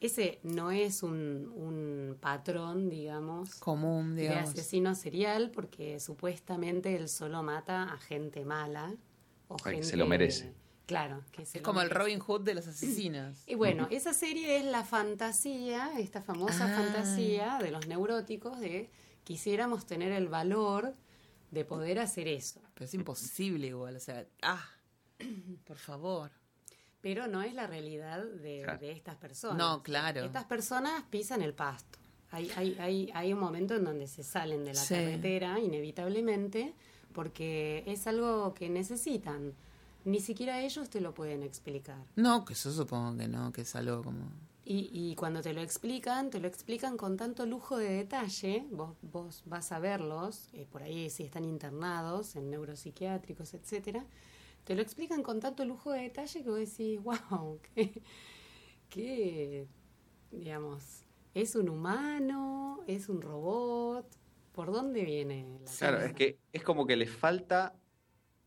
ese 0.00 0.38
no 0.44 0.70
es 0.70 1.02
un, 1.02 1.52
un 1.56 2.16
patrón, 2.20 2.88
digamos, 2.88 3.56
Común, 3.56 4.14
de 4.14 4.28
asesino 4.30 4.94
serial, 4.94 5.50
porque 5.50 5.98
supuestamente 5.98 6.94
él 6.94 7.08
solo 7.08 7.42
mata 7.42 7.92
a 7.92 7.98
gente 7.98 8.44
mala. 8.44 8.94
O 9.48 9.54
Ay, 9.54 9.58
que 9.64 9.70
gente, 9.70 9.86
se 9.88 9.96
lo 9.96 10.06
merece. 10.06 10.52
Claro, 10.86 11.24
que 11.32 11.44
se 11.44 11.58
Es 11.58 11.62
lo 11.62 11.66
como 11.66 11.80
el. 11.82 11.90
Robin 11.90 12.20
Hood 12.20 12.42
de 12.42 12.54
los 12.54 12.68
asesinos. 12.68 13.42
Y 13.48 13.56
bueno, 13.56 13.88
esa 13.90 14.12
serie 14.14 14.58
es 14.58 14.64
la 14.64 14.84
fantasía, 14.84 15.90
esta 15.98 16.22
famosa 16.22 16.66
Ah. 16.72 16.76
fantasía 16.84 17.58
de 17.60 17.72
los 17.72 17.88
neuróticos 17.88 18.60
de 18.60 18.88
quisiéramos 19.28 19.84
tener 19.84 20.10
el 20.12 20.26
valor 20.28 20.94
de 21.50 21.62
poder 21.66 21.98
hacer 21.98 22.26
eso. 22.28 22.60
Pero 22.72 22.86
es 22.86 22.94
imposible 22.94 23.66
igual, 23.66 23.94
o 23.96 24.00
sea, 24.00 24.26
ah, 24.40 24.66
por 25.66 25.76
favor. 25.76 26.30
Pero 27.02 27.26
no 27.26 27.42
es 27.42 27.52
la 27.52 27.66
realidad 27.66 28.24
de, 28.24 28.62
Claro. 28.64 28.78
de 28.80 28.90
estas 28.92 29.16
personas. 29.16 29.58
No, 29.58 29.82
claro. 29.82 30.24
Estas 30.24 30.44
personas 30.46 31.04
pisan 31.10 31.42
el 31.42 31.52
pasto. 31.52 31.98
Hay, 32.30 32.50
hay, 32.56 32.76
hay, 32.80 33.10
hay 33.14 33.32
un 33.34 33.38
momento 33.38 33.74
en 33.76 33.84
donde 33.84 34.06
se 34.06 34.22
salen 34.22 34.64
de 34.64 34.72
la 34.72 34.80
Sí. 34.80 34.94
carretera, 34.94 35.58
inevitablemente, 35.60 36.72
porque 37.12 37.82
es 37.86 38.06
algo 38.06 38.54
que 38.54 38.70
necesitan. 38.70 39.52
Ni 40.06 40.20
siquiera 40.20 40.62
ellos 40.62 40.88
te 40.88 41.02
lo 41.02 41.12
pueden 41.12 41.42
explicar. 41.42 42.02
No, 42.16 42.46
que 42.46 42.54
eso 42.54 42.72
supongo 42.72 43.16
que 43.18 43.28
no, 43.28 43.52
que 43.52 43.60
es 43.60 43.76
algo 43.76 44.02
como... 44.02 44.30
Y, 44.70 44.90
y 44.92 45.14
cuando 45.14 45.40
te 45.40 45.54
lo 45.54 45.62
explican, 45.62 46.28
te 46.28 46.40
lo 46.40 46.46
explican 46.46 46.98
con 46.98 47.16
tanto 47.16 47.46
lujo 47.46 47.78
de 47.78 47.88
detalle, 47.88 48.66
vos, 48.70 48.98
vos 49.00 49.42
vas 49.46 49.72
a 49.72 49.78
verlos, 49.78 50.50
eh, 50.52 50.66
por 50.70 50.82
ahí 50.82 51.08
si 51.08 51.22
están 51.22 51.46
internados 51.46 52.36
en 52.36 52.50
neuropsiquiátricos, 52.50 53.54
etcétera, 53.54 54.04
te 54.64 54.74
lo 54.74 54.82
explican 54.82 55.22
con 55.22 55.40
tanto 55.40 55.64
lujo 55.64 55.92
de 55.92 56.02
detalle 56.02 56.42
que 56.42 56.50
vos 56.50 56.58
decís, 56.58 57.02
wow, 57.02 57.58
qué, 57.74 58.02
qué, 58.90 59.66
digamos, 60.30 61.02
es 61.32 61.56
un 61.56 61.70
humano, 61.70 62.84
es 62.86 63.08
un 63.08 63.22
robot, 63.22 64.06
¿por 64.52 64.70
dónde 64.70 65.02
viene 65.02 65.46
la 65.64 65.72
Claro, 65.78 66.00
es 66.02 66.12
que 66.12 66.36
es 66.52 66.62
como 66.62 66.86
que 66.86 66.96
le 66.96 67.06
falta 67.06 67.74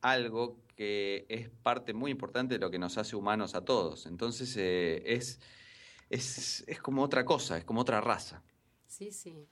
algo 0.02 0.60
que 0.76 1.26
es 1.30 1.50
parte 1.50 1.96
muy 1.96 2.12
importante 2.12 2.56
de 2.56 2.60
lo 2.60 2.70
que 2.70 2.78
nos 2.78 3.00
hace 3.00 3.16
humanos 3.16 3.56
a 3.56 3.66
todos. 3.66 4.06
Entonces 4.06 4.56
eh, 4.58 5.02
es, 5.04 5.40
es, 6.12 6.64
es 6.68 6.80
como 6.82 7.04
otra 7.04 7.26
cosa, 7.26 7.58
es 7.58 7.64
como 7.66 7.82
otra 7.82 8.02
raza. 8.02 8.42
Sí, 8.88 9.12
sí. 9.12 9.48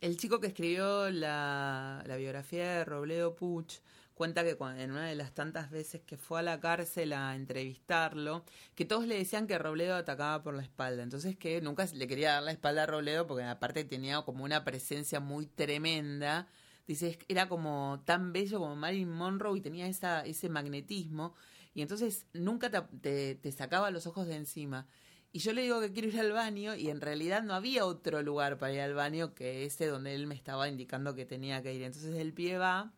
El 0.00 0.16
chico 0.16 0.40
que 0.40 0.48
escribió 0.48 1.10
la, 1.10 2.02
la 2.06 2.16
biografía 2.16 2.78
de 2.78 2.84
Robledo 2.84 3.34
Puch 3.34 3.76
cuenta 4.14 4.44
que 4.44 4.56
en 4.78 4.92
una 4.92 5.06
de 5.06 5.14
las 5.16 5.34
tantas 5.34 5.70
veces 5.70 6.02
que 6.02 6.16
fue 6.16 6.38
a 6.40 6.42
la 6.42 6.60
cárcel 6.60 7.12
a 7.12 7.34
entrevistarlo, 7.34 8.44
que 8.76 8.84
todos 8.84 9.06
le 9.06 9.16
decían 9.16 9.46
que 9.46 9.58
Robledo 9.58 9.96
atacaba 9.96 10.42
por 10.42 10.54
la 10.54 10.62
espalda. 10.62 11.02
Entonces 11.02 11.36
que 11.36 11.60
nunca 11.60 11.86
le 11.92 12.06
quería 12.06 12.32
dar 12.34 12.42
la 12.44 12.52
espalda 12.52 12.84
a 12.84 12.86
Robledo 12.86 13.26
porque 13.26 13.44
aparte 13.44 13.84
tenía 13.84 14.22
como 14.22 14.44
una 14.44 14.64
presencia 14.64 15.20
muy 15.20 15.46
tremenda. 15.46 16.48
Dice, 16.86 17.18
era 17.28 17.48
como 17.48 18.02
tan 18.04 18.32
bello 18.32 18.60
como 18.60 18.76
Marilyn 18.76 19.10
Monroe 19.10 19.58
y 19.58 19.60
tenía 19.62 19.86
esa, 19.88 20.20
ese 20.24 20.48
magnetismo. 20.48 21.34
Y 21.74 21.82
entonces 21.82 22.26
nunca 22.34 22.70
te- 22.70 23.34
te 23.36 23.52
sacaba 23.52 23.90
los 23.90 24.06
ojos 24.06 24.26
de 24.26 24.36
encima. 24.36 24.86
Y 25.34 25.40
yo 25.40 25.52
le 25.52 25.62
digo 25.62 25.80
que 25.80 25.90
quiero 25.90 26.06
ir 26.06 26.20
al 26.20 26.30
baño 26.30 26.76
y 26.76 26.90
en 26.90 27.00
realidad 27.00 27.42
no 27.42 27.54
había 27.54 27.86
otro 27.86 28.22
lugar 28.22 28.56
para 28.56 28.72
ir 28.72 28.80
al 28.80 28.94
baño 28.94 29.34
que 29.34 29.64
ese 29.64 29.88
donde 29.88 30.14
él 30.14 30.28
me 30.28 30.36
estaba 30.36 30.68
indicando 30.68 31.16
que 31.16 31.26
tenía 31.26 31.60
que 31.60 31.74
ir. 31.74 31.82
Entonces 31.82 32.14
el 32.14 32.32
pie 32.32 32.56
va 32.56 32.92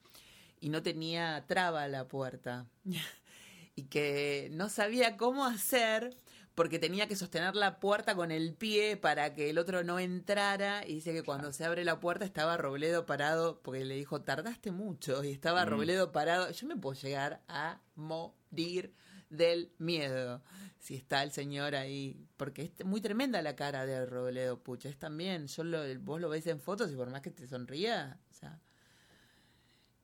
y 0.61 0.69
no 0.69 0.83
tenía 0.83 1.47
traba 1.49 1.85
a 1.85 1.89
la 1.89 2.09
puerta. 2.09 2.67
y 3.75 3.85
que 3.85 4.51
no 4.53 4.69
sabía 4.69 5.17
cómo 5.17 5.47
hacer 5.47 6.15
porque 6.55 6.79
tenía 6.79 7.09
que 7.09 7.17
sostener 7.17 7.57
la 7.57 7.81
puerta 7.81 8.15
con 8.15 8.31
el 8.31 8.53
pie 8.53 8.99
para 8.99 9.33
que 9.33 9.49
el 9.49 9.57
otro 9.57 9.83
no 9.83 9.99
entrara 9.99 10.87
y 10.87 10.97
dice 10.97 11.15
que 11.15 11.23
cuando 11.23 11.53
se 11.53 11.65
abre 11.65 11.85
la 11.85 12.01
puerta 12.01 12.27
estaba 12.27 12.59
Robledo 12.59 13.07
parado 13.07 13.63
porque 13.63 13.87
le 13.87 13.95
dijo 13.95 14.21
tardaste 14.21 14.73
mucho 14.73 15.25
y 15.25 15.31
estaba 15.31 15.65
Mm. 15.65 15.69
Robledo 15.71 16.13
parado 16.13 16.51
yo 16.51 16.67
me 16.67 16.77
puedo 16.77 17.01
llegar 17.01 17.41
a 17.49 17.81
morir 17.95 18.93
del 19.31 19.73
miedo 19.79 20.43
si 20.79 20.95
está 20.95 21.23
el 21.23 21.33
señor 21.33 21.75
ahí 21.75 22.27
porque 22.37 22.63
es 22.63 22.85
muy 22.85 23.01
tremenda 23.01 23.43
la 23.43 23.57
cara 23.57 23.87
de 23.87 24.07
Robledo 24.07 24.63
Pucha 24.63 24.89
es 24.89 24.99
también 24.99 25.47
yo 25.49 25.65
lo, 25.65 25.83
vos 26.01 26.21
lo 26.21 26.29
ves 26.29 26.47
en 26.47 26.61
fotos 26.61 26.93
y 26.93 26.97
por 26.97 27.11
más 27.11 27.23
que 27.23 27.31
te 27.31 27.47
sonría 27.47 28.19
o 28.31 28.35
sea 28.35 28.61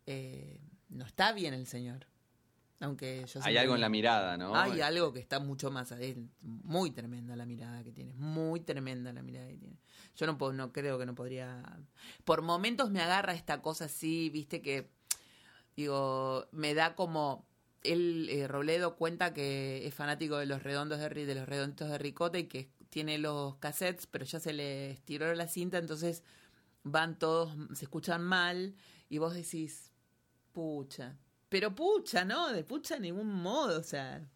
eh, 0.07 0.61
no 0.89 1.05
está 1.05 1.32
bien 1.32 1.55
el 1.55 1.66
señor 1.66 2.07
aunque 2.82 3.24
yo 3.32 3.40
Hay 3.44 3.57
algo 3.57 3.77
en 3.77 3.81
la 3.81 3.89
mirada, 3.89 4.36
¿no? 4.36 4.57
hay 4.57 4.81
algo 4.81 5.12
que 5.12 5.20
está 5.20 5.39
mucho 5.39 5.70
más 5.70 5.93
adentro. 5.93 6.24
Muy 6.40 6.90
tremenda 6.90 7.36
la 7.36 7.47
mirada 7.47 7.85
que 7.85 7.93
tiene. 7.93 8.12
Muy 8.15 8.59
tremenda 8.59 9.12
la 9.12 9.23
mirada 9.23 9.47
que 9.47 9.57
tiene. 9.57 9.77
Yo 10.16 10.27
no, 10.27 10.36
puedo, 10.36 10.53
no 10.53 10.73
creo 10.73 10.99
que 10.99 11.07
no 11.07 11.15
podría. 11.15 11.62
Por 12.24 12.43
momentos 12.43 12.90
me 12.90 13.01
agarra 13.01 13.35
esta 13.35 13.62
cosa 13.62 13.85
así, 13.85 14.31
viste, 14.31 14.62
que. 14.62 14.90
Digo, 15.77 16.49
me 16.51 16.74
da 16.74 16.97
como. 16.97 17.47
Él, 17.85 18.29
eh, 18.31 18.47
Robledo, 18.49 18.97
cuenta 18.97 19.35
que 19.35 19.87
es 19.87 19.95
fanático 19.95 20.37
de 20.39 20.47
los 20.47 20.63
redondos 20.63 20.99
de, 21.01 21.09
de 21.27 21.35
los 21.35 21.49
redonditos 21.49 21.89
de 21.91 21.99
ricota 21.99 22.39
y 22.39 22.45
que 22.45 22.71
tiene 22.91 23.19
los 23.19 23.57
cassettes, 23.57 24.07
pero 24.07 24.25
ya 24.25 24.39
se 24.39 24.53
le 24.53 24.91
estiró 24.91 25.35
la 25.35 25.49
cinta, 25.49 25.79
entonces 25.79 26.23
van 26.85 27.19
todos, 27.19 27.55
se 27.75 27.85
escuchan 27.87 28.23
mal, 28.23 28.75
y 29.09 29.19
vos 29.19 29.35
decís, 29.35 29.91
pucha. 30.53 31.17
Pero 31.49 31.75
pucha, 31.75 32.25
¿no? 32.25 32.53
De 32.53 32.65
pucha 32.65 32.97
en 32.97 33.03
ningún 33.03 33.33
modo, 33.33 33.81
o 33.81 33.85
sea. 33.85 34.27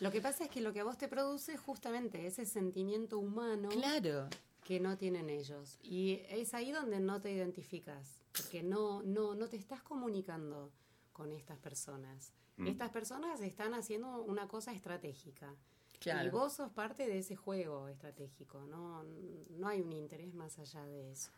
Lo 0.00 0.10
que 0.10 0.20
pasa 0.20 0.44
es 0.44 0.50
que 0.50 0.60
lo 0.60 0.72
que 0.72 0.80
a 0.80 0.84
vos 0.84 0.96
te 0.98 1.08
produce 1.08 1.52
es 1.54 1.60
justamente 1.60 2.26
ese 2.26 2.44
sentimiento 2.46 3.18
humano 3.18 3.68
Claro. 3.68 4.28
que 4.64 4.80
no 4.80 4.96
tienen 4.96 5.28
ellos. 5.30 5.78
Y 5.82 6.22
es 6.30 6.54
ahí 6.54 6.72
donde 6.72 7.00
no 7.00 7.20
te 7.20 7.30
identificas, 7.32 8.22
porque 8.32 8.62
no, 8.62 9.02
no, 9.02 9.34
no 9.34 9.48
te 9.48 9.56
estás 9.56 9.82
comunicando 9.82 10.72
con 11.12 11.32
estas 11.32 11.58
personas. 11.58 12.32
Mm. 12.60 12.66
Estas 12.68 12.90
personas 12.90 13.40
están 13.40 13.74
haciendo 13.74 14.22
una 14.22 14.46
cosa 14.46 14.72
estratégica. 14.72 15.54
Claro. 15.98 16.28
Y 16.28 16.30
vos 16.30 16.54
sos 16.54 16.70
parte 16.70 17.06
de 17.06 17.18
ese 17.18 17.36
juego 17.36 17.88
estratégico, 17.88 18.66
no, 18.66 19.02
no 19.50 19.68
hay 19.68 19.80
un 19.82 19.92
interés 19.92 20.32
más 20.34 20.58
allá 20.58 20.84
de 20.84 21.10
eso. 21.10 21.30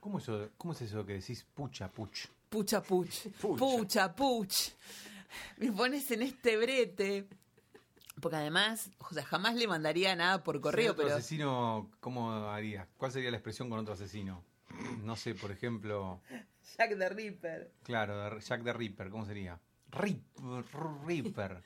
¿Cómo, 0.00 0.18
eso, 0.18 0.48
¿Cómo 0.56 0.72
es 0.72 0.82
eso 0.82 1.04
que 1.04 1.14
decís 1.14 1.44
pucha, 1.54 1.90
puch? 1.90 2.26
Pucha, 2.48 2.82
puch. 2.82 3.28
Pucha. 3.40 3.58
Pucha, 3.58 4.14
puch. 4.14 4.54
Me 5.58 5.72
pones 5.72 6.10
en 6.10 6.22
este 6.22 6.56
brete. 6.56 7.26
Porque 8.20 8.36
además, 8.36 8.90
o 8.98 9.14
sea, 9.14 9.24
jamás 9.24 9.54
le 9.56 9.68
mandaría 9.68 10.16
nada 10.16 10.42
por 10.42 10.60
correo, 10.60 10.92
otro 10.92 11.04
pero. 11.04 11.16
asesino, 11.16 11.90
¿cómo 12.00 12.32
haría? 12.48 12.88
¿Cuál 12.96 13.12
sería 13.12 13.30
la 13.30 13.36
expresión 13.36 13.68
con 13.70 13.78
otro 13.78 13.94
asesino? 13.94 14.42
No 15.02 15.16
sé, 15.16 15.34
por 15.34 15.50
ejemplo, 15.50 16.20
Jack 16.76 16.98
the 16.98 17.08
Ripper. 17.08 17.72
claro, 17.84 18.38
Jack 18.38 18.64
the 18.64 18.72
Ripper, 18.72 19.10
¿cómo 19.10 19.24
sería? 19.24 19.58
Rip, 19.92 20.22
Ripper. 21.06 21.62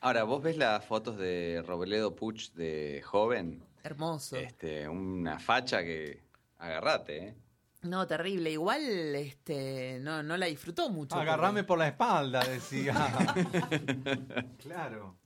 Ahora, 0.00 0.24
vos 0.24 0.42
ves 0.42 0.56
las 0.58 0.84
fotos 0.84 1.16
de 1.16 1.62
Robledo 1.66 2.14
Puch 2.14 2.50
de 2.52 3.02
joven, 3.04 3.62
Hermoso. 3.82 4.36
este, 4.36 4.86
una 4.88 5.38
facha 5.38 5.82
que 5.82 6.20
agarrate, 6.58 7.28
¿eh? 7.28 7.34
No, 7.82 8.06
terrible. 8.06 8.50
Igual, 8.50 8.82
este, 9.14 9.98
no, 10.00 10.22
no 10.22 10.36
la 10.36 10.46
disfrutó 10.46 10.88
mucho. 10.90 11.14
Agarrame 11.16 11.62
porque- 11.62 11.68
por 11.68 11.78
la 11.78 11.88
espalda, 11.88 12.44
decía. 12.44 12.94
claro. 14.62 15.16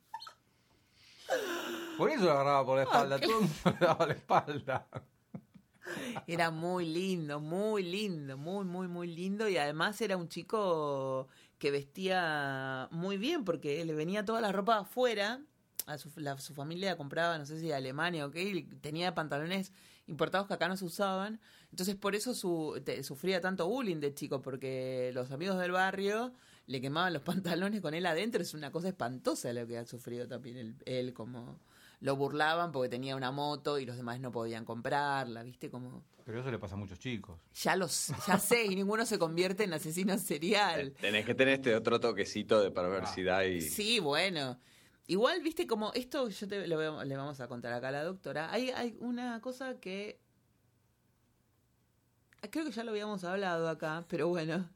Por 1.97 2.11
eso 2.11 2.24
lo 2.24 2.31
agarraba 2.32 2.65
por 2.65 2.77
la 2.78 2.82
espalda, 2.85 3.19
todo 3.20 3.40
el 3.40 3.47
mundo 3.47 3.55
le 3.81 3.86
daba 3.86 4.07
la 4.07 4.12
espalda. 4.15 4.86
Era 6.27 6.51
muy 6.51 6.86
lindo, 6.86 7.40
muy 7.40 7.82
lindo, 7.82 8.36
muy, 8.36 8.65
muy, 8.65 8.89
muy 8.89 9.06
lindo. 9.09 9.48
Y 9.48 9.56
además 9.56 10.01
era 10.01 10.16
un 10.16 10.28
chico 10.28 11.28
que 11.59 11.70
vestía 11.70 12.89
muy 12.90 13.16
bien 13.19 13.44
porque 13.44 13.85
le 13.85 13.94
venía 13.94 14.24
toda 14.24 14.40
la 14.40 14.52
ropa 14.52 14.78
afuera. 14.78 15.40
A 15.86 15.97
su, 15.97 16.10
la- 16.16 16.39
su 16.39 16.52
familia 16.55 16.97
compraba, 16.98 17.39
no 17.39 17.47
sé 17.47 17.59
si 17.60 17.66
de 17.69 17.74
Alemania 17.74 18.27
o 18.27 18.31
qué, 18.31 18.43
y 18.43 18.62
tenía 18.65 19.15
pantalones 19.15 19.73
importados 20.06 20.47
que 20.47 20.55
acá 20.55 20.69
no 20.69 20.77
se 20.77 20.85
usaban. 20.85 21.40
Entonces 21.70 21.97
por 21.97 22.15
eso 22.15 22.35
su, 22.35 22.81
sufría 23.02 23.40
tanto 23.40 23.66
bullying 23.69 23.97
de 24.01 24.12
chico, 24.15 24.43
porque 24.43 25.10
los 25.15 25.31
amigos 25.31 25.59
del 25.59 25.73
barrio 25.73 26.35
le 26.66 26.81
quemaban 26.82 27.12
los 27.15 27.23
pantalones 27.62 27.81
con 27.81 27.94
él 27.94 28.05
adentro. 28.06 28.43
Es 28.43 28.52
una 28.55 28.70
cosa 28.70 28.89
espantosa 28.89 29.52
lo 29.55 29.66
que 29.66 29.78
ha 29.78 29.86
sufrido 29.86 30.28
también 30.28 30.77
él 30.85 31.15
como 31.15 31.59
lo 32.01 32.16
burlaban 32.16 32.73
porque 32.73 32.89
tenía 32.89 33.16
una 33.16 33.31
moto 33.31 33.79
y 33.79 33.87
los 33.87 33.97
demás 33.97 34.20
no 34.20 34.31
podían 34.31 34.65
comprarla, 34.65 35.43
¿viste? 35.43 35.70
Como 35.70 36.05
Pero 36.25 36.41
eso 36.41 36.51
le 36.51 36.59
pasa 36.59 36.75
a 36.75 36.79
muchos 36.79 36.99
chicos. 36.99 37.41
ya 37.55 37.75
los 37.77 38.12
ya 38.27 38.39
sé 38.39 38.65
y 38.66 38.77
ninguno 38.77 39.05
se 39.05 39.19
convierte 39.19 39.65
en 39.65 39.73
asesino 39.73 40.16
serial. 40.19 40.93
Tenés 41.01 41.25
que 41.25 41.35
tener 41.35 41.55
este 41.55 41.75
otro 41.75 41.99
toquecito 41.99 42.61
de 42.61 42.70
perversidad 42.70 43.43
y... 43.43 43.61
Sí, 43.61 43.99
bueno. 43.99 44.59
Igual, 45.09 45.41
viste, 45.43 45.66
como 45.66 45.91
esto 45.95 46.29
yo 46.29 46.47
te, 46.47 46.66
lo 46.69 47.03
le 47.03 47.16
vamos 47.16 47.41
a 47.41 47.49
contar 47.49 47.73
acá 47.73 47.89
a 47.89 47.93
la 47.93 48.05
doctora. 48.05 48.53
Hay, 48.53 48.69
hay 48.70 48.95
una 49.01 49.41
cosa 49.41 49.81
que. 49.81 50.20
Creo 52.51 52.66
que 52.66 52.73
ya 52.73 52.85
lo 52.85 52.91
habíamos 52.91 53.25
hablado 53.25 53.70
acá, 53.70 54.05
pero 54.07 54.29
bueno. 54.29 54.69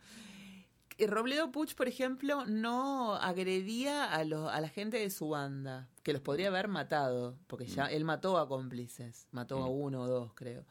Eh, 1.03 1.07
Robledo 1.07 1.51
Puch, 1.53 1.75
por 1.75 1.89
ejemplo, 1.89 2.45
no 2.47 3.15
agredía 3.15 4.13
a, 4.13 4.25
los, 4.25 4.51
a 4.51 4.61
la 4.61 4.69
gente 4.69 4.99
de 4.99 5.11
su 5.11 5.29
banda, 5.29 5.89
que 6.03 6.13
los 6.13 6.23
podría 6.23 6.49
haber 6.49 6.69
matado, 6.69 7.39
porque 7.47 7.67
ya 7.67 7.87
él 7.87 8.05
mató 8.05 8.39
a 8.39 8.49
cómplices, 8.49 9.27
mató 9.33 9.63
a 9.63 9.69
uno 9.69 10.03
o 10.03 10.07
dos, 10.07 10.33
creo. 10.35 10.65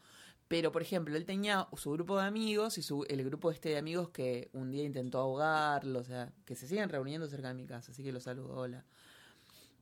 Pero, 0.48 0.70
por 0.70 0.82
ejemplo, 0.82 1.16
él 1.16 1.24
tenía 1.24 1.66
su 1.76 1.92
grupo 1.92 2.18
de 2.18 2.26
amigos 2.26 2.76
y 2.76 2.82
su, 2.82 3.06
el 3.08 3.24
grupo 3.24 3.50
este 3.50 3.70
de 3.70 3.78
amigos 3.78 4.10
que 4.10 4.50
un 4.52 4.70
día 4.70 4.84
intentó 4.84 5.18
ahogarlo, 5.18 6.00
o 6.00 6.04
sea, 6.04 6.32
que 6.44 6.56
se 6.56 6.68
siguen 6.68 6.88
reuniendo 6.90 7.26
cerca 7.26 7.48
de 7.48 7.54
mi 7.54 7.66
casa, 7.66 7.92
así 7.92 8.02
que 8.02 8.12
los 8.12 8.24
saludo, 8.24 8.54
hola. 8.56 8.84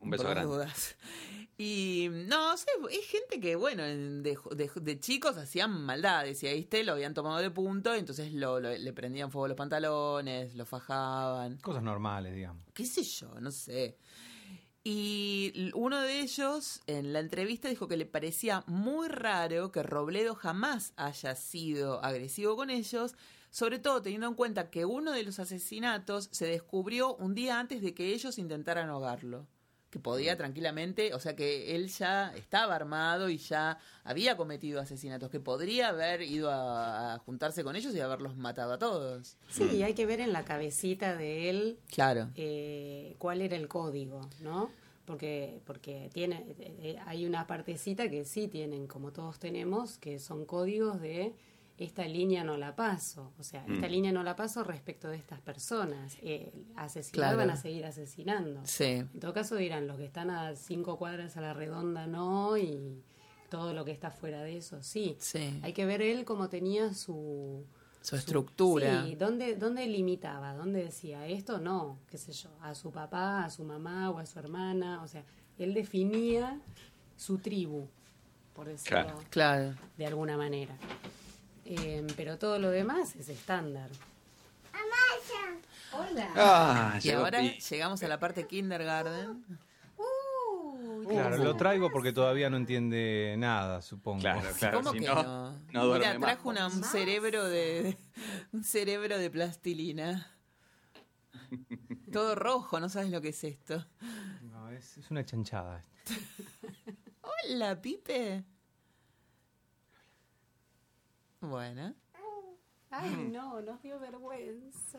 Un 0.00 0.10
beso 0.10 0.24
Por 0.24 0.32
grande. 0.32 0.52
dudas. 0.52 0.96
Y 1.58 2.08
no, 2.10 2.56
sé, 2.56 2.66
es 2.90 3.06
gente 3.06 3.38
que, 3.38 3.54
bueno, 3.54 3.84
en- 3.84 4.22
de, 4.22 4.38
de- 4.52 4.70
de 4.80 4.98
chicos 4.98 5.36
hacían 5.36 5.70
maldades 5.84 6.42
y 6.42 6.46
ahí 6.46 6.60
este 6.60 6.82
lo 6.84 6.92
habían 6.92 7.12
tomado 7.12 7.36
de 7.38 7.50
punto, 7.50 7.94
y 7.94 7.98
entonces 7.98 8.32
lo, 8.32 8.60
lo- 8.60 8.76
le 8.76 8.92
prendían 8.94 9.30
fuego 9.30 9.44
a 9.44 9.48
los 9.48 9.56
pantalones, 9.58 10.54
lo 10.54 10.64
fajaban, 10.64 11.58
Cosas 11.58 11.82
normales, 11.82 12.34
digamos. 12.34 12.64
qué 12.72 12.86
sé 12.86 13.02
yo, 13.02 13.38
no 13.40 13.50
sé. 13.50 13.98
Y 14.82 15.70
uno 15.74 16.00
de 16.00 16.20
ellos 16.20 16.80
en 16.86 17.12
la 17.12 17.18
entrevista 17.20 17.68
dijo 17.68 17.86
que 17.86 17.98
le 17.98 18.06
parecía 18.06 18.64
muy 18.66 19.08
raro 19.08 19.70
que 19.72 19.82
Robledo 19.82 20.34
jamás 20.34 20.94
haya 20.96 21.34
sido 21.34 22.02
agresivo 22.02 22.56
con 22.56 22.70
ellos, 22.70 23.14
sobre 23.50 23.78
todo 23.78 24.00
teniendo 24.00 24.28
en 24.28 24.34
cuenta 24.34 24.70
que 24.70 24.86
uno 24.86 25.12
de 25.12 25.24
los 25.24 25.38
asesinatos 25.38 26.30
se 26.32 26.46
descubrió 26.46 27.14
un 27.16 27.34
día 27.34 27.60
antes 27.60 27.82
de 27.82 27.92
que 27.92 28.14
ellos 28.14 28.38
intentaran 28.38 28.88
ahogarlo. 28.88 29.46
Que 29.90 29.98
podía 29.98 30.36
tranquilamente, 30.36 31.14
o 31.14 31.18
sea 31.18 31.34
que 31.34 31.74
él 31.74 31.88
ya 31.88 32.32
estaba 32.36 32.76
armado 32.76 33.28
y 33.28 33.38
ya 33.38 33.76
había 34.04 34.36
cometido 34.36 34.80
asesinatos, 34.80 35.30
que 35.30 35.40
podría 35.40 35.88
haber 35.88 36.22
ido 36.22 36.48
a, 36.50 37.14
a 37.14 37.18
juntarse 37.18 37.64
con 37.64 37.74
ellos 37.74 37.92
y 37.96 38.00
haberlos 38.00 38.36
matado 38.36 38.72
a 38.72 38.78
todos. 38.78 39.36
Sí, 39.48 39.82
hay 39.82 39.94
que 39.94 40.06
ver 40.06 40.20
en 40.20 40.32
la 40.32 40.44
cabecita 40.44 41.16
de 41.16 41.50
él 41.50 41.78
Claro. 41.92 42.28
eh, 42.36 43.16
cuál 43.18 43.40
era 43.42 43.56
el 43.56 43.66
código, 43.66 44.20
¿no? 44.40 44.70
Porque, 45.06 45.60
porque 45.66 46.08
tiene, 46.14 46.36
eh, 46.60 46.76
eh, 46.82 46.96
hay 47.06 47.26
una 47.26 47.48
partecita 47.48 48.08
que 48.08 48.24
sí 48.24 48.46
tienen, 48.46 48.86
como 48.86 49.10
todos 49.12 49.40
tenemos, 49.40 49.98
que 49.98 50.20
son 50.20 50.44
códigos 50.44 51.00
de 51.00 51.34
esta 51.80 52.06
línea 52.06 52.44
no 52.44 52.56
la 52.56 52.76
paso. 52.76 53.32
O 53.38 53.42
sea, 53.42 53.64
esta 53.66 53.88
Mm. 53.88 53.90
línea 53.90 54.12
no 54.12 54.22
la 54.22 54.36
paso 54.36 54.62
respecto 54.62 55.08
de 55.08 55.16
estas 55.16 55.40
personas. 55.40 56.16
Eh, 56.22 56.52
asesinar 56.76 57.12
Claro. 57.30 57.38
van 57.38 57.50
a 57.50 57.56
seguir 57.56 57.84
asesinando. 57.86 58.60
Sí. 58.64 58.84
En 58.84 59.18
todo 59.20 59.32
caso 59.32 59.56
dirán, 59.56 59.86
los 59.86 59.96
que 59.96 60.04
están 60.04 60.30
a 60.30 60.54
cinco 60.56 60.96
cuadras 60.98 61.36
a 61.36 61.40
la 61.40 61.54
redonda 61.54 62.06
no, 62.06 62.56
y 62.56 63.02
todo 63.48 63.72
lo 63.74 63.84
que 63.84 63.90
está 63.92 64.10
fuera 64.10 64.42
de 64.42 64.58
eso 64.58 64.82
sí. 64.82 65.16
Sí. 65.18 65.58
Hay 65.62 65.72
que 65.72 65.84
ver 65.86 66.02
él 66.02 66.24
cómo 66.24 66.48
tenía 66.48 66.92
su... 66.94 67.64
Su 68.02 68.16
estructura. 68.16 69.04
Sí, 69.04 69.14
¿dónde, 69.14 69.56
¿dónde 69.56 69.86
limitaba? 69.86 70.54
¿Dónde 70.54 70.84
decía 70.84 71.26
esto? 71.26 71.58
No, 71.58 71.98
qué 72.08 72.16
sé 72.16 72.32
yo, 72.32 72.48
a 72.62 72.74
su 72.74 72.90
papá, 72.90 73.44
a 73.44 73.50
su 73.50 73.62
mamá 73.62 74.08
o 74.10 74.18
a 74.18 74.24
su 74.24 74.38
hermana. 74.38 75.02
O 75.02 75.06
sea, 75.06 75.22
él 75.58 75.74
definía 75.74 76.58
su 77.16 77.36
tribu, 77.38 77.88
por 78.54 78.68
decirlo 78.68 79.02
Claro. 79.04 79.18
Claro. 79.28 79.74
de 79.98 80.06
alguna 80.06 80.38
manera. 80.38 80.74
Eh, 81.72 82.04
pero 82.16 82.36
todo 82.36 82.58
lo 82.58 82.68
demás 82.70 83.14
es 83.14 83.28
estándar. 83.28 83.88
Hola. 85.92 86.28
Ah, 86.36 86.94
Y 86.98 87.00
llegó 87.02 87.20
ahora 87.24 87.40
Pi. 87.40 87.58
llegamos 87.60 88.02
a 88.02 88.08
la 88.08 88.18
parte 88.18 88.46
kindergarten. 88.46 89.44
Claro, 91.08 91.36
lo 91.38 91.56
traigo 91.56 91.90
porque 91.90 92.12
todavía 92.12 92.48
no 92.50 92.56
entiende 92.56 93.34
nada, 93.38 93.82
supongo. 93.82 94.20
Claro, 94.20 94.48
claro. 94.58 94.78
¿Cómo 94.78 94.92
si 94.92 95.00
que 95.00 95.06
no, 95.06 95.22
no? 95.22 95.58
no 95.72 95.84
duerme 95.86 96.06
Mira, 96.14 96.20
trajo 96.20 96.48
una- 96.48 96.66
un 96.68 96.84
cerebro 96.84 97.44
de 97.48 97.96
un 98.52 98.62
cerebro 98.64 99.18
de 99.18 99.30
plastilina. 99.30 100.30
Todo 102.12 102.34
rojo, 102.34 102.78
no 102.80 102.88
sabes 102.88 103.10
lo 103.10 103.20
que 103.20 103.28
es 103.30 103.42
esto. 103.44 103.84
No, 104.42 104.70
es, 104.70 104.98
es 104.98 105.10
una 105.10 105.24
chanchada. 105.24 105.84
Hola, 107.22 107.80
Pipe. 107.80 108.44
Bueno, 111.40 111.94
Ay, 112.92 113.14
no, 113.32 113.60
nos 113.62 113.80
dio 113.82 114.00
vergüenza. 114.00 114.98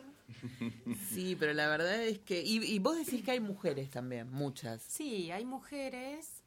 sí, 1.10 1.36
pero 1.38 1.52
la 1.52 1.68
verdad 1.68 2.02
es 2.02 2.20
que. 2.20 2.42
Y, 2.42 2.62
y 2.64 2.78
vos 2.78 2.96
decís 2.96 3.22
que 3.22 3.32
hay 3.32 3.40
mujeres 3.40 3.90
también, 3.90 4.30
muchas. 4.30 4.82
Sí, 4.82 5.30
hay 5.30 5.44
mujeres. 5.44 6.42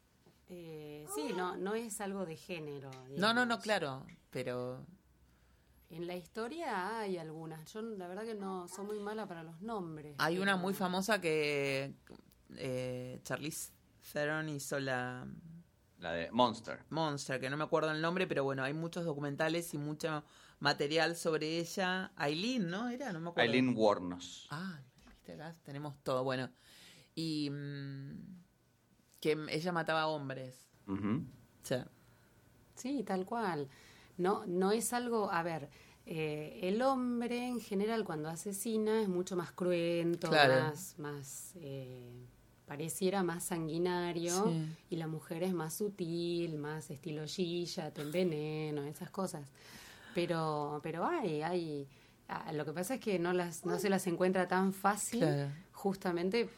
eh, 0.48 1.06
sí, 1.14 1.32
no, 1.36 1.56
no 1.56 1.74
es 1.74 2.00
algo 2.00 2.26
de 2.26 2.36
género. 2.36 2.90
No, 3.16 3.32
no, 3.32 3.46
no, 3.46 3.60
claro, 3.60 4.04
pero. 4.30 4.84
En 5.88 6.08
la 6.08 6.16
historia 6.16 6.98
hay 6.98 7.16
algunas. 7.16 7.72
Yo 7.72 7.80
la 7.80 8.08
verdad 8.08 8.24
que 8.24 8.34
no 8.34 8.66
soy 8.66 8.84
muy 8.86 8.98
mala 8.98 9.28
para 9.28 9.44
los 9.44 9.60
nombres. 9.62 10.16
Hay 10.18 10.40
una 10.40 10.56
muy 10.56 10.74
famosa 10.74 11.20
que 11.20 11.94
eh, 12.56 13.20
Charlize 13.22 13.70
Theron 14.12 14.48
hizo 14.48 14.80
la 14.80 15.24
La 16.06 16.12
de 16.12 16.30
Monster. 16.30 16.78
Monster, 16.90 17.40
que 17.40 17.50
no 17.50 17.56
me 17.56 17.64
acuerdo 17.64 17.90
el 17.90 18.00
nombre, 18.00 18.28
pero 18.28 18.44
bueno, 18.44 18.62
hay 18.62 18.72
muchos 18.72 19.04
documentales 19.04 19.74
y 19.74 19.78
mucho 19.78 20.22
material 20.60 21.16
sobre 21.16 21.58
ella. 21.58 22.12
Aileen, 22.14 22.70
¿no? 22.70 22.88
Era, 22.88 23.12
no 23.12 23.18
me 23.18 23.30
acuerdo. 23.30 23.50
Aileen 23.50 23.76
Wuornos. 23.76 24.46
Ah, 24.50 24.78
viste 25.08 25.32
acá 25.32 25.52
tenemos 25.64 25.96
todo, 26.04 26.22
bueno. 26.22 26.48
Y 27.16 27.50
mm, 27.50 28.12
que 29.18 29.36
ella 29.50 29.72
mataba 29.72 30.06
hombres. 30.06 30.68
Sí, 32.76 33.02
tal 33.02 33.24
cual. 33.24 33.68
No, 34.16 34.46
no 34.46 34.70
es 34.70 34.92
algo, 34.92 35.32
a 35.32 35.42
ver, 35.42 35.70
eh, 36.04 36.60
el 36.62 36.82
hombre 36.82 37.48
en 37.48 37.58
general 37.60 38.04
cuando 38.04 38.28
asesina 38.28 39.02
es 39.02 39.08
mucho 39.08 39.34
más 39.34 39.50
cruento, 39.50 40.28
Claro. 40.28 40.54
más, 40.68 40.96
más 41.00 41.52
eh, 41.56 42.28
pareciera 42.66 43.22
más 43.22 43.44
sanguinario 43.44 44.44
Sí. 44.44 44.76
y 44.90 44.96
la 44.96 45.06
mujer 45.06 45.42
es 45.44 45.54
más 45.54 45.74
sutil, 45.74 46.58
más 46.58 46.90
estilo 46.90 47.24
Gilla, 47.26 47.92
te 47.92 48.02
enveneno, 48.02 48.82
esas 48.84 49.10
cosas. 49.10 49.48
Pero, 50.14 50.80
pero 50.82 51.04
hay, 51.06 51.42
hay, 51.42 51.86
ah, 52.28 52.52
lo 52.52 52.64
que 52.64 52.72
pasa 52.72 52.94
es 52.94 53.00
que 53.00 53.18
no 53.18 53.32
las, 53.32 53.64
no 53.64 53.78
se 53.78 53.88
las 53.88 54.06
encuentra 54.06 54.48
tan 54.48 54.72
fácil, 54.72 55.20
Claro. 55.20 55.50
justamente 55.72 56.48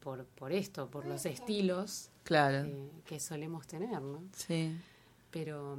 por, 0.00 0.24
por 0.24 0.52
esto, 0.52 0.90
por 0.90 1.06
los 1.06 1.24
estilos 1.26 2.10
claro. 2.24 2.64
eh, 2.66 2.90
que 3.06 3.20
solemos 3.20 3.66
tener, 3.66 4.02
¿no? 4.02 4.22
Sí. 4.34 4.74
Pero, 5.30 5.76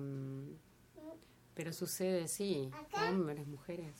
pero 1.53 1.71
sucede, 1.73 2.27
sí, 2.27 2.69
hombres, 3.09 3.47
mujeres. 3.47 3.93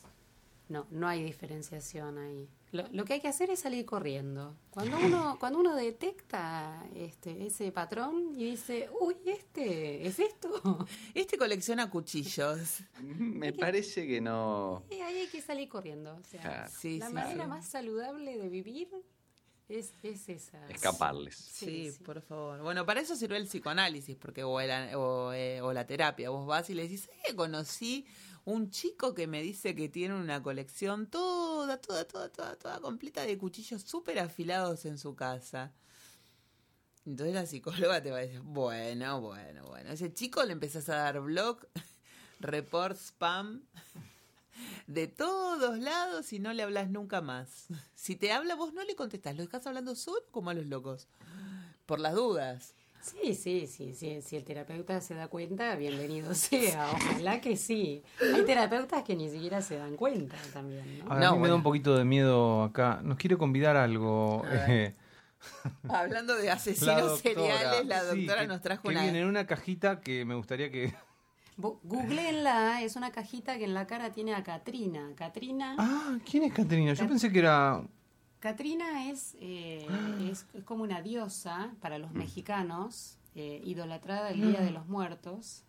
No, 0.67 0.87
no 0.89 1.07
hay 1.07 1.23
diferenciación 1.23 2.17
ahí. 2.17 2.47
Lo, 2.75 2.87
lo 2.91 3.05
que 3.05 3.13
hay 3.13 3.19
que 3.21 3.27
hacer 3.27 3.49
es 3.49 3.59
salir 3.61 3.85
corriendo. 3.85 4.55
Cuando 4.69 4.97
uno, 4.99 5.37
cuando 5.39 5.59
uno 5.59 5.75
detecta 5.75 6.85
este, 6.95 7.45
ese 7.47 7.71
patrón 7.71 8.33
y 8.35 8.51
dice, 8.51 8.89
uy, 8.99 9.15
este, 9.25 10.05
¿es 10.07 10.19
esto? 10.19 10.49
Este 11.13 11.37
colecciona 11.37 11.89
cuchillos. 11.89 12.79
Me 13.01 13.53
parece 13.53 14.05
que 14.05 14.19
no. 14.21 14.83
Y 14.91 14.95
ahí 14.95 15.19
hay 15.21 15.27
que 15.27 15.41
salir 15.41 15.69
corriendo. 15.69 16.15
O 16.15 16.23
sea, 16.23 16.41
Claro. 16.41 16.71
Sí, 16.77 16.99
la 16.99 17.07
sí, 17.07 17.13
manera 17.13 17.47
más 17.47 17.65
saludable 17.67 18.37
de 18.37 18.49
vivir 18.49 18.89
es, 19.69 19.91
es 20.03 20.29
esa. 20.29 20.67
Escaparles. 20.69 21.35
Sí, 21.35 21.65
Sí, 21.65 21.91
sí. 21.91 22.03
por 22.03 22.21
favor. 22.21 22.61
Bueno, 22.61 22.85
para 22.85 22.99
eso 23.01 23.15
sirve 23.15 23.37
el 23.37 23.45
psicoanálisis, 23.47 24.15
porque 24.15 24.43
o, 24.43 24.61
la, 24.61 24.97
o, 24.97 25.33
eh, 25.33 25.61
o 25.61 25.73
la 25.73 25.87
terapia. 25.87 26.29
Vos 26.29 26.45
vas 26.45 26.69
y 26.69 26.73
le 26.75 26.83
decís, 26.83 27.09
eh, 27.27 27.35
conocí 27.35 28.05
un 28.45 28.69
chico 28.69 29.13
que 29.15 29.27
me 29.27 29.41
dice 29.41 29.75
que 29.75 29.89
tiene 29.89 30.13
una 30.13 30.41
colección 30.41 31.07
toda, 31.07 31.81
toda, 31.81 32.05
toda, 32.05 32.29
toda, 32.29 32.55
toda 32.55 32.79
completa 32.79 33.23
de 33.23 33.37
cuchillos 33.37 33.81
súper 33.81 34.19
afilados 34.19 34.85
en 34.85 34.97
su 34.97 35.15
casa. 35.15 35.73
Entonces 37.05 37.35
la 37.35 37.45
psicóloga 37.45 38.01
te 38.01 38.11
va 38.11 38.17
a 38.17 38.21
decir, 38.21 38.41
bueno, 38.41 39.21
bueno, 39.21 39.65
bueno. 39.65 39.91
Ese 39.91 40.13
chico 40.13 40.43
le 40.43 40.53
empezás 40.53 40.89
a 40.89 40.95
dar 40.95 41.21
blog, 41.21 41.59
report 42.39 42.97
spam 42.97 43.61
de 44.87 45.07
todos 45.07 45.79
lados 45.79 46.31
y 46.33 46.39
no 46.39 46.53
le 46.53 46.63
hablas 46.63 46.89
nunca 46.89 47.21
más. 47.21 47.67
Si 47.95 48.15
te 48.15 48.31
habla, 48.31 48.55
vos 48.55 48.73
no 48.73 48.83
le 48.83 48.95
contestás, 48.95 49.35
lo 49.35 49.43
dejás 49.43 49.65
hablando 49.65 49.95
solo 49.95 50.23
como 50.31 50.51
a 50.51 50.53
los 50.53 50.67
locos. 50.67 51.07
Por 51.85 51.99
las 51.99 52.13
dudas. 52.13 52.75
Sí, 53.05 53.35
sí, 53.35 53.67
sí, 53.67 53.93
sí, 53.93 54.19
si 54.23 54.35
el 54.35 54.43
terapeuta 54.43 54.99
se 54.99 55.13
da 55.13 55.27
cuenta, 55.27 55.75
bienvenido 55.75 56.33
sea, 56.33 56.89
ojalá 56.91 57.39
que 57.39 57.55
sí. 57.55 58.01
Hay 58.33 58.43
terapeutas 58.45 59.03
que 59.03 59.15
ni 59.15 59.29
siquiera 59.29 59.61
se 59.61 59.77
dan 59.77 59.95
cuenta 59.95 60.35
también, 60.53 60.99
¿no? 60.99 61.11
A 61.11 61.31
mí 61.33 61.39
me 61.39 61.47
da 61.49 61.55
un 61.55 61.61
poquito 61.61 61.95
de 61.95 62.03
miedo 62.03 62.63
acá. 62.63 63.01
Nos 63.03 63.17
quiere 63.17 63.37
convidar 63.37 63.75
a 63.77 63.83
algo. 63.83 64.43
Eh, 64.49 64.95
Hablando 65.89 66.35
de 66.35 66.49
asesinos 66.49 67.19
seriales, 67.19 67.85
la 67.85 68.01
Sí, 68.11 68.25
doctora 68.25 68.41
que- 68.41 68.47
nos 68.47 68.61
trajo 68.61 68.81
que 68.83 68.89
una... 68.89 69.03
viene 69.03 69.19
en 69.21 69.27
una 69.27 69.45
cajita 69.45 69.99
que 70.01 70.25
me 70.25 70.33
gustaría 70.33 70.71
que. 70.71 70.91
Googleenla, 71.57 72.81
es 72.81 72.95
una 72.95 73.11
cajita 73.11 73.57
que 73.57 73.65
en 73.65 73.73
la 73.75 73.85
cara 73.87 74.11
tiene 74.11 74.33
a 74.33 74.43
Katrina. 74.43 75.11
Katrina, 75.15 75.75
Ah, 75.77 76.17
¿quién 76.29 76.43
es 76.43 76.53
Caterina? 76.53 76.93
Yo 76.93 77.01
Cat- 77.03 77.09
pensé 77.09 77.31
que 77.31 77.39
era. 77.39 77.83
Katrina 78.45 79.09
es, 79.09 79.35
eh, 79.41 79.87
es, 80.31 80.45
es 80.53 80.63
como 80.65 80.83
una 80.83 81.01
diosa 81.01 81.73
para 81.81 81.97
los 81.97 82.13
mexicanos, 82.13 83.17
eh, 83.33 83.59
idolatrada 83.65 84.29
el 84.29 84.39
Día 84.39 84.61
de 84.61 84.69
los 84.69 84.85
Muertos. 84.85 85.63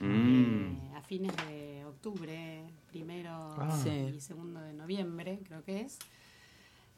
Mm. 0.00 0.06
eh, 0.06 0.92
a 0.96 1.02
fines 1.02 1.36
de 1.46 1.84
octubre, 1.84 2.64
primero 2.86 3.54
Ah. 3.58 3.84
Y 3.86 4.18
segundo 4.20 4.62
de 4.62 4.72
noviembre, 4.72 5.40
creo 5.46 5.62
que 5.62 5.82
es. 5.82 5.98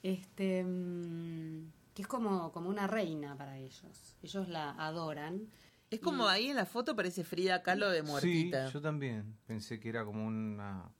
Este, 0.04 0.62
mm, 0.62 1.72
que 1.94 2.02
es 2.02 2.06
como, 2.06 2.52
como 2.52 2.68
una 2.68 2.86
reina 2.86 3.36
para 3.36 3.58
ellos. 3.58 4.16
Ellos 4.22 4.48
la 4.48 4.70
adoran. 4.70 5.48
Es 5.90 5.98
como 5.98 6.28
ahí 6.28 6.50
en 6.50 6.56
la 6.56 6.64
foto 6.64 6.94
parece 6.94 7.24
Frida 7.24 7.60
Kahlo 7.64 7.90
de 7.90 8.04
muertita. 8.04 8.68
Sí, 8.68 8.74
yo 8.74 8.80
también 8.80 9.36
pensé 9.46 9.80
que 9.80 9.88
era 9.88 10.04
como 10.04 10.24
una... 10.24 10.92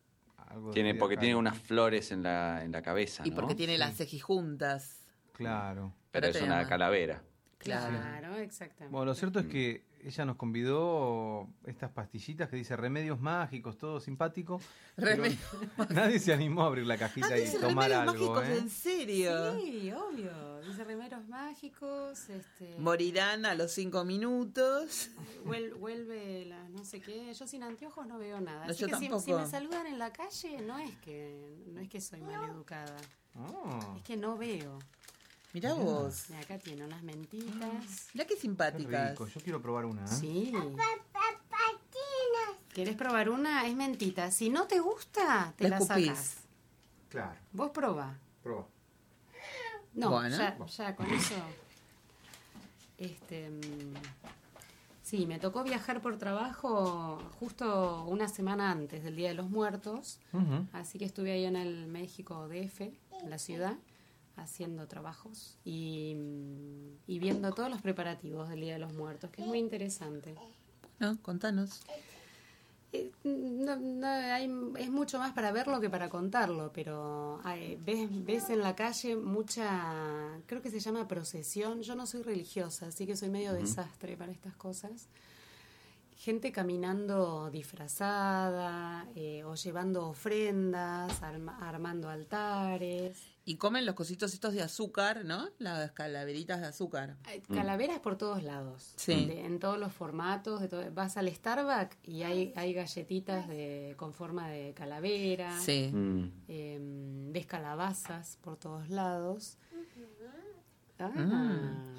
Algo 0.55 0.69
de 0.69 0.75
Tiene, 0.75 0.95
porque 0.95 1.17
tiene 1.17 1.35
unas 1.35 1.59
flores 1.59 2.13
en 2.13 2.23
la, 2.23 2.65
en 2.65 2.73
la 2.73 2.83
cabeza, 2.83 3.23
y 3.27 3.31
¿no? 3.31 3.37
porque 3.37 3.55
tiene 3.55 3.77
las 3.77 3.97
cejijuntas. 3.97 5.05
Claro. 5.33 5.93
Pero 6.11 6.29
es 6.29 6.37
una 6.37 6.59
llama. 6.59 6.69
calavera. 6.69 7.23
Claro. 7.59 7.99
Claro, 7.99 8.37
exactamente. 8.37 8.93
Bueno, 8.93 9.07
lo 9.07 9.15
cierto 9.15 9.41
es 9.41 9.47
que 9.47 9.83
ella 10.05 10.25
nos 10.25 10.37
convidó 10.37 11.49
estas 11.67 11.91
pastillitas 11.91 12.49
que 12.49 12.57
dice 12.57 12.77
remedios 12.77 13.21
mágicos, 13.21 13.79
todo 13.79 14.01
simpático. 14.01 14.61
pero 14.97 15.09
Remedio- 15.23 15.39
Nadie 15.91 16.19
se 16.19 16.33
animó 16.33 16.63
a 16.63 16.67
abrir 16.67 16.87
la 16.87 16.95
Ah, 16.95 16.99
cajita 16.99 17.37
y 17.39 17.43
dice 17.43 17.59
tomar 17.59 17.89
remedios 17.91 18.15
algo, 18.15 18.35
mágicos, 18.35 18.49
¿eh? 18.57 18.59
en 18.63 18.71
serio. 18.71 19.55
Sí, 19.61 19.93
obvio. 19.93 20.61
Dice 20.61 20.85
remeros 20.85 21.27
mágicos. 21.29 22.29
Este, 22.29 22.77
Morirán 22.79 23.47
a 23.47 23.55
los 23.55 23.73
cinco 23.73 24.05
minutos. 24.05 25.11
vuel- 25.45 25.75
vuelve 25.79 26.45
la 26.47 26.69
no 26.69 26.85
sé 26.85 27.01
qué. 27.01 27.33
Yo 27.35 27.47
sin 27.47 27.63
anteojos 27.63 28.07
no 28.07 28.19
veo 28.19 28.41
nada. 28.41 28.67
No, 28.67 28.71
Así 28.73 28.81
yo 28.83 28.87
que 28.89 28.95
si, 28.97 29.01
tampoco. 29.09 29.23
si 29.25 29.33
me 29.33 29.47
saludan 29.47 29.87
en 29.87 29.99
la 29.99 30.13
calle, 30.13 30.61
no 30.63 30.79
es 30.79 30.95
que 30.99 31.65
no 31.73 31.81
es 31.81 31.89
que 31.89 32.01
soy 32.01 32.21
maleducada. 32.21 32.97
Ah, 33.37 33.95
Es 33.97 34.03
que 34.03 34.17
no 34.17 34.37
veo. 34.37 34.79
Mirá 35.55 35.73
vos. 35.75 36.31
Acá 36.33 36.59
tiene 36.59 36.85
unas 36.85 37.03
mentitas. 37.03 38.09
Mirá 38.13 38.27
qué 38.27 38.35
qué 38.35 38.41
simpáticas. 38.41 39.11
rico. 39.13 39.27
Yo 39.29 39.41
quiero 39.41 39.63
probar 39.63 39.87
una. 39.87 40.05
¿eh? 40.05 40.09
Sí. 40.09 40.53
¿Querés 42.73 42.97
probar 42.97 43.31
una? 43.31 43.67
Es 43.67 43.77
mentita. 43.77 44.31
Si 44.33 44.51
no 44.51 44.67
te 44.67 44.81
gusta, 44.81 45.55
te 45.57 45.69
La 45.69 45.79
la, 45.79 45.87
sacas. 45.87 46.39
Claro, 47.09 47.39
Vos 47.53 47.71
probá. 47.71 48.19
proba. 48.43 48.67
No, 49.95 50.11
Bueno. 50.11 50.37
ya, 50.37 50.59
ya 50.67 50.97
con 50.97 51.09
eso. 51.13 51.35
Este, 52.99 53.49
mm, 53.51 53.95
sí, 55.05 55.25
me 55.27 55.39
tocó 55.39 55.63
viajar 55.63 56.01
por 56.03 56.17
trabajo 56.19 57.23
justo 57.39 58.05
una 58.09 58.27
semana 58.27 58.73
antes 58.73 59.05
del 59.05 59.15
Día 59.15 59.29
de 59.29 59.35
los 59.35 59.49
Muertos, 59.51 60.19
así 60.73 60.99
que 60.99 61.05
estuve 61.05 61.31
ahí 61.31 61.45
en 61.45 61.55
el 61.55 61.87
México 61.87 62.49
DF, 62.49 62.81
en 63.23 63.31
la 63.31 63.39
ciudad, 63.39 63.77
haciendo 64.36 64.86
trabajos 64.89 65.56
y, 65.65 66.15
mm, 66.16 66.97
y 67.06 67.19
viendo 67.19 67.52
todos 67.52 67.70
los 67.70 67.81
preparativos 67.82 68.48
del 68.48 68.61
Día 68.61 68.74
de 68.74 68.78
los 68.81 68.93
Muertos, 68.94 69.31
que 69.31 69.43
es 69.43 69.48
muy 69.48 69.59
interesante. 69.59 70.35
No, 70.98 71.16
contanos. 71.23 71.81
Eh, 72.93 73.11
no- 73.24 73.74
no, 73.77 74.06
hay- 74.06 74.48
es 74.78 74.89
mucho 74.90 75.19
más 75.19 75.32
para 75.32 75.51
verlo 75.51 75.81
que 75.81 75.90
para 75.90 76.09
contarlo, 76.09 76.70
pero 76.73 77.40
hay- 77.43 77.74
ves, 77.85 78.09
ves 78.24 78.51
en 78.51 78.61
la 78.61 78.77
calle 78.77 79.16
mucha, 79.16 80.40
creo 80.47 80.62
que 80.62 80.70
se 80.70 80.78
llama 80.78 81.09
procesión. 81.09 81.82
Yo 81.82 81.97
no 81.97 82.06
soy 82.06 82.23
religiosa, 82.23 82.86
así 82.86 83.05
que 83.06 83.16
soy 83.16 83.31
medio 83.31 83.52
desastre 83.52 84.16
para 84.16 84.31
estas 84.31 84.55
cosas. 84.55 85.09
Gente 86.16 86.52
caminando 86.52 87.51
disfrazada 87.51 89.06
eh, 89.16 89.43
o 89.44 89.56
llevando 89.56 90.09
ofrendas, 90.09 91.20
arma- 91.23 91.59
armando 91.69 92.09
altares. 92.09 93.16
Y 93.47 93.57
comen 93.57 93.85
los 93.85 93.95
cositos 93.95 94.33
estos 94.33 94.55
de 94.55 94.62
azúcar, 94.62 95.25
¿no? 95.27 95.49
Las 95.59 95.93
calaveritas 95.93 96.61
de 96.62 96.66
azúcar. 96.66 97.16
Hay 97.25 97.41
Calaveras 97.43 98.01
por 98.01 98.16
todos 98.16 98.43
lados, 98.43 98.95
Sí. 98.97 99.27
de- 99.27 99.45
en 99.45 99.59
todos 99.59 99.79
los 99.79 99.93
formatos. 99.93 100.62
De 100.62 100.69
todo- 100.69 100.91
vas 100.93 101.16
al 101.19 101.29
Starbucks 101.29 101.99
y 102.03 102.23
hay, 102.23 102.55
hay 102.57 102.73
galletitas 102.73 103.47
de, 103.49 103.95
con 103.99 104.15
forma 104.15 104.49
de 104.49 104.73
calavera. 104.73 105.61
Sí. 105.61 105.91
Mm. 105.93 106.33
Eh, 106.49 106.79
ves 107.33 107.45
calabazas 107.47 108.39
por 108.41 108.57
todos 108.57 108.89
lados. 108.89 109.59
Ah. 110.99 111.09
Mm. 111.09 111.97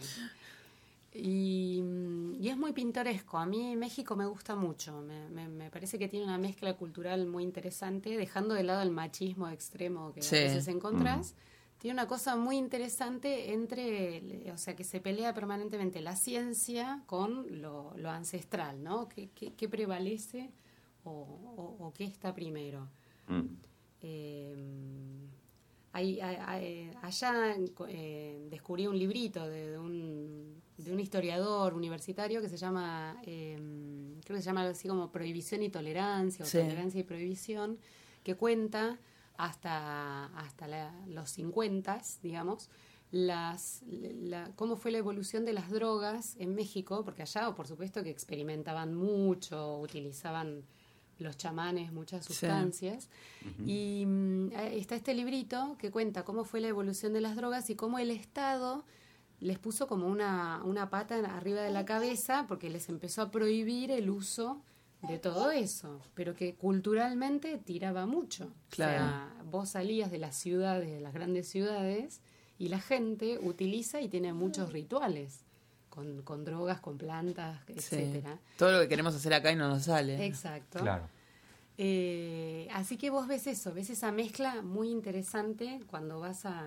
Y, 1.18 1.82
mm, 1.82 2.36
y 2.44 2.50
es 2.50 2.58
muy 2.58 2.74
pintoresco. 2.74 3.38
A 3.38 3.46
mí 3.46 3.76
México 3.78 4.16
me 4.16 4.26
gusta 4.26 4.56
mucho. 4.56 5.02
Me, 5.02 5.30
me- 5.30 5.48
me 5.48 5.70
parece 5.72 5.98
que 5.98 6.08
tiene 6.10 6.26
una 6.26 6.38
mezcla 6.38 6.76
cultural 6.76 7.26
muy 7.26 7.44
interesante, 7.44 8.18
dejando 8.18 8.54
de 8.54 8.64
lado 8.64 8.82
el 8.82 8.92
machismo 8.92 9.48
extremo 9.50 10.12
que 10.14 10.22
Sí. 10.22 10.36
a 10.36 10.40
veces 10.42 10.68
encontrás. 10.68 11.36
Tiene 11.78 11.94
una 11.94 12.08
cosa 12.08 12.36
muy 12.36 12.58
interesante 12.58 13.54
entre, 13.54 14.52
o 14.52 14.58
sea, 14.58 14.76
que 14.76 14.84
se 14.84 15.00
pelea 15.00 15.34
permanentemente 15.34 16.02
la 16.02 16.16
ciencia 16.16 17.04
con 17.06 17.62
lo, 17.62 17.94
lo 17.98 18.10
ancestral, 18.10 18.82
¿no? 18.84 19.08
¿Qué, 19.08 19.30
qué- 19.36 19.54
qué 19.54 19.70
prevalece 19.70 20.52
o, 21.04 21.12
o- 21.12 21.86
o 21.86 21.94
qué 21.94 22.06
está 22.06 22.34
primero? 22.34 22.90
Mm. 23.28 23.42
Eh, 24.02 24.56
hay- 25.94 26.20
allá 26.22 27.56
eh, 27.88 28.48
descubrí 28.50 28.86
un 28.88 28.98
librito 28.98 29.48
de, 29.48 29.72
de 29.72 29.78
un, 29.80 30.62
de 30.78 30.92
un 30.92 31.00
historiador 31.00 31.74
universitario 31.74 32.42
que 32.42 32.50
se 32.50 32.58
llama, 32.58 33.18
eh, 33.26 33.56
creo 34.26 34.36
que 34.38 34.42
se 34.42 34.46
llama 34.48 34.62
algo 34.62 34.72
así 34.74 34.88
como 34.88 35.12
Prohibición 35.12 35.64
y 35.64 35.70
Tolerancia, 35.70 36.44
o 36.44 36.48
Sí. 36.48 36.58
Tolerancia 36.58 37.00
y 37.00 37.04
Prohibición, 37.04 37.78
que 38.24 38.36
cuenta 38.36 39.00
hasta, 39.38 40.26
hasta 40.38 40.68
la- 40.68 40.94
los 41.08 41.30
50, 41.30 42.02
digamos, 42.24 42.70
las, 43.12 43.84
la- 43.88 44.52
cómo 44.56 44.76
fue 44.76 44.92
la 44.92 44.98
evolución 44.98 45.46
de 45.46 45.54
las 45.54 45.70
drogas 45.70 46.36
en 46.40 46.56
México, 46.56 47.04
porque 47.06 47.22
allá, 47.22 47.54
por 47.56 47.68
supuesto, 47.68 48.04
que 48.04 48.10
experimentaban 48.10 48.96
mucho, 48.96 49.80
utilizaban 49.80 50.64
los 51.20 51.38
chamanes 51.38 51.94
muchas 51.94 52.26
Sí. 52.26 52.34
sustancias. 52.34 53.10
Y 53.66 54.04
mm, 54.06 54.52
está 54.74 54.96
este 54.96 55.14
librito 55.14 55.78
que 55.80 55.90
cuenta 55.92 56.26
cómo 56.26 56.44
fue 56.44 56.60
la 56.60 56.68
evolución 56.68 57.14
de 57.14 57.22
las 57.22 57.38
drogas 57.38 57.70
y 57.70 57.76
cómo 57.76 58.00
el 58.00 58.12
Estado 58.12 58.84
les 59.46 59.60
puso 59.60 59.88
como 59.88 60.08
una, 60.08 60.62
una 60.64 60.90
pata 60.90 61.16
arriba 61.38 61.62
de 61.62 61.72
la 61.72 61.86
cabeza 61.86 62.46
porque 62.48 62.70
les 62.70 62.90
empezó 62.90 63.22
a 63.22 63.32
prohibir 63.32 63.92
el 63.92 64.10
uso 64.10 64.62
de 65.08 65.20
todo 65.20 65.52
eso, 65.52 66.02
pero 66.16 66.34
que 66.34 66.56
culturalmente 66.56 67.58
tiraba 67.60 68.06
mucho. 68.08 68.52
Claro. 68.70 69.04
O 69.04 69.08
sea, 69.08 69.34
vos 69.52 69.70
salías 69.70 70.10
de 70.10 70.18
las 70.18 70.36
ciudades, 70.36 70.90
de 70.90 71.00
las 71.00 71.14
grandes 71.14 71.48
ciudades, 71.48 72.22
y 72.58 72.70
la 72.70 72.80
gente 72.80 73.38
utiliza 73.40 74.02
y 74.02 74.08
tiene 74.10 74.34
muchos 74.34 74.74
rituales 74.74 75.42
con, 75.90 76.24
con 76.24 76.44
drogas, 76.44 76.80
con 76.80 76.98
plantas, 76.98 77.60
Sí. 77.68 77.74
etcétera. 77.76 78.40
Todo 78.58 78.72
lo 78.72 78.80
que 78.82 78.88
queremos 78.88 79.14
hacer 79.14 79.34
acá 79.34 79.52
y 79.52 79.56
no 79.56 79.68
nos 79.70 79.84
sale. 79.84 80.26
Exacto. 80.26 80.80
Claro. 80.80 81.08
Eh, 81.78 82.68
así 82.74 82.98
que 82.98 83.10
vos 83.10 83.28
ves 83.28 83.48
eso, 83.48 83.74
ves 83.74 83.90
esa 83.90 84.12
mezcla 84.12 84.62
muy 84.62 84.90
interesante 84.90 85.82
cuando 85.88 86.20
vas 86.20 86.46
a, 86.46 86.64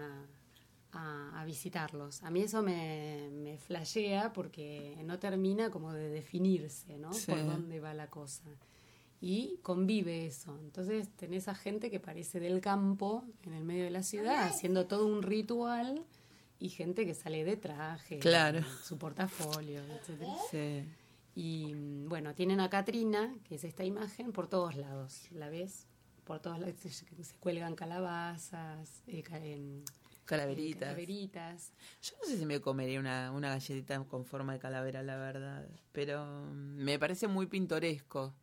a- 0.93 1.41
a 1.41 1.45
visitarlos. 1.45 2.23
A 2.23 2.31
mí 2.31 2.41
eso 2.43 2.63
me, 2.63 3.29
me 3.33 3.59
flashea 3.59 4.33
porque 4.33 4.97
no 5.05 5.19
termina 5.19 5.71
como 5.71 5.93
de 5.93 6.09
definirse, 6.09 6.99
¿no? 6.99 7.13
Sí. 7.13 7.31
Por 7.31 7.45
dónde 7.45 7.81
va 7.81 7.95
la 7.95 8.09
cosa. 8.09 8.45
Y 9.21 9.59
convive 9.63 10.27
eso. 10.27 10.57
Entonces 10.61 11.09
tenés 11.17 11.49
a 11.49 11.55
gente 11.55 11.91
que 11.91 11.99
parece 12.01 12.39
del 12.41 12.61
campo, 12.61 13.25
en 13.43 13.53
el 13.53 13.65
medio 13.65 13.85
de 13.85 13.91
la 13.91 14.03
ciudad, 14.03 14.45
haciendo 14.47 14.87
todo 14.87 15.07
un 15.07 15.23
ritual 15.23 16.05
y 16.61 16.69
gente 16.71 17.05
que 17.05 17.15
sale 17.15 17.45
de 17.45 17.57
traje, 17.57 18.19
Claro. 18.21 18.61
su 18.85 18.97
portafolio, 18.97 19.81
etcétera. 19.83 20.33
Sí. 20.51 20.85
Y 21.35 21.73
bueno, 22.07 22.35
tienen 22.35 22.61
a 22.61 22.71
Katrina, 22.71 23.35
que 23.45 23.57
es 23.57 23.65
esta 23.65 23.85
imagen, 23.85 24.33
por 24.33 24.49
todos 24.49 24.75
lados. 24.77 25.29
¿La 25.33 25.49
ves? 25.49 25.87
Por 26.25 26.41
todos 26.41 26.59
lados 26.59 26.75
se, 26.81 26.91
se 26.91 27.05
cuelgan 27.41 27.75
calabazas, 27.75 29.03
eh, 29.07 29.23
em, 29.33 29.83
Calaveritas. 30.29 30.81
calaveritas. 30.81 31.73
Yo 32.03 32.13
no 32.21 32.29
sé 32.29 32.37
si 32.37 32.45
me 32.45 32.61
comería 32.61 33.01
una, 33.01 33.33
una 33.33 33.49
galletita 33.49 33.99
con 34.05 34.27
forma 34.27 34.53
de 34.53 34.59
calavera, 34.59 35.03
la 35.03 35.17
verdad. 35.17 35.67
Pero 35.93 36.27
me 36.53 36.99
parece 36.99 37.29
muy 37.29 37.47
pintoresco. 37.47 38.35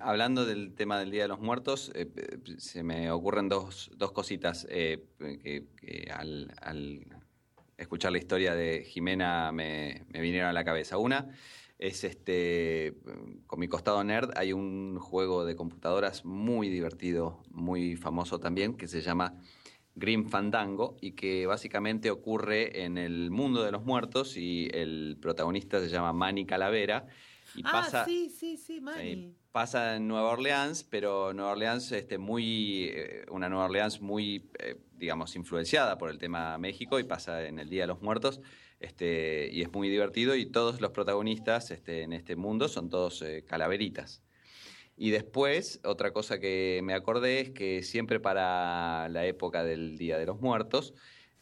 Hablando 0.00 0.44
del 0.44 0.74
tema 0.74 0.98
del 0.98 1.10
Día 1.10 1.22
de 1.22 1.28
los 1.28 1.40
Muertos, 1.40 1.90
eh, 1.94 2.10
eh, 2.14 2.38
se 2.58 2.82
me 2.82 3.10
ocurren 3.10 3.48
dos, 3.48 3.90
dos 3.96 4.12
cositas 4.12 4.66
eh, 4.68 5.06
que, 5.18 5.64
que 5.74 6.10
al, 6.12 6.52
al 6.60 7.06
escuchar 7.78 8.12
la 8.12 8.18
historia 8.18 8.54
de 8.54 8.84
Jimena 8.84 9.50
me, 9.52 10.04
me 10.08 10.20
vinieron 10.20 10.50
a 10.50 10.52
la 10.52 10.64
cabeza. 10.64 10.98
Una 10.98 11.30
es 11.78 12.04
este, 12.04 12.94
con 13.46 13.60
mi 13.60 13.68
costado 13.68 14.02
nerd, 14.04 14.32
hay 14.36 14.52
un 14.52 14.98
juego 14.98 15.46
de 15.46 15.56
computadoras 15.56 16.24
muy 16.24 16.68
divertido, 16.68 17.42
muy 17.50 17.96
famoso 17.96 18.38
también, 18.38 18.76
que 18.76 18.88
se 18.88 19.00
llama 19.00 19.40
Grim 19.98 20.28
Fandango 20.28 20.96
y 21.00 21.12
que 21.12 21.46
básicamente 21.46 22.10
ocurre 22.10 22.84
en 22.84 22.98
el 22.98 23.30
mundo 23.30 23.62
de 23.62 23.72
los 23.72 23.84
muertos 23.84 24.36
y 24.36 24.68
el 24.72 25.16
protagonista 25.20 25.80
se 25.80 25.88
llama 25.88 26.12
Manny 26.12 26.46
Calavera 26.46 27.06
Y 27.54 27.62
ah, 27.64 27.72
pasa, 27.72 28.04
sí, 28.04 28.30
sí, 28.30 28.56
sí, 28.56 28.80
Mani. 28.80 29.14
Sí, 29.14 29.34
pasa 29.52 29.96
en 29.96 30.06
Nueva 30.06 30.30
Orleans, 30.30 30.84
pero 30.84 31.32
Nueva 31.32 31.52
Orleans, 31.52 31.90
este, 31.92 32.18
muy, 32.18 32.84
eh, 32.84 33.26
una 33.30 33.48
Nueva 33.48 33.64
Orleans 33.64 34.00
muy, 34.00 34.48
eh, 34.58 34.76
digamos, 34.96 35.34
influenciada 35.36 35.98
por 35.98 36.10
el 36.10 36.18
tema 36.18 36.58
México 36.58 37.00
y 37.00 37.04
pasa 37.04 37.46
en 37.46 37.58
el 37.58 37.68
Día 37.68 37.82
de 37.82 37.88
los 37.88 38.00
Muertos, 38.00 38.40
este, 38.80 39.48
y 39.52 39.62
es 39.62 39.72
muy 39.72 39.88
divertido 39.88 40.36
y 40.36 40.46
todos 40.46 40.80
los 40.80 40.92
protagonistas 40.92 41.70
este, 41.70 42.02
en 42.02 42.12
este 42.12 42.36
mundo 42.36 42.68
son 42.68 42.88
todos 42.88 43.22
eh, 43.22 43.44
calaveritas. 43.46 44.22
Y 45.00 45.10
después, 45.10 45.80
otra 45.84 46.12
cosa 46.12 46.40
que 46.40 46.80
me 46.82 46.92
acordé 46.92 47.40
es 47.40 47.50
que 47.50 47.84
siempre 47.84 48.18
para 48.18 49.08
la 49.08 49.26
época 49.26 49.62
del 49.62 49.96
Día 49.96 50.18
de 50.18 50.26
los 50.26 50.40
Muertos, 50.40 50.92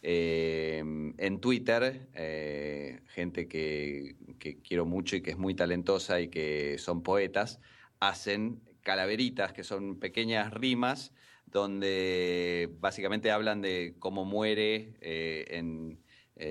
eh, 0.03 0.85
en 1.16 1.41
Twitter, 1.41 2.07
eh, 2.15 3.01
gente 3.07 3.49
que, 3.49 4.15
quiero 4.62 4.85
mucho 4.85 5.16
y 5.16 5.23
que 5.23 5.31
es 5.31 5.39
muy 5.39 5.55
talentosa 5.55 6.20
y 6.20 6.28
que 6.28 6.77
son 6.77 7.03
poetas, 7.03 7.59
hacen 7.99 8.61
calaveritas, 8.83 9.55
que 9.55 9.65
son 9.65 9.99
pequeñas 9.99 10.53
rimas 10.53 11.15
donde 11.47 12.69
básicamente 12.78 13.31
hablan 13.31 13.62
de 13.62 13.95
cómo 13.99 14.27
muere 14.27 14.95
eh, 15.01 15.47
en 15.49 15.99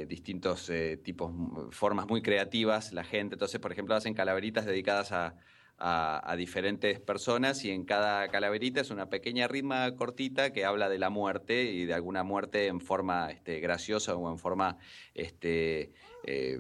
distintos 0.07 0.72
tipos, 1.03 1.32
formas 1.69 2.07
muy 2.07 2.23
creativas 2.23 2.91
la 2.91 3.03
gente. 3.03 3.36
Entonces, 3.36 3.60
por 3.60 3.72
ejemplo, 3.72 3.94
hacen 3.94 4.15
calaveritas 4.15 4.65
dedicadas 4.65 5.11
a, 5.11 5.36
a- 5.77 6.35
diferentes 6.35 6.99
personas 6.99 7.64
y 7.65 7.72
en 7.72 7.85
cada 7.85 8.27
calaverita 8.30 8.81
es 8.81 8.91
una 8.91 9.10
pequeña 9.10 9.47
rima 9.47 9.95
cortita 9.95 10.52
que 10.53 10.65
habla 10.65 10.89
de 10.89 10.99
la 10.99 11.10
muerte 11.10 11.64
y 11.64 11.85
de 11.85 11.93
alguna 11.93 12.23
muerte 12.23 12.68
en 12.68 12.80
forma 12.81 13.31
este, 13.31 13.60
graciosa 13.60 14.15
o 14.15 14.31
en 14.31 14.38
forma 14.38 14.77
este, 15.14 15.91
eh, 16.23 16.57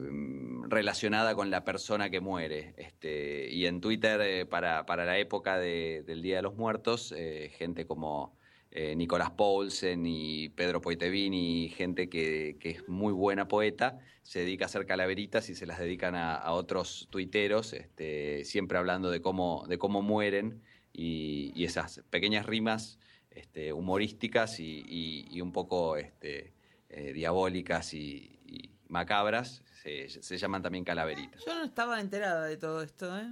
relacionada 0.67 1.35
con 1.35 1.49
la 1.49 1.63
persona 1.63 2.09
que 2.09 2.19
muere. 2.19 2.73
Este, 2.77 3.49
y 3.49 3.65
en 3.65 3.81
Twitter, 3.81 4.21
eh, 4.21 4.45
para, 4.45 4.85
para 4.85 5.05
la 5.05 5.17
época 5.17 5.57
de- 5.57 6.03
del 6.05 6.21
Día 6.21 6.37
de 6.37 6.41
los 6.43 6.55
Muertos, 6.55 7.13
eh, 7.15 7.51
gente 7.57 7.85
como 7.85 8.37
eh, 8.77 8.93
Nicolás 8.93 9.31
Paulsen 9.31 10.05
y 10.05 10.49
Pedro 10.49 10.81
Poitevini, 10.81 11.69
gente 11.69 12.09
que, 12.09 12.57
que 12.59 12.71
es 12.71 12.89
muy 12.89 13.13
buena 13.13 13.47
poeta, 13.47 13.99
se 14.21 14.39
dedica 14.39 14.65
a 14.65 14.67
hacer 14.67 14.85
calaveritas 14.85 15.49
y 15.49 15.55
se 15.55 15.65
las 15.65 15.79
dedican 15.79 16.13
a, 16.13 16.51
otros 16.51 17.07
tuiteros, 17.09 17.71
este, 17.71 18.43
siempre 18.43 18.77
hablando 18.77 19.09
de 19.11 19.21
cómo, 19.21 19.63
de 19.69 19.77
cómo 19.77 20.01
mueren 20.01 20.61
y, 20.91 21.53
y 21.55 21.63
esas 21.63 22.01
pequeñas 22.09 22.47
rimas 22.47 22.99
este, 23.31 23.71
humorísticas 23.71 24.59
y, 24.59 24.83
y- 25.31 25.39
un 25.39 25.53
poco 25.53 25.95
este, 25.95 26.53
eh, 26.89 27.13
diabólicas 27.13 27.93
y, 27.93 28.39
y 28.45 28.71
macabras, 28.89 29.63
se, 29.83 30.09
se 30.09 30.37
llaman 30.37 30.61
también 30.61 30.83
calaveritas. 30.83 31.45
Yo 31.45 31.55
no 31.55 31.63
estaba 31.63 32.01
enterada 32.01 32.45
de 32.45 32.57
todo 32.57 32.81
esto, 32.81 33.17
¿eh? 33.17 33.31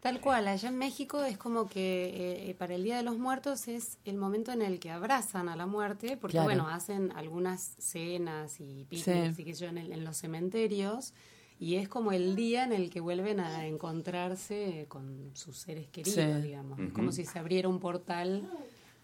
Tal 0.00 0.18
cual, 0.20 0.48
allá 0.48 0.70
en 0.70 0.78
México 0.78 1.22
es 1.24 1.36
como 1.36 1.68
que 1.68 2.48
eh, 2.48 2.54
para 2.54 2.74
el 2.74 2.82
Día 2.84 2.96
de 2.96 3.02
los 3.02 3.18
Muertos 3.18 3.68
es 3.68 3.98
el 4.06 4.16
momento 4.16 4.50
en 4.50 4.62
el 4.62 4.80
que 4.80 4.90
abrazan 4.90 5.50
a 5.50 5.56
la 5.56 5.66
muerte, 5.66 6.16
porque 6.16 6.32
Claro. 6.36 6.46
bueno, 6.46 6.68
hacen 6.68 7.12
algunas 7.14 7.74
cenas 7.78 8.60
y 8.60 8.86
picnics 8.88 9.36
Sí. 9.36 9.42
y 9.42 9.44
qué 9.44 9.54
sé 9.54 9.60
yo 9.64 9.68
en, 9.68 9.76
el- 9.78 9.92
en 9.92 10.02
los 10.04 10.16
cementerios, 10.16 11.12
y 11.58 11.74
es 11.74 11.86
como 11.90 12.12
el 12.12 12.34
día 12.34 12.64
en 12.64 12.72
el 12.72 12.88
que 12.88 13.00
vuelven 13.00 13.40
a 13.40 13.66
encontrarse 13.66 14.86
con 14.88 15.30
sus 15.34 15.58
seres 15.58 15.86
queridos, 15.88 16.14
Sí. 16.36 16.42
digamos. 16.46 16.78
Es 16.78 16.92
como 16.92 17.12
si 17.12 17.26
se 17.26 17.38
abriera 17.38 17.68
un 17.68 17.78
portal 17.78 18.48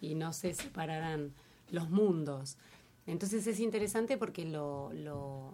y 0.01 0.15
no 0.15 0.33
se 0.33 0.55
separaran 0.55 1.33
los 1.71 1.91
mundos. 1.91 2.57
Entonces 3.07 3.47
es 3.47 3.61
interesante 3.61 4.17
porque 4.17 4.47
lo, 4.47 4.91
lo, 4.95 5.53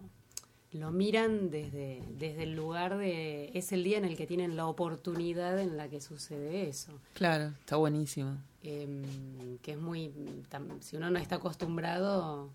lo 0.77 0.91
miran 0.91 1.49
desde, 1.49 2.01
desde 2.17 2.43
el 2.43 2.55
lugar 2.55 2.97
de... 2.97 3.51
Es 3.53 3.71
el 3.71 3.83
día 3.83 3.97
en 3.97 4.05
el 4.05 4.15
que 4.17 4.25
tienen 4.27 4.55
la 4.55 4.65
oportunidad 4.67 5.59
en 5.59 5.77
la 5.77 5.89
que 5.89 6.01
sucede 6.01 6.67
eso. 6.69 6.99
Claro, 7.13 7.53
está 7.59 7.75
buenísimo. 7.75 8.37
Em, 8.63 9.57
que 9.59 9.73
es 9.73 9.77
muy... 9.77 10.11
tam- 10.49 10.79
si 10.81 10.95
uno 10.97 11.09
no 11.11 11.19
está 11.19 11.35
acostumbrado, 11.35 12.51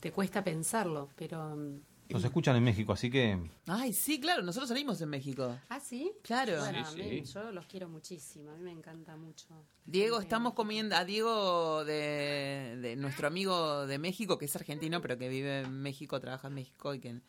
te 0.00 0.10
cuesta 0.12 0.42
pensarlo, 0.42 1.08
pero... 1.16 1.52
em, 1.52 1.80
Nos 2.10 2.24
escuchan 2.24 2.56
en 2.56 2.64
México, 2.64 2.92
así 2.92 3.10
que 3.10 3.38
Ay, 3.66 3.92
sí, 3.92 4.20
claro, 4.20 4.42
nosotros 4.42 4.68
salimos 4.68 5.00
en 5.00 5.08
México. 5.10 5.56
¿Ah, 5.68 5.80
sí? 5.80 6.12
Claro. 6.22 6.58
Bueno, 6.58 6.84
Sí, 6.90 7.00
mí- 7.02 7.22
yo 7.24 7.52
los 7.52 7.66
quiero 7.66 7.88
muchísimo, 7.88 8.50
a 8.50 8.54
mí 8.56 8.62
me 8.62 8.70
encanta 8.72 9.16
mucho. 9.16 9.46
Diego, 9.84 10.16
Gente 10.16 10.26
estamos 10.26 10.52
comiendo 10.54 10.94
a 10.96 11.04
Diego 11.04 11.84
de, 11.84 12.78
de 12.80 12.96
nuestro 12.96 13.26
amigo 13.28 13.86
de 13.86 13.98
México, 13.98 14.36
que 14.38 14.44
es 14.46 14.56
argentino, 14.56 15.00
pero 15.00 15.16
que 15.18 15.28
vive 15.28 15.60
en 15.62 15.80
México, 15.80 16.20
trabaja 16.20 16.48
en 16.48 16.54
México 16.54 16.94
y 16.94 17.00
que 17.00 17.20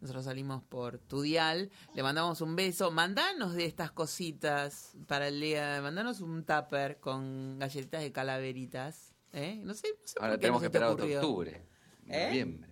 nosotros 0.00 0.24
salimos 0.26 0.62
por 0.62 0.98
tu 0.98 1.22
dial. 1.22 1.70
Le 1.94 2.02
mandamos 2.02 2.40
un 2.40 2.54
beso. 2.56 2.90
Mandanos 2.90 3.54
de 3.54 3.64
estas 3.64 3.90
cositas 3.92 4.92
para 5.06 5.28
el 5.28 5.40
día. 5.40 5.80
Mandanos 5.82 6.20
un 6.20 6.44
tupper 6.44 7.00
con 7.00 7.58
galletitas 7.58 8.02
de 8.02 8.12
calaveritas. 8.12 9.14
¿eh? 9.32 9.60
No 9.64 9.74
sé, 9.74 9.88
no 10.00 10.06
sé 10.06 10.14
Ahora 10.20 10.32
por 10.32 10.38
qué 10.38 10.40
tenemos 10.42 10.60
que 10.60 10.66
esperar 10.66 10.90
hasta 10.90 11.02
octubre, 11.04 11.66
¿Eh? 12.08 12.26
noviembre. 12.26 12.70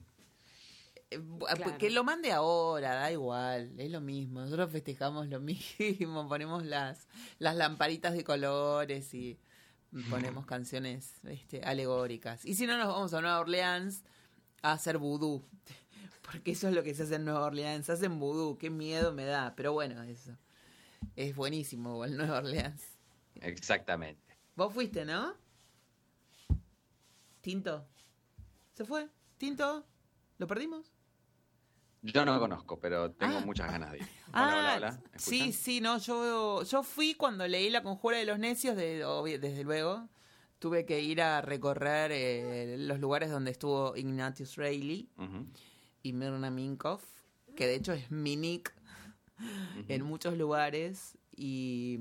Eh, 1.11 1.19
bu- 1.19 1.47
Claro. 1.57 1.79
Que 1.79 1.91
lo 1.91 2.05
mande 2.05 2.33
ahora, 2.33 2.95
da 2.95 3.13
igual, 3.13 3.73
es 3.79 3.91
lo 3.91 4.01
mismo. 4.01 4.41
Nosotros 4.41 4.71
festejamos 4.71 5.29
lo 5.29 5.41
mismo, 5.41 6.29
ponemos 6.29 6.65
las, 6.65 7.09
las 7.39 7.57
lamparitas 7.57 8.13
de 8.15 8.25
colores 8.25 9.13
y 9.15 9.39
ponemos 10.11 10.45
canciones 10.47 11.15
este, 11.25 11.63
alegóricas. 11.63 12.45
Y 12.45 12.55
si 12.55 12.67
no, 12.67 12.77
nos 12.79 12.89
vamos 12.89 13.15
a 13.15 13.21
Nueva 13.21 13.41
Orleans 13.41 14.05
a 14.63 14.73
hacer 14.73 14.99
vudú. 14.99 15.45
Porque 16.31 16.53
eso 16.53 16.69
es 16.69 16.75
lo 16.75 16.83
que 16.83 16.95
se 16.95 17.03
hace 17.05 17.17
en 17.17 17.25
Nueva 17.25 17.45
Orleans. 17.45 17.89
Hacen 17.91 18.19
vudú, 18.19 18.57
qué 18.59 18.71
miedo 18.71 19.13
me 19.13 19.25
da. 19.27 19.55
Pero 19.57 19.73
bueno, 19.73 20.03
eso. 20.03 20.37
Es 21.17 21.37
buenísimo 21.37 21.91
igual 21.93 22.17
Nueva 22.17 22.39
Orleans. 22.39 22.83
Exactamente. 23.37 24.23
Vos 24.57 24.73
fuiste, 24.73 25.05
¿no? 25.05 25.35
Tinto. 27.41 27.87
¿Se 28.73 28.85
fue? 28.85 29.09
¿Tinto? 29.37 29.85
¿Lo 30.39 30.47
perdimos? 30.47 30.91
Yo 32.03 32.25
no 32.25 32.39
conozco, 32.39 32.79
pero 32.79 33.11
tengo 33.13 33.39
Ah. 33.39 33.43
muchas 33.45 33.71
ganas 33.71 33.93
de 33.93 33.99
ir. 33.99 34.05
Hola, 34.05 34.33
Ah, 34.33 34.57
hola, 34.59 34.75
hola. 34.77 35.01
¿Me 35.13 35.19
sí, 35.19 35.53
sí, 35.53 35.81
no, 35.81 35.99
yo, 35.99 36.63
yo 36.63 36.83
fui 36.83 37.15
cuando 37.15 37.47
leí 37.47 37.71
La 37.71 37.83
Conjura 37.83 38.19
de 38.19 38.27
los 38.27 38.39
Necios, 38.39 38.77
de, 38.77 39.05
desde 39.41 39.65
luego. 39.65 40.09
Tuve 40.59 40.85
que 40.87 41.01
ir 41.01 41.21
a 41.23 41.41
recorrer 41.43 42.11
eh, 42.13 42.77
los 42.79 42.99
lugares 43.01 43.31
donde 43.31 43.51
estuvo 43.51 43.97
Ignatius 43.97 44.57
Reilly. 44.57 45.09
Y 46.05 46.13
Mirna 46.13 46.51
Minkoff, 46.51 47.03
que 47.57 47.67
de 47.67 47.75
hecho 47.77 47.93
es 47.95 48.11
mi 48.11 48.37
nick 48.37 48.73
en 49.89 50.03
muchos 50.05 50.37
lugares. 50.37 51.17
Y, 51.35 51.99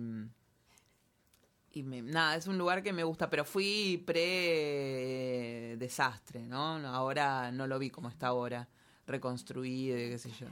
y 1.71 1.83
me- 1.83 2.01
nada, 2.03 2.35
es 2.35 2.45
un 2.47 2.57
lugar 2.57 2.83
que 2.83 2.91
me 2.93 3.03
gusta, 3.05 3.29
pero 3.29 3.45
fui 3.45 4.03
pre-desastre, 4.05 6.45
¿no? 6.45 6.85
Ahora 6.87 7.49
no 7.51 7.65
lo 7.65 7.79
vi 7.79 7.89
como 7.89 8.09
está 8.09 8.27
ahora, 8.27 8.67
reconstruido 9.07 9.97
y 9.97 10.09
qué 10.09 10.17
sé 10.19 10.29
yo. 10.39 10.47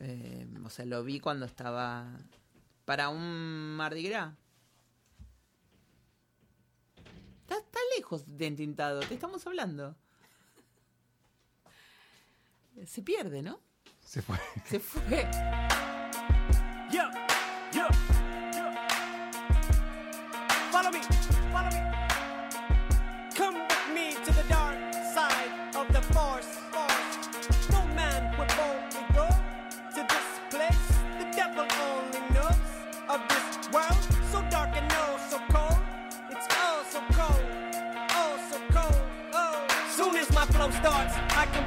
Eh, 0.00 0.46
o 0.64 0.70
sea, 0.70 0.84
lo 0.86 1.02
vi 1.02 1.18
cuando 1.20 1.46
estaba 1.46 2.06
para 2.84 3.08
un 3.08 3.74
Mardi 3.76 4.02
Gras. 4.04 4.34
Está, 7.40 7.56
está 7.58 7.78
lejos 7.96 8.22
de 8.26 8.46
entintado, 8.46 9.00
te 9.00 9.14
estamos 9.14 9.44
hablando. 9.46 9.96
Se 12.86 13.02
pierde, 13.02 13.42
¿no? 13.42 13.60
se 14.04 14.20
fue. 14.22 14.38
Se 14.66 14.78
fue. 14.80 15.28
Yo, 16.90 17.02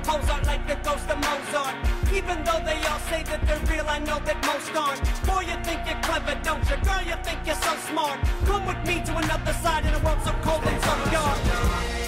I 0.07 0.13
compose 0.13 0.29
art 0.29 0.45
like 0.45 0.67
the 0.67 0.75
ghost 0.75 1.09
of 1.09 1.17
Mozart. 1.17 1.75
Even 2.13 2.41
though 2.45 2.61
they 2.63 2.81
all 2.88 2.99
say 3.11 3.23
that 3.23 3.45
they're 3.45 3.59
real, 3.67 3.85
I 3.89 3.99
know 3.99 4.19
that 4.19 4.38
most 4.45 4.73
aren't. 4.73 5.03
Boy, 5.25 5.41
you 5.41 5.57
think 5.63 5.85
you're 5.85 6.01
clever, 6.01 6.39
don't 6.43 6.63
you? 6.69 6.77
Girl, 6.77 7.03
you 7.03 7.15
think 7.23 7.39
you're 7.45 7.55
so 7.55 7.75
smart. 7.91 8.17
Come 8.45 8.65
with 8.65 8.81
me 8.88 9.03
to 9.03 9.17
another 9.17 9.53
side 9.53 9.85
in 9.85 9.93
a 9.93 9.99
world 9.99 10.19
so 10.23 10.31
cold 10.43 10.63
and 10.65 10.81
so 10.81 11.11
dark. 11.11 12.06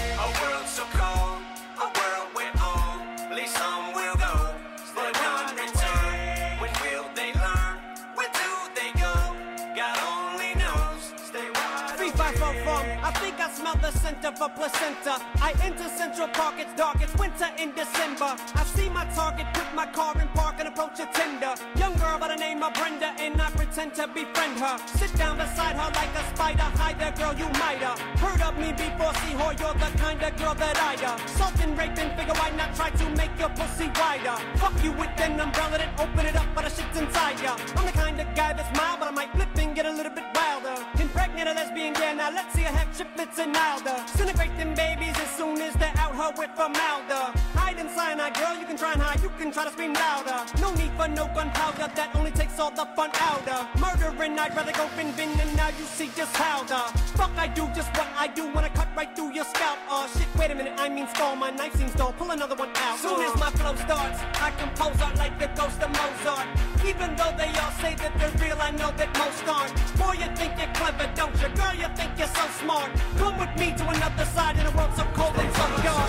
Scent 14.22 14.36
of 14.36 14.42
a 14.42 14.50
placenta. 14.50 15.18
I 15.42 15.54
enter 15.64 15.88
Central 15.90 16.28
Park, 16.30 16.56
it's 16.58 16.74
dark, 16.76 17.02
it's 17.02 17.16
winter 17.16 17.48
in 17.58 17.72
December. 17.72 18.36
I 18.56 18.64
see 18.76 18.90
my 18.90 19.06
target, 19.16 19.48
put 19.54 19.74
my 19.76 19.86
car 19.86 20.20
in 20.20 20.28
park 20.30 20.56
and 20.60 20.68
approach 20.68 21.00
a 21.00 21.06
tender. 21.08 21.54
Young 21.76 21.96
girl 21.98 22.18
by 22.20 22.30
the 22.30 22.36
name 22.36 22.64
of 22.64 22.74
Brenda, 22.74 23.14
and 23.20 23.42
I 23.42 23.50
pretend 23.52 23.94
to 23.96 24.08
befriend 24.08 24.60
her. 24.60 24.78
Sit 24.98 25.14
down 25.16 25.38
beside 25.38 25.76
her 25.76 25.92
like 25.94 26.14
a 26.16 26.24
spider. 26.36 26.68
Hi 26.82 26.94
there, 26.94 27.12
girl, 27.12 27.34
you 27.36 27.50
might 27.60 27.80
have 27.80 28.00
heard 28.20 28.42
of 28.42 28.58
me 28.58 28.72
before. 28.72 29.14
See, 29.22 29.36
whore, 29.40 29.58
you're 29.60 29.74
the 29.74 29.92
kind 29.98 30.22
of 30.22 30.36
girl 30.38 30.56
that 30.56 30.78
I'd 30.78 31.04
uh, 31.04 31.18
salt 31.28 31.60
and 31.62 31.78
rape 31.78 31.98
and 31.98 32.12
figure 32.18 32.34
why 32.34 32.50
not 32.52 32.76
try 32.76 32.90
to 32.90 33.10
make 33.12 33.32
your 33.40 33.50
pussy 33.50 33.90
wider. 34.00 34.36
Fuck 34.58 34.84
you 34.84 34.92
with 34.94 35.14
an 35.20 35.40
umbrella, 35.40 35.78
then 35.78 35.92
open 36.00 36.26
it 36.26 36.36
up, 36.36 36.48
but 36.56 36.64
the 36.66 36.70
shit's 36.70 37.00
inside 37.00 37.40
ya. 37.42 37.56
I'm 37.76 37.86
the 37.86 37.92
kind 37.92 38.20
of 38.20 38.28
guy 38.36 38.54
that's 38.54 38.72
mild, 38.78 39.00
but 39.00 39.08
I 39.08 39.12
might 39.12 39.32
flip 39.34 39.50
and 39.58 39.76
get 39.76 39.86
a 39.86 39.92
little 39.92 40.12
bit. 40.12 40.39
Impregnate 41.40 41.58
a 41.58 41.68
lesbian, 41.68 41.94
yeah, 41.96 42.14
now 42.14 42.32
let's 42.32 42.54
see 42.54 42.64
a 42.64 42.68
have 42.68 42.98
triplets 42.98 43.40
and 43.40 43.54
milder. 43.54 43.96
Disintegrate 44.12 44.58
them 44.58 44.74
babies 44.74 45.18
as 45.18 45.30
soon 45.38 45.62
as 45.62 45.74
they're 45.76 45.99
her 46.20 46.32
with 46.38 46.52
formaldehyde. 46.52 47.32
Hide 47.56 47.80
in 47.80 47.90
cyanide, 47.90 48.36
girl, 48.36 48.56
you 48.60 48.66
can 48.66 48.78
try 48.78 48.92
and 48.92 49.02
hide, 49.02 49.22
you 49.24 49.32
can 49.40 49.52
try 49.52 49.64
to 49.64 49.72
scream 49.72 49.94
louder. 49.94 50.40
No 50.60 50.74
need 50.76 50.92
for 51.00 51.08
no 51.08 51.26
gunpowder, 51.34 51.88
that 51.96 52.10
only 52.16 52.32
takes 52.32 52.60
all 52.60 52.72
the 52.72 52.86
fun 52.96 53.10
out 53.30 53.48
of 53.48 53.64
murdering. 53.80 54.38
I'd 54.38 54.56
rather 54.56 54.74
go 54.74 54.86
bin 54.98 55.12
bin, 55.16 55.32
and 55.40 55.52
now 55.56 55.70
you 55.80 55.86
see 55.86 56.12
just 56.16 56.36
how 56.36 56.64
the 56.64 56.82
fuck 57.16 57.32
I 57.38 57.48
do 57.48 57.64
just 57.74 57.90
what 57.96 58.10
I 58.18 58.28
do 58.28 58.44
when 58.54 58.66
I 58.66 58.70
cut 58.70 58.90
right 58.98 59.12
through 59.16 59.32
your 59.32 59.46
scalp. 59.46 59.80
Oh 59.90 60.12
shit, 60.14 60.28
wait 60.36 60.52
a 60.52 60.56
minute, 60.56 60.74
I 60.78 60.90
mean 60.90 61.08
skull, 61.08 61.36
my 61.38 61.52
knife 61.52 61.76
seems 61.76 61.94
dull. 61.94 62.14
Pull 62.20 62.32
another 62.32 62.56
one 62.56 62.72
out. 62.76 63.00
Soon 63.00 63.22
as 63.22 63.36
my 63.40 63.52
flow 63.52 63.76
starts, 63.76 64.20
I 64.42 64.52
compose 64.60 65.00
art 65.02 65.16
like 65.18 65.40
the 65.40 65.48
ghost 65.56 65.82
of 65.82 65.90
Mozart. 65.90 66.48
Even 66.86 67.16
though 67.16 67.34
they 67.38 67.52
all 67.62 67.72
say 67.80 67.96
that 67.96 68.12
they're 68.20 68.36
real, 68.44 68.60
I 68.60 68.72
know 68.72 68.92
that 69.00 69.10
most 69.18 69.48
aren't. 69.48 69.72
Boy, 69.98 70.16
you 70.20 70.30
think 70.36 70.58
you're 70.60 70.74
clever, 70.74 71.08
don't 71.16 71.36
you? 71.42 71.50
Girl, 71.56 71.76
you 71.76 71.88
think 71.96 72.12
you're 72.18 72.34
so 72.40 72.46
smart. 72.60 72.90
Come 73.18 73.38
with 73.40 73.54
me 73.58 73.74
to 73.80 73.84
another 73.88 74.26
side 74.26 74.58
in 74.60 74.66
a 74.66 74.72
world 74.72 74.92
so 74.96 75.06
cold 75.14 75.36
and 75.38 75.52
so 75.56 75.66
dark. 75.84 76.09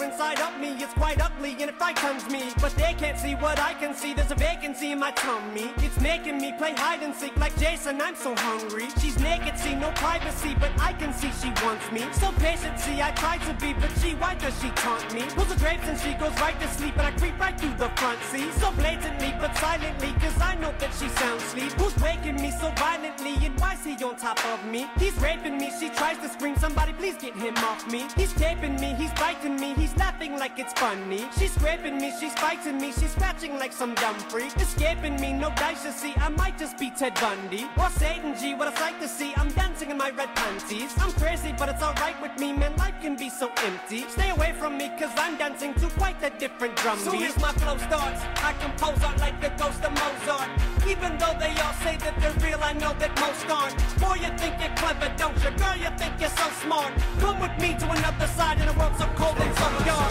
of 0.39 0.59
me, 0.59 0.69
it's 0.81 0.93
quite 0.93 1.21
ugly 1.21 1.51
and 1.59 1.69
it 1.69 1.77
frightens 1.77 2.29
me. 2.29 2.43
But 2.61 2.73
they 2.75 2.93
can't 2.93 3.17
see 3.17 3.35
what 3.35 3.59
I 3.59 3.73
can 3.73 3.93
see, 3.93 4.13
there's 4.13 4.31
a 4.31 4.35
vacancy 4.35 4.91
in 4.91 4.99
my 4.99 5.11
tummy. 5.11 5.71
It's 5.77 5.99
making 5.99 6.37
me 6.37 6.53
play 6.57 6.73
hide 6.73 7.03
and 7.03 7.13
seek 7.13 7.35
like 7.37 7.57
Jason, 7.57 8.01
I'm 8.01 8.15
so 8.15 8.35
hungry. 8.35 8.87
She's 9.01 9.19
naked, 9.19 9.57
see 9.57 9.75
no 9.75 9.91
privacy, 9.91 10.55
but 10.59 10.71
I 10.79 10.93
can 10.93 11.13
see 11.13 11.31
she 11.41 11.51
wants 11.65 11.91
me. 11.91 12.05
So 12.13 12.31
patient, 12.33 12.79
see, 12.79 13.01
I 13.01 13.11
try 13.11 13.37
to 13.37 13.53
be, 13.55 13.73
but 13.73 13.91
she, 13.99 14.11
why 14.15 14.35
does 14.35 14.55
she 14.61 14.69
taunt 14.71 15.13
me? 15.13 15.23
Pulls 15.35 15.49
the 15.49 15.55
drapes 15.55 15.87
and 15.87 15.99
she 15.99 16.13
goes 16.13 16.35
right 16.39 16.59
to 16.59 16.67
sleep, 16.67 16.97
and 16.97 17.07
I 17.07 17.11
creep 17.11 17.39
right 17.39 17.59
through 17.59 17.75
the 17.77 17.89
front 17.97 18.21
seat. 18.31 18.53
So 18.53 18.71
blatantly, 18.73 19.33
but 19.39 19.55
silently, 19.57 20.13
cause 20.19 20.39
I 20.41 20.55
know 20.55 20.73
that 20.79 20.91
she 20.99 21.09
sounds 21.09 21.43
sleep. 21.43 21.71
Who's 21.73 21.97
waking 21.97 22.35
me 22.35 22.51
so 22.51 22.71
violently, 22.77 23.33
and 23.45 23.59
why's 23.59 23.83
he 23.83 23.95
on 24.03 24.15
top 24.15 24.39
of 24.45 24.65
me? 24.65 24.87
He's 24.97 25.17
raping 25.17 25.57
me, 25.57 25.71
she 25.79 25.89
tries 25.89 26.17
to 26.19 26.29
scream, 26.29 26.55
somebody 26.57 26.93
please 26.93 27.17
get 27.17 27.35
him 27.35 27.57
off 27.57 27.89
me. 27.91 28.05
He's 28.15 28.33
taping 28.33 28.79
me, 28.79 28.93
he's 28.93 29.13
biting 29.13 29.59
me, 29.59 29.73
he's 29.73 29.95
laughing 29.97 30.20
like 30.29 30.59
it's 30.59 30.73
funny. 30.73 31.25
She's 31.39 31.51
scraping 31.51 31.97
me, 31.97 32.13
she's 32.19 32.33
fighting 32.35 32.77
me, 32.77 32.91
she's 32.91 33.11
scratching 33.11 33.57
like 33.57 33.73
some 33.73 33.95
dumb 33.95 34.13
freak. 34.29 34.55
Escaping 34.57 35.19
me, 35.19 35.33
no 35.33 35.49
dice 35.55 35.81
to 35.81 35.91
see, 35.91 36.13
I 36.17 36.29
might 36.29 36.59
just 36.59 36.77
be 36.77 36.91
Ted 36.91 37.15
Bundy. 37.15 37.65
Or 37.79 37.89
Satan 37.89 38.35
G, 38.37 38.53
what 38.53 38.71
a 38.71 38.77
sight 38.77 39.01
to 39.01 39.07
see, 39.07 39.33
I'm 39.35 39.49
dancing 39.49 39.89
in 39.89 39.97
my 39.97 40.11
red 40.11 40.29
panties. 40.35 40.93
I'm 40.99 41.11
crazy, 41.13 41.55
but 41.57 41.69
it's 41.69 41.81
alright 41.81 42.21
with 42.21 42.39
me, 42.39 42.53
man, 42.53 42.75
life 42.77 42.93
can 43.01 43.15
be 43.15 43.29
so 43.29 43.49
empty. 43.65 44.05
Stay 44.09 44.29
away 44.29 44.53
from 44.59 44.77
me, 44.77 44.91
cause 44.99 45.09
I'm 45.17 45.37
dancing 45.37 45.73
to 45.75 45.87
quite 45.97 46.21
a 46.21 46.29
different 46.37 46.75
drum 46.75 46.99
beat. 46.99 47.05
Soon 47.05 47.23
as 47.23 47.39
my 47.39 47.51
flow 47.53 47.77
starts, 47.77 48.21
I 48.43 48.53
compose 48.61 49.03
art 49.03 49.19
like 49.19 49.41
the 49.41 49.49
ghost 49.57 49.83
of 49.83 49.91
Mozart. 49.91 50.49
Even 50.87 51.17
though 51.17 51.35
they 51.39 51.53
all 51.61 51.73
say 51.81 51.97
that 51.97 52.13
they're 52.19 52.37
real, 52.45 52.59
I 52.61 52.73
know 52.73 52.93
that 52.99 53.19
most 53.19 53.49
aren't. 53.49 53.75
Boy, 53.99 54.15
you 54.21 54.31
think 54.37 54.59
you're 54.61 54.75
clever, 54.75 55.11
don't 55.17 55.37
you? 55.43 55.49
Girl, 55.57 55.77
you 55.77 55.89
think 55.97 56.13
you're 56.19 56.29
so 56.29 56.47
smart. 56.61 56.91
Come 57.19 57.39
with 57.39 57.57
me 57.59 57.75
to 57.79 57.89
another 57.89 58.27
side 58.27 58.61
in 58.61 58.67
a 58.67 58.73
world 58.73 58.95
so 58.97 59.07
cold 59.15 59.37
and 59.39 59.55
so 59.57 59.85
dark. 59.85 60.10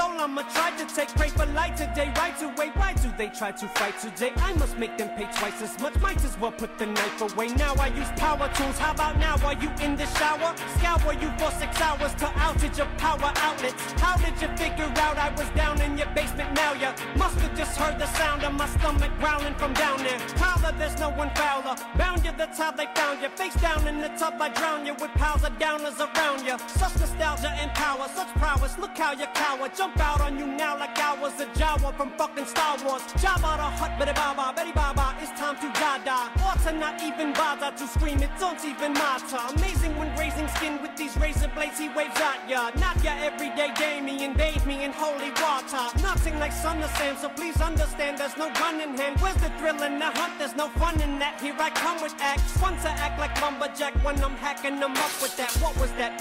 soul 0.00 0.18
I'ma 0.18 0.42
try 0.56 0.70
to 0.80 0.86
take. 0.94 1.08
Pray 1.20 1.28
for 1.28 1.46
light 1.58 1.76
today, 1.76 2.08
right 2.16 2.40
away. 2.42 2.68
Why 2.80 2.92
do 2.94 3.08
they 3.18 3.28
try 3.28 3.52
to 3.52 3.66
fight 3.78 3.96
today? 4.00 4.32
I 4.36 4.52
must 4.54 4.78
make 4.78 4.96
them 4.96 5.10
pay 5.18 5.28
twice 5.38 5.60
as 5.60 5.78
much. 5.82 5.94
Might 6.00 6.22
as 6.24 6.38
well 6.38 6.52
put 6.52 6.78
the 6.78 6.86
knife 6.86 7.20
away. 7.20 7.48
Now 7.48 7.74
I 7.86 7.88
use 7.88 8.10
power 8.16 8.48
tools. 8.56 8.78
How 8.78 8.92
about 8.92 9.18
now? 9.18 9.36
Are 9.48 9.58
you 9.62 9.70
in 9.84 9.96
the 9.96 10.06
shower? 10.18 10.50
Scour 10.76 11.12
you 11.22 11.30
for 11.38 11.50
six 11.62 11.80
hours 11.80 12.12
to 12.22 12.26
outage 12.46 12.78
your 12.78 12.90
power 13.04 13.30
outlets. 13.48 13.82
How 14.04 14.16
did 14.16 14.36
you 14.42 14.48
figure 14.56 14.90
out 15.04 15.16
I 15.18 15.30
was 15.38 15.48
down 15.50 15.80
in 15.82 15.98
your 15.98 16.10
basement? 16.18 16.48
Now 16.54 16.72
you 16.82 16.90
must 17.16 17.38
have 17.40 17.54
just 17.56 17.76
heard 17.76 17.98
the 17.98 18.06
sound 18.18 18.42
of 18.44 18.54
my 18.54 18.68
stomach 18.76 19.12
growling 19.20 19.54
from 19.54 19.72
down 19.74 19.98
there. 19.98 20.20
Tyler, 20.40 20.74
there's 20.78 20.98
no 20.98 21.10
one 21.10 21.30
fouler. 21.34 21.76
Bound 21.96 22.24
you, 22.24 22.32
that's 22.38 22.58
how 22.58 22.70
they 22.70 22.88
found 22.94 23.20
you. 23.22 23.28
Face 23.40 23.56
down 23.66 23.86
in 23.86 24.00
the 24.00 24.08
tub, 24.20 24.34
I 24.40 24.48
drown 24.48 24.86
you 24.86 24.94
with 24.94 25.12
piles 25.22 25.44
of 25.44 25.52
downers 25.58 25.98
around 26.00 26.40
you. 26.46 26.56
Such 26.68 26.94
nostalgia 27.00 27.50
and 27.62 27.70
power, 27.74 28.06
such 28.14 28.30
prowess. 28.42 28.78
Look 28.78 28.96
how 28.96 29.12
you 29.12 29.26
cower. 29.34 29.68
Jump 29.76 29.99
out 30.00 30.20
on 30.20 30.38
you 30.38 30.46
now 30.46 30.78
like 30.78 30.98
I 30.98 31.20
was 31.20 31.38
a 31.40 31.46
Jawa 31.58 31.94
from 31.96 32.10
fucking 32.18 32.46
Star 32.46 32.76
Wars. 32.84 33.02
Jabba 33.22 33.56
the 33.60 33.68
Hutt, 33.78 33.98
Betty 33.98 34.12
Baba, 34.12 34.52
Betty 34.56 34.72
Baba. 34.72 35.14
It's 35.20 35.30
time 35.38 35.56
to 35.56 35.68
die 35.78 36.30
Or 36.46 36.54
to 36.64 36.72
not 36.76 37.02
even 37.02 37.32
bother 37.32 37.70
to 37.76 37.86
scream. 37.86 38.22
It 38.22 38.30
don't 38.38 38.62
even 38.64 38.92
matter. 38.94 39.38
Amazing 39.56 39.96
when 39.98 40.14
grazing 40.16 40.48
skin 40.56 40.80
with 40.82 40.96
these 40.96 41.16
razor 41.16 41.50
blades. 41.54 41.78
He 41.78 41.88
waves 41.88 42.18
at 42.20 42.48
ya. 42.48 42.70
Not 42.76 43.02
ya 43.04 43.12
everyday 43.20 43.72
Damien. 43.74 44.32
Bathe 44.34 44.64
me 44.66 44.84
in 44.84 44.92
holy 44.92 45.30
water. 45.42 45.84
Nothing 46.02 46.38
like 46.38 46.52
Son 46.52 46.82
of 46.82 46.90
Sam, 46.96 47.16
so 47.16 47.28
please 47.28 47.60
understand 47.60 48.18
there's 48.18 48.36
no 48.36 48.50
gun 48.54 48.80
in 48.80 48.96
hand. 48.96 49.20
Where's 49.20 49.36
the 49.36 49.50
thrill 49.58 49.82
in 49.82 49.98
the 49.98 50.10
hunt? 50.18 50.38
There's 50.38 50.56
no 50.56 50.68
fun 50.80 51.00
in 51.00 51.18
that. 51.18 51.40
Here 51.40 51.56
I 51.58 51.70
come 51.70 52.00
with 52.02 52.14
acts. 52.20 52.58
Once 52.60 52.84
I 52.84 52.92
act 53.06 53.18
like 53.20 53.34
lumberjack 53.40 53.94
when 54.04 54.16
I'm 54.24 54.36
hacking 54.36 54.80
them 54.80 54.92
up 54.92 55.14
with 55.22 55.36
that. 55.36 55.52
What 55.62 55.78
was 55.80 55.90
that? 55.92 56.20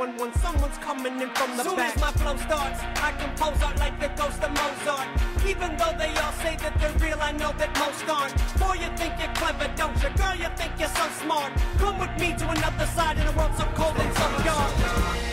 Dial 0.00 0.08
911. 0.08 0.40
Someone's 0.40 0.78
coming 0.78 1.20
in 1.20 1.28
from 1.30 1.56
the 1.56 1.62
Soon 1.62 1.76
back. 1.76 1.94
as 1.94 2.00
my 2.00 2.10
flow 2.12 2.36
starts, 2.36 2.80
I 3.02 3.12
compose 3.12 3.62
art 3.62 3.78
like 3.78 4.00
the 4.00 4.08
ghost 4.16 4.42
of 4.42 4.50
Mozart. 4.50 5.08
Even 5.46 5.76
though 5.76 5.92
they 5.98 6.08
all 6.16 6.32
say 6.40 6.56
that 6.56 6.72
they're 6.80 6.96
real, 7.04 7.20
I 7.20 7.32
know 7.32 7.52
that 7.58 7.76
most 7.78 8.08
aren't. 8.08 8.34
Boy, 8.58 8.80
you 8.80 8.88
think 8.96 9.14
you're 9.20 9.34
clever, 9.34 9.68
don't 9.76 9.96
you? 10.02 10.08
Girl, 10.16 10.36
you 10.36 10.48
think 10.56 10.72
you're 10.78 10.88
so 10.88 11.06
smart. 11.20 11.52
Come 11.78 11.98
with 11.98 12.16
me 12.18 12.32
to 12.32 12.48
another 12.48 12.86
side 12.86 13.18
in 13.18 13.26
a 13.26 13.32
world 13.32 13.52
so 13.56 13.64
cold 13.76 13.96
and 13.98 14.12
so 14.16 14.44
dark. 14.44 15.29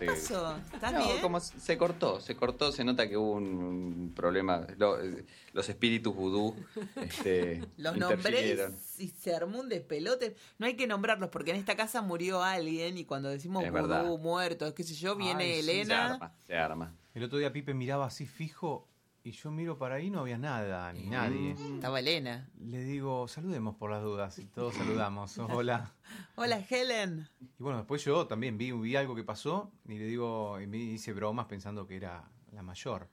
¿Qué 0.00 0.16
Sí. 0.16 0.32
pasó? 0.32 0.56
¿Estás 0.72 0.92
No, 0.94 1.04
bien? 1.04 1.20
como 1.20 1.38
se 1.40 1.76
cortó, 1.78 2.20
se 2.20 2.34
cortó, 2.34 2.72
se 2.72 2.82
nota 2.84 3.08
que 3.08 3.16
hubo 3.16 3.32
un 3.32 4.12
problema. 4.16 4.66
Lo- 4.78 5.00
eh, 5.00 5.24
los 5.52 5.68
espíritus 5.68 6.14
vudú 6.14 6.56
este, 6.96 7.62
Los 7.76 7.96
nombré 7.96 8.56
y 8.98 9.08
se 9.08 9.34
armó 9.34 9.60
un 9.60 9.68
despelote. 9.68 10.34
No 10.58 10.66
hay 10.66 10.74
que 10.74 10.86
nombrarlos 10.86 11.28
porque 11.30 11.50
en 11.50 11.56
esta 11.58 11.76
casa 11.76 12.00
murió 12.02 12.42
alguien 12.42 12.96
y 12.98 13.04
cuando 13.04 13.28
decimos 13.28 13.62
Es 13.64 13.70
vudú, 13.70 13.82
verdad. 13.82 14.04
muertos, 14.18 14.72
qué 14.74 14.82
sé 14.84 14.94
yo, 14.94 15.16
viene 15.16 15.44
Ay, 15.44 15.60
sí, 15.60 15.66
Se 15.66 15.70
Elena. 15.72 16.06
arma, 16.14 16.32
se 16.46 16.56
arma. 16.56 16.94
El 17.14 17.24
otro 17.24 17.38
día 17.38 17.52
Pipe 17.52 17.74
miraba 17.74 18.06
así 18.06 18.26
fijo 18.26 18.86
y 19.22 19.32
yo 19.32 19.50
miro 19.50 19.76
para 19.78 19.96
ahí 19.96 20.10
no 20.10 20.20
había 20.20 20.38
nada, 20.38 20.92
ni 20.92 21.04
nadie. 21.06 21.52
Estaba 21.74 22.00
Elena. 22.00 22.48
Le 22.58 22.82
digo, 22.84 23.28
saludemos 23.28 23.76
por 23.76 23.90
las 23.90 24.02
dudas 24.02 24.38
y 24.38 24.46
todos 24.46 24.74
saludamos. 24.74 25.36
Hola. 25.38 25.92
Hola, 26.36 26.64
Helen. 26.68 27.28
Y 27.40 27.62
bueno, 27.62 27.78
después 27.78 28.02
yo 28.04 28.26
también 28.26 28.56
vi, 28.56 28.72
vi 28.72 28.96
algo 28.96 29.14
que 29.14 29.24
pasó 29.24 29.72
y 29.86 29.98
le 29.98 30.06
digo, 30.06 30.60
y 30.60 30.66
me 30.66 30.78
hice 30.78 31.12
bromas 31.12 31.46
pensando 31.46 31.86
que 31.86 31.96
era 31.96 32.30
la 32.52 32.62
mayor. 32.62 33.08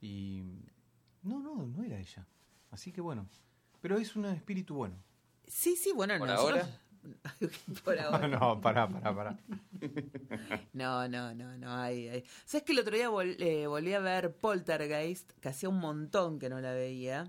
Y 0.00 0.42
no, 1.22 1.40
no, 1.40 1.66
no 1.66 1.82
era 1.82 1.98
ella. 1.98 2.26
Así 2.70 2.92
que 2.92 3.00
bueno, 3.00 3.26
pero 3.80 3.98
es 3.98 4.14
un 4.14 4.26
espíritu 4.26 4.74
bueno. 4.76 5.02
Sí, 5.46 5.74
sí, 5.74 5.90
bueno, 5.92 6.16
¿Por 6.18 6.28
nosotros- 6.28 6.68
Por 7.84 7.98
ahora. 7.98 8.28
No, 8.28 8.60
pará, 8.60 8.88
pará, 8.88 9.14
pará. 9.14 9.38
No, 10.72 11.08
no, 11.08 11.34
no, 11.34 11.56
no 11.58 11.72
hay. 11.74 12.08
hay. 12.08 12.24
¿Sabes 12.44 12.64
que 12.64 12.72
el 12.72 12.78
otro 12.80 12.94
día 12.96 13.08
vol- 13.10 13.36
eh, 13.40 13.66
volví 13.66 13.92
a 13.94 13.98
ver 14.00 14.32
Poltergeist, 14.34 15.30
que 15.40 15.48
hacía 15.48 15.68
un 15.68 15.78
montón 15.78 16.38
que 16.38 16.48
no 16.48 16.60
la 16.60 16.72
veía? 16.72 17.26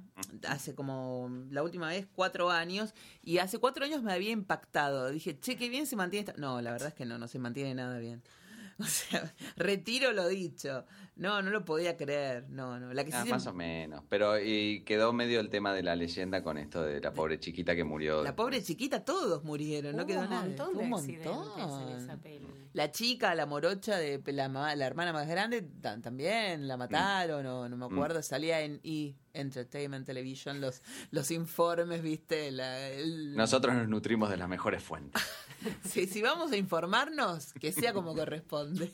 Hace 0.47 0.75
como 0.75 1.29
la 1.49 1.63
última 1.63 1.87
vez 1.87 2.07
cuatro 2.13 2.49
años, 2.51 2.93
y 3.23 3.37
hace 3.39 3.57
cuatro 3.59 3.85
años 3.85 4.03
me 4.03 4.13
había 4.13 4.31
impactado. 4.31 5.09
Dije, 5.09 5.39
che, 5.39 5.55
qué 5.55 5.69
bien 5.69 5.87
se 5.87 5.95
mantiene 5.95 6.27
esta. 6.29 6.39
No, 6.39 6.61
la 6.61 6.71
verdad 6.71 6.89
es 6.89 6.93
que 6.93 7.05
no, 7.05 7.17
no 7.17 7.27
se 7.27 7.39
mantiene 7.39 7.73
nada 7.75 7.97
bien. 7.99 8.21
O 8.79 8.83
sea, 8.85 9.31
retiro 9.57 10.11
lo 10.11 10.27
dicho. 10.27 10.85
No, 11.21 11.41
no 11.41 11.51
lo 11.51 11.63
podía 11.63 11.95
creer. 11.95 12.49
No, 12.49 12.79
no. 12.79 12.93
La 12.93 13.03
que 13.03 13.11
sí 13.11 13.17
Ah, 13.19 13.23
se- 13.25 13.29
más 13.29 13.45
o 13.47 13.53
menos. 13.53 14.03
Pero 14.09 14.39
y 14.39 14.83
quedó 14.85 15.13
medio 15.13 15.39
el 15.39 15.49
tema 15.49 15.71
de 15.73 15.83
la 15.83 15.95
leyenda 15.95 16.41
con 16.43 16.57
esto 16.57 16.81
de 16.83 16.99
la 16.99 17.13
pobre 17.13 17.39
chiquita 17.39 17.75
que 17.75 17.83
murió. 17.83 18.23
La 18.23 18.35
pobre 18.35 18.61
chiquita, 18.63 19.05
todos 19.05 19.43
murieron, 19.43 19.95
no 19.95 20.05
quedó 20.05 20.21
un 20.21 20.29
nada. 20.31 20.41
montón 20.45 20.73
de 20.73 20.79
un 20.83 20.89
montón. 20.89 21.89
en 21.89 21.97
esa 21.97 22.17
peli. 22.17 22.47
La 22.73 22.89
chica, 22.89 23.35
la 23.35 23.45
morocha 23.45 23.97
de 23.97 24.21
la, 24.33 24.47
ma- 24.49 24.75
la 24.75 24.87
hermana 24.87 25.13
más 25.13 25.27
grande, 25.27 25.61
ta- 25.61 25.99
también 26.01 26.67
la 26.67 26.77
mataron, 26.77 27.45
o 27.45 27.69
no 27.69 27.77
me 27.77 27.85
acuerdo, 27.85 28.21
salía 28.23 28.61
en 28.61 28.79
E! 28.83 29.13
Entertainment 29.33 30.05
Television 30.05 30.59
los, 30.59 30.81
los 31.11 31.31
informes, 31.31 32.01
viste, 32.01 32.51
la, 32.51 32.89
el- 32.89 33.33
Nosotros 33.35 33.73
nos 33.75 33.87
nutrimos 33.87 34.29
de 34.29 34.35
las 34.37 34.49
mejores 34.49 34.83
fuentes. 34.83 35.21
si, 35.85 36.05
si 36.07 36.21
vamos 36.21 36.51
a 36.51 36.57
informarnos, 36.57 37.53
que 37.53 37.71
sea 37.71 37.93
como 37.93 38.13
corresponde. 38.15 38.91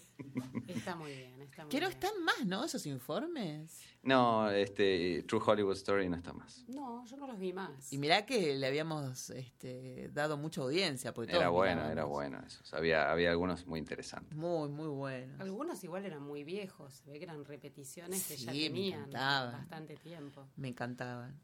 Está 0.68 0.95
muy 0.95 1.11
bien, 1.11 1.41
está 1.41 1.64
muy 1.65 1.72
bien. 1.72 1.84
están 1.84 2.23
más, 2.23 2.45
¿no? 2.45 2.64
Esos 2.64 2.85
informes. 2.85 3.81
No, 4.03 4.49
este 4.49 5.23
True 5.27 5.41
Hollywood 5.45 5.73
Story 5.76 6.07
no 6.10 6.15
está 6.15 6.34
más. 6.34 6.64
No, 6.68 7.06
yo 7.06 7.18
no 7.18 7.27
los 7.27 7.38
vi 7.39 7.53
más. 7.53 7.91
Y 7.91 7.98
mirá 7.98 8.26
que 8.26 8.56
le 8.56 8.68
habíamos 8.68 9.30
este, 9.31 10.10
dado 10.14 10.38
mucha 10.38 10.61
audiencia. 10.61 11.14
Porque 11.14 11.31
Era 11.34 11.44
todos 11.45 11.53
bueno, 11.56 11.73
mirábamos. 11.84 11.91
era 11.91 12.03
bueno 12.06 12.39
eso. 12.45 12.76
Había, 12.76 13.11
había 13.11 13.31
algunos 13.31 13.65
muy 13.68 13.80
interesantes. 13.80 14.38
Muy, 14.38 14.69
muy 14.69 14.88
bueno. 14.88 15.35
Algunos 15.39 15.84
igual 15.84 16.06
eran 16.06 16.22
muy 16.23 16.44
viejos, 16.44 16.94
se 16.94 17.11
ve 17.11 17.18
que 17.19 17.26
eran 17.26 17.44
repeticiones 17.45 18.26
que 18.27 18.38
ya 18.38 18.52
Sí, 18.52 18.60
me 18.64 18.68
tenían 18.69 18.99
encantaban. 18.99 19.52
bastante 19.53 19.95
tiempo. 19.98 20.48
Me 20.56 20.69
encantaban. 20.69 21.39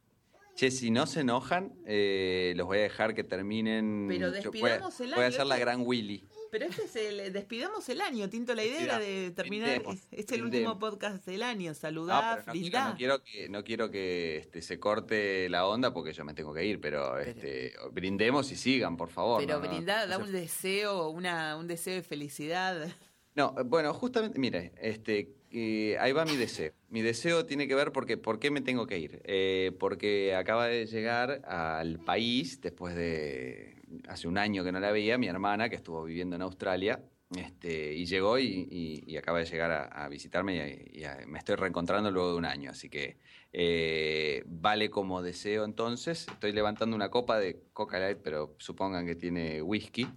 Che, 0.55 0.69
si 0.69 0.91
no 0.91 1.07
se 1.07 1.21
enojan, 1.21 1.73
eh, 1.87 2.53
los 2.55 2.67
voy 2.67 2.77
a 2.77 2.81
dejar 2.81 3.15
que 3.15 3.23
terminen. 3.23 4.05
Pero 4.07 4.27
Yo 4.27 4.31
despidamos 4.51 4.97
voy, 4.99 5.05
a- 5.05 5.09
el 5.09 5.15
voy 5.15 5.23
a 5.23 5.25
año, 5.25 5.35
hacer 5.35 5.45
la 5.47 5.57
gran 5.57 5.81
Willy. 5.81 6.23
Pero 6.53 6.65
este 6.67 6.83
es 6.83 6.95
el. 6.95 7.33
Despidamos 7.33 7.89
el 7.89 7.99
año, 7.99 8.29
Tinto. 8.29 8.53
La 8.53 8.63
idea 8.63 8.79
era 8.83 8.99
de 8.99 9.31
terminar. 9.31 9.69
brindemos, 9.79 9.95
es- 9.95 10.07
Este 10.11 10.35
es 10.35 10.39
el 10.39 10.45
último 10.45 10.77
podcast 10.77 11.25
del 11.25 11.41
año. 11.41 11.73
Saludar, 11.73 12.43
pero 12.45 12.53
no, 12.53 12.61
quiero, 12.61 12.79
no 12.89 12.95
quiero 12.95 13.23
que, 13.23 13.49
no 13.49 13.63
quiero 13.63 13.89
que 13.89 14.37
este, 14.37 14.61
se 14.61 14.79
corte 14.79 15.49
la 15.49 15.65
onda 15.65 15.91
porque 15.91 16.13
yo 16.13 16.23
me 16.23 16.35
tengo 16.35 16.53
que 16.53 16.63
ir, 16.63 16.79
pero, 16.79 17.17
este, 17.17 17.73
brindemos 17.91 18.51
y 18.51 18.55
sigan, 18.55 18.97
por 18.97 19.09
favor. 19.09 19.43
Pero 19.43 19.59
no, 19.59 19.67
brindar, 19.67 20.07
da 20.07 20.19
un 20.19 20.31
deseo, 20.31 21.09
una, 21.09 21.57
un 21.57 21.65
deseo 21.67 21.95
de 21.95 22.03
felicidad. 22.03 22.87
No, 23.33 23.55
bueno, 23.65 23.91
justamente, 23.95 24.37
mire, 24.37 24.73
este, 24.79 25.33
eh, 25.53 25.97
ahí 25.99 26.11
va 26.11 26.25
mi 26.25 26.35
deseo. 26.35 26.73
Mi 26.89 27.01
deseo 27.01 27.45
tiene 27.45 27.67
que 27.67 27.75
ver 27.75 27.91
porque, 27.91 28.17
¿por 28.17 28.39
qué 28.39 28.51
me 28.51 28.61
tengo 28.61 28.87
que 28.87 28.97
ir? 28.99 29.21
Eh, 29.23 29.71
porque 29.79 30.35
acaba 30.35 30.67
de 30.67 30.85
llegar 30.87 31.41
al 31.45 31.99
país, 31.99 32.59
después 32.61 32.95
de 32.95 33.75
hace 34.07 34.27
un 34.27 34.37
año 34.37 34.63
que 34.63 34.71
no 34.71 34.79
la 34.79 34.91
veía, 34.91 35.17
mi 35.17 35.27
hermana, 35.27 35.69
que 35.69 35.75
estuvo 35.75 36.03
viviendo 36.03 36.35
en 36.35 36.41
Australia, 36.41 37.03
este, 37.35 37.93
y 37.93 38.05
llegó 38.05 38.37
y, 38.37 38.67
y- 39.05 39.17
acaba 39.17 39.39
de 39.39 39.45
llegar 39.45 39.71
a, 39.71 40.07
visitarme 40.09 40.87
y, 40.91 40.99
y 41.01 41.03
a- 41.05 41.19
me 41.27 41.39
estoy 41.39 41.55
reencontrando 41.55 42.11
luego 42.11 42.31
de 42.31 42.37
un 42.37 42.45
año. 42.45 42.71
Así 42.71 42.89
que 42.89 43.17
eh, 43.51 44.43
vale 44.45 44.89
como 44.89 45.21
deseo 45.21 45.65
entonces. 45.65 46.27
Estoy 46.29 46.51
levantando 46.51 46.95
una 46.95 47.09
copa 47.09 47.39
de 47.39 47.61
Coca 47.73 47.99
Light, 47.99 48.19
pero 48.23 48.55
supongan 48.59 49.05
que 49.05 49.15
tiene 49.15 49.61
whisky. 49.61 50.07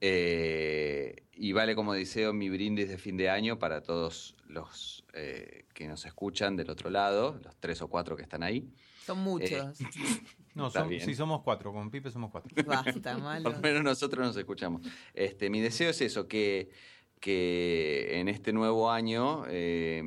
Eh, 0.00 1.24
y 1.34 1.52
vale 1.52 1.74
como 1.74 1.92
deseo 1.92 2.32
mi 2.32 2.48
brindis 2.48 2.88
de 2.88 2.98
fin 2.98 3.16
de 3.16 3.30
año 3.30 3.58
para 3.58 3.82
todos 3.82 4.36
los 4.46 5.04
eh, 5.12 5.64
que 5.74 5.86
nos 5.86 6.04
escuchan 6.06 6.56
del 6.56 6.70
otro 6.70 6.90
lado, 6.90 7.38
los 7.42 7.56
tres 7.56 7.82
o 7.82 7.88
cuatro 7.88 8.16
que 8.16 8.22
están 8.22 8.42
ahí. 8.42 8.68
Son 9.04 9.18
muchos. 9.18 9.78
No, 10.54 10.66
Está 10.68 10.80
son- 10.80 10.98
sí, 10.98 11.14
somos 11.14 11.42
cuatro. 11.42 11.72
Con 11.72 11.88
Pipe 11.88 12.10
somos 12.10 12.32
cuatro. 12.32 12.50
Basta, 12.66 13.16
malo. 13.16 13.44
Por 13.44 13.52
lo 13.52 13.60
menos 13.60 13.82
nosotros 13.84 14.26
nos 14.26 14.36
escuchamos. 14.36 14.82
Este, 15.14 15.50
mi 15.50 15.60
deseo 15.60 15.90
es 15.90 16.00
eso, 16.00 16.26
que, 16.26 16.70
que 17.20 18.18
en 18.18 18.26
este 18.26 18.52
nuevo 18.52 18.90
año 18.90 19.44
eh, 19.46 20.02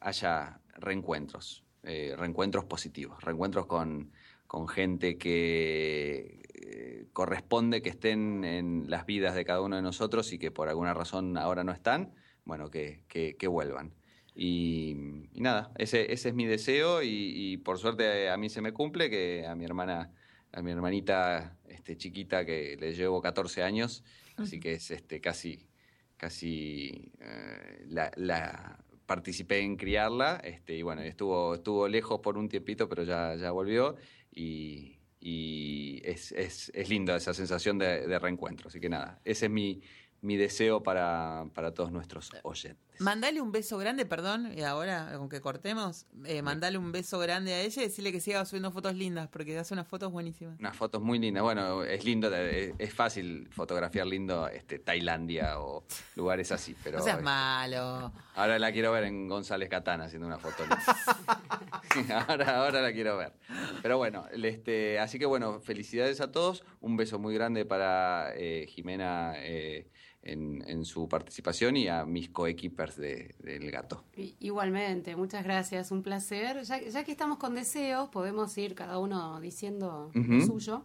haya 0.00 0.60
reencuentros, 0.76 1.64
eh, 1.82 2.14
reencuentros 2.16 2.64
positivos, 2.64 3.22
reencuentros 3.22 3.66
con, 3.66 4.10
con 4.46 4.68
gente 4.68 5.18
que 5.18 6.47
eh, 6.62 7.06
corresponde 7.12 7.82
que 7.82 7.88
estén 7.90 8.44
en 8.44 8.84
las 8.90 9.06
vidas 9.06 9.34
de 9.34 9.44
cada 9.44 9.60
uno 9.62 9.76
de 9.76 9.82
nosotros 9.82 10.32
y 10.32 10.38
que 10.38 10.50
por 10.50 10.68
alguna 10.68 10.94
razón 10.94 11.36
ahora 11.38 11.64
no 11.64 11.72
están, 11.72 12.14
bueno, 12.44 12.70
que, 12.70 13.04
que- 13.08 13.36
que 13.36 13.46
vuelvan. 13.48 13.94
Y, 14.34 14.96
y 15.32 15.40
nada, 15.40 15.72
ese, 15.78 16.12
ese 16.12 16.28
es 16.28 16.34
mi 16.34 16.46
deseo 16.46 17.02
y, 17.02 17.08
y 17.34 17.56
por 17.58 17.78
suerte 17.78 18.28
a 18.30 18.36
mí 18.36 18.48
se 18.48 18.60
me 18.60 18.72
cumple, 18.72 19.10
que 19.10 19.46
a 19.46 19.54
mi 19.56 19.64
hermana, 19.64 20.12
a 20.52 20.62
mi 20.62 20.70
hermanita 20.70 21.58
este, 21.68 21.96
chiquita 21.96 22.44
que 22.44 22.76
le 22.78 22.94
llevo 22.94 23.20
14 23.20 23.62
años, 23.64 24.04
así 24.36 24.60
que 24.60 24.74
es 24.74 24.90
este, 24.92 25.20
casi, 25.20 25.68
casi 26.16 27.12
eh, 27.20 27.84
la, 27.88 28.10
la- 28.16 28.84
participé 29.06 29.60
en 29.60 29.76
criarla 29.76 30.36
este, 30.44 30.76
y 30.76 30.82
bueno, 30.82 31.00
estuvo, 31.00 31.54
estuvo 31.54 31.88
lejos 31.88 32.20
por 32.20 32.36
un 32.36 32.48
tiempito, 32.50 32.88
pero 32.90 33.04
ya, 33.04 33.34
ya 33.36 33.50
volvió 33.52 33.96
y, 34.30 34.97
y 35.20 36.00
es, 36.04 36.32
es, 36.32 36.70
es 36.74 36.88
lindo 36.88 37.14
esa 37.14 37.34
sensación 37.34 37.78
de, 37.78 38.06
de 38.06 38.18
reencuentro. 38.18 38.68
Así 38.68 38.80
que 38.80 38.88
nada, 38.88 39.20
ese 39.24 39.46
es 39.46 39.52
mi, 39.52 39.82
mi 40.20 40.36
deseo 40.36 40.82
para, 40.82 41.46
para 41.54 41.72
todos 41.72 41.92
nuestros 41.92 42.30
oyentes. 42.42 42.87
Mandale 43.00 43.40
un 43.40 43.52
beso 43.52 43.78
grande, 43.78 44.06
perdón, 44.06 44.52
y 44.56 44.62
ahora, 44.62 45.14
aunque 45.14 45.40
cortemos, 45.40 46.06
eh, 46.24 46.42
mandale 46.42 46.78
un 46.78 46.90
beso 46.90 47.18
grande 47.18 47.54
a 47.54 47.60
ella 47.60 47.82
y 47.82 47.86
decirle 47.86 48.12
que 48.12 48.20
siga 48.20 48.44
subiendo 48.44 48.72
fotos 48.72 48.94
lindas, 48.94 49.28
porque 49.28 49.56
hace 49.56 49.74
unas 49.74 49.86
fotos 49.86 50.10
buenísimas. 50.10 50.58
Unas 50.58 50.76
fotos 50.76 51.00
muy 51.00 51.18
lindas. 51.18 51.42
Bueno, 51.42 51.84
es 51.84 52.04
lindo, 52.04 52.34
es, 52.34 52.74
es 52.76 52.94
fácil 52.94 53.48
fotografiar 53.50 54.06
lindo 54.06 54.48
este, 54.48 54.78
Tailandia 54.78 55.60
o 55.60 55.84
lugares 56.16 56.50
así, 56.52 56.74
pero 56.82 56.98
no 56.98 57.04
seas 57.04 57.16
este, 57.16 57.24
malo. 57.24 58.12
ahora 58.34 58.58
la 58.58 58.72
quiero 58.72 58.92
ver 58.92 59.04
en 59.04 59.28
González 59.28 59.68
Catán 59.68 60.00
haciendo 60.00 60.26
una 60.26 60.38
foto 60.38 60.62
linda. 60.62 62.24
ahora, 62.26 62.64
ahora 62.64 62.82
la 62.82 62.92
quiero 62.92 63.16
ver. 63.16 63.32
Pero 63.82 63.98
bueno, 63.98 64.26
este, 64.32 64.98
así 64.98 65.18
que 65.18 65.26
bueno, 65.26 65.60
felicidades 65.60 66.20
a 66.20 66.32
todos. 66.32 66.64
Un 66.80 66.96
beso 66.96 67.18
muy 67.18 67.34
grande 67.34 67.64
para 67.64 68.32
eh, 68.34 68.66
Jimena 68.68 69.34
eh, 69.36 69.88
en, 70.32 70.64
en 70.66 70.84
su 70.84 71.08
participación 71.08 71.76
y 71.76 71.88
a 71.88 72.04
mis 72.04 72.28
coequippers 72.28 72.96
de, 72.96 73.34
del 73.38 73.70
gato. 73.70 74.04
Igualmente, 74.40 75.16
muchas 75.16 75.44
gracias, 75.44 75.90
un 75.90 76.02
placer. 76.02 76.62
Ya, 76.62 76.80
ya 76.80 77.04
que 77.04 77.12
estamos 77.12 77.38
con 77.38 77.54
deseos, 77.54 78.08
podemos 78.10 78.56
ir 78.58 78.74
cada 78.74 78.98
uno 78.98 79.40
diciendo 79.40 80.10
lo 80.14 80.46
suyo. 80.46 80.84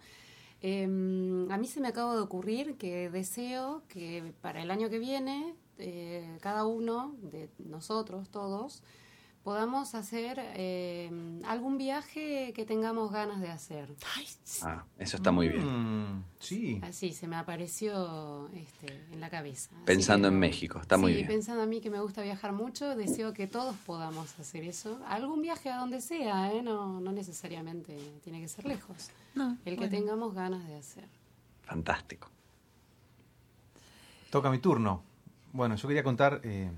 Eh, 0.61 0.84
a 0.86 1.57
mí 1.57 1.68
se 1.68 1.82
me 1.82 1.90
acaba 1.90 2.15
de 2.15 2.22
ocurrir 2.22 2.78
que 2.78 3.10
deseo 3.10 3.84
que 3.90 4.34
para 4.41 4.61
el 4.61 4.72
año 4.72 4.90
que 4.90 4.98
viene, 4.98 5.56
eh, 5.78 6.38
cada 6.40 6.65
uno 6.65 7.15
de 7.22 7.49
nosotros, 7.60 8.30
todos, 8.30 8.82
podamos 9.44 9.94
hacer 9.94 10.38
eh, 10.56 11.11
algún 11.45 11.78
viaje 11.78 12.53
que 12.56 12.65
tengamos 12.65 13.11
ganas 13.11 13.41
de 13.41 13.49
hacer. 13.49 13.94
Ah, 14.61 14.86
eso 14.98 15.18
está 15.18 15.32
muy 15.32 15.49
bien. 15.49 15.65
Mm, 15.65 16.24
sí. 16.40 16.80
Así 16.82 17.11
se 17.11 17.28
me 17.28 17.36
apareció 17.36 18.48
este, 18.56 18.88
en 19.11 19.20
la 19.20 19.30
cabeza. 19.30 19.70
Así 19.76 19.84
Pensando 19.86 20.30
que 20.30 20.34
en 20.34 20.40
México, 20.40 20.80
está 20.80 20.98
muy 20.98 21.11
sí, 21.11 21.15
bien. 21.18 21.28
pensando 21.28 21.61
a 21.64 21.65
mí 21.65 21.82
que 21.82 21.90
me 21.90 21.99
gusta 21.99 22.22
viajar 22.24 22.53
mucho, 22.53 22.95
deseo 22.95 23.34
que 23.34 23.48
todos 23.48 23.76
podamos 23.86 24.40
hacer 24.40 24.64
eso. 24.64 24.99
Algún 25.07 25.41
viaje 25.41 25.70
a 25.70 25.78
donde 25.78 25.99
sea, 25.99 26.53
¿eh? 26.53 26.61
no, 26.64 27.02
no 27.02 27.11
necesariamente 27.11 27.98
tiene 28.24 28.40
que 28.40 28.48
ser 28.48 28.65
lejos. 28.65 29.10
No, 29.36 29.57
El 29.65 29.74
que 29.74 29.88
bueno. 29.88 29.91
tengamos 29.91 30.34
ganas 30.34 30.65
de 30.68 30.76
hacer. 30.78 31.06
Fantástico. 31.64 32.30
Toca 34.30 34.49
mi 34.49 34.60
turno. 34.60 35.03
Bueno, 35.52 35.76
yo 35.76 35.88
quería 35.88 36.03
contar 36.03 36.40
eh, 36.44 36.72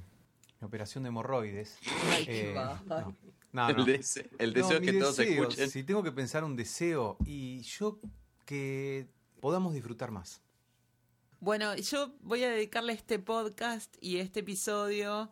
operación 0.65 1.03
de 1.03 1.09
hemorroides. 1.09 1.77
Eh, 2.27 2.53
va. 2.55 2.81
no, 2.85 3.15
no, 3.53 3.69
El, 3.69 3.77
no. 3.77 3.85
dese- 3.85 4.29
el 4.37 4.53
deseo 4.53 4.81
que 4.81 4.93
todos 4.93 5.17
deseo, 5.17 5.43
escuchen. 5.43 5.69
Si 5.69 5.83
tengo 5.83 6.03
que 6.03 6.11
pensar 6.11 6.43
un 6.43 6.55
deseo 6.55 7.17
y 7.25 7.61
yo 7.61 7.99
que 8.45 9.07
podamos 9.39 9.73
disfrutar 9.73 10.11
más. 10.11 10.41
Bueno, 11.39 11.75
yo 11.75 12.13
voy 12.21 12.43
a 12.43 12.49
dedicarle 12.49 12.93
este 12.93 13.19
podcast 13.19 13.95
y 14.01 14.17
este 14.17 14.39
episodio 14.39 15.29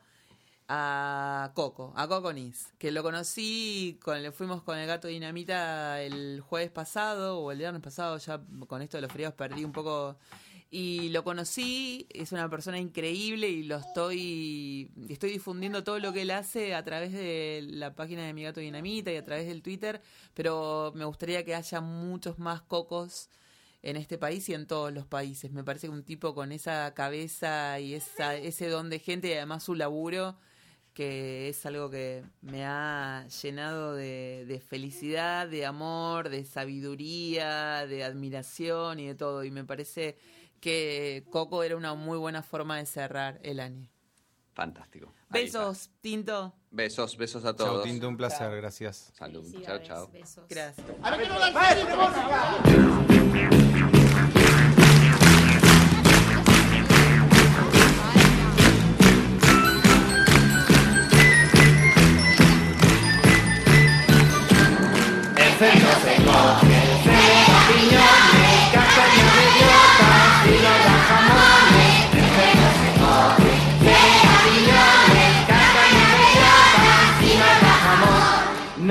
a 0.67 1.51
Coco, 1.55 1.91
a 1.95 2.07
Coco 2.07 2.31
Nis, 2.31 2.67
que 2.77 2.91
lo 2.91 3.03
conocí, 3.03 3.99
con, 4.01 4.21
le 4.21 4.31
fuimos 4.31 4.61
con 4.63 4.77
el 4.77 4.87
gato 4.87 5.07
dinamita 5.07 6.01
el 6.01 6.41
jueves 6.41 6.71
pasado 6.71 7.39
o 7.39 7.51
el 7.51 7.57
viernes 7.57 7.81
pasado, 7.81 8.17
ya 8.17 8.41
con 8.67 8.81
esto 8.81 8.97
de 8.97 9.01
los 9.01 9.11
feriados 9.11 9.35
perdí 9.35 9.65
un 9.65 9.71
poco. 9.71 10.17
Y 10.75 11.09
lo 11.09 11.23
conocí, 11.23 12.07
es 12.09 12.31
una 12.31 12.49
persona 12.49 12.79
increíble 12.79 13.47
y 13.47 13.61
lo 13.61 13.75
estoy, 13.75 14.89
estoy 15.07 15.29
difundiendo 15.29 15.83
todo 15.83 15.99
lo 15.99 16.11
que 16.11 16.23
él 16.23 16.31
hace 16.31 16.73
a 16.73 16.83
través 16.83 17.13
de 17.13 17.61
la 17.63 17.93
página 17.93 18.25
de 18.25 18.33
Mi 18.33 18.41
Gato 18.41 18.59
Dinamita 18.59 19.11
y 19.11 19.17
a 19.17 19.23
través 19.23 19.45
del 19.45 19.61
Twitter, 19.61 20.01
pero 20.33 20.91
me 20.95 21.05
gustaría 21.05 21.45
que 21.45 21.53
haya 21.53 21.79
muchos 21.79 22.39
más 22.39 22.63
cocos 22.63 23.29
en 23.83 23.97
este 23.97 24.17
país 24.17 24.49
y 24.49 24.55
en 24.55 24.65
todos 24.65 24.91
los 24.91 25.05
países. 25.05 25.51
Me 25.51 25.63
parece 25.63 25.85
que 25.85 25.93
un 25.93 26.03
tipo 26.03 26.33
con 26.33 26.51
esa 26.51 26.91
cabeza 26.95 27.79
y 27.79 27.93
esa, 27.93 28.35
ese 28.35 28.67
don 28.67 28.89
de 28.89 28.97
gente 28.97 29.27
y 29.27 29.33
además 29.33 29.61
su 29.61 29.75
laburo, 29.75 30.39
que 30.95 31.49
es 31.49 31.63
algo 31.67 31.91
que 31.91 32.23
me 32.41 32.65
ha 32.65 33.27
llenado 33.43 33.93
de, 33.93 34.45
de 34.47 34.59
felicidad, 34.59 35.47
de 35.47 35.67
amor, 35.67 36.29
de 36.29 36.45
sabiduría, 36.45 37.85
de 37.85 38.03
admiración 38.03 38.99
y 38.99 39.05
de 39.05 39.13
todo. 39.13 39.43
Y 39.43 39.51
me 39.51 39.65
parece 39.65 40.17
que 40.63 41.25
Coco 41.29 41.61
era 41.61 41.75
una 41.75 41.93
muy 41.93 42.17
buena 42.17 42.41
forma 42.41 42.77
de 42.77 42.85
cerrar 42.85 43.37
el 43.43 43.59
año. 43.59 43.89
Fantástico. 44.53 45.13
Ahí 45.29 45.43
está. 45.43 45.59
Besos, 45.59 45.89
Tinto. 45.99 46.53
Besos, 46.71 47.17
besos 47.17 47.43
a 47.43 47.53
Chao, 47.53 47.67
todos. 47.67 47.83
Tinto, 47.83 48.07
un 48.07 48.15
placer, 48.15 48.49
gracias. 48.55 49.11
Salud. 49.13 49.43
Chao, 49.61 49.79
chao. 49.79 50.07
Besos. 50.07 50.45
Gracias. 50.47 50.87
Coge, 65.59 66.12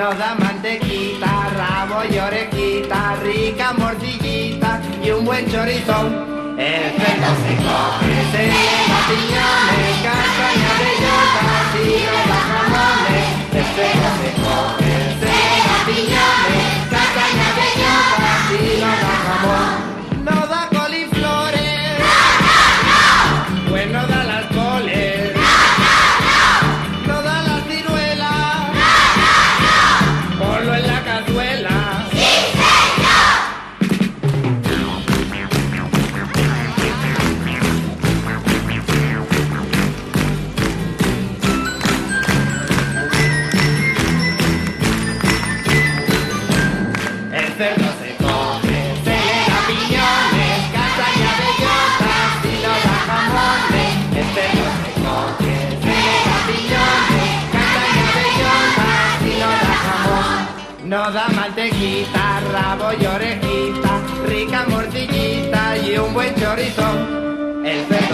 Nos 0.02 0.18
mantequita, 0.18 1.48
rabo 1.56 2.02
y 2.10 2.18
orejita, 2.18 3.14
rica 3.22 3.72
morcillita 3.72 4.80
y 5.00 5.10
un 5.12 5.24
buen 5.24 5.48
chorizón. 5.48 6.56
El 6.58 6.90
centro 6.90 7.30
se 7.44 7.54
coge, 7.62 8.16
se 8.32 8.42
le 8.48 8.72
da 8.90 8.98
piñones, 9.06 9.94
castaña 10.02 10.70
bellotas 10.82 11.70
y 11.78 12.02
da 12.28 12.40
jamones. 12.50 13.28
El 13.54 13.66
centro 13.76 14.10
se 14.18 14.30
coge, 14.42 14.92
se 15.20 15.30
le 15.38 15.50
da 15.68 15.76
piñones, 15.86 16.66
castaña 16.90 17.48
bellotas 17.60 18.42
y 18.60 18.80
da 18.80 18.92
jamón. 19.24 19.91
Rabo 62.72 62.86
orejita, 62.86 64.00
rica 64.26 64.64
morcillita 64.68 65.76
y 65.76 65.98
un 65.98 66.14
buen 66.14 66.34
cerdo 66.34 68.11